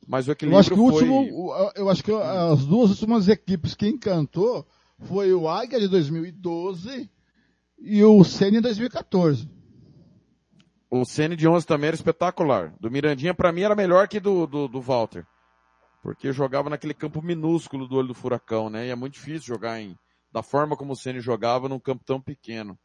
Mas 0.08 0.26
o 0.26 0.30
Eu 0.30 0.32
equilíbrio 0.32 0.58
acho 0.58 0.70
que 0.70 0.80
o 0.80 0.90
foi... 0.90 1.06
último, 1.06 1.52
eu 1.76 1.90
acho 1.90 2.02
que 2.02 2.10
as 2.10 2.64
duas 2.64 2.90
últimas 2.90 3.28
equipes 3.28 3.74
que 3.74 3.86
encantou 3.86 4.66
foi 5.00 5.34
o 5.34 5.46
Águia 5.46 5.78
de 5.78 5.86
2012 5.86 7.10
e 7.78 8.02
o 8.02 8.24
Senna 8.24 8.56
em 8.58 8.62
2014. 8.62 9.48
O 10.90 11.04
Ceni 11.04 11.36
de 11.36 11.46
11 11.46 11.66
também 11.66 11.88
era 11.88 11.94
espetacular. 11.94 12.74
Do 12.80 12.90
Mirandinha, 12.90 13.34
pra 13.34 13.52
mim, 13.52 13.60
era 13.60 13.76
melhor 13.76 14.08
que 14.08 14.18
do, 14.18 14.46
do, 14.46 14.66
do 14.66 14.80
Walter. 14.80 15.26
Porque 16.02 16.32
jogava 16.32 16.70
naquele 16.70 16.94
campo 16.94 17.20
minúsculo 17.20 17.86
do 17.86 17.96
olho 17.96 18.08
do 18.08 18.14
furacão, 18.14 18.70
né? 18.70 18.86
E 18.86 18.90
é 18.90 18.94
muito 18.94 19.12
difícil 19.12 19.42
jogar 19.46 19.78
em, 19.78 19.94
da 20.32 20.42
forma 20.42 20.74
como 20.74 20.94
o 20.94 20.96
Ceni 20.96 21.20
jogava 21.20 21.68
num 21.68 21.78
campo 21.78 22.02
tão 22.06 22.18
pequeno. 22.18 22.78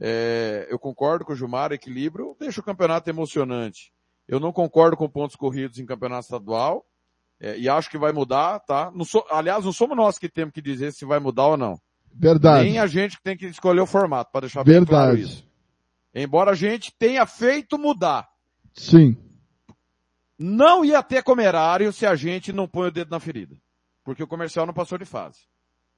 É, 0.00 0.66
eu 0.70 0.78
concordo 0.78 1.26
com 1.26 1.34
o 1.34 1.36
Gilmar, 1.36 1.72
equilíbrio 1.72 2.34
deixa 2.40 2.62
o 2.62 2.64
campeonato 2.64 3.10
emocionante. 3.10 3.92
Eu 4.28 4.38
não 4.38 4.52
concordo 4.52 4.96
com 4.96 5.08
pontos 5.08 5.34
corridos 5.34 5.78
em 5.78 5.86
campeonato 5.86 6.22
estadual. 6.24 6.84
é, 7.40 7.56
e 7.56 7.68
acho 7.68 7.88
que 7.88 7.96
vai 7.96 8.10
mudar, 8.12 8.58
tá? 8.58 8.90
Não 8.92 9.04
sou- 9.04 9.24
aliás, 9.30 9.64
não 9.64 9.72
somos 9.72 9.96
nós 9.96 10.18
que 10.18 10.28
temos 10.28 10.52
que 10.52 10.60
dizer 10.60 10.92
se 10.92 11.04
vai 11.04 11.20
mudar 11.20 11.46
ou 11.46 11.56
não. 11.56 11.80
Verdade. 12.12 12.64
Nem 12.64 12.80
a 12.80 12.86
gente 12.88 13.16
que 13.16 13.22
tem 13.22 13.36
que 13.36 13.46
escolher 13.46 13.80
o 13.80 13.86
formato, 13.86 14.32
para 14.32 14.40
deixar 14.40 14.64
bem 14.64 14.84
claro 14.84 15.12
Verdade. 15.14 15.32
isso. 15.34 15.48
Embora 16.12 16.50
a 16.50 16.54
gente 16.56 16.92
tenha 16.98 17.24
feito 17.26 17.78
mudar. 17.78 18.28
Sim. 18.74 19.16
Não 20.38 20.84
ia 20.84 21.02
ter 21.02 21.22
comerário 21.22 21.92
se 21.92 22.06
a 22.06 22.14
gente 22.14 22.52
não 22.52 22.68
põe 22.68 22.88
o 22.88 22.92
dedo 22.92 23.10
na 23.10 23.20
ferida. 23.20 23.56
Porque 24.04 24.22
o 24.22 24.26
comercial 24.28 24.66
não 24.66 24.74
passou 24.74 24.98
de 24.98 25.04
fase. 25.04 25.40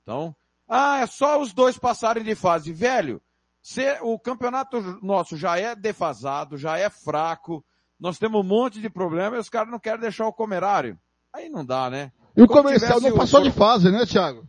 Então, 0.02 0.35
ah, 0.69 0.98
é 1.01 1.07
só 1.07 1.40
os 1.40 1.52
dois 1.52 1.78
passarem 1.78 2.24
de 2.24 2.35
fase. 2.35 2.73
Velho, 2.73 3.20
se 3.62 3.98
o 4.02 4.19
campeonato 4.19 4.81
nosso 5.02 5.36
já 5.36 5.59
é 5.59 5.74
defasado, 5.74 6.57
já 6.57 6.78
é 6.78 6.89
fraco, 6.90 7.65
nós 8.01 8.18
temos 8.18 8.40
um 8.40 8.44
monte 8.48 8.81
de 8.81 8.89
problema 8.90 9.36
e 9.36 9.39
os 9.39 9.48
caras 9.51 9.70
não 9.70 9.78
querem 9.78 10.01
deixar 10.01 10.27
o 10.27 10.32
comerário. 10.32 10.98
Aí 11.32 11.48
não 11.48 11.64
dá, 11.64 11.89
né? 11.90 12.10
E 12.36 12.43
o 12.43 12.47
Como 12.47 12.62
comercial 12.62 13.01
não 13.01 13.10
o- 13.10 13.16
passou 13.16 13.43
de 13.43 13.51
fase, 13.52 13.90
né, 13.90 14.05
Thiago? 14.06 14.48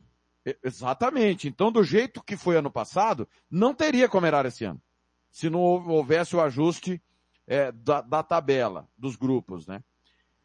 Exatamente. 0.64 1.48
Então, 1.48 1.72
do 1.72 1.84
jeito 1.84 2.24
que 2.24 2.36
foi 2.38 2.58
ano 2.58 2.72
passado, 2.72 3.28
não 3.50 3.74
teria 3.74 4.10
comerário 4.10 4.48
esse 4.48 4.64
ano. 4.66 4.82
Se 5.30 5.50
não 5.50 5.60
hou- 5.60 5.88
houvesse 5.90 6.36
o 6.36 6.42
ajuste 6.42 7.02
é, 7.48 7.72
da, 7.72 8.02
da 8.02 8.24
tabela, 8.24 8.88
dos 8.98 9.16
grupos, 9.16 9.68
né? 9.68 9.84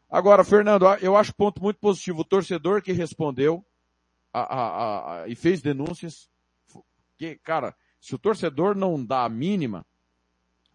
Agora, 0.09 0.43
Fernando, 0.43 0.85
eu 1.01 1.15
acho 1.15 1.33
ponto 1.33 1.61
muito 1.61 1.79
positivo 1.79 2.21
o 2.21 2.25
torcedor 2.25 2.81
que 2.81 2.91
respondeu 2.91 3.65
a- 4.33 4.41
a- 4.41 5.21
a- 5.23 5.27
e 5.27 5.35
fez 5.35 5.61
denúncias. 5.61 6.29
Que, 7.17 7.35
cara, 7.37 7.75
se 7.99 8.13
o 8.13 8.19
torcedor 8.19 8.75
não 8.75 9.03
dá 9.03 9.23
a 9.25 9.29
mínima, 9.29 9.85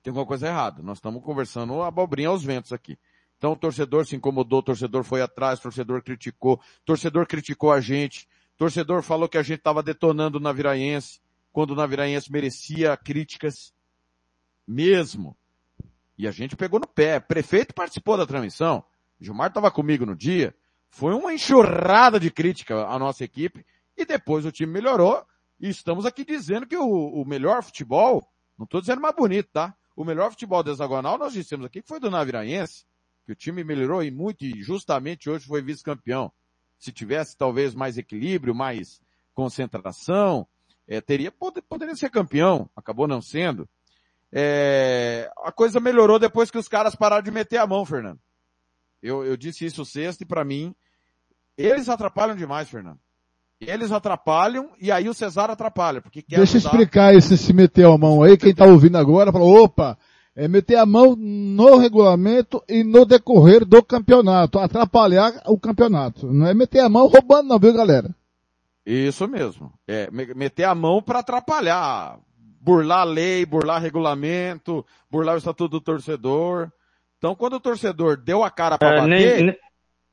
tem 0.02 0.10
alguma 0.10 0.26
coisa 0.26 0.48
errada. 0.48 0.82
Nós 0.82 0.98
estamos 0.98 1.22
conversando 1.22 1.82
abobrinha 1.82 2.28
aos 2.28 2.42
ventos 2.42 2.72
aqui. 2.72 2.98
Então 3.38 3.52
o 3.52 3.56
torcedor 3.56 4.06
se 4.06 4.16
incomodou, 4.16 4.60
o 4.60 4.62
torcedor 4.62 5.04
foi 5.04 5.20
atrás, 5.22 5.58
o 5.58 5.62
torcedor 5.62 6.02
criticou, 6.02 6.54
o 6.54 6.84
torcedor 6.84 7.26
criticou 7.26 7.72
a 7.72 7.80
gente, 7.80 8.28
o 8.54 8.58
torcedor 8.58 9.02
falou 9.02 9.28
que 9.28 9.38
a 9.38 9.42
gente 9.42 9.58
estava 9.58 9.82
detonando 9.82 10.38
na 10.38 10.52
Viraense, 10.52 11.20
quando 11.52 11.74
na 11.74 11.86
Viraense 11.86 12.30
merecia 12.30 12.96
críticas 12.96 13.74
mesmo. 14.66 15.36
E 16.16 16.26
a 16.26 16.30
gente 16.30 16.56
pegou 16.56 16.78
no 16.78 16.86
pé. 16.86 17.18
Prefeito 17.18 17.74
participou 17.74 18.16
da 18.16 18.26
transmissão. 18.26 18.84
Gilmar 19.20 19.48
estava 19.48 19.70
comigo 19.70 20.06
no 20.06 20.14
dia. 20.14 20.54
Foi 20.88 21.14
uma 21.14 21.32
enxurrada 21.32 22.20
de 22.20 22.30
crítica 22.30 22.86
à 22.86 22.98
nossa 22.98 23.24
equipe. 23.24 23.66
E 23.96 24.04
depois 24.04 24.44
o 24.44 24.52
time 24.52 24.72
melhorou. 24.72 25.24
E 25.58 25.68
estamos 25.68 26.06
aqui 26.06 26.24
dizendo 26.24 26.66
que 26.66 26.76
o, 26.76 26.86
o 26.86 27.24
melhor 27.24 27.62
futebol, 27.62 28.26
não 28.58 28.64
estou 28.64 28.80
dizendo 28.80 29.00
mais 29.00 29.14
bonito, 29.14 29.48
tá? 29.52 29.74
O 29.96 30.04
melhor 30.04 30.30
futebol 30.30 30.62
da 30.62 30.72
hexagonal 30.72 31.18
nós 31.18 31.32
dissemos 31.32 31.66
aqui 31.66 31.82
que 31.82 31.88
foi 31.88 32.00
do 32.00 32.10
Naviraense. 32.10 32.84
Que 33.24 33.32
o 33.32 33.36
time 33.36 33.62
melhorou 33.62 34.02
e 34.02 34.10
muito 34.10 34.44
e 34.44 34.62
justamente 34.62 35.30
hoje 35.30 35.46
foi 35.46 35.62
vice-campeão. 35.62 36.32
Se 36.78 36.90
tivesse 36.90 37.36
talvez 37.36 37.72
mais 37.74 37.96
equilíbrio, 37.96 38.52
mais 38.54 39.00
concentração, 39.32 40.46
eh, 40.88 41.00
teria, 41.00 41.30
pod- 41.30 41.62
poderia 41.62 41.94
ser 41.94 42.10
campeão. 42.10 42.68
Acabou 42.74 43.06
não 43.06 43.22
sendo. 43.22 43.68
É, 44.32 45.30
a 45.44 45.52
coisa 45.52 45.78
melhorou 45.78 46.18
depois 46.18 46.50
que 46.50 46.58
os 46.58 46.66
caras 46.66 46.94
pararam 46.96 47.22
de 47.22 47.30
meter 47.30 47.58
a 47.58 47.66
mão, 47.66 47.84
Fernando. 47.84 48.18
Eu, 49.02 49.24
eu 49.24 49.36
disse 49.36 49.64
isso 49.66 49.84
sexta 49.84 50.22
e 50.24 50.26
para 50.26 50.44
mim, 50.44 50.74
eles 51.56 51.88
atrapalham 51.88 52.34
demais, 52.34 52.68
Fernando. 52.68 52.98
Eles 53.66 53.92
atrapalham 53.92 54.70
e 54.80 54.90
aí 54.90 55.08
o 55.08 55.14
Cesar 55.14 55.50
atrapalha, 55.50 56.00
porque 56.00 56.22
quer 56.22 56.36
Deixa 56.36 56.56
eu 56.56 56.58
explicar 56.58 57.14
esse 57.14 57.36
se 57.38 57.52
meter 57.52 57.86
a 57.86 57.96
mão 57.96 58.22
aí, 58.22 58.36
quem 58.36 58.54
tá 58.54 58.64
ouvindo 58.64 58.98
agora, 58.98 59.30
falou, 59.32 59.64
opa, 59.64 59.96
é 60.34 60.48
meter 60.48 60.76
a 60.76 60.86
mão 60.86 61.14
no 61.16 61.76
regulamento 61.76 62.62
e 62.68 62.82
no 62.82 63.04
decorrer 63.04 63.64
do 63.64 63.82
campeonato, 63.82 64.58
atrapalhar 64.58 65.42
o 65.46 65.58
campeonato. 65.58 66.32
Não 66.32 66.46
é 66.46 66.54
meter 66.54 66.80
a 66.80 66.88
mão 66.88 67.06
roubando 67.06 67.48
não, 67.48 67.58
viu 67.58 67.72
galera? 67.72 68.14
Isso 68.84 69.28
mesmo. 69.28 69.72
É, 69.86 70.10
me- 70.10 70.34
meter 70.34 70.64
a 70.64 70.74
mão 70.74 71.00
para 71.00 71.20
atrapalhar. 71.20 72.18
Burlar 72.60 73.00
a 73.00 73.04
lei, 73.04 73.44
burlar 73.44 73.80
regulamento, 73.82 74.84
burlar 75.10 75.34
o 75.34 75.38
estatuto 75.38 75.68
do 75.68 75.80
torcedor. 75.80 76.70
Então, 77.18 77.34
quando 77.34 77.54
o 77.54 77.60
torcedor 77.60 78.16
deu 78.16 78.42
a 78.42 78.50
cara 78.50 78.78
para 78.78 78.96
É, 78.96 79.00
bater, 79.00 79.36
nem, 79.36 79.46
nem- 79.46 79.56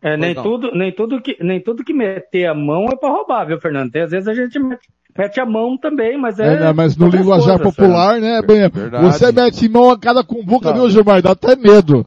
é, 0.01 0.15
nem 0.17 0.33
não. 0.33 0.43
tudo, 0.43 0.71
nem 0.73 0.91
tudo 0.93 1.21
que, 1.21 1.37
nem 1.41 1.59
tudo 1.61 1.83
que 1.83 1.93
meter 1.93 2.45
a 2.47 2.53
mão 2.53 2.85
é 2.91 2.95
pra 2.95 3.09
roubar, 3.09 3.45
viu, 3.45 3.59
Fernando? 3.59 3.91
Tem, 3.91 4.01
às 4.03 4.11
vezes 4.11 4.27
a 4.27 4.33
gente 4.33 4.57
mete, 4.59 4.87
mete 5.17 5.39
a 5.39 5.45
mão 5.45 5.77
também, 5.77 6.17
mas 6.17 6.39
é. 6.39 6.55
É, 6.55 6.59
né, 6.59 6.73
mas 6.73 6.95
no 6.95 7.07
linguajar 7.09 7.57
coisas, 7.59 7.75
popular, 7.75 8.19
né, 8.19 8.41
verdade. 8.41 9.03
você 9.03 9.31
mete 9.31 9.67
mão 9.69 9.89
a 9.91 9.99
cada 9.99 10.23
cumbuca, 10.23 10.69
Não. 10.69 10.81
viu 10.81 10.89
Gilmar? 10.89 11.21
Dá 11.21 11.31
até 11.31 11.55
medo. 11.55 12.05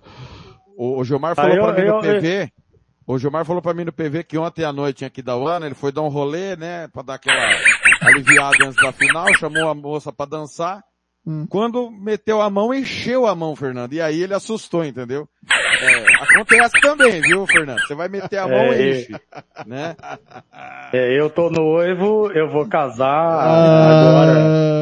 o, 0.76 0.98
o 1.00 1.04
Gilmar 1.04 1.34
falou 1.36 1.52
Ah, 1.52 1.56
eu- 1.56 1.62
para 1.64 1.72
mim 1.82 1.88
no 1.88 1.94
eu- 1.96 2.00
PV, 2.00 2.48
o 3.06 3.18
Gilmar 3.18 3.44
falou 3.44 3.60
para 3.62 3.74
mim 3.74 3.84
no 3.84 3.92
PV 3.92 4.24
que 4.24 4.38
ontem 4.38 4.64
à 4.64 4.72
noite 4.72 5.04
aqui 5.04 5.20
da 5.20 5.36
UANA, 5.36 5.66
ele 5.66 5.74
foi 5.74 5.92
dar 5.92 6.02
um 6.02 6.08
rolê, 6.08 6.56
né, 6.56 6.88
para 6.92 7.02
dar 7.02 7.14
aquela 7.14 7.50
aliviada 8.00 8.56
antes 8.64 8.76
da 8.82 8.92
final, 8.92 9.26
chamou 9.34 9.68
a 9.68 9.74
moça 9.74 10.12
para 10.12 10.30
dançar. 10.30 10.82
Hum. 11.24 11.46
Quando 11.48 11.88
meteu 11.90 12.42
a 12.42 12.50
mão, 12.50 12.74
encheu 12.74 13.26
a 13.28 13.34
mão, 13.34 13.54
Fernando. 13.54 13.92
E 13.92 14.00
aí 14.00 14.20
ele 14.22 14.34
assustou, 14.34 14.84
entendeu? 14.84 15.28
É, 15.80 16.22
acontece 16.22 16.80
também, 16.80 17.20
viu, 17.20 17.46
Fernando? 17.46 17.78
Você 17.80 17.94
vai 17.94 18.08
meter 18.08 18.38
a 18.38 18.48
mão 18.48 18.56
É, 18.56 18.80
e 18.80 18.82
é. 18.82 19.00
enche, 19.00 19.12
né? 19.66 19.96
É, 20.92 21.18
eu 21.20 21.30
tô 21.30 21.48
noivo, 21.48 22.30
eu 22.32 22.50
vou 22.50 22.66
casar 22.68 23.06
Ah. 23.06 24.00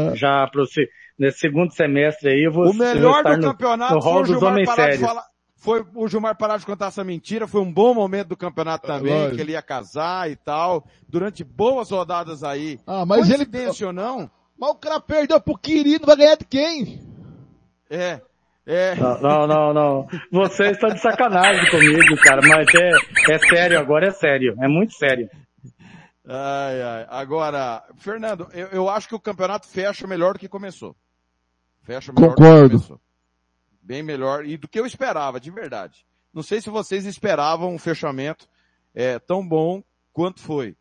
agora, 0.09 0.17
já 0.17 0.47
pro, 0.47 0.67
se- 0.67 0.89
nesse 1.19 1.39
segundo 1.41 1.73
semestre 1.75 2.31
aí, 2.31 2.45
eu 2.47 2.53
vou 2.53 2.71
O 2.71 2.75
melhor 2.75 3.13
vou 3.13 3.19
estar 3.19 3.37
do 3.37 3.43
no, 3.43 3.49
campeonato 3.53 3.95
no 3.95 4.03
foi 4.03 4.13
o 4.23 4.25
Gilmar 4.25 4.65
parar 4.65 4.91
de 4.93 4.99
falar. 4.99 5.25
Foi 5.63 5.85
o 5.95 6.09
Gilmar 6.09 6.39
parar 6.39 6.57
de 6.57 6.65
contar 6.65 6.87
essa 6.87 7.05
mentira, 7.05 7.47
foi 7.47 7.61
um 7.61 7.71
bom 7.71 7.93
momento 7.93 8.29
do 8.29 8.37
campeonato 8.37 8.87
também, 8.87 9.13
lógico. 9.13 9.37
que 9.37 9.43
ele 9.43 9.53
ia 9.53 9.61
casar 9.61 10.31
e 10.31 10.37
tal, 10.37 10.87
durante 11.07 11.45
boas 11.45 11.91
rodadas 11.91 12.43
aí. 12.43 12.79
Ah, 12.87 13.05
mas 13.05 13.29
ele, 13.29 13.47
ou 13.85 13.93
não, 13.93 14.31
mas 14.61 14.71
o 14.71 14.75
cara 14.75 15.01
perdeu 15.01 15.41
pro 15.41 15.57
Quirino, 15.57 16.05
vai 16.05 16.17
ganhar 16.17 16.37
de 16.37 16.45
quem? 16.45 17.01
é, 17.89 18.21
é, 18.67 18.95
Não, 18.95 19.21
não, 19.21 19.47
não, 19.47 19.73
não. 19.73 20.09
Você 20.31 20.65
está 20.65 20.89
de 20.89 21.01
sacanagem 21.01 21.71
comigo, 21.71 22.15
cara, 22.23 22.43
mas 22.47 22.67
é, 22.75 23.33
é 23.35 23.39
sério, 23.39 23.81
agora 23.81 24.09
é 24.09 24.11
sério, 24.11 24.55
é 24.61 24.69
muito 24.69 24.93
sério. 24.93 25.31
ai, 26.29 26.83
ai. 26.83 27.07
Agora, 27.09 27.83
Fernando, 27.97 28.49
eu, 28.53 28.69
eu 28.69 28.89
acho 28.91 29.09
que 29.09 29.15
o 29.15 29.21
campeonato 29.21 29.67
fecha 29.67 30.07
melhor 30.07 30.35
do 30.35 30.39
que 30.39 30.49
começou. 30.49 30.95
Fecha 31.83 32.13
melhor 32.13 32.29
do 32.29 32.37
Concordo. 32.37 32.69
que 32.69 32.75
começou. 32.77 33.01
Bem 33.83 34.03
melhor, 34.03 34.45
e 34.45 34.59
do 34.59 34.69
que 34.69 34.79
eu 34.79 34.85
esperava, 34.85 35.41
de 35.41 35.51
verdade. 35.51 36.05
Não 36.35 36.43
sei 36.43 36.61
se 36.61 36.69
vocês 36.69 37.07
esperavam 37.07 37.75
um 37.75 37.79
fechamento 37.79 38.47
é, 38.95 39.19
tão 39.19 39.45
bom 39.45 39.83
quanto 40.13 40.41
foi, 40.41 40.77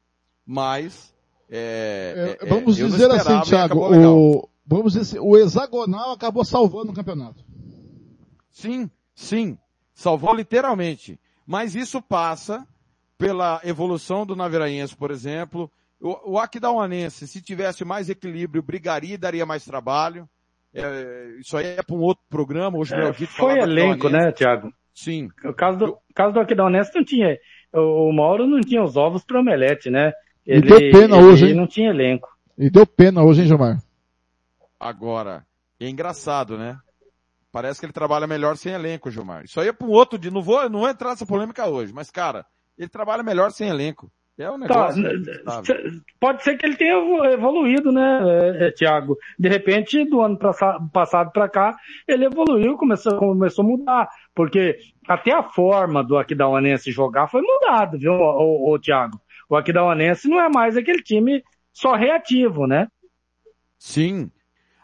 mas 0.45 1.15
é, 1.49 2.38
É, 2.41 2.45
é, 2.45 2.49
vamos 2.49 2.77
eu 2.77 2.88
não 2.88 2.95
dizer 2.95 3.11
assim, 3.11 3.17
esperava 3.19 3.45
Thiago, 3.45 3.80
o, 3.80 4.49
vamos 4.65 4.93
dizer 4.93 5.01
assim, 5.01 5.19
o 5.19 5.38
hexagonal 5.38 6.11
acabou 6.11 6.45
salvando 6.45 6.91
o 6.91 6.95
campeonato. 6.95 7.43
Sim, 8.51 8.89
sim. 9.15 9.57
Salvou 9.93 10.34
literalmente. 10.34 11.19
Mas 11.45 11.76
isso 11.76 12.01
passa 12.01 12.65
pela 13.17 13.59
evolução 13.63 14.26
do 14.26 14.35
Naviraense, 14.35 14.95
por 14.95 15.11
exemplo. 15.11 15.71
O, 15.99 16.34
o 16.34 16.39
Aquidauanense, 16.39 17.27
se 17.27 17.41
tivesse 17.41 17.84
mais 17.84 18.09
equilíbrio, 18.09 18.61
brigaria 18.61 19.15
e 19.15 19.17
daria 19.17 19.45
mais 19.45 19.65
trabalho. 19.65 20.30
É, 20.73 21.35
isso 21.39 21.57
aí 21.57 21.65
é 21.65 21.84
para 21.84 21.95
um 21.95 22.01
outro 22.01 22.23
programa. 22.30 22.77
Hoje 22.77 22.93
o 22.93 22.97
É, 22.97 23.13
foi 23.13 23.59
elenco, 23.59 24.07
né, 24.07 24.31
Thiago? 24.31 24.71
Sim. 24.93 25.30
O 25.43 25.53
caso 25.53 25.77
do, 25.80 25.85
o 25.91 26.13
caso 26.13 26.34
do 26.34 26.39
Aquidauanense 26.39 26.91
não 26.93 27.03
tinha, 27.03 27.38
o, 27.73 28.09
o 28.09 28.13
Mauro 28.13 28.45
não 28.45 28.61
tinha 28.61 28.84
os 28.84 28.95
ovos 28.95 29.23
para 29.23 29.39
omelete, 29.39 29.89
né? 29.89 30.13
E 30.45 30.59
deu 30.61 30.77
pena 30.91 31.17
ele 31.17 31.25
hoje, 31.25 31.47
hein? 31.49 31.53
não 31.53 31.67
tinha 31.67 31.89
elenco. 31.89 32.27
E 32.57 32.69
deu 32.69 32.85
pena 32.85 33.23
hoje, 33.23 33.41
hein, 33.41 33.47
Gilmar? 33.47 33.77
Agora, 34.79 35.45
é 35.79 35.87
engraçado, 35.89 36.57
né? 36.57 36.77
Parece 37.51 37.79
que 37.79 37.85
ele 37.85 37.93
trabalha 37.93 38.27
melhor 38.27 38.55
sem 38.57 38.73
elenco, 38.73 39.09
Gilmar. 39.09 39.43
Isso 39.43 39.59
aí 39.59 39.67
é 39.69 39.73
para 39.73 39.87
um 39.87 39.91
outro 39.91 40.17
dia. 40.19 40.29
Não 40.31 40.41
vou, 40.41 40.69
não 40.69 40.79
vou 40.81 40.89
entrar 40.89 41.09
nessa 41.09 41.25
polêmica 41.25 41.67
hoje, 41.67 41.91
mas, 41.93 42.11
cara, 42.11 42.45
ele 42.77 42.87
trabalha 42.89 43.23
melhor 43.23 43.51
sem 43.51 43.67
elenco. 43.67 44.11
É 44.37 44.49
um 44.49 44.57
Tá, 44.67 44.93
negócio. 44.93 45.65
c- 45.65 46.01
pode 46.17 46.43
ser 46.43 46.55
que 46.57 46.65
ele 46.65 46.77
tenha 46.77 46.93
evo- 46.93 47.25
evoluído, 47.25 47.91
né, 47.91 48.21
é, 48.23 48.67
é, 48.67 48.71
Thiago? 48.71 49.17
De 49.37 49.49
repente, 49.49 50.05
do 50.05 50.21
ano 50.21 50.37
pra- 50.37 50.79
passado 50.93 51.29
para 51.33 51.49
cá, 51.49 51.75
ele 52.07 52.23
evoluiu, 52.25 52.77
começou, 52.77 53.17
começou 53.17 53.65
a 53.65 53.67
mudar. 53.67 54.09
Porque 54.33 54.77
até 55.09 55.33
a 55.33 55.43
forma 55.43 56.01
do 56.01 56.17
Aquidauanense 56.17 56.89
jogar 56.89 57.27
foi 57.27 57.41
mudado, 57.41 57.97
viu, 57.99 58.13
ô, 58.13 58.71
ô, 58.71 58.79
Thiago? 58.79 59.19
O 59.49 59.55
Aquidauanense 59.55 60.30
não 60.30 60.39
é 60.39 60.47
mais 60.47 60.77
aquele 60.77 61.01
time 61.01 61.43
só 61.73 61.95
reativo, 61.95 62.67
né? 62.67 62.88
Sim. 63.80 64.31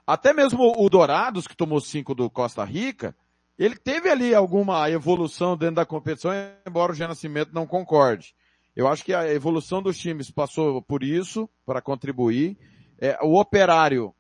Até 0.07 0.33
mesmo 0.33 0.73
o 0.75 0.89
Dourados, 0.89 1.47
que 1.47 1.55
tomou 1.55 1.79
cinco 1.79 2.15
do 2.15 2.29
Costa 2.29 2.63
Rica, 2.63 3.15
ele 3.57 3.75
teve 3.75 4.09
ali 4.09 4.33
alguma 4.33 4.89
evolução 4.89 5.55
dentro 5.55 5.75
da 5.75 5.85
competição, 5.85 6.31
embora 6.67 6.91
o 6.91 6.95
Jean 6.95 7.09
Nascimento 7.09 7.53
não 7.53 7.67
concorde. 7.67 8.35
Eu 8.75 8.87
acho 8.87 9.05
que 9.05 9.13
a 9.13 9.31
evolução 9.31 9.81
dos 9.81 9.97
times 9.97 10.29
passou 10.29 10.81
por 10.81 11.03
isso, 11.03 11.49
para 11.65 11.81
contribuir. 11.81 12.57
É, 12.99 13.17
o 13.21 13.39
Operário 13.39 14.13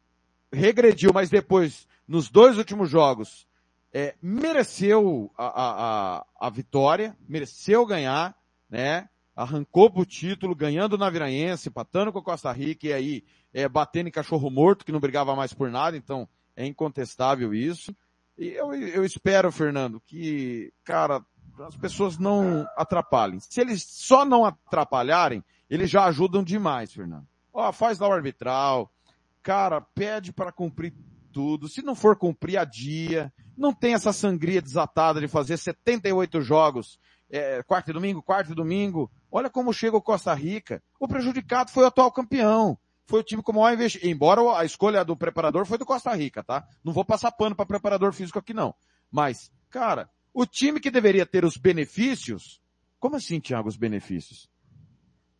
regrediu, 0.51 1.11
mas 1.13 1.29
depois, 1.29 1.87
nos 2.07 2.29
dois 2.29 2.57
últimos 2.57 2.89
jogos, 2.89 3.45
é, 3.93 4.15
mereceu 4.21 5.31
a, 5.37 5.45
a, 5.45 6.17
a, 6.17 6.25
a 6.39 6.49
vitória, 6.49 7.15
mereceu 7.27 7.85
ganhar, 7.85 8.35
né? 8.69 9.09
Arrancou 9.35 9.91
pro 9.91 10.05
título, 10.05 10.55
ganhando 10.55 10.97
na 10.97 11.09
Viraense, 11.09 11.69
empatando 11.69 12.11
com 12.11 12.19
a 12.19 12.23
Costa 12.23 12.51
Rica 12.51 12.87
e 12.87 12.93
aí 12.93 13.23
é, 13.53 13.67
batendo 13.67 14.07
em 14.07 14.11
cachorro 14.11 14.49
morto, 14.49 14.85
que 14.85 14.91
não 14.91 14.99
brigava 14.99 15.35
mais 15.35 15.53
por 15.53 15.69
nada, 15.69 15.97
então 15.97 16.27
é 16.55 16.65
incontestável 16.65 17.53
isso. 17.53 17.93
E 18.37 18.47
eu, 18.49 18.73
eu 18.73 19.05
espero, 19.05 19.51
Fernando, 19.51 20.01
que, 20.05 20.71
cara, 20.83 21.23
as 21.59 21.75
pessoas 21.75 22.17
não 22.17 22.65
atrapalhem. 22.75 23.39
Se 23.39 23.61
eles 23.61 23.83
só 23.83 24.25
não 24.25 24.45
atrapalharem, 24.45 25.43
eles 25.69 25.89
já 25.89 26.05
ajudam 26.05 26.43
demais, 26.43 26.93
Fernando. 26.93 27.27
Ó, 27.53 27.71
faz 27.71 27.99
lá 27.99 28.07
o 28.07 28.13
arbitral, 28.13 28.91
cara, 29.41 29.79
pede 29.79 30.33
para 30.33 30.51
cumprir 30.51 30.93
tudo. 31.31 31.67
Se 31.67 31.81
não 31.81 31.95
for 31.95 32.17
cumprir, 32.17 32.57
adia. 32.57 33.31
Não 33.57 33.73
tem 33.73 33.93
essa 33.93 34.11
sangria 34.11 34.61
desatada 34.61 35.21
de 35.21 35.27
fazer 35.27 35.57
78 35.57 36.41
jogos, 36.41 36.99
é, 37.29 37.63
quarta 37.63 37.91
e 37.91 37.93
domingo, 37.93 38.21
quarta 38.21 38.51
e 38.51 38.55
domingo. 38.55 39.11
Olha 39.31 39.49
como 39.49 39.73
chega 39.73 39.97
o 39.97 40.01
Costa 40.01 40.33
Rica. 40.33 40.81
O 40.99 41.07
prejudicado 41.07 41.71
foi 41.71 41.83
o 41.83 41.87
atual 41.87 42.11
campeão. 42.11 42.77
Foi 43.05 43.19
o 43.19 43.23
time 43.23 43.43
com 43.43 43.51
o 43.51 43.55
maior 43.55 43.73
investimento. 43.73 44.07
Embora 44.07 44.57
a 44.57 44.65
escolha 44.65 45.03
do 45.03 45.15
preparador 45.15 45.65
foi 45.65 45.77
do 45.77 45.85
Costa 45.85 46.13
Rica, 46.13 46.43
tá? 46.43 46.67
Não 46.83 46.93
vou 46.93 47.05
passar 47.05 47.31
pano 47.31 47.55
para 47.55 47.65
preparador 47.65 48.13
físico 48.13 48.39
aqui 48.39 48.53
não. 48.53 48.73
Mas, 49.11 49.51
cara, 49.69 50.09
o 50.33 50.45
time 50.45 50.79
que 50.79 50.91
deveria 50.91 51.25
ter 51.25 51.45
os 51.45 51.57
benefícios, 51.57 52.61
como 52.99 53.15
assim, 53.15 53.39
Thiago, 53.39 53.69
os 53.69 53.77
benefícios? 53.77 54.49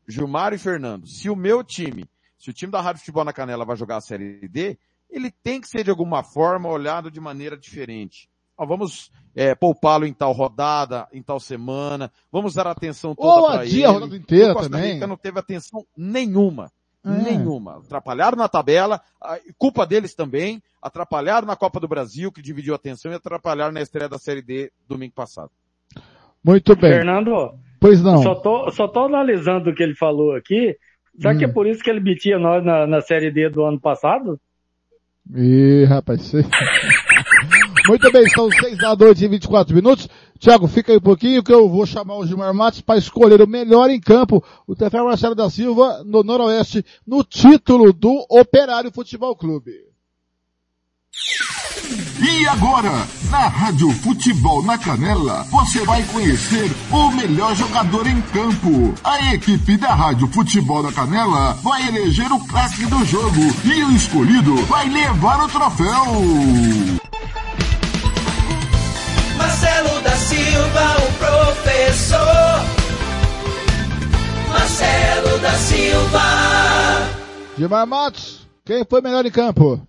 Gilmar 0.08 0.54
e 0.54 0.58
Fernando, 0.58 1.08
se 1.08 1.30
o 1.30 1.36
meu 1.36 1.64
time, 1.64 2.06
se 2.38 2.50
o 2.50 2.54
time 2.54 2.72
da 2.72 2.80
Rádio 2.80 3.00
Futebol 3.00 3.26
na 3.26 3.34
Canela 3.34 3.66
vai 3.66 3.76
jogar 3.76 3.98
a 3.98 4.02
Série 4.02 4.48
D, 4.48 4.78
ele 5.10 5.32
tem 5.32 5.60
que 5.60 5.68
ser 5.68 5.84
de 5.84 5.90
alguma 5.90 6.24
forma 6.24 6.70
olhado 6.70 7.10
de 7.10 7.20
maneira 7.20 7.58
diferente. 7.58 8.30
Ó, 8.58 8.66
vamos 8.66 9.12
é, 9.36 9.54
poupá-lo 9.54 10.06
em 10.06 10.14
tal 10.14 10.32
rodada, 10.32 11.08
em 11.12 11.22
tal 11.22 11.40
semana, 11.40 12.12
vamos 12.32 12.54
dar 12.54 12.68
atenção 12.68 13.14
toda 13.14 13.48
para 13.54 13.66
ele. 13.66 13.84
a 13.86 13.90
rodada 13.90 14.16
inteira 14.16 14.52
o 14.52 14.56
Costa 14.56 14.70
também. 14.70 14.94
Rica 14.94 15.08
não 15.08 15.18
teve 15.18 15.40
atenção 15.40 15.86
nenhuma. 15.98 16.72
É. 17.06 17.10
Nenhuma. 17.10 17.78
Atrapalharam 17.78 18.36
na 18.38 18.48
tabela, 18.48 19.00
a- 19.22 19.38
culpa 19.58 19.86
deles 19.86 20.16
também, 20.16 20.62
atrapalharam 20.82 21.46
na 21.46 21.56
Copa 21.56 21.80
do 21.80 21.88
Brasil, 21.88 22.32
que 22.32 22.42
dividiu 22.42 22.74
a 22.74 22.78
atenção, 22.78 23.12
e 23.12 23.16
atrapalharam 23.16 23.72
na 23.74 23.82
estreia 23.82 24.10
da 24.10 24.18
Série 24.18 24.42
D 24.42 24.72
domingo 24.88 25.14
passado. 25.14 25.52
Muito 26.44 26.76
bem. 26.76 26.92
Fernando, 26.94 27.54
Pois 27.80 28.02
não. 28.02 28.24
só 28.24 28.34
tô, 28.36 28.72
só 28.72 28.88
tô 28.88 29.06
analisando 29.06 29.70
o 29.70 29.76
que 29.76 29.84
ele 29.84 29.94
falou 29.96 30.34
aqui. 30.36 30.76
Será 31.20 31.36
que 31.36 31.46
Hum. 31.46 31.50
é 31.50 31.52
por 31.52 31.68
isso 31.68 31.84
que 31.84 31.90
ele 31.90 32.00
metia 32.00 32.40
nós 32.40 32.64
na, 32.66 32.88
na 32.88 33.02
Série 33.02 33.32
D 33.32 33.50
do 33.50 33.64
ano 33.66 33.80
passado? 33.80 34.40
Ih, 35.36 35.86
rapaz, 35.86 36.22
você... 36.22 36.42
Muito 37.88 38.12
bem, 38.12 38.28
são 38.30 38.50
seis 38.50 38.78
da 38.80 38.96
noite 38.96 39.24
e 39.24 39.28
24 39.28 39.76
minutos. 39.76 40.10
Tiago, 40.40 40.68
fica 40.68 40.92
aí 40.92 40.98
um 40.98 41.02
pouquinho 41.02 41.44
que 41.44 41.54
eu 41.54 41.70
vou 41.70 41.86
chamar 41.86 42.18
o 42.18 42.26
Gilmar 42.26 42.54
Matos 42.54 42.82
para 42.82 42.98
escolher 42.98 43.42
o 43.42 43.48
melhor 43.48 43.90
em 43.90 44.00
campo, 44.00 44.44
o 44.66 44.76
Tefé 44.76 45.02
Marcelo 45.02 45.36
da 45.36 45.50
Silva, 45.50 46.04
no 46.04 46.24
Noroeste, 46.24 46.84
no 47.06 47.24
título 47.24 47.94
do 47.94 48.26
Operário 48.30 48.92
Futebol 48.92 49.36
Clube. 49.36 49.72
E 52.20 52.48
agora, 52.48 52.92
na 53.30 53.48
Rádio 53.48 53.92
Futebol 53.92 54.64
na 54.64 54.78
Canela, 54.78 55.44
você 55.44 55.86
vai 55.86 56.02
conhecer 56.04 56.72
o 56.92 57.12
melhor 57.12 57.56
jogador 57.56 58.08
em 58.08 58.20
campo. 58.22 58.96
A 59.04 59.34
equipe 59.34 59.78
da 59.78 59.94
Rádio 59.94 60.28
Futebol 60.30 60.82
na 60.82 60.92
Canela 60.92 61.54
vai 61.62 61.88
eleger 61.88 62.32
o 62.32 62.40
clássico 62.48 62.90
do 62.90 63.06
jogo 63.06 63.42
e 63.64 63.84
o 63.84 63.92
escolhido 63.92 64.56
vai 64.66 64.90
levar 64.90 65.44
o 65.44 65.48
troféu. 65.48 67.05
Marcelo 69.66 70.02
da 70.04 70.12
Silva, 70.12 70.86
o 70.98 71.10
professor. 71.18 72.62
Marcelo 74.48 75.40
da 75.42 75.52
Silva. 75.54 76.20
Gilmar 77.58 77.88
Matos, 77.88 78.48
quem 78.64 78.86
foi 78.86 79.02
melhor 79.02 79.26
em 79.26 79.32
campo? 79.32 79.82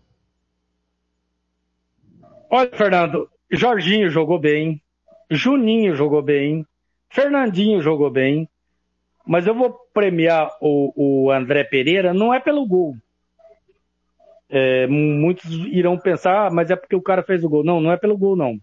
Olha, 2.48 2.70
Fernando, 2.72 3.28
Jorginho 3.50 4.08
jogou 4.08 4.38
bem, 4.38 4.80
Juninho 5.30 5.94
jogou 5.94 6.22
bem, 6.22 6.66
Fernandinho 7.10 7.82
jogou 7.82 8.10
bem, 8.10 8.48
mas 9.26 9.46
eu 9.46 9.54
vou 9.54 9.78
premiar 9.92 10.56
o, 10.58 11.26
o 11.26 11.30
André 11.30 11.64
Pereira 11.64 12.14
não 12.14 12.32
é 12.32 12.40
pelo 12.40 12.66
gol. 12.66 12.96
É, 14.48 14.86
muitos 14.86 15.44
irão 15.66 15.98
pensar, 15.98 16.46
ah, 16.46 16.50
mas 16.50 16.70
é 16.70 16.76
porque 16.76 16.96
o 16.96 17.02
cara 17.02 17.22
fez 17.22 17.44
o 17.44 17.48
gol. 17.48 17.62
Não, 17.62 17.78
não 17.78 17.92
é 17.92 17.98
pelo 17.98 18.16
gol, 18.16 18.36
não. 18.36 18.58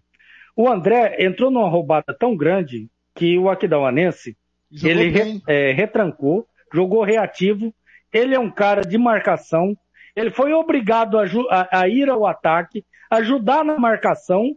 O 0.56 0.68
André 0.68 1.16
entrou 1.24 1.50
numa 1.50 1.68
roubada 1.68 2.14
tão 2.18 2.36
grande 2.36 2.88
que 3.14 3.38
o 3.38 3.48
Aquidauanense, 3.48 4.36
Jogou 4.70 4.90
ele 4.90 5.10
re- 5.10 5.42
é, 5.46 5.72
retrancou, 5.72 6.46
jogou 6.72 7.02
reativo, 7.04 7.72
ele 8.12 8.34
é 8.34 8.38
um 8.38 8.50
cara 8.50 8.82
de 8.82 8.96
marcação, 8.98 9.76
ele 10.16 10.30
foi 10.30 10.52
obrigado 10.52 11.18
a, 11.18 11.24
a- 11.50 11.80
a 11.80 11.88
ir 11.88 12.08
ao 12.08 12.26
ataque, 12.26 12.84
ajudar 13.10 13.64
na 13.64 13.78
marcação 13.78 14.56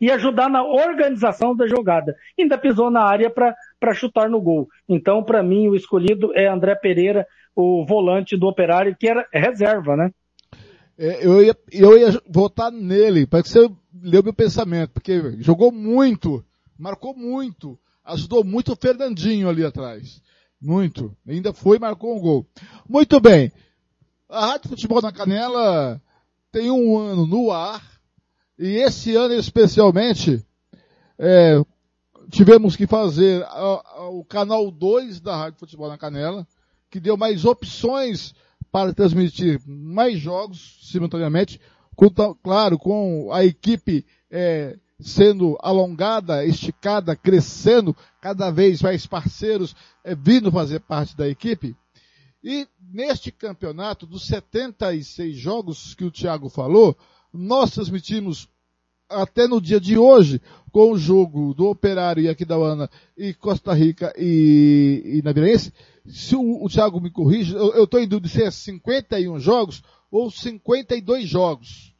e 0.00 0.10
ajudar 0.10 0.48
na 0.50 0.62
organização 0.64 1.54
da 1.54 1.66
jogada. 1.66 2.14
Ainda 2.38 2.58
pisou 2.58 2.90
na 2.90 3.02
área 3.02 3.30
para 3.30 3.94
chutar 3.94 4.28
no 4.28 4.40
gol. 4.40 4.68
Então, 4.88 5.22
para 5.22 5.42
mim, 5.42 5.68
o 5.68 5.76
escolhido 5.76 6.32
é 6.34 6.46
André 6.46 6.74
Pereira, 6.74 7.26
o 7.54 7.84
volante 7.86 8.36
do 8.36 8.46
Operário, 8.48 8.96
que 8.98 9.06
era 9.08 9.26
reserva, 9.32 9.96
né? 9.96 10.10
É, 10.96 11.26
eu, 11.26 11.42
ia, 11.42 11.56
eu 11.72 11.98
ia 11.98 12.22
votar 12.28 12.70
nele, 12.70 13.26
para 13.26 13.42
que 13.42 13.48
você 13.48 13.68
leu 14.02 14.22
meu 14.22 14.32
pensamento, 14.32 14.90
porque 14.92 15.36
jogou 15.40 15.72
muito, 15.72 16.44
marcou 16.78 17.14
muito, 17.14 17.78
ajudou 18.04 18.44
muito 18.44 18.72
o 18.72 18.76
Fernandinho 18.76 19.48
ali 19.48 19.64
atrás. 19.64 20.22
Muito. 20.60 21.14
Ainda 21.26 21.52
foi 21.52 21.76
e 21.76 21.80
marcou 21.80 22.16
um 22.16 22.20
gol. 22.20 22.46
Muito 22.88 23.20
bem. 23.20 23.52
A 24.28 24.46
Rádio 24.46 24.70
Futebol 24.70 25.02
na 25.02 25.12
Canela 25.12 26.00
tem 26.50 26.70
um 26.70 26.96
ano 26.96 27.26
no 27.26 27.50
ar, 27.50 27.82
e 28.58 28.76
esse 28.76 29.14
ano 29.16 29.34
especialmente, 29.34 30.44
é, 31.18 31.60
tivemos 32.30 32.76
que 32.76 32.86
fazer 32.86 33.42
a- 33.44 33.82
a- 33.96 34.08
o 34.10 34.24
canal 34.24 34.70
2 34.70 35.20
da 35.20 35.36
Rádio 35.36 35.58
Futebol 35.58 35.88
na 35.88 35.98
Canela, 35.98 36.46
que 36.90 37.00
deu 37.00 37.16
mais 37.16 37.44
opções 37.44 38.32
para 38.74 38.92
transmitir 38.92 39.60
mais 39.64 40.18
jogos 40.18 40.80
simultaneamente, 40.82 41.60
com, 41.94 42.10
claro, 42.42 42.76
com 42.76 43.32
a 43.32 43.44
equipe 43.44 44.04
é, 44.28 44.76
sendo 44.98 45.56
alongada, 45.60 46.44
esticada, 46.44 47.14
crescendo, 47.14 47.96
cada 48.20 48.50
vez 48.50 48.82
mais 48.82 49.06
parceiros 49.06 49.76
é, 50.02 50.12
vindo 50.16 50.50
fazer 50.50 50.80
parte 50.80 51.16
da 51.16 51.28
equipe. 51.28 51.76
E 52.42 52.66
neste 52.92 53.30
campeonato, 53.30 54.06
dos 54.06 54.26
76 54.26 55.36
jogos 55.36 55.94
que 55.94 56.04
o 56.04 56.10
Thiago 56.10 56.48
falou, 56.48 56.96
nós 57.32 57.70
transmitimos 57.70 58.48
até 59.08 59.46
no 59.46 59.60
dia 59.60 59.78
de 59.78 59.96
hoje, 59.96 60.42
com 60.72 60.90
o 60.90 60.98
jogo 60.98 61.54
do 61.54 61.68
Operário 61.68 62.24
e 62.24 62.28
Aquidauana 62.28 62.90
e 63.16 63.34
Costa 63.34 63.72
Rica 63.72 64.12
e, 64.18 65.00
e 65.04 65.22
se 66.06 66.36
o, 66.36 66.64
o 66.64 66.68
Thiago 66.68 67.00
me 67.00 67.10
corrige, 67.10 67.54
eu 67.54 67.84
estou 67.84 68.00
em 68.00 68.06
dúvida 68.06 68.28
se 68.28 68.42
é 68.42 68.50
51 68.50 69.38
jogos 69.38 69.82
ou 70.10 70.30
52 70.30 71.26
jogos. 71.26 71.94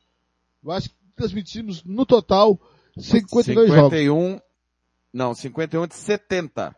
Eu 0.63 0.71
acho 0.71 0.91
que 0.91 0.97
transmitimos 1.17 1.83
no 1.85 2.05
total 2.05 2.61
52 2.99 3.69
jogos. 3.69 3.99
51, 3.99 4.41
não, 5.13 5.35
51 5.35 5.87
de 5.87 5.95
70. 5.95 6.77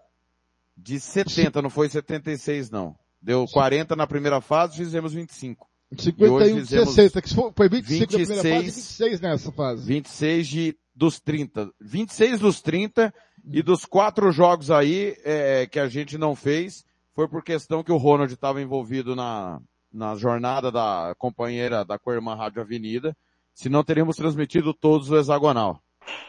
De 0.76 1.00
70, 1.00 1.62
não 1.62 1.70
foi 1.70 1.88
76 1.88 2.70
não. 2.70 2.96
Deu 3.20 3.46
40 3.46 3.96
na 3.96 4.06
primeira 4.06 4.40
fase, 4.40 4.76
fizemos 4.76 5.12
25. 5.12 5.66
E 5.90 6.02
51 6.02 6.34
hoje 6.34 6.54
de 6.54 6.60
fizemos 6.60 6.94
60, 6.94 7.22
que 7.22 7.34
foi 7.34 7.52
foi 7.56 7.68
25 7.68 8.00
na 8.00 8.18
primeira 8.18 8.42
fase 8.42 8.56
e 8.56 8.62
26 8.62 8.74
26 8.76 9.20
nessa 9.20 9.52
fase. 9.52 9.86
26 9.86 10.46
de, 10.46 10.76
dos 10.94 11.18
30. 11.18 11.70
26 11.80 12.40
dos 12.40 12.60
30 12.60 13.12
e 13.50 13.62
dos 13.62 13.84
quatro 13.84 14.30
jogos 14.30 14.70
aí 14.70 15.16
é, 15.24 15.66
que 15.66 15.80
a 15.80 15.88
gente 15.88 16.16
não 16.16 16.36
fez 16.36 16.85
foi 17.16 17.26
por 17.26 17.42
questão 17.42 17.82
que 17.82 17.90
o 17.90 17.96
Ronald 17.96 18.30
estava 18.30 18.60
envolvido 18.60 19.16
na, 19.16 19.58
na 19.90 20.14
jornada 20.16 20.70
da 20.70 21.14
companheira 21.16 21.82
da 21.82 21.98
Coirmã 21.98 22.34
Rádio 22.34 22.60
Avenida. 22.60 23.16
Senão 23.54 23.82
teríamos 23.82 24.16
transmitido 24.16 24.74
todos 24.74 25.10
o 25.10 25.16
hexagonal. 25.16 25.80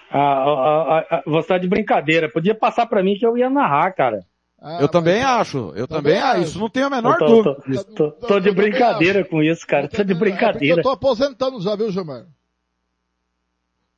Ah, 0.09 0.18
ah, 0.18 0.97
ah, 0.99 1.07
ah, 1.11 1.23
você 1.27 1.49
tá 1.49 1.57
de 1.57 1.68
brincadeira. 1.68 2.31
Podia 2.31 2.55
passar 2.55 2.85
para 2.88 3.03
mim 3.03 3.18
que 3.18 3.26
eu 3.27 3.38
ia 3.38 3.49
narrar, 3.49 3.91
cara. 3.91 4.26
Ah, 4.61 4.77
eu 4.81 4.88
também 4.88 5.22
acho, 5.22 5.73
eu 5.76 5.85
também, 5.89 6.15
também 6.15 6.22
acho. 6.22 6.43
Isso 6.43 6.59
não 6.59 6.69
tenho 6.69 6.88
a 6.88 6.89
menor 6.89 7.18
tô, 7.19 7.26
dúvida. 7.26 7.84
tô- 7.84 8.11
tô- 8.11 8.11
tô 8.27 8.39
de 8.39 8.51
brincadeira 8.51 9.26
com 9.26 9.43
isso, 9.43 9.68
cara. 9.68 9.89
Tô 9.89 10.01
de 10.05 10.14
É 10.14 10.15
brincadeira. 10.15 10.80
eu 10.80 10.84
tô 10.84 10.89
aposentando 10.89 11.59
já, 11.61 11.76
viu, 11.76 11.91
Gilmar? 11.91 12.26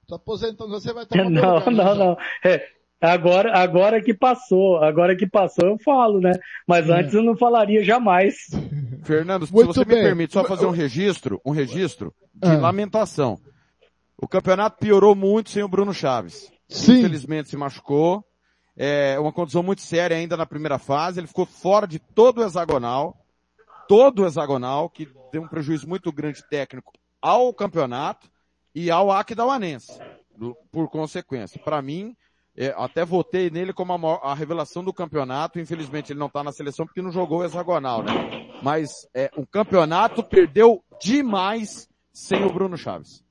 Tô 0.07 0.15
aposentando, 0.15 0.71
você 0.71 0.91
vai 0.91 1.05
tomar 1.05 1.29
meu 1.29 1.41
Não, 1.41 1.59
não, 1.59 1.71
já. 1.85 1.95
não. 1.95 2.17
É, 2.43 2.67
agora, 3.01 3.57
agora 3.57 4.01
que 4.01 4.13
passou, 4.13 4.77
agora 4.83 5.15
que 5.15 5.27
passou 5.27 5.65
eu 5.67 5.77
falo, 5.79 6.19
né? 6.19 6.31
Mas 6.67 6.89
antes 6.89 7.13
eu 7.13 7.23
não 7.23 7.37
falaria 7.37 7.83
jamais. 7.83 8.35
Fernando, 9.03 9.45
se 9.47 9.53
Muito 9.53 9.67
você 9.73 9.85
bem. 9.85 9.97
me 9.97 10.03
permite 10.03 10.33
só 10.33 10.43
fazer 10.43 10.65
um 10.65 10.71
registro, 10.71 11.41
um 11.45 11.51
registro 11.51 12.13
de 12.33 12.49
Ah. 12.49 12.57
lamentação. 12.57 13.39
O 14.21 14.27
campeonato 14.27 14.77
piorou 14.79 15.15
muito 15.15 15.49
sem 15.49 15.63
o 15.63 15.67
Bruno 15.67 15.93
Chaves. 15.93 16.51
Sim. 16.67 16.99
Infelizmente 16.99 17.49
se 17.49 17.57
machucou. 17.57 18.23
É 18.75 19.19
uma 19.19 19.31
condição 19.33 19.63
muito 19.63 19.81
séria 19.81 20.15
ainda 20.15 20.37
na 20.37 20.45
primeira 20.45 20.77
fase. 20.77 21.19
Ele 21.19 21.27
ficou 21.27 21.45
fora 21.45 21.87
de 21.87 21.99
todo 21.99 22.39
o 22.39 22.43
hexagonal. 22.45 23.15
Todo 23.87 24.21
o 24.23 24.25
hexagonal, 24.27 24.89
que 24.89 25.07
deu 25.31 25.41
um 25.41 25.47
prejuízo 25.47 25.87
muito 25.87 26.11
grande 26.11 26.47
técnico 26.49 26.93
ao 27.21 27.53
campeonato 27.53 28.29
e 28.75 28.91
ao 28.91 29.11
Aquidauanense, 29.11 29.91
por 30.71 30.87
consequência. 30.89 31.59
Para 31.63 31.81
mim, 31.81 32.15
é, 32.59 32.75
até 32.75 33.05
votei 33.05 33.49
nele 33.49 33.71
como 33.71 33.93
a, 33.93 34.31
a 34.31 34.33
revelação 34.33 34.83
do 34.83 34.91
campeonato. 34.91 35.61
Infelizmente 35.61 36.11
ele 36.11 36.19
não 36.19 36.27
está 36.27 36.43
na 36.43 36.51
seleção 36.51 36.85
porque 36.85 37.01
não 37.01 37.09
jogou 37.09 37.39
o 37.39 37.45
hexagonal, 37.45 38.03
né? 38.03 38.49
Mas 38.61 38.89
é, 39.15 39.31
o 39.37 39.47
campeonato 39.47 40.21
perdeu 40.21 40.83
demais 41.01 41.87
sem 42.11 42.43
o 42.43 42.51
Bruno 42.51 42.77
Chaves. 42.77 43.23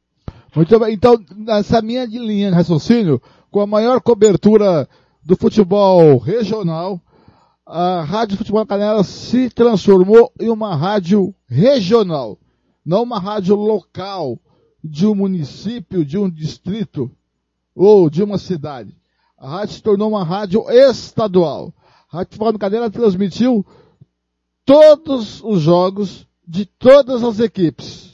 Muito 0.56 0.78
bem, 0.80 0.94
então, 0.94 1.22
nessa 1.36 1.82
minha 1.82 2.06
linha 2.06 2.48
de 2.48 2.56
raciocínio, 2.56 3.20
com 3.50 3.60
a 3.60 3.66
maior 3.66 4.00
cobertura 4.00 4.88
do 5.22 5.36
futebol 5.36 6.16
regional, 6.16 6.98
a 7.66 8.02
Rádio 8.02 8.38
Futebol 8.38 8.64
Canela 8.66 9.04
se 9.04 9.50
transformou 9.50 10.32
em 10.40 10.48
uma 10.48 10.74
rádio 10.74 11.34
regional, 11.46 12.38
não 12.84 13.02
uma 13.02 13.20
rádio 13.20 13.54
local 13.54 14.40
de 14.82 15.06
um 15.06 15.14
município, 15.14 16.02
de 16.02 16.16
um 16.16 16.30
distrito 16.30 17.10
ou 17.74 18.08
de 18.08 18.22
uma 18.22 18.38
cidade. 18.38 18.97
A 19.38 19.48
rádio 19.48 19.74
se 19.74 19.82
tornou 19.82 20.10
uma 20.10 20.24
rádio 20.24 20.68
estadual. 20.68 21.72
A 22.10 22.18
Rádio 22.18 22.32
Futebol 22.32 22.58
Canela 22.58 22.90
transmitiu 22.90 23.64
todos 24.64 25.42
os 25.42 25.60
jogos 25.60 26.26
de 26.46 26.66
todas 26.66 27.22
as 27.22 27.38
equipes 27.38 28.08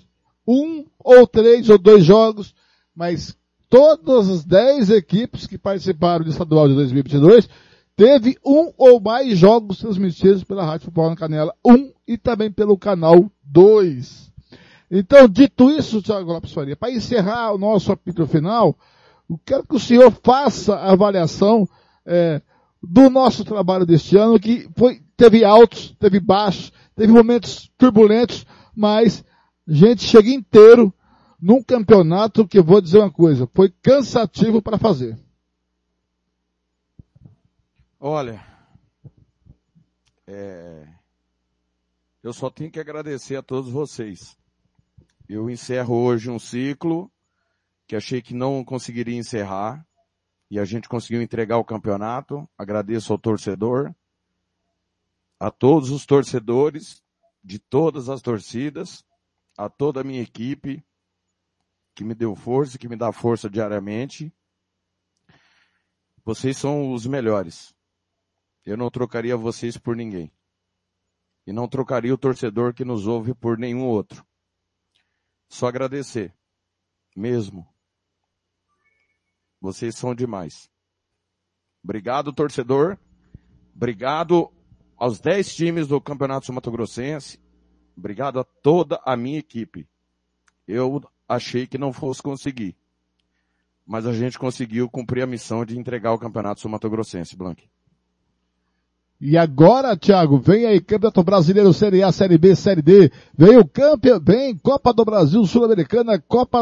um 0.47 0.85
ou 0.99 1.27
três 1.27 1.69
ou 1.69 1.79
dois 1.79 2.05
jogos, 2.05 2.55
mas 2.95 3.37
todas 3.69 4.29
as 4.29 4.45
dez 4.45 4.91
equipes 4.91 5.47
que 5.47 5.59
participaram 5.59 6.25
do 6.25 6.31
estadual 6.31 6.69
de 6.69 6.75
2022 6.75 7.49
teve 7.97 8.37
um 8.45 8.73
ou 8.77 9.01
mais 9.01 9.39
jogos 9.39 9.79
transmitidos 9.79 10.45
pela 10.45 10.65
Rádio 10.65 10.87
Futebol 10.87 11.11
na 11.11 11.17
Canela 11.17 11.55
1 11.65 11.93
e 12.07 12.19
também 12.19 12.51
pelo 12.51 12.77
canal 12.77 13.31
2. 13.43 14.33
Então, 14.91 15.29
dito 15.29 15.71
isso, 15.71 16.03
Thiago 16.03 16.33
Lopes 16.33 16.53
Faria, 16.53 16.77
para 16.77 16.93
encerrar 16.93 17.53
o 17.53 17.59
nosso 17.59 17.91
apito 17.91 18.27
final, 18.27 18.77
eu 19.29 19.41
quero 19.45 19.67
que 19.67 19.77
o 19.77 19.81
senhor 19.81 20.11
faça 20.23 20.75
a 20.75 20.93
avaliação 20.93 21.69
é, 22.05 22.43
do 22.83 23.09
nosso 23.09 23.45
trabalho 23.45 23.87
deste 23.87 24.17
ano, 24.17 24.39
que 24.39 24.69
foi, 24.77 25.03
teve 25.17 25.45
altos, 25.45 25.95
teve 25.99 26.21
baixos, 26.21 26.73
teve 26.95 27.13
momentos 27.13 27.71
turbulentos, 27.79 28.47
mas 28.75 29.25
a 29.67 29.73
gente 29.73 30.03
chega 30.03 30.29
inteiro 30.29 30.93
num 31.41 31.63
campeonato 31.63 32.47
que 32.47 32.61
vou 32.61 32.81
dizer 32.81 32.99
uma 32.99 33.11
coisa, 33.11 33.49
foi 33.55 33.71
cansativo 33.83 34.61
para 34.61 34.79
fazer. 34.79 35.19
Olha, 37.99 38.45
é, 40.27 40.87
eu 42.23 42.33
só 42.33 42.51
tenho 42.51 42.71
que 42.71 42.81
agradecer 42.81 43.37
a 43.37 43.43
todos 43.43 43.71
vocês. 43.71 44.37
Eu 45.27 45.49
encerro 45.49 45.95
hoje 45.95 46.31
um 46.31 46.39
ciclo 46.39 47.11
que 47.87 47.97
achei 47.97 48.23
que 48.23 48.35
não 48.35 48.65
conseguiria 48.65 49.17
encerrar 49.17 49.87
e 50.51 50.59
a 50.59 50.65
gente 50.65 50.89
conseguiu 50.89 51.23
entregar 51.23 51.59
o 51.59 51.65
campeonato. 51.65 52.49
Agradeço 52.57 53.13
ao 53.13 53.19
torcedor, 53.19 53.95
a 55.39 55.51
todos 55.51 55.91
os 55.91 56.07
torcedores 56.07 57.03
de 57.43 57.59
todas 57.59 58.09
as 58.09 58.23
torcidas, 58.23 59.05
a 59.57 59.69
toda 59.69 60.01
a 60.01 60.05
minha 60.05 60.23
equipe 60.23 60.85
que 61.95 62.05
me 62.05 62.15
deu 62.15 62.35
força, 62.35 62.79
que 62.79 62.89
me 62.89 62.97
dá 62.97 63.13
força 63.13 63.49
diariamente. 63.49 64.33
Vocês 66.25 66.57
são 66.57 66.93
os 66.93 67.07
melhores. 67.07 67.75
Eu 68.65 68.77
não 68.77 68.91
trocaria 68.91 69.37
vocês 69.37 69.77
por 69.77 69.95
ninguém. 69.95 70.33
E 71.47 71.53
não 71.53 71.69
trocaria 71.69 72.15
o 72.15 72.19
torcedor 72.19 72.73
que 72.73 72.85
nos 72.85 73.07
ouve 73.07 73.35
por 73.35 73.59
nenhum 73.59 73.85
outro. 73.85 74.27
Só 75.49 75.67
agradecer. 75.67 76.35
Mesmo. 77.15 77.74
Vocês 79.65 79.97
são 79.97 80.15
demais. 80.15 80.69
Obrigado, 81.83 82.35
torcedor. 82.35 82.99
Obrigado 83.75 84.53
aos 84.95 85.19
10 85.19 85.55
times 85.55 85.89
do 85.89 85.99
Campeonato 86.03 86.53
Mato 86.53 86.71
Grossense. 86.71 87.41
Obrigado 87.97 88.39
a 88.39 88.45
toda 88.45 89.01
a 89.07 89.17
minha 89.17 89.39
equipe. 89.39 89.89
Eu 90.69 91.03
achei 91.27 91.67
que 91.67 91.79
não 91.79 91.95
fosse 91.95 92.21
conseguir. 92.21 92.77
Mas 93.87 94.05
a 94.05 94.13
gente 94.13 94.39
conseguiu 94.39 94.87
cumprir 94.87 95.23
a 95.23 95.27
missão 95.27 95.65
de 95.65 95.79
entregar 95.79 96.13
o 96.13 96.19
Campeonato 96.19 96.69
Mato 96.69 96.91
Grossense, 96.91 97.35
Blank. 97.35 97.67
E 99.19 99.39
agora, 99.39 99.97
Thiago, 99.97 100.39
vem 100.39 100.67
aí 100.67 100.79
Campeonato 100.79 101.25
Brasileiro, 101.25 101.73
Série 101.73 102.03
A, 102.03 102.13
Série 102.13 102.37
B, 102.37 102.55
Série 102.55 102.83
D, 102.83 103.11
vem 103.35 103.57
o 103.57 103.67
campeão, 103.67 104.21
vem 104.21 104.59
Copa 104.59 104.93
do 104.93 105.07
Brasil, 105.07 105.43
Sul-Americana, 105.47 106.19
Copa 106.19 106.59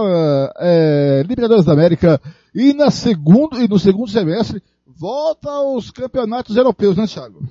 é, 0.60 1.24
Libertadores 1.26 1.64
da 1.64 1.72
América, 1.72 2.20
e 2.54 2.72
na 2.72 2.90
segundo, 2.90 3.60
e 3.60 3.68
no 3.68 3.78
segundo 3.78 4.10
semestre, 4.10 4.62
volta 4.86 5.50
aos 5.50 5.90
campeonatos 5.90 6.56
europeus, 6.56 6.96
né, 6.96 7.06
Thiago? 7.06 7.42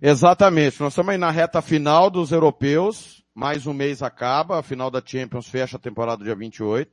Exatamente, 0.00 0.80
nós 0.80 0.92
estamos 0.92 1.10
aí 1.10 1.18
na 1.18 1.30
reta 1.30 1.60
final 1.60 2.08
dos 2.08 2.32
europeus, 2.32 3.22
mais 3.34 3.66
um 3.66 3.74
mês 3.74 4.02
acaba, 4.02 4.58
a 4.58 4.62
final 4.62 4.90
da 4.90 5.02
Champions 5.04 5.48
fecha 5.48 5.76
a 5.76 5.80
temporada 5.80 6.24
dia 6.24 6.34
28, 6.34 6.90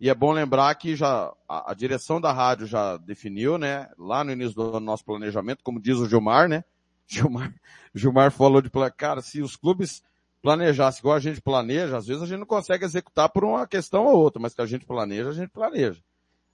e 0.00 0.08
é 0.08 0.14
bom 0.14 0.32
lembrar 0.32 0.74
que 0.76 0.94
já 0.94 1.32
a, 1.48 1.72
a, 1.72 1.74
direção 1.74 2.20
da 2.20 2.32
rádio 2.32 2.66
já 2.66 2.96
definiu, 2.96 3.58
né? 3.58 3.88
Lá 3.98 4.22
no 4.22 4.30
início 4.30 4.54
do 4.54 4.78
nosso 4.78 5.04
planejamento, 5.04 5.62
como 5.64 5.80
diz 5.80 5.98
o 5.98 6.08
Gilmar, 6.08 6.48
né? 6.48 6.64
Gilmar, 7.06 7.52
Gilmar 7.94 8.30
falou 8.30 8.62
de 8.62 8.70
cara, 8.96 9.20
se 9.20 9.42
os 9.42 9.56
clubes 9.56 10.02
planejassem 10.40 11.00
igual 11.00 11.16
a 11.16 11.20
gente 11.20 11.40
planeja, 11.40 11.96
às 11.96 12.06
vezes 12.06 12.22
a 12.22 12.26
gente 12.26 12.38
não 12.38 12.46
consegue 12.46 12.84
executar 12.84 13.28
por 13.28 13.44
uma 13.44 13.66
questão 13.66 14.04
ou 14.04 14.18
outra, 14.18 14.40
mas 14.40 14.54
que 14.54 14.60
a 14.60 14.66
gente 14.66 14.86
planeja, 14.86 15.30
a 15.30 15.32
gente 15.32 15.50
planeja. 15.50 16.00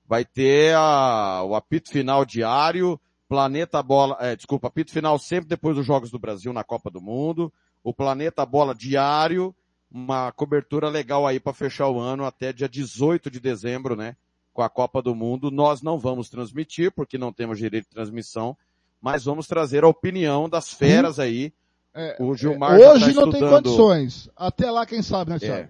Vai 0.06 0.24
ter 0.24 0.74
a, 0.74 1.42
o 1.44 1.54
apito 1.54 1.90
final 1.90 2.24
diário, 2.24 3.00
Planeta 3.28 3.82
Bola, 3.82 4.16
é, 4.20 4.36
desculpa, 4.36 4.68
apito 4.68 4.92
final 4.92 5.18
sempre 5.18 5.48
depois 5.48 5.76
dos 5.76 5.86
Jogos 5.86 6.10
do 6.10 6.18
Brasil 6.18 6.52
na 6.52 6.62
Copa 6.62 6.90
do 6.90 7.00
Mundo, 7.00 7.52
o 7.82 7.92
Planeta 7.92 8.44
Bola 8.44 8.74
diário, 8.74 9.54
uma 9.90 10.32
cobertura 10.32 10.88
legal 10.88 11.26
aí 11.26 11.38
para 11.38 11.52
fechar 11.52 11.88
o 11.88 12.00
ano 12.00 12.24
até 12.24 12.52
dia 12.52 12.68
18 12.68 13.30
de 13.30 13.38
dezembro, 13.38 13.94
né? 13.94 14.16
Com 14.52 14.62
a 14.62 14.68
Copa 14.68 15.00
do 15.00 15.14
Mundo. 15.14 15.50
Nós 15.50 15.82
não 15.82 15.98
vamos 15.98 16.28
transmitir, 16.28 16.90
porque 16.92 17.16
não 17.16 17.32
temos 17.32 17.58
direito 17.58 17.84
de 17.84 17.90
transmissão, 17.90 18.56
mas 19.00 19.24
vamos 19.24 19.46
trazer 19.46 19.84
a 19.84 19.88
opinião 19.88 20.48
das 20.48 20.72
feras 20.72 21.18
aí. 21.18 21.52
É, 21.94 22.16
o 22.18 22.34
Gilmar 22.34 22.80
é, 22.80 22.92
hoje 22.92 23.14
tá 23.14 23.20
não 23.20 23.30
tem 23.30 23.40
condições. 23.40 24.28
Até 24.36 24.68
lá, 24.68 24.84
quem 24.84 25.00
sabe, 25.00 25.30
né, 25.30 25.38
Thiago? 25.38 25.62
É, 25.62 25.68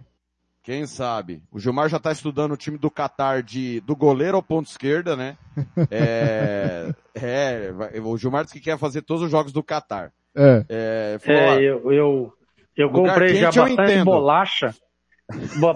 quem 0.65 0.87
sabe? 0.87 1.43
O 1.53 1.61
Gilmar 1.61 1.91
já 1.91 1.99
está 1.99 2.11
estudando 2.11 2.53
o 2.53 2.57
time 2.57 2.79
do 2.79 2.91
Qatar 2.91 3.43
de, 3.43 3.81
do 3.81 3.95
goleiro 3.95 4.39
ao 4.39 4.43
ponto 4.43 4.67
esquerda, 4.67 5.15
né? 5.15 5.37
é, 5.91 6.91
é, 7.15 8.01
o 8.03 8.17
Gilmar 8.17 8.45
disse 8.45 8.59
que 8.59 8.65
quer 8.65 8.79
fazer 8.79 9.03
todos 9.03 9.23
os 9.23 9.31
jogos 9.31 9.53
do 9.53 9.63
Qatar. 9.63 10.11
É. 10.35 10.65
é, 10.69 11.19
falou, 11.21 11.41
é 11.41 11.63
eu, 11.63 11.93
eu, 11.93 12.33
eu 12.75 12.91
comprei 12.91 13.37
já 13.37 13.53
bastante 13.53 14.05
bolacha, 14.05 14.75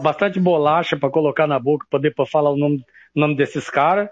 bastante 0.03 0.41
bolacha 0.41 0.97
para 0.97 1.11
colocar 1.11 1.47
na 1.47 1.61
boca, 1.61 1.87
poder 1.91 2.15
pra 2.15 2.25
falar 2.25 2.51
o 2.51 2.57
nome, 2.57 2.83
nome 3.15 3.37
desses 3.37 3.69
caras. 3.69 4.09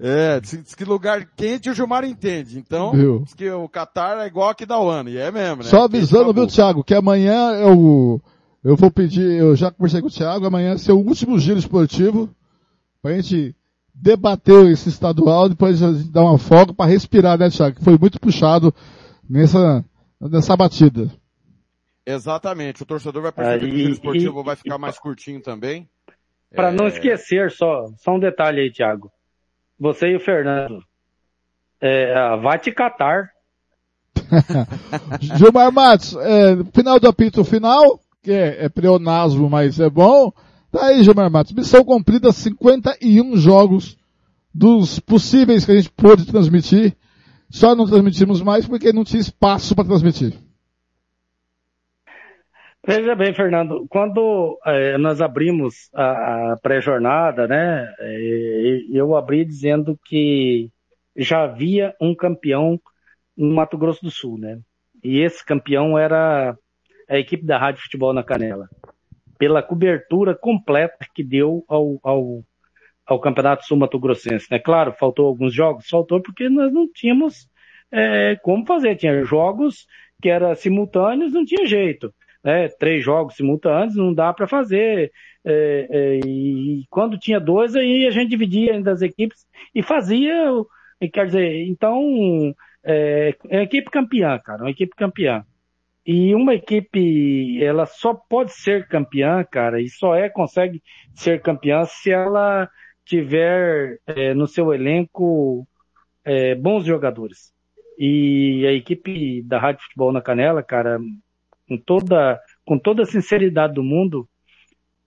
É, 0.00 0.40
diz 0.40 0.74
que 0.74 0.84
lugar 0.84 1.24
quente 1.36 1.70
o 1.70 1.74
Gilmar 1.74 2.04
entende. 2.04 2.58
Então, 2.58 2.90
viu? 2.90 3.20
diz 3.20 3.34
que 3.34 3.48
o 3.48 3.68
Qatar 3.68 4.18
é 4.18 4.26
igual 4.26 4.48
aqui 4.48 4.66
da 4.66 4.80
UAN, 4.80 5.04
e 5.08 5.16
é 5.16 5.30
mesmo, 5.30 5.62
né? 5.62 5.68
Só 5.68 5.84
avisando, 5.84 6.34
viu, 6.34 6.46
Thiago, 6.48 6.82
que 6.82 6.94
amanhã 6.94 7.52
eu, 7.52 8.20
eu 8.62 8.76
vou 8.76 8.90
pedir, 8.90 9.22
eu 9.22 9.54
já 9.54 9.70
conversei 9.70 10.00
com 10.00 10.08
o 10.08 10.10
Thiago, 10.10 10.46
amanhã 10.46 10.72
é 10.72 10.78
seu 10.78 10.98
último 10.98 11.38
giro 11.38 11.58
esportivo, 11.58 12.28
pra 13.00 13.14
gente 13.14 13.54
debater 13.94 14.66
esse 14.66 14.88
estadual, 14.88 15.48
depois 15.48 15.82
a 15.82 15.92
gente 15.92 16.10
dar 16.10 16.22
uma 16.22 16.38
folga 16.38 16.72
para 16.72 16.90
respirar, 16.90 17.38
né, 17.38 17.50
Thiago? 17.50 17.76
Que 17.76 17.84
foi 17.84 17.98
muito 17.98 18.20
puxado 18.20 18.74
nessa, 19.28 19.84
nessa 20.20 20.56
batida. 20.56 21.10
Exatamente. 22.06 22.82
O 22.82 22.86
torcedor 22.86 23.22
vai 23.22 23.32
perceber 23.32 23.66
e, 23.66 23.70
que 23.70 23.74
o 23.74 23.78
giro 23.78 23.92
esportivo 23.92 24.40
e, 24.40 24.44
vai 24.44 24.56
ficar 24.56 24.76
e, 24.76 24.78
mais 24.78 24.98
curtinho 24.98 25.42
também. 25.42 25.88
Para 26.54 26.68
é... 26.68 26.72
não 26.72 26.86
esquecer, 26.86 27.50
só, 27.50 27.86
só 27.98 28.14
um 28.14 28.18
detalhe 28.18 28.60
aí, 28.60 28.72
Thiago. 28.72 29.10
Você 29.78 30.08
e 30.08 30.16
o 30.16 30.20
Fernando. 30.20 30.82
É, 31.80 32.36
vai 32.38 32.58
te 32.58 32.72
catar. 32.72 33.30
Gilmar 35.20 35.70
Matos, 35.70 36.16
é, 36.16 36.56
final 36.74 36.98
do 36.98 37.08
apito 37.08 37.44
final, 37.44 38.00
que 38.22 38.32
é, 38.32 38.64
é 38.64 38.68
pleonasmo, 38.68 39.48
mas 39.48 39.80
é 39.80 39.88
bom. 39.88 40.32
Tá 40.70 40.86
aí, 40.86 41.02
Gilmar 41.02 41.30
Matos. 41.30 41.52
Missão 41.52 41.84
cumprida 41.84 42.30
51 42.30 43.36
jogos 43.36 43.96
dos 44.54 44.98
possíveis 45.00 45.64
que 45.64 45.72
a 45.72 45.76
gente 45.76 45.90
pôde 45.90 46.26
transmitir. 46.26 46.96
Só 47.50 47.74
não 47.74 47.86
transmitimos 47.86 48.42
mais 48.42 48.66
porque 48.66 48.92
não 48.92 49.04
tinha 49.04 49.20
espaço 49.20 49.74
para 49.74 49.84
transmitir. 49.84 50.34
Veja 52.86 53.14
bem, 53.14 53.34
Fernando, 53.34 53.86
quando 53.88 54.58
é, 54.64 54.96
nós 54.96 55.20
abrimos 55.20 55.90
a, 55.94 56.52
a 56.52 56.56
pré-jornada, 56.62 57.46
né, 57.46 57.86
é, 57.98 58.80
eu 58.90 59.14
abri 59.14 59.44
dizendo 59.44 59.98
que 60.06 60.70
já 61.16 61.44
havia 61.44 61.94
um 62.00 62.14
campeão 62.14 62.80
no 63.36 63.54
Mato 63.54 63.76
Grosso 63.76 64.02
do 64.02 64.10
Sul, 64.10 64.38
né? 64.38 64.58
E 65.02 65.20
esse 65.20 65.44
campeão 65.44 65.98
era 65.98 66.56
a 67.08 67.18
equipe 67.18 67.44
da 67.44 67.58
Rádio 67.58 67.82
Futebol 67.82 68.12
na 68.12 68.22
Canela, 68.22 68.68
pela 69.38 69.62
cobertura 69.62 70.34
completa 70.34 71.06
que 71.14 71.22
deu 71.24 71.64
ao, 71.68 71.98
ao, 72.02 72.44
ao 73.06 73.20
Campeonato 73.20 73.64
Sul 73.64 73.78
Mato 73.78 73.98
Grossense, 73.98 74.46
né? 74.50 74.58
Claro, 74.58 74.92
faltou 74.92 75.26
alguns 75.26 75.54
jogos, 75.54 75.88
faltou 75.88 76.20
porque 76.20 76.48
nós 76.48 76.72
não 76.72 76.86
tínhamos 76.92 77.48
é, 77.90 78.36
como 78.36 78.66
fazer, 78.66 78.96
tinha 78.96 79.24
jogos 79.24 79.86
que 80.20 80.28
eram 80.28 80.54
simultâneos, 80.54 81.32
não 81.32 81.44
tinha 81.44 81.66
jeito 81.66 82.12
né, 82.42 82.68
três 82.68 83.04
jogos 83.04 83.34
simultâneos, 83.34 83.96
não 83.96 84.14
dá 84.14 84.32
para 84.32 84.46
fazer. 84.46 85.12
É, 85.44 85.86
é, 85.90 86.20
e 86.26 86.84
quando 86.90 87.18
tinha 87.18 87.40
dois, 87.40 87.74
aí 87.76 88.06
a 88.06 88.10
gente 88.10 88.30
dividia 88.30 88.74
entre 88.74 88.90
as 88.90 89.02
equipes 89.02 89.46
e 89.74 89.82
fazia, 89.82 90.34
quer 91.12 91.26
dizer, 91.26 91.66
então, 91.68 92.54
é, 92.84 93.34
é 93.48 93.62
equipe 93.62 93.90
campeã, 93.90 94.38
cara, 94.38 94.62
uma 94.62 94.70
equipe 94.70 94.94
campeã. 94.96 95.44
E 96.10 96.34
uma 96.34 96.54
equipe, 96.54 97.62
ela 97.62 97.84
só 97.84 98.14
pode 98.14 98.54
ser 98.54 98.88
campeã, 98.88 99.44
cara, 99.44 99.78
e 99.78 99.90
só 99.90 100.14
é, 100.14 100.30
consegue 100.30 100.82
ser 101.14 101.42
campeã 101.42 101.84
se 101.84 102.10
ela 102.10 102.66
tiver 103.04 104.00
é, 104.06 104.32
no 104.32 104.46
seu 104.46 104.72
elenco 104.72 105.68
é, 106.24 106.54
bons 106.54 106.86
jogadores. 106.86 107.52
E 107.98 108.64
a 108.66 108.72
equipe 108.72 109.42
da 109.42 109.58
Rádio 109.58 109.82
Futebol 109.82 110.10
na 110.10 110.22
Canela, 110.22 110.62
cara, 110.62 110.98
com 111.68 111.76
toda, 111.76 112.40
com 112.64 112.78
toda 112.78 113.02
a 113.02 113.06
sinceridade 113.06 113.74
do 113.74 113.82
mundo, 113.82 114.26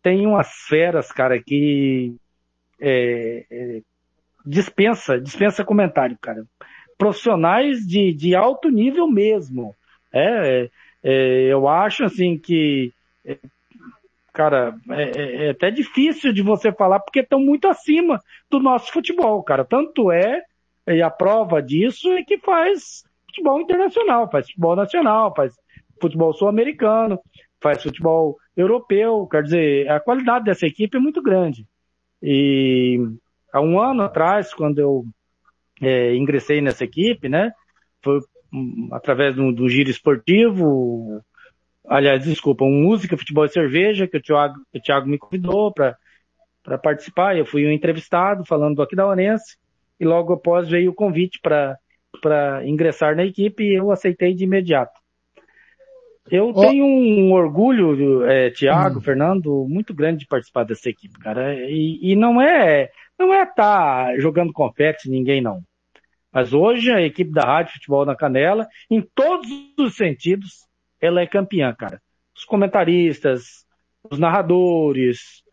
tem 0.03 0.27
umas 0.27 0.51
feras, 0.67 1.11
cara, 1.11 1.41
que 1.41 2.15
é, 2.79 3.47
é, 3.49 3.81
dispensa, 4.45 5.19
dispensa 5.19 5.65
comentário, 5.65 6.15
cara. 6.21 6.45
Profissionais 6.95 7.87
de, 7.87 8.13
de 8.13 8.35
alto 8.35 8.69
nível 8.69 9.07
mesmo. 9.07 9.75
É, 10.13 10.69
é 11.03 11.47
eu 11.49 11.67
acho 11.67 12.03
assim 12.03 12.37
que, 12.37 12.93
é, 13.25 13.37
cara, 14.33 14.75
é, 14.89 15.03
é, 15.03 15.45
é, 15.45 15.49
até 15.49 15.71
difícil 15.71 16.33
de 16.33 16.41
você 16.41 16.71
falar 16.71 16.99
porque 16.99 17.19
estão 17.19 17.39
muito 17.39 17.67
acima 17.67 18.19
do 18.49 18.59
nosso 18.59 18.91
futebol, 18.91 19.41
cara. 19.43 19.65
Tanto 19.65 20.11
é, 20.11 20.43
e 20.87 21.01
a 21.01 21.09
prova 21.09 21.61
disso 21.61 22.11
é 22.11 22.23
que 22.23 22.37
faz 22.37 23.03
futebol 23.25 23.61
internacional, 23.61 24.29
faz 24.29 24.47
futebol 24.47 24.75
nacional, 24.75 25.33
faz 25.35 25.53
futebol 25.99 26.33
sul-americano, 26.33 27.19
faz 27.61 27.83
futebol 27.83 28.37
europeu, 28.57 29.27
quer 29.27 29.43
dizer, 29.43 29.89
a 29.89 29.99
qualidade 29.99 30.45
dessa 30.45 30.65
equipe 30.65 30.97
é 30.97 30.99
muito 30.99 31.21
grande. 31.21 31.65
E 32.21 32.99
há 33.53 33.61
um 33.61 33.79
ano 33.79 34.03
atrás, 34.03 34.53
quando 34.53 34.79
eu 34.79 35.05
é, 35.81 36.15
ingressei 36.15 36.61
nessa 36.61 36.83
equipe, 36.83 37.29
né, 37.29 37.51
foi 38.01 38.19
através 38.91 39.35
do, 39.35 39.51
do 39.51 39.69
giro 39.69 39.89
esportivo, 39.89 41.21
aliás, 41.87 42.23
desculpa, 42.23 42.63
um 42.63 42.81
música, 42.81 43.17
futebol 43.17 43.45
e 43.45 43.49
cerveja, 43.49 44.07
que 44.07 44.17
o 44.17 44.21
Thiago, 44.21 44.55
o 44.73 44.79
Thiago 44.79 45.07
me 45.07 45.17
convidou 45.17 45.73
para 45.73 46.77
participar. 46.77 47.37
Eu 47.37 47.45
fui 47.45 47.65
um 47.65 47.71
entrevistado 47.71 48.45
falando 48.45 48.75
do 48.75 48.81
Aquidauanense 48.81 49.57
e 49.99 50.05
logo 50.05 50.33
após 50.33 50.69
veio 50.69 50.91
o 50.91 50.95
convite 50.95 51.39
para 51.41 52.65
ingressar 52.65 53.15
na 53.15 53.25
equipe 53.25 53.63
e 53.63 53.75
eu 53.75 53.91
aceitei 53.91 54.33
de 54.33 54.43
imediato. 54.43 54.99
Eu 56.29 56.49
oh. 56.49 56.61
tenho 56.61 56.85
um 56.85 57.33
orgulho, 57.33 58.23
é, 58.25 58.49
Tiago, 58.51 58.99
hum. 58.99 59.01
Fernando, 59.01 59.65
muito 59.67 59.93
grande 59.93 60.19
de 60.19 60.27
participar 60.27 60.63
dessa 60.63 60.89
equipe, 60.89 61.19
cara. 61.19 61.53
E, 61.55 61.99
e 62.01 62.15
não 62.15 62.41
é 62.41 62.89
não 63.17 63.33
é 63.33 63.43
estar 63.43 64.05
tá 64.05 64.19
jogando 64.19 64.53
confete 64.53 65.09
ninguém 65.09 65.41
não. 65.41 65.61
Mas 66.31 66.53
hoje 66.53 66.91
a 66.91 67.01
equipe 67.01 67.31
da 67.31 67.41
Rádio 67.41 67.73
Futebol 67.73 68.05
na 68.05 68.15
Canela, 68.15 68.67
em 68.89 69.01
todos 69.01 69.49
os 69.77 69.95
sentidos, 69.95 70.65
ela 70.99 71.21
é 71.21 71.27
campeã, 71.27 71.73
cara. 71.73 72.01
Os 72.35 72.45
comentaristas, 72.45 73.65
os 74.09 74.17
narradores, 74.17 75.43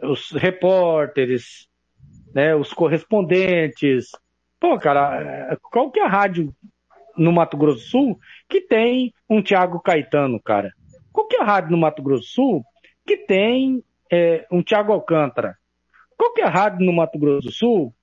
os 0.00 0.30
repórteres, 0.30 1.68
né, 2.34 2.54
os 2.54 2.72
correspondentes. 2.72 4.10
Pô, 4.58 4.78
cara, 4.78 5.58
qual 5.70 5.90
que 5.90 5.98
é 5.98 6.04
a 6.04 6.08
rádio 6.08 6.54
no 7.16 7.32
Mato 7.32 7.56
Grosso 7.56 7.78
do 7.78 7.84
Sul 7.84 8.20
que 8.48 8.60
tem 8.60 9.12
um 9.28 9.42
Thiago 9.42 9.80
Caetano, 9.80 10.40
cara? 10.40 10.72
Qual 11.12 11.26
que 11.26 11.36
é 11.36 11.42
a 11.42 11.44
rádio 11.44 11.72
no 11.72 11.78
Mato 11.78 12.02
Grosso 12.02 12.22
do 12.22 12.28
Sul 12.28 12.64
que 13.04 13.16
tem 13.16 13.82
é, 14.10 14.46
um 14.50 14.62
Thiago 14.62 14.92
Alcântara? 14.92 15.56
Qual 16.16 16.32
que 16.32 16.40
é 16.40 16.44
a 16.44 16.50
rádio 16.50 16.86
no 16.86 16.92
Mato 16.92 17.18
Grosso 17.18 17.48
do 17.48 17.52
Sul 17.52 17.94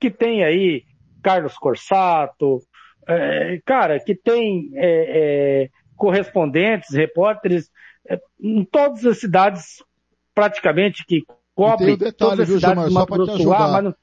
que 0.00 0.10
tem 0.10 0.42
aí 0.44 0.84
Carlos 1.26 1.58
Corsato, 1.58 2.60
é, 3.08 3.60
cara, 3.66 3.98
que 3.98 4.14
tem 4.14 4.70
é, 4.74 5.64
é 5.64 5.70
correspondentes, 5.96 6.94
repórteres 6.94 7.68
é, 8.08 8.16
em 8.40 8.64
todas 8.64 9.04
as 9.04 9.18
cidades 9.18 9.82
praticamente 10.32 11.04
que 11.04 11.24
cobrem 11.52 11.94
um 11.94 11.98
detalhe, 11.98 12.16
todas 12.16 12.40
as 12.40 12.48
viu, 12.48 12.60
cidades 12.60 12.84
Gilmar, 12.84 12.88
do 12.88 12.94
Mato 12.94 13.12
Grosso 13.12 13.32
do 13.32 13.42
Sul. 13.42 13.52
Mas 13.52 13.94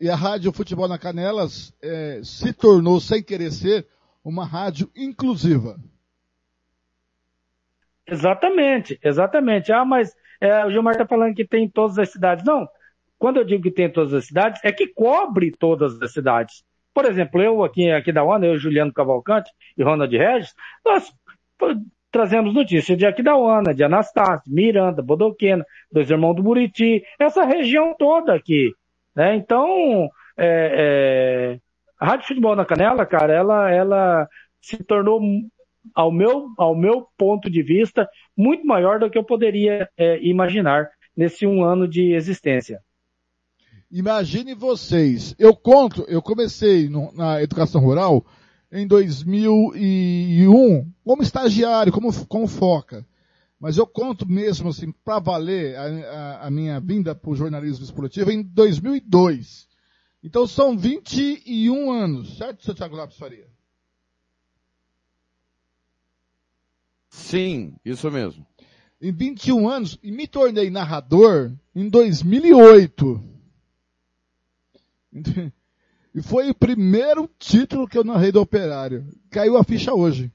E 0.00 0.08
a 0.08 0.14
Rádio 0.14 0.52
Futebol 0.52 0.86
na 0.86 0.96
Canelas 0.96 1.74
é, 1.82 2.20
se 2.22 2.52
tornou, 2.52 3.00
sem 3.00 3.20
querer 3.20 3.50
ser, 3.50 3.88
uma 4.24 4.46
rádio 4.46 4.88
inclusiva. 4.94 5.76
Exatamente, 8.06 8.96
exatamente. 9.02 9.72
Ah, 9.72 9.84
mas 9.84 10.14
é, 10.40 10.64
o 10.64 10.70
Gilmar 10.70 10.92
está 10.92 11.04
falando 11.04 11.34
que 11.34 11.44
tem 11.44 11.64
em 11.64 11.68
todas 11.68 11.98
as 11.98 12.12
cidades. 12.12 12.44
Não, 12.44 12.68
quando 13.18 13.38
eu 13.38 13.44
digo 13.44 13.62
que 13.62 13.70
tem 13.70 13.86
em 13.86 13.90
todas 13.90 14.12
as 14.12 14.26
cidades, 14.26 14.60
é 14.64 14.72
que 14.72 14.86
cobre 14.88 15.50
todas 15.50 16.00
as 16.00 16.12
cidades. 16.12 16.64
Por 16.92 17.04
exemplo, 17.06 17.42
eu 17.42 17.64
aqui, 17.64 17.90
aqui 17.90 18.12
da 18.12 18.22
ONU, 18.22 18.44
eu, 18.44 18.58
Juliano 18.58 18.92
Cavalcante 18.92 19.50
e 19.76 19.82
Ronald 19.82 20.16
Regis, 20.16 20.54
nós 20.84 21.12
trazemos 22.10 22.54
notícias 22.54 22.96
de 22.96 23.04
Aquidauana, 23.04 23.74
de 23.74 23.82
Anastácio, 23.82 24.52
Miranda, 24.52 25.02
Bodoquena, 25.02 25.66
dois 25.90 26.08
irmãos 26.08 26.34
do 26.34 26.42
Buriti, 26.44 27.02
essa 27.18 27.44
região 27.44 27.94
toda 27.98 28.32
aqui. 28.32 28.72
Né? 29.16 29.34
Então, 29.34 30.08
é, 30.36 31.56
é, 31.56 31.58
a 31.98 32.06
Rádio 32.06 32.28
Futebol 32.28 32.54
na 32.54 32.64
Canela, 32.64 33.04
cara, 33.04 33.32
ela, 33.32 33.70
ela 33.70 34.28
se 34.60 34.82
tornou, 34.84 35.20
ao 35.92 36.12
meu, 36.12 36.46
ao 36.56 36.76
meu 36.76 37.08
ponto 37.18 37.50
de 37.50 37.62
vista, 37.62 38.08
muito 38.36 38.64
maior 38.64 39.00
do 39.00 39.10
que 39.10 39.18
eu 39.18 39.24
poderia 39.24 39.88
é, 39.96 40.18
imaginar 40.22 40.88
nesse 41.16 41.46
um 41.46 41.64
ano 41.64 41.88
de 41.88 42.12
existência. 42.12 42.80
Imagine 43.96 44.56
vocês, 44.56 45.36
eu 45.38 45.54
conto, 45.54 46.04
eu 46.08 46.20
comecei 46.20 46.88
no, 46.88 47.12
na 47.12 47.40
educação 47.40 47.80
rural 47.80 48.26
em 48.72 48.88
2001 48.88 50.92
como 51.04 51.22
estagiário, 51.22 51.92
como, 51.92 52.12
como 52.26 52.48
foca. 52.48 53.06
Mas 53.56 53.78
eu 53.78 53.86
conto 53.86 54.28
mesmo 54.28 54.70
assim, 54.70 54.90
para 54.90 55.20
valer 55.20 55.76
a, 55.76 55.84
a, 55.84 56.46
a, 56.48 56.50
minha 56.50 56.80
vinda 56.80 57.14
para 57.14 57.30
o 57.30 57.36
jornalismo 57.36 57.84
esportivo 57.84 58.32
em 58.32 58.42
2002. 58.42 59.68
Então 60.24 60.44
são 60.44 60.76
21 60.76 61.92
anos, 61.92 62.36
certo, 62.36 62.64
seu 62.64 62.74
Thiago 62.74 62.96
Lopes 62.96 63.16
Faria? 63.16 63.46
Sim, 67.10 67.76
isso 67.84 68.10
mesmo. 68.10 68.44
Em 69.00 69.12
21 69.12 69.68
anos, 69.68 69.96
e 70.02 70.10
me 70.10 70.26
tornei 70.26 70.68
narrador 70.68 71.52
em 71.72 71.88
2008. 71.88 73.33
E 76.14 76.22
foi 76.22 76.48
o 76.48 76.54
primeiro 76.54 77.28
título 77.38 77.88
que 77.88 77.98
eu 77.98 78.04
narrei 78.04 78.30
do 78.30 78.40
Operário. 78.40 79.04
Caiu 79.30 79.56
a 79.56 79.64
ficha 79.64 79.92
hoje. 79.92 80.32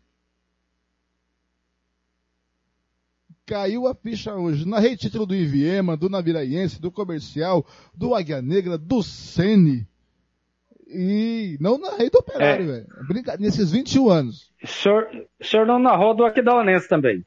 Caiu 3.46 3.88
a 3.88 3.96
ficha 3.96 4.36
hoje. 4.36 4.68
Narrei 4.68 4.98
título 4.98 5.26
do 5.26 5.34
Iviema, 5.34 5.96
do 5.96 6.10
Naviraense, 6.10 6.82
do 6.82 6.92
Comercial, 6.92 7.66
do 7.96 8.14
Águia 8.14 8.42
Negra, 8.42 8.78
do 8.78 9.02
Sene. 9.02 9.88
E 10.86 11.58
não 11.62 11.78
narrei 11.78 12.10
do 12.10 12.18
Operário, 12.18 12.66
é. 12.66 12.74
velho. 12.74 12.88
Brinca... 13.08 13.38
Nesses 13.38 13.72
21 13.72 14.10
anos. 14.10 14.52
O 14.62 14.68
senhor, 14.68 15.08
o 15.40 15.46
senhor 15.46 15.66
não 15.66 15.80
narrou 15.80 16.14
do 16.14 16.26
Aquidauanense 16.26 16.90
também? 16.90 17.24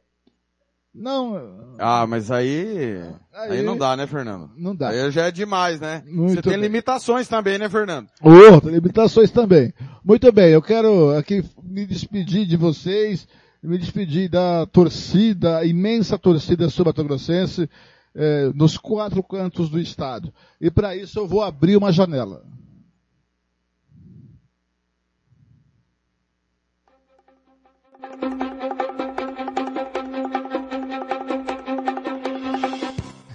Não. 0.94 1.74
Ah, 1.78 2.06
mas 2.06 2.30
aí, 2.30 3.02
aí. 3.32 3.52
Aí 3.52 3.62
não 3.62 3.78
dá, 3.78 3.96
né, 3.96 4.06
Fernando? 4.06 4.50
Não 4.56 4.76
dá. 4.76 4.90
Aí 4.90 5.10
já 5.10 5.26
é 5.26 5.30
demais, 5.30 5.80
né? 5.80 6.02
Muito 6.06 6.34
Você 6.34 6.42
tem 6.42 6.52
bem. 6.52 6.62
limitações 6.62 7.26
também, 7.26 7.58
né, 7.58 7.68
Fernando? 7.68 8.08
Oh, 8.20 8.60
tem 8.60 8.72
limitações 8.72 9.30
também. 9.30 9.72
Muito 10.04 10.30
bem, 10.30 10.50
eu 10.50 10.60
quero 10.60 11.16
aqui 11.16 11.42
me 11.62 11.86
despedir 11.86 12.46
de 12.46 12.56
vocês, 12.58 13.26
me 13.62 13.78
despedir 13.78 14.28
da 14.28 14.66
torcida, 14.66 15.58
a 15.58 15.64
imensa 15.64 16.18
torcida 16.18 16.68
subatogrossense, 16.68 17.70
eh, 18.14 18.50
nos 18.54 18.76
quatro 18.76 19.22
cantos 19.22 19.70
do 19.70 19.80
estado. 19.80 20.32
E 20.60 20.70
para 20.70 20.94
isso 20.94 21.18
eu 21.18 21.26
vou 21.26 21.42
abrir 21.42 21.76
uma 21.76 21.90
janela. 21.90 22.44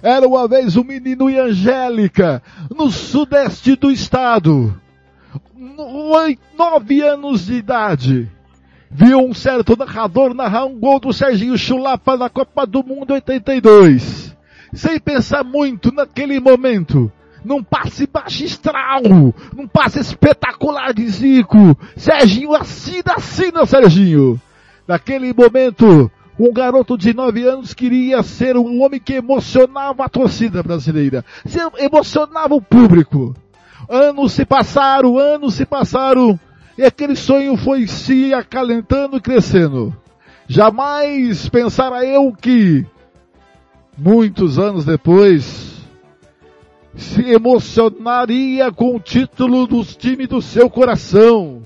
Era 0.08 0.26
uma 0.26 0.48
vez 0.48 0.78
um 0.78 0.86
menino 0.86 1.30
e 1.30 1.38
Angélica, 1.38 2.42
no 2.74 2.90
sudeste 2.90 3.76
do 3.76 3.92
estado. 3.92 4.74
Nove 6.58 7.02
anos 7.02 7.48
de 7.48 7.56
idade. 7.56 8.32
Viu 8.90 9.20
um 9.20 9.34
certo 9.34 9.76
narrador 9.78 10.34
narrar 10.34 10.64
um 10.64 10.80
gol 10.80 10.98
do 10.98 11.12
Serginho 11.12 11.58
Chulapa 11.58 12.16
na 12.16 12.30
Copa 12.30 12.66
do 12.66 12.82
Mundo 12.86 13.16
82. 13.16 14.34
Sem 14.72 14.98
pensar 14.98 15.44
muito 15.44 15.92
naquele 15.92 16.40
momento. 16.40 17.12
Num 17.44 17.62
passe 17.62 18.08
magistral, 18.14 19.02
num 19.54 19.68
passe 19.68 20.00
espetacular 20.00 20.94
de 20.94 21.06
Zico. 21.06 21.78
Serginho 21.98 22.56
assina, 22.56 23.16
assina, 23.18 23.66
Serginho. 23.66 24.40
Naquele 24.88 25.34
momento, 25.34 26.10
um 26.40 26.54
garoto 26.54 26.98
de 26.98 27.14
9 27.14 27.44
anos 27.44 27.74
queria 27.74 28.22
ser 28.22 28.56
um 28.58 28.82
homem 28.84 29.00
que 29.00 29.14
emocionava 29.14 30.06
a 30.06 30.10
torcida 30.10 30.62
brasileira, 30.62 31.26
emocionava 31.78 32.54
o 32.54 32.62
público. 32.62 33.36
Anos 33.90 34.34
se 34.34 34.46
passaram, 34.46 35.18
anos 35.18 35.56
se 35.56 35.66
passaram, 35.66 36.40
e 36.78 36.84
aquele 36.84 37.16
sonho 37.16 37.58
foi 37.58 37.88
se 37.88 38.34
acalentando 38.34 39.18
e 39.18 39.22
crescendo. 39.22 39.96
Jamais 40.48 41.50
pensara 41.50 42.06
eu 42.06 42.32
que, 42.34 42.86
muitos 43.98 44.60
anos 44.60 44.86
depois, 44.86 45.76
se 46.96 47.22
emocionaria 47.32 48.72
com 48.72 48.96
o 48.96 49.00
título 49.00 49.66
dos 49.66 49.96
times 49.96 50.28
do 50.28 50.42
seu 50.42 50.70
coração. 50.70 51.64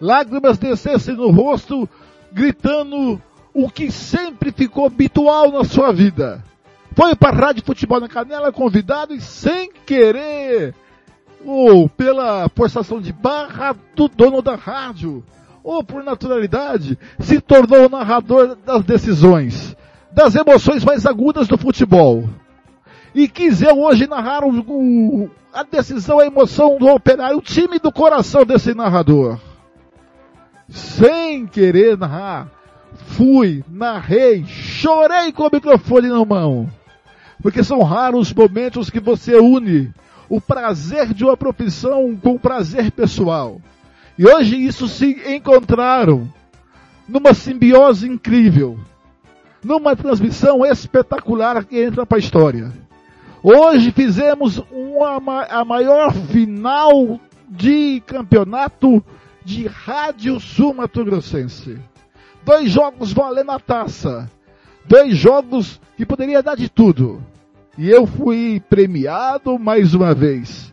Lágrimas 0.00 0.58
descessem 0.58 1.14
no 1.14 1.30
rosto, 1.30 1.88
gritando 2.32 3.20
o 3.54 3.70
que 3.70 3.90
sempre 3.92 4.50
ficou 4.50 4.86
habitual 4.86 5.52
na 5.52 5.62
sua 5.62 5.92
vida. 5.92 6.42
Foi 6.94 7.14
para 7.14 7.30
a 7.30 7.40
Rádio 7.40 7.64
Futebol 7.64 8.00
na 8.00 8.08
Canela 8.08 8.52
convidado 8.52 9.14
e 9.14 9.20
sem 9.20 9.70
querer, 9.86 10.74
ou 11.44 11.88
pela 11.88 12.48
forçação 12.48 13.00
de 13.00 13.12
barra 13.12 13.76
do 13.94 14.08
dono 14.08 14.42
da 14.42 14.56
rádio, 14.56 15.24
ou 15.62 15.84
por 15.84 16.02
naturalidade, 16.02 16.98
se 17.20 17.40
tornou 17.40 17.86
o 17.86 17.88
narrador 17.88 18.56
das 18.56 18.82
decisões, 18.84 19.76
das 20.12 20.34
emoções 20.34 20.84
mais 20.84 21.06
agudas 21.06 21.46
do 21.46 21.56
futebol. 21.56 22.28
E 23.14 23.28
quis 23.28 23.62
eu 23.62 23.80
hoje 23.80 24.08
narrar 24.08 24.44
o, 24.44 24.50
o, 24.50 25.30
a 25.52 25.62
decisão, 25.62 26.18
a 26.18 26.26
emoção 26.26 26.76
do 26.78 26.88
operário, 26.88 27.38
o 27.38 27.42
time 27.42 27.78
do 27.78 27.92
coração 27.92 28.44
desse 28.44 28.74
narrador. 28.74 29.38
Sem 30.68 31.46
querer 31.46 31.96
narrar 31.96 32.50
fui, 32.94 33.64
narrei, 33.68 34.44
chorei 34.46 35.32
com 35.32 35.44
o 35.44 35.50
microfone 35.52 36.08
na 36.08 36.24
mão. 36.24 36.68
Porque 37.42 37.62
são 37.62 37.82
raros 37.82 38.28
os 38.28 38.34
momentos 38.34 38.88
que 38.90 39.00
você 39.00 39.36
une 39.38 39.92
o 40.28 40.40
prazer 40.40 41.12
de 41.12 41.24
uma 41.24 41.36
profissão 41.36 42.16
com 42.16 42.32
o 42.34 42.38
prazer 42.38 42.90
pessoal. 42.90 43.60
E 44.18 44.26
hoje 44.26 44.56
isso 44.56 44.88
se 44.88 45.20
encontraram 45.34 46.28
numa 47.08 47.34
simbiose 47.34 48.08
incrível, 48.08 48.78
numa 49.62 49.94
transmissão 49.94 50.64
espetacular 50.64 51.64
que 51.64 51.78
entra 51.82 52.06
para 52.06 52.16
a 52.16 52.20
história. 52.20 52.72
Hoje 53.42 53.90
fizemos 53.90 54.62
uma, 54.70 55.20
ma- 55.20 55.44
a 55.44 55.64
maior 55.64 56.12
final 56.14 57.20
de 57.46 58.02
campeonato 58.06 59.04
de 59.44 59.66
Rádio 59.66 60.40
Sul 60.40 60.72
Mato 60.72 61.04
Grossense. 61.04 61.78
Dois 62.44 62.70
jogos 62.70 63.12
valendo 63.12 63.50
a 63.50 63.58
taça. 63.58 64.30
Dois 64.84 65.16
jogos 65.16 65.80
que 65.96 66.04
poderia 66.04 66.42
dar 66.42 66.56
de 66.56 66.68
tudo. 66.68 67.22
E 67.78 67.88
eu 67.90 68.06
fui 68.06 68.62
premiado 68.68 69.58
mais 69.58 69.94
uma 69.94 70.14
vez. 70.14 70.72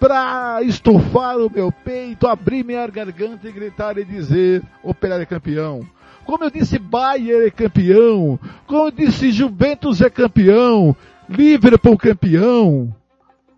Pra 0.00 0.60
estufar 0.62 1.36
o 1.38 1.50
meu 1.50 1.70
peito, 1.70 2.26
abrir 2.26 2.64
minha 2.64 2.86
garganta 2.86 3.48
e 3.48 3.52
gritar 3.52 3.98
e 3.98 4.04
dizer, 4.04 4.62
Operário 4.82 5.24
é 5.24 5.26
campeão. 5.26 5.86
Como 6.24 6.44
eu 6.44 6.50
disse, 6.50 6.78
Bayern 6.78 7.46
é 7.46 7.50
campeão. 7.50 8.38
Como 8.66 8.86
eu 8.86 8.90
disse, 8.90 9.30
Juventus 9.30 10.00
é 10.00 10.08
campeão. 10.08 10.94
Liverpool 11.28 11.98
campeão. 11.98 12.94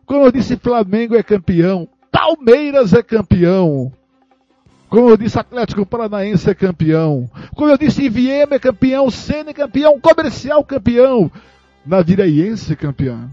Como 0.07 0.25
eu 0.25 0.33
disse, 0.33 0.57
Flamengo 0.57 1.15
é 1.15 1.23
campeão. 1.23 1.89
Palmeiras 2.11 2.93
é 2.93 3.03
campeão. 3.03 3.93
Como 4.91 5.09
eu 5.09 5.17
disse, 5.17 5.39
Atlético 5.39 5.87
Paranaense 5.87 6.51
é 6.51 6.55
campeão. 6.55 7.31
Como 7.55 7.71
eu 7.71 7.79
disse, 7.79 8.03
Iviema 8.03 8.57
é 8.57 8.59
campeão. 8.59 9.09
Sene 9.09 9.51
é 9.51 9.55
campeão. 9.55 10.01
Comercial 10.01 10.65
campeão. 10.65 11.31
Naviraense 11.87 12.75
campeão. 12.75 13.31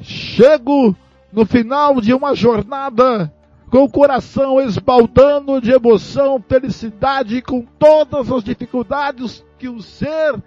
Chego 0.00 0.96
no 1.30 1.44
final 1.44 2.00
de 2.00 2.14
uma 2.14 2.34
jornada 2.34 3.30
com 3.70 3.84
o 3.84 3.90
coração 3.90 4.60
esbaldando 4.60 5.60
de 5.60 5.72
emoção, 5.72 6.42
felicidade, 6.48 7.42
com 7.42 7.60
todas 7.78 8.32
as 8.32 8.42
dificuldades 8.42 9.44
que 9.58 9.68
o 9.68 9.82
ser 9.82 10.42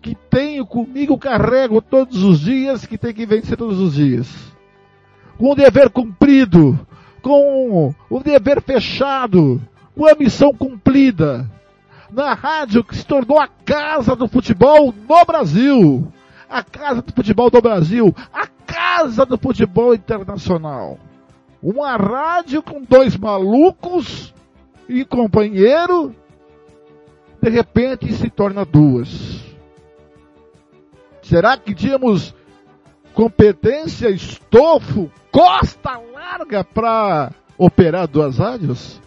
que 0.00 0.14
tenho 0.14 0.64
comigo 0.64 1.18
carrego 1.18 1.82
todos 1.82 2.22
os 2.22 2.40
dias, 2.40 2.86
que 2.86 2.96
tem 2.96 3.12
que 3.12 3.26
vencer 3.26 3.56
todos 3.56 3.80
os 3.80 3.94
dias. 3.94 4.28
Com 5.36 5.50
o 5.50 5.54
dever 5.56 5.90
cumprido, 5.90 6.78
com 7.28 7.94
o 8.08 8.20
dever 8.20 8.62
fechado, 8.62 9.60
com 9.94 10.06
a 10.06 10.14
missão 10.14 10.50
cumprida. 10.50 11.46
Na 12.10 12.32
rádio 12.32 12.82
que 12.82 12.96
se 12.96 13.04
tornou 13.04 13.38
a 13.38 13.46
casa 13.46 14.16
do 14.16 14.26
futebol 14.26 14.94
no 15.06 15.24
Brasil. 15.26 16.10
A 16.48 16.62
casa 16.62 17.02
do 17.02 17.12
futebol 17.12 17.50
do 17.50 17.60
Brasil. 17.60 18.16
A 18.32 18.46
casa 18.46 19.26
do 19.26 19.36
futebol 19.36 19.92
internacional. 19.92 20.98
Uma 21.62 21.96
rádio 21.96 22.62
com 22.62 22.82
dois 22.82 23.14
malucos 23.14 24.32
e 24.88 25.04
companheiro, 25.04 26.14
de 27.42 27.50
repente 27.50 28.10
se 28.14 28.30
torna 28.30 28.64
duas. 28.64 29.44
Será 31.20 31.58
que 31.58 31.74
tínhamos 31.74 32.34
competência, 33.12 34.08
estofo, 34.08 35.10
costa 35.38 35.96
larga 36.12 36.64
para 36.64 37.30
operar 37.56 38.08
duas 38.08 38.38
rádios? 38.38 39.00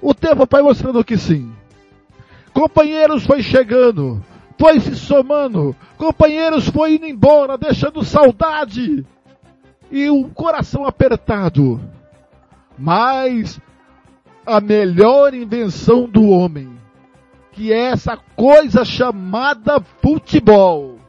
O 0.00 0.14
tempo 0.14 0.46
vai 0.48 0.62
mostrando 0.62 1.02
que 1.02 1.18
sim. 1.18 1.52
Companheiros 2.52 3.26
foi 3.26 3.42
chegando, 3.42 4.24
foi 4.56 4.78
se 4.78 4.94
somando, 4.94 5.74
companheiros 5.98 6.68
foi 6.68 6.94
indo 6.94 7.06
embora, 7.06 7.58
deixando 7.58 8.04
saudade 8.04 9.04
e 9.90 10.08
um 10.08 10.30
coração 10.30 10.86
apertado. 10.86 11.80
Mas 12.78 13.60
a 14.46 14.60
melhor 14.60 15.34
invenção 15.34 16.08
do 16.08 16.28
homem, 16.28 16.70
que 17.50 17.72
é 17.72 17.86
essa 17.86 18.16
coisa 18.36 18.84
chamada 18.84 19.80
futebol, 20.00 21.00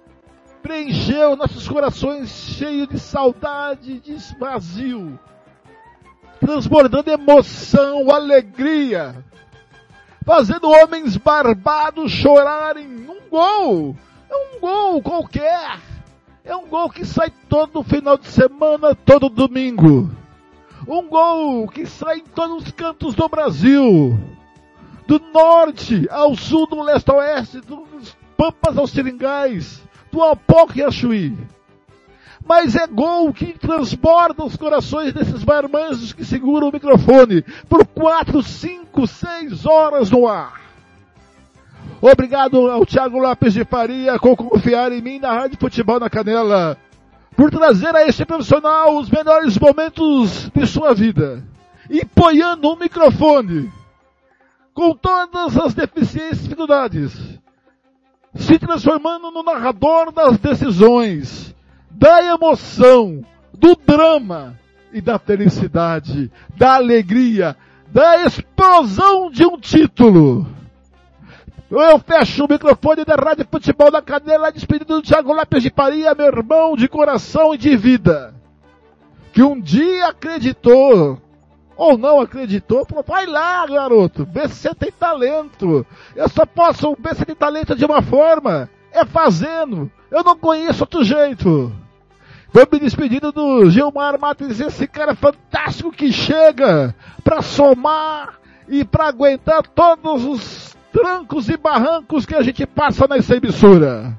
preencheu 0.66 1.36
nossos 1.36 1.68
corações 1.68 2.28
cheios 2.32 2.88
de 2.88 2.98
saudade, 2.98 4.00
de 4.00 4.18
vazio, 4.40 5.20
transbordando 6.40 7.12
emoção, 7.12 8.10
alegria, 8.10 9.24
fazendo 10.26 10.72
homens 10.72 11.18
barbados 11.18 12.12
chorarem 12.12 12.88
um 13.08 13.30
gol. 13.30 13.96
É 14.28 14.36
um 14.36 14.60
gol 14.60 15.04
qualquer. 15.04 15.80
É 16.44 16.56
um 16.56 16.66
gol 16.66 16.90
que 16.90 17.06
sai 17.06 17.32
todo 17.48 17.84
final 17.84 18.18
de 18.18 18.28
semana, 18.28 18.96
todo 18.96 19.30
domingo. 19.30 20.10
Um 20.88 21.08
gol 21.08 21.68
que 21.68 21.86
sai 21.86 22.18
em 22.18 22.26
todos 22.26 22.64
os 22.64 22.72
cantos 22.72 23.14
do 23.14 23.30
Brasil. 23.30 24.20
Do 25.06 25.22
norte 25.32 26.08
ao 26.10 26.36
sul, 26.36 26.66
do 26.66 26.82
leste 26.82 27.12
ao 27.12 27.18
oeste, 27.18 27.62
dos 27.62 28.18
pampas 28.36 28.76
aos 28.80 28.90
seringais, 28.90 29.85
do 30.16 30.22
Alpoque 30.22 30.82
a 30.82 30.90
Chuí. 30.90 31.38
Mas 32.48 32.74
é 32.74 32.88
gol 32.88 33.34
que 33.34 33.58
transborda 33.58 34.46
os 34.46 34.56
corações 34.56 35.12
desses 35.12 35.44
marmanjos 35.44 36.14
que 36.14 36.24
seguram 36.24 36.70
o 36.70 36.72
microfone 36.72 37.44
por 37.68 37.86
quatro, 37.86 38.42
cinco, 38.42 39.06
seis 39.06 39.66
horas 39.66 40.10
no 40.10 40.26
ar. 40.26 40.62
Obrigado 42.00 42.72
ao 42.72 42.86
Thiago 42.86 43.20
Lopes 43.20 43.54
de 43.54 43.66
Faria 43.66 44.18
por 44.18 44.38
confiar 44.38 44.92
em 44.94 45.02
mim 45.02 45.20
na 45.20 45.34
Rádio 45.34 45.58
Futebol 45.60 46.00
na 46.00 46.10
Canela. 46.10 46.78
Por 47.36 47.52
trazer 47.52 47.94
a 47.94 48.08
este 48.08 48.24
profissional 48.24 48.98
os 48.98 49.10
melhores 49.10 49.58
momentos 49.58 50.50
de 50.56 50.66
sua 50.66 50.94
vida. 50.94 51.44
E 51.90 52.02
apoiando 52.02 52.72
um 52.72 52.78
microfone. 52.78 53.70
Com 54.74 54.96
todas 54.96 55.58
as 55.58 55.74
deficiências 55.74 56.40
e 56.40 56.44
dificuldades. 56.44 57.35
Se 58.36 58.60
transformando 58.60 59.32
no 59.32 59.44
narrador 59.44 60.12
das 60.12 60.38
decisões. 60.38 61.56
Da 61.90 62.24
emoção. 62.24 63.24
Do 63.54 63.76
drama. 63.76 64.60
E 64.92 65.02
da 65.02 65.18
felicidade. 65.18 66.32
Da 66.58 66.76
alegria. 66.76 67.56
Da 67.88 68.26
explosão 68.26 69.32
de 69.32 69.46
um 69.46 69.58
título. 69.58 70.48
Eu 71.72 71.98
fecho 72.00 72.46
o 72.46 72.48
microfone 72.48 73.04
da 73.04 73.16
Rádio 73.16 73.48
Futebol 73.52 73.90
da 73.90 74.02
Canela, 74.02 74.52
despedido 74.52 74.96
do 74.96 75.02
Thiago 75.02 75.34
Lopes 75.34 75.64
de 75.64 75.72
Paria, 75.72 76.14
meu 76.14 76.28
irmão 76.28 76.76
de 76.76 76.88
coração 76.88 77.56
e 77.56 77.58
de 77.58 77.76
vida. 77.76 78.36
Que 79.34 79.42
um 79.42 79.60
dia 79.60 80.08
acreditou, 80.08 81.20
ou 81.76 81.98
não 81.98 82.22
acreditou, 82.22 82.86
falou, 82.86 83.04
vai 83.06 83.26
lá, 83.26 83.66
garoto, 83.68 84.28
você 84.32 84.74
tem 84.74 84.92
talento. 84.92 85.86
Eu 86.16 86.30
só 86.30 86.46
posso 86.46 86.96
ver 87.00 87.16
se 87.16 87.26
tem 87.26 87.36
talento 87.36 87.76
de 87.76 87.86
uma 87.86 88.02
forma, 88.02 88.70
é 88.92 89.06
fazendo. 89.06 89.92
Eu 90.10 90.24
não 90.24 90.38
conheço 90.38 90.84
outro 90.84 91.04
jeito. 91.04 91.72
Vou 92.54 92.68
me 92.72 92.80
despedindo 92.80 93.34
do 93.34 93.70
Gilmar 93.70 94.18
Matos, 94.18 94.62
esse 94.62 94.88
cara 94.88 95.14
fantástico 95.14 95.92
que 95.92 96.12
chega 96.14 96.96
para 97.24 97.42
somar 97.42 98.40
e 98.70 98.86
para 98.86 99.08
aguentar 99.08 99.68
todos 99.68 100.24
os 100.24 100.76
trancos 100.92 101.50
e 101.50 101.58
barrancos 101.58 102.26
que 102.26 102.34
a 102.34 102.42
gente 102.42 102.66
passa 102.66 103.06
nessa 103.10 103.36
emissora. 103.36 104.18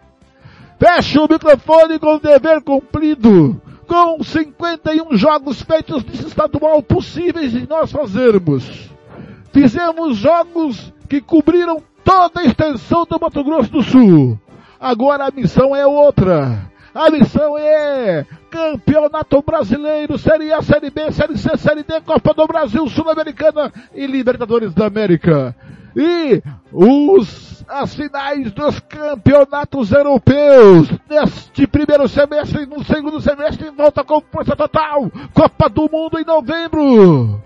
Fecha 0.79 1.23
o 1.23 1.29
microfone 1.29 1.99
com 1.99 2.17
o 2.17 2.21
dever 2.21 2.61
cumprido, 2.63 3.61
com 3.87 4.23
51 4.23 5.17
jogos 5.17 5.63
feitos 5.63 6.05
nesse 6.05 6.27
estadual 6.27 6.83
possíveis 6.83 7.53
de 7.53 7.69
nós 7.69 7.91
fazermos. 7.91 8.91
Fizemos 9.53 10.19
jogos 10.19 10.93
que 11.09 11.21
cobriram 11.21 11.83
toda 12.05 12.41
a 12.41 12.45
extensão 12.45 13.07
do 13.09 13.19
Mato 13.21 13.43
Grosso 13.43 13.71
do 13.71 13.83
Sul. 13.83 14.39
Agora 14.79 15.27
a 15.27 15.31
missão 15.31 15.75
é 15.75 15.87
outra. 15.87 16.71
A 16.95 17.11
missão 17.11 17.59
é 17.59 18.25
Campeonato 18.51 19.43
Brasileiro, 19.43 20.19
Série 20.19 20.53
A, 20.53 20.63
Série 20.63 20.91
B, 20.91 21.13
Série 21.13 21.37
C, 21.37 21.57
Série 21.57 21.83
D, 21.83 22.01
Copa 22.01 22.33
do 22.33 22.47
Brasil, 22.47 22.89
Sul-Americana 22.89 23.73
e 23.95 24.07
Libertadores 24.07 24.73
da 24.73 24.87
América. 24.87 25.55
E 25.97 26.43
os, 26.71 27.65
as 27.67 27.95
finais 27.95 28.53
dos 28.53 28.79
campeonatos 28.81 29.91
europeus 29.91 30.91
neste 31.09 31.67
primeiro 31.67 32.07
semestre 32.07 32.65
e 32.65 32.67
no 32.67 32.85
segundo 32.85 33.19
semestre 33.19 33.71
volta 33.71 34.05
com 34.05 34.21
força 34.21 34.55
total. 34.55 35.11
Copa 35.33 35.71
do 35.71 35.89
Mundo 35.91 36.19
em 36.19 36.25
novembro. 36.25 37.43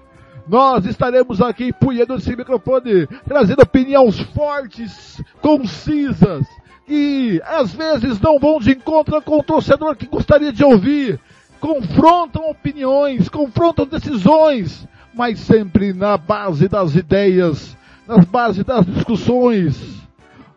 Nós 0.49 0.85
estaremos 0.85 1.41
aqui 1.41 1.73
punhando 1.73 2.17
esse 2.17 2.35
microfone, 2.35 3.07
trazendo 3.25 3.63
opiniões 3.63 4.19
fortes, 4.19 5.23
concisas, 5.41 6.45
que 6.89 7.41
às 7.45 7.73
vezes 7.73 8.21
não 8.21 8.37
vão 8.41 8.59
de 8.59 8.73
encontro 8.73 9.23
com 9.23 9.39
o 9.39 9.45
torcedor 9.45 9.95
que 9.95 10.07
gostaria 10.07 10.53
de 10.53 10.65
ouvir. 10.65 11.21
Confrontam 11.61 12.51
opiniões, 12.51 13.29
confrontam 13.29 13.87
decisões, 13.87 14.89
mas 15.15 15.39
sempre 15.39 15.93
na 15.93 16.17
base 16.17 16.67
das 16.67 16.97
ideias, 16.97 17.77
na 18.11 18.19
base 18.19 18.65
das 18.65 18.85
discussões. 18.85 20.01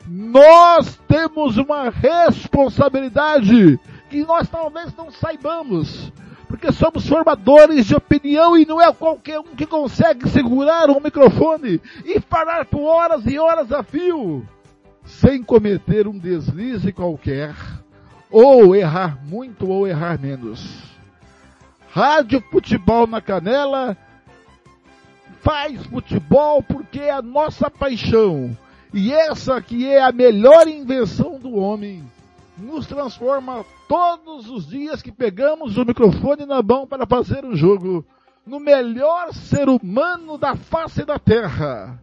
Nós 0.07 0.99
temos 1.07 1.57
uma 1.57 1.91
responsabilidade 1.91 3.79
que 4.09 4.25
nós 4.25 4.49
talvez 4.49 4.93
não 4.95 5.11
saibamos, 5.11 6.11
porque 6.47 6.71
somos 6.71 7.07
formadores 7.07 7.85
de 7.85 7.95
opinião 7.95 8.57
e 8.57 8.65
não 8.65 8.81
é 8.81 8.91
qualquer 8.91 9.39
um 9.39 9.55
que 9.55 9.67
consegue 9.67 10.27
segurar 10.27 10.89
um 10.89 10.99
microfone 10.99 11.79
e 12.03 12.19
falar 12.19 12.65
por 12.65 12.81
horas 12.81 13.23
e 13.27 13.37
horas 13.37 13.71
a 13.71 13.83
fio 13.83 14.43
sem 15.05 15.43
cometer 15.43 16.07
um 16.07 16.17
deslize 16.17 16.91
qualquer 16.91 17.53
ou 18.31 18.75
errar 18.75 19.19
muito 19.25 19.69
ou 19.69 19.87
errar 19.87 20.19
menos. 20.19 20.91
Rádio 21.91 22.43
Futebol 22.51 23.05
na 23.05 23.21
Canela 23.21 23.95
faz 25.43 25.85
futebol 25.87 26.63
porque 26.63 26.99
é 26.99 27.11
a 27.11 27.21
nossa 27.21 27.69
paixão. 27.69 28.57
E 28.93 29.11
essa 29.11 29.61
que 29.61 29.87
é 29.87 30.01
a 30.01 30.11
melhor 30.11 30.67
invenção 30.67 31.37
do 31.37 31.55
homem 31.55 32.03
nos 32.57 32.87
transforma 32.87 33.65
todos 33.87 34.49
os 34.49 34.67
dias 34.67 35.01
que 35.01 35.11
pegamos 35.11 35.77
o 35.77 35.85
microfone 35.85 36.45
na 36.45 36.61
mão 36.61 36.87
para 36.87 37.05
fazer 37.05 37.43
um 37.43 37.55
jogo 37.55 38.05
no 38.45 38.59
melhor 38.59 39.33
ser 39.33 39.67
humano 39.67 40.37
da 40.37 40.55
face 40.55 41.03
da 41.03 41.19
terra. 41.19 41.99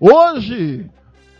Hoje, 0.00 0.90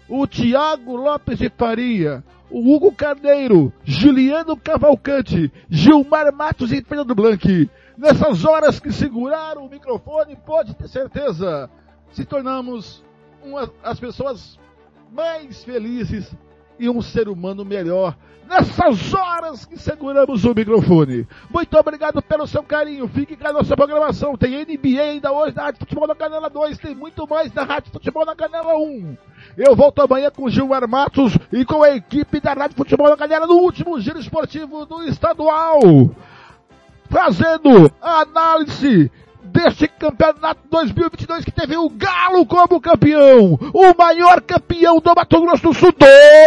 o 0.09 0.27
Tiago 0.27 0.97
Lopes 0.97 1.39
de 1.39 1.49
Faria, 1.49 2.23
o 2.51 2.75
Hugo 2.75 2.93
Carneiro, 2.93 3.73
Juliano 3.85 4.57
Cavalcante, 4.57 5.51
Gilmar 5.69 6.33
Matos 6.33 6.73
e 6.73 6.83
Fernando 6.83 7.15
Blanc. 7.15 7.71
Nessas 7.97 8.45
horas 8.45 8.81
que 8.81 8.93
seguraram 8.93 9.67
o 9.67 9.71
microfone, 9.71 10.37
pode 10.37 10.75
ter 10.75 10.89
certeza, 10.89 11.71
se 12.13 12.25
tornamos 12.25 13.05
uma, 13.43 13.71
as 13.83 14.01
pessoas 14.01 14.59
mais 15.13 15.63
felizes 15.63 16.35
e 16.79 16.89
um 16.89 17.01
ser 17.01 17.29
humano 17.29 17.65
melhor 17.65 18.17
nessas 18.49 19.13
horas 19.15 19.65
que 19.65 19.79
seguramos 19.79 20.45
o 20.45 20.55
microfone. 20.55 21.27
Muito 21.51 21.77
obrigado 21.77 22.23
pelo 22.23 22.47
seu 22.47 22.63
carinho. 22.63 23.09
Fique 23.09 23.37
com 23.37 23.49
a 23.49 23.53
nossa 23.53 23.77
programação. 23.77 24.37
Tem 24.37 24.65
NBA 24.65 25.01
ainda 25.01 25.33
hoje 25.33 25.57
na 25.57 25.65
Rádio 25.65 25.81
Futebol 25.81 26.07
na 26.07 26.15
Canela 26.15 26.51
2. 26.51 26.79
Tem 26.79 26.95
muito 26.95 27.27
mais 27.29 27.53
na 27.53 27.65
Rádio 27.65 27.93
Futebol 27.93 28.25
na 28.25 28.37
Canela 28.37 28.77
1. 28.77 29.17
Eu 29.57 29.75
volto 29.75 30.03
amanhã 30.03 30.31
com 30.31 30.49
Gilmar 30.49 30.89
Matos 30.89 31.37
e 31.53 31.65
com 31.65 31.83
a 31.83 31.97
equipe 31.97 32.41
da 32.41 32.53
Rádio 32.53 32.77
Futebol 32.77 33.09
na 33.09 33.17
Canela 33.17 33.47
no 33.47 33.55
último 33.55 33.99
giro 34.01 34.19
esportivo 34.19 34.85
do 34.87 35.03
estadual. 35.03 35.81
Fazendo 37.15 37.93
a 38.03 38.23
análise 38.23 39.09
deste 39.45 39.87
campeonato 39.87 40.63
2022 40.69 41.45
que 41.45 41.53
teve 41.53 41.77
o 41.77 41.89
Galo 41.89 42.45
como 42.45 42.81
campeão, 42.81 43.57
o 43.73 43.97
maior 43.97 44.41
campeão 44.41 44.99
do 44.99 45.15
Mato 45.15 45.41
Grosso 45.41 45.63
do 45.63 45.73
Sul, 45.73 45.95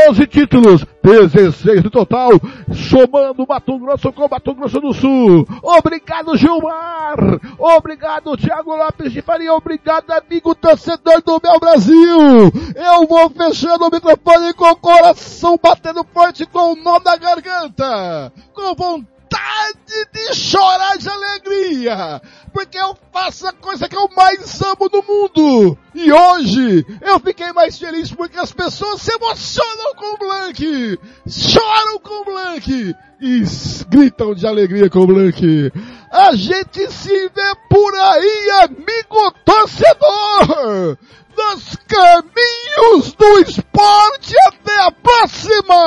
12 0.10 0.27
títulos, 0.27 0.85
16 1.02 1.85
no 1.85 1.89
total, 1.89 2.31
somando 2.73 3.48
Mato 3.48 3.80
Grosso 3.80 4.11
com 4.11 4.27
Mato 4.27 4.53
Grosso 4.56 4.81
do 4.81 4.94
Sul. 4.94 5.48
Obrigado 5.64 6.35
Gilmar, 6.35 7.15
obrigado 7.57 8.35
Thiago 8.35 8.76
Lopes 8.76 9.14
de 9.14 9.22
Faria, 9.22 9.53
obrigado 9.53 10.11
amigo 10.11 10.53
torcedor 10.53 11.22
do 11.22 11.39
meu 11.41 11.60
Brasil. 11.61 12.52
Eu 12.76 13.07
vou 13.07 13.30
fechando 13.30 13.85
o 13.85 13.89
microfone 13.89 14.53
com 14.53 14.69
o 14.69 14.76
coração 14.76 15.57
batendo 15.64 16.06
forte 16.14 16.45
com 16.45 16.73
o 16.73 16.76
nó 16.76 16.99
da 16.99 17.15
garganta, 17.15 18.34
com 18.53 18.76
vontade 18.76 19.16
vontade 19.28 20.08
de 20.14 20.34
chorar 20.36 20.98
de 20.98 21.10
alegria, 21.10 22.22
porque 22.54 22.78
eu 22.78 22.98
faço 23.12 23.48
a 23.48 23.54
coisa 23.54 23.88
que 23.90 23.95
eu 23.95 24.10
mais 24.16 24.62
amo 24.62 24.90
no 24.91 25.04
mundo. 25.04 25.78
E 25.94 26.12
hoje 26.12 26.86
eu 27.02 27.20
fiquei 27.20 27.52
mais 27.52 27.78
feliz 27.78 28.12
porque 28.12 28.40
as 28.40 28.54
pessoas 28.54 29.02
se 29.02 29.12
emocionam 29.14 29.94
com 29.95 30.14
o 30.14 30.18
Blank, 30.18 30.99
choram 31.28 31.99
com 31.99 32.22
o 32.22 32.26
Blank 32.26 32.95
e 33.20 33.44
gritam 33.90 34.34
de 34.34 34.48
alegria 34.48 34.90
com 34.90 34.99
o 34.99 35.08
Blank. 35.08 35.72
A 36.12 36.36
gente 36.36 36.91
se 36.91 37.30
vê 37.30 37.56
por 37.70 37.95
aí, 37.95 38.49
amigo 38.64 39.32
torcedor! 39.44 40.98
Nos 41.38 41.76
caminhos 41.88 43.14
do 43.14 43.40
esporte. 43.40 44.36
Até 44.48 44.82
a 44.82 44.91
próxima! 44.91 45.78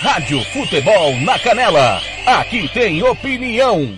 Rádio 0.00 0.40
Futebol 0.52 1.20
na 1.22 1.36
Canela. 1.40 2.00
Aqui 2.24 2.70
tem 2.72 3.02
opinião. 3.02 3.92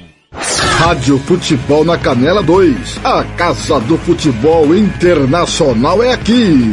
Rádio 0.79 1.19
Futebol 1.19 1.85
na 1.85 1.99
Canela 1.99 2.43
2. 2.43 3.01
A 3.05 3.23
Casa 3.37 3.79
do 3.81 3.99
Futebol 3.99 4.75
Internacional 4.75 6.03
é 6.03 6.15
aqui. 6.15 6.73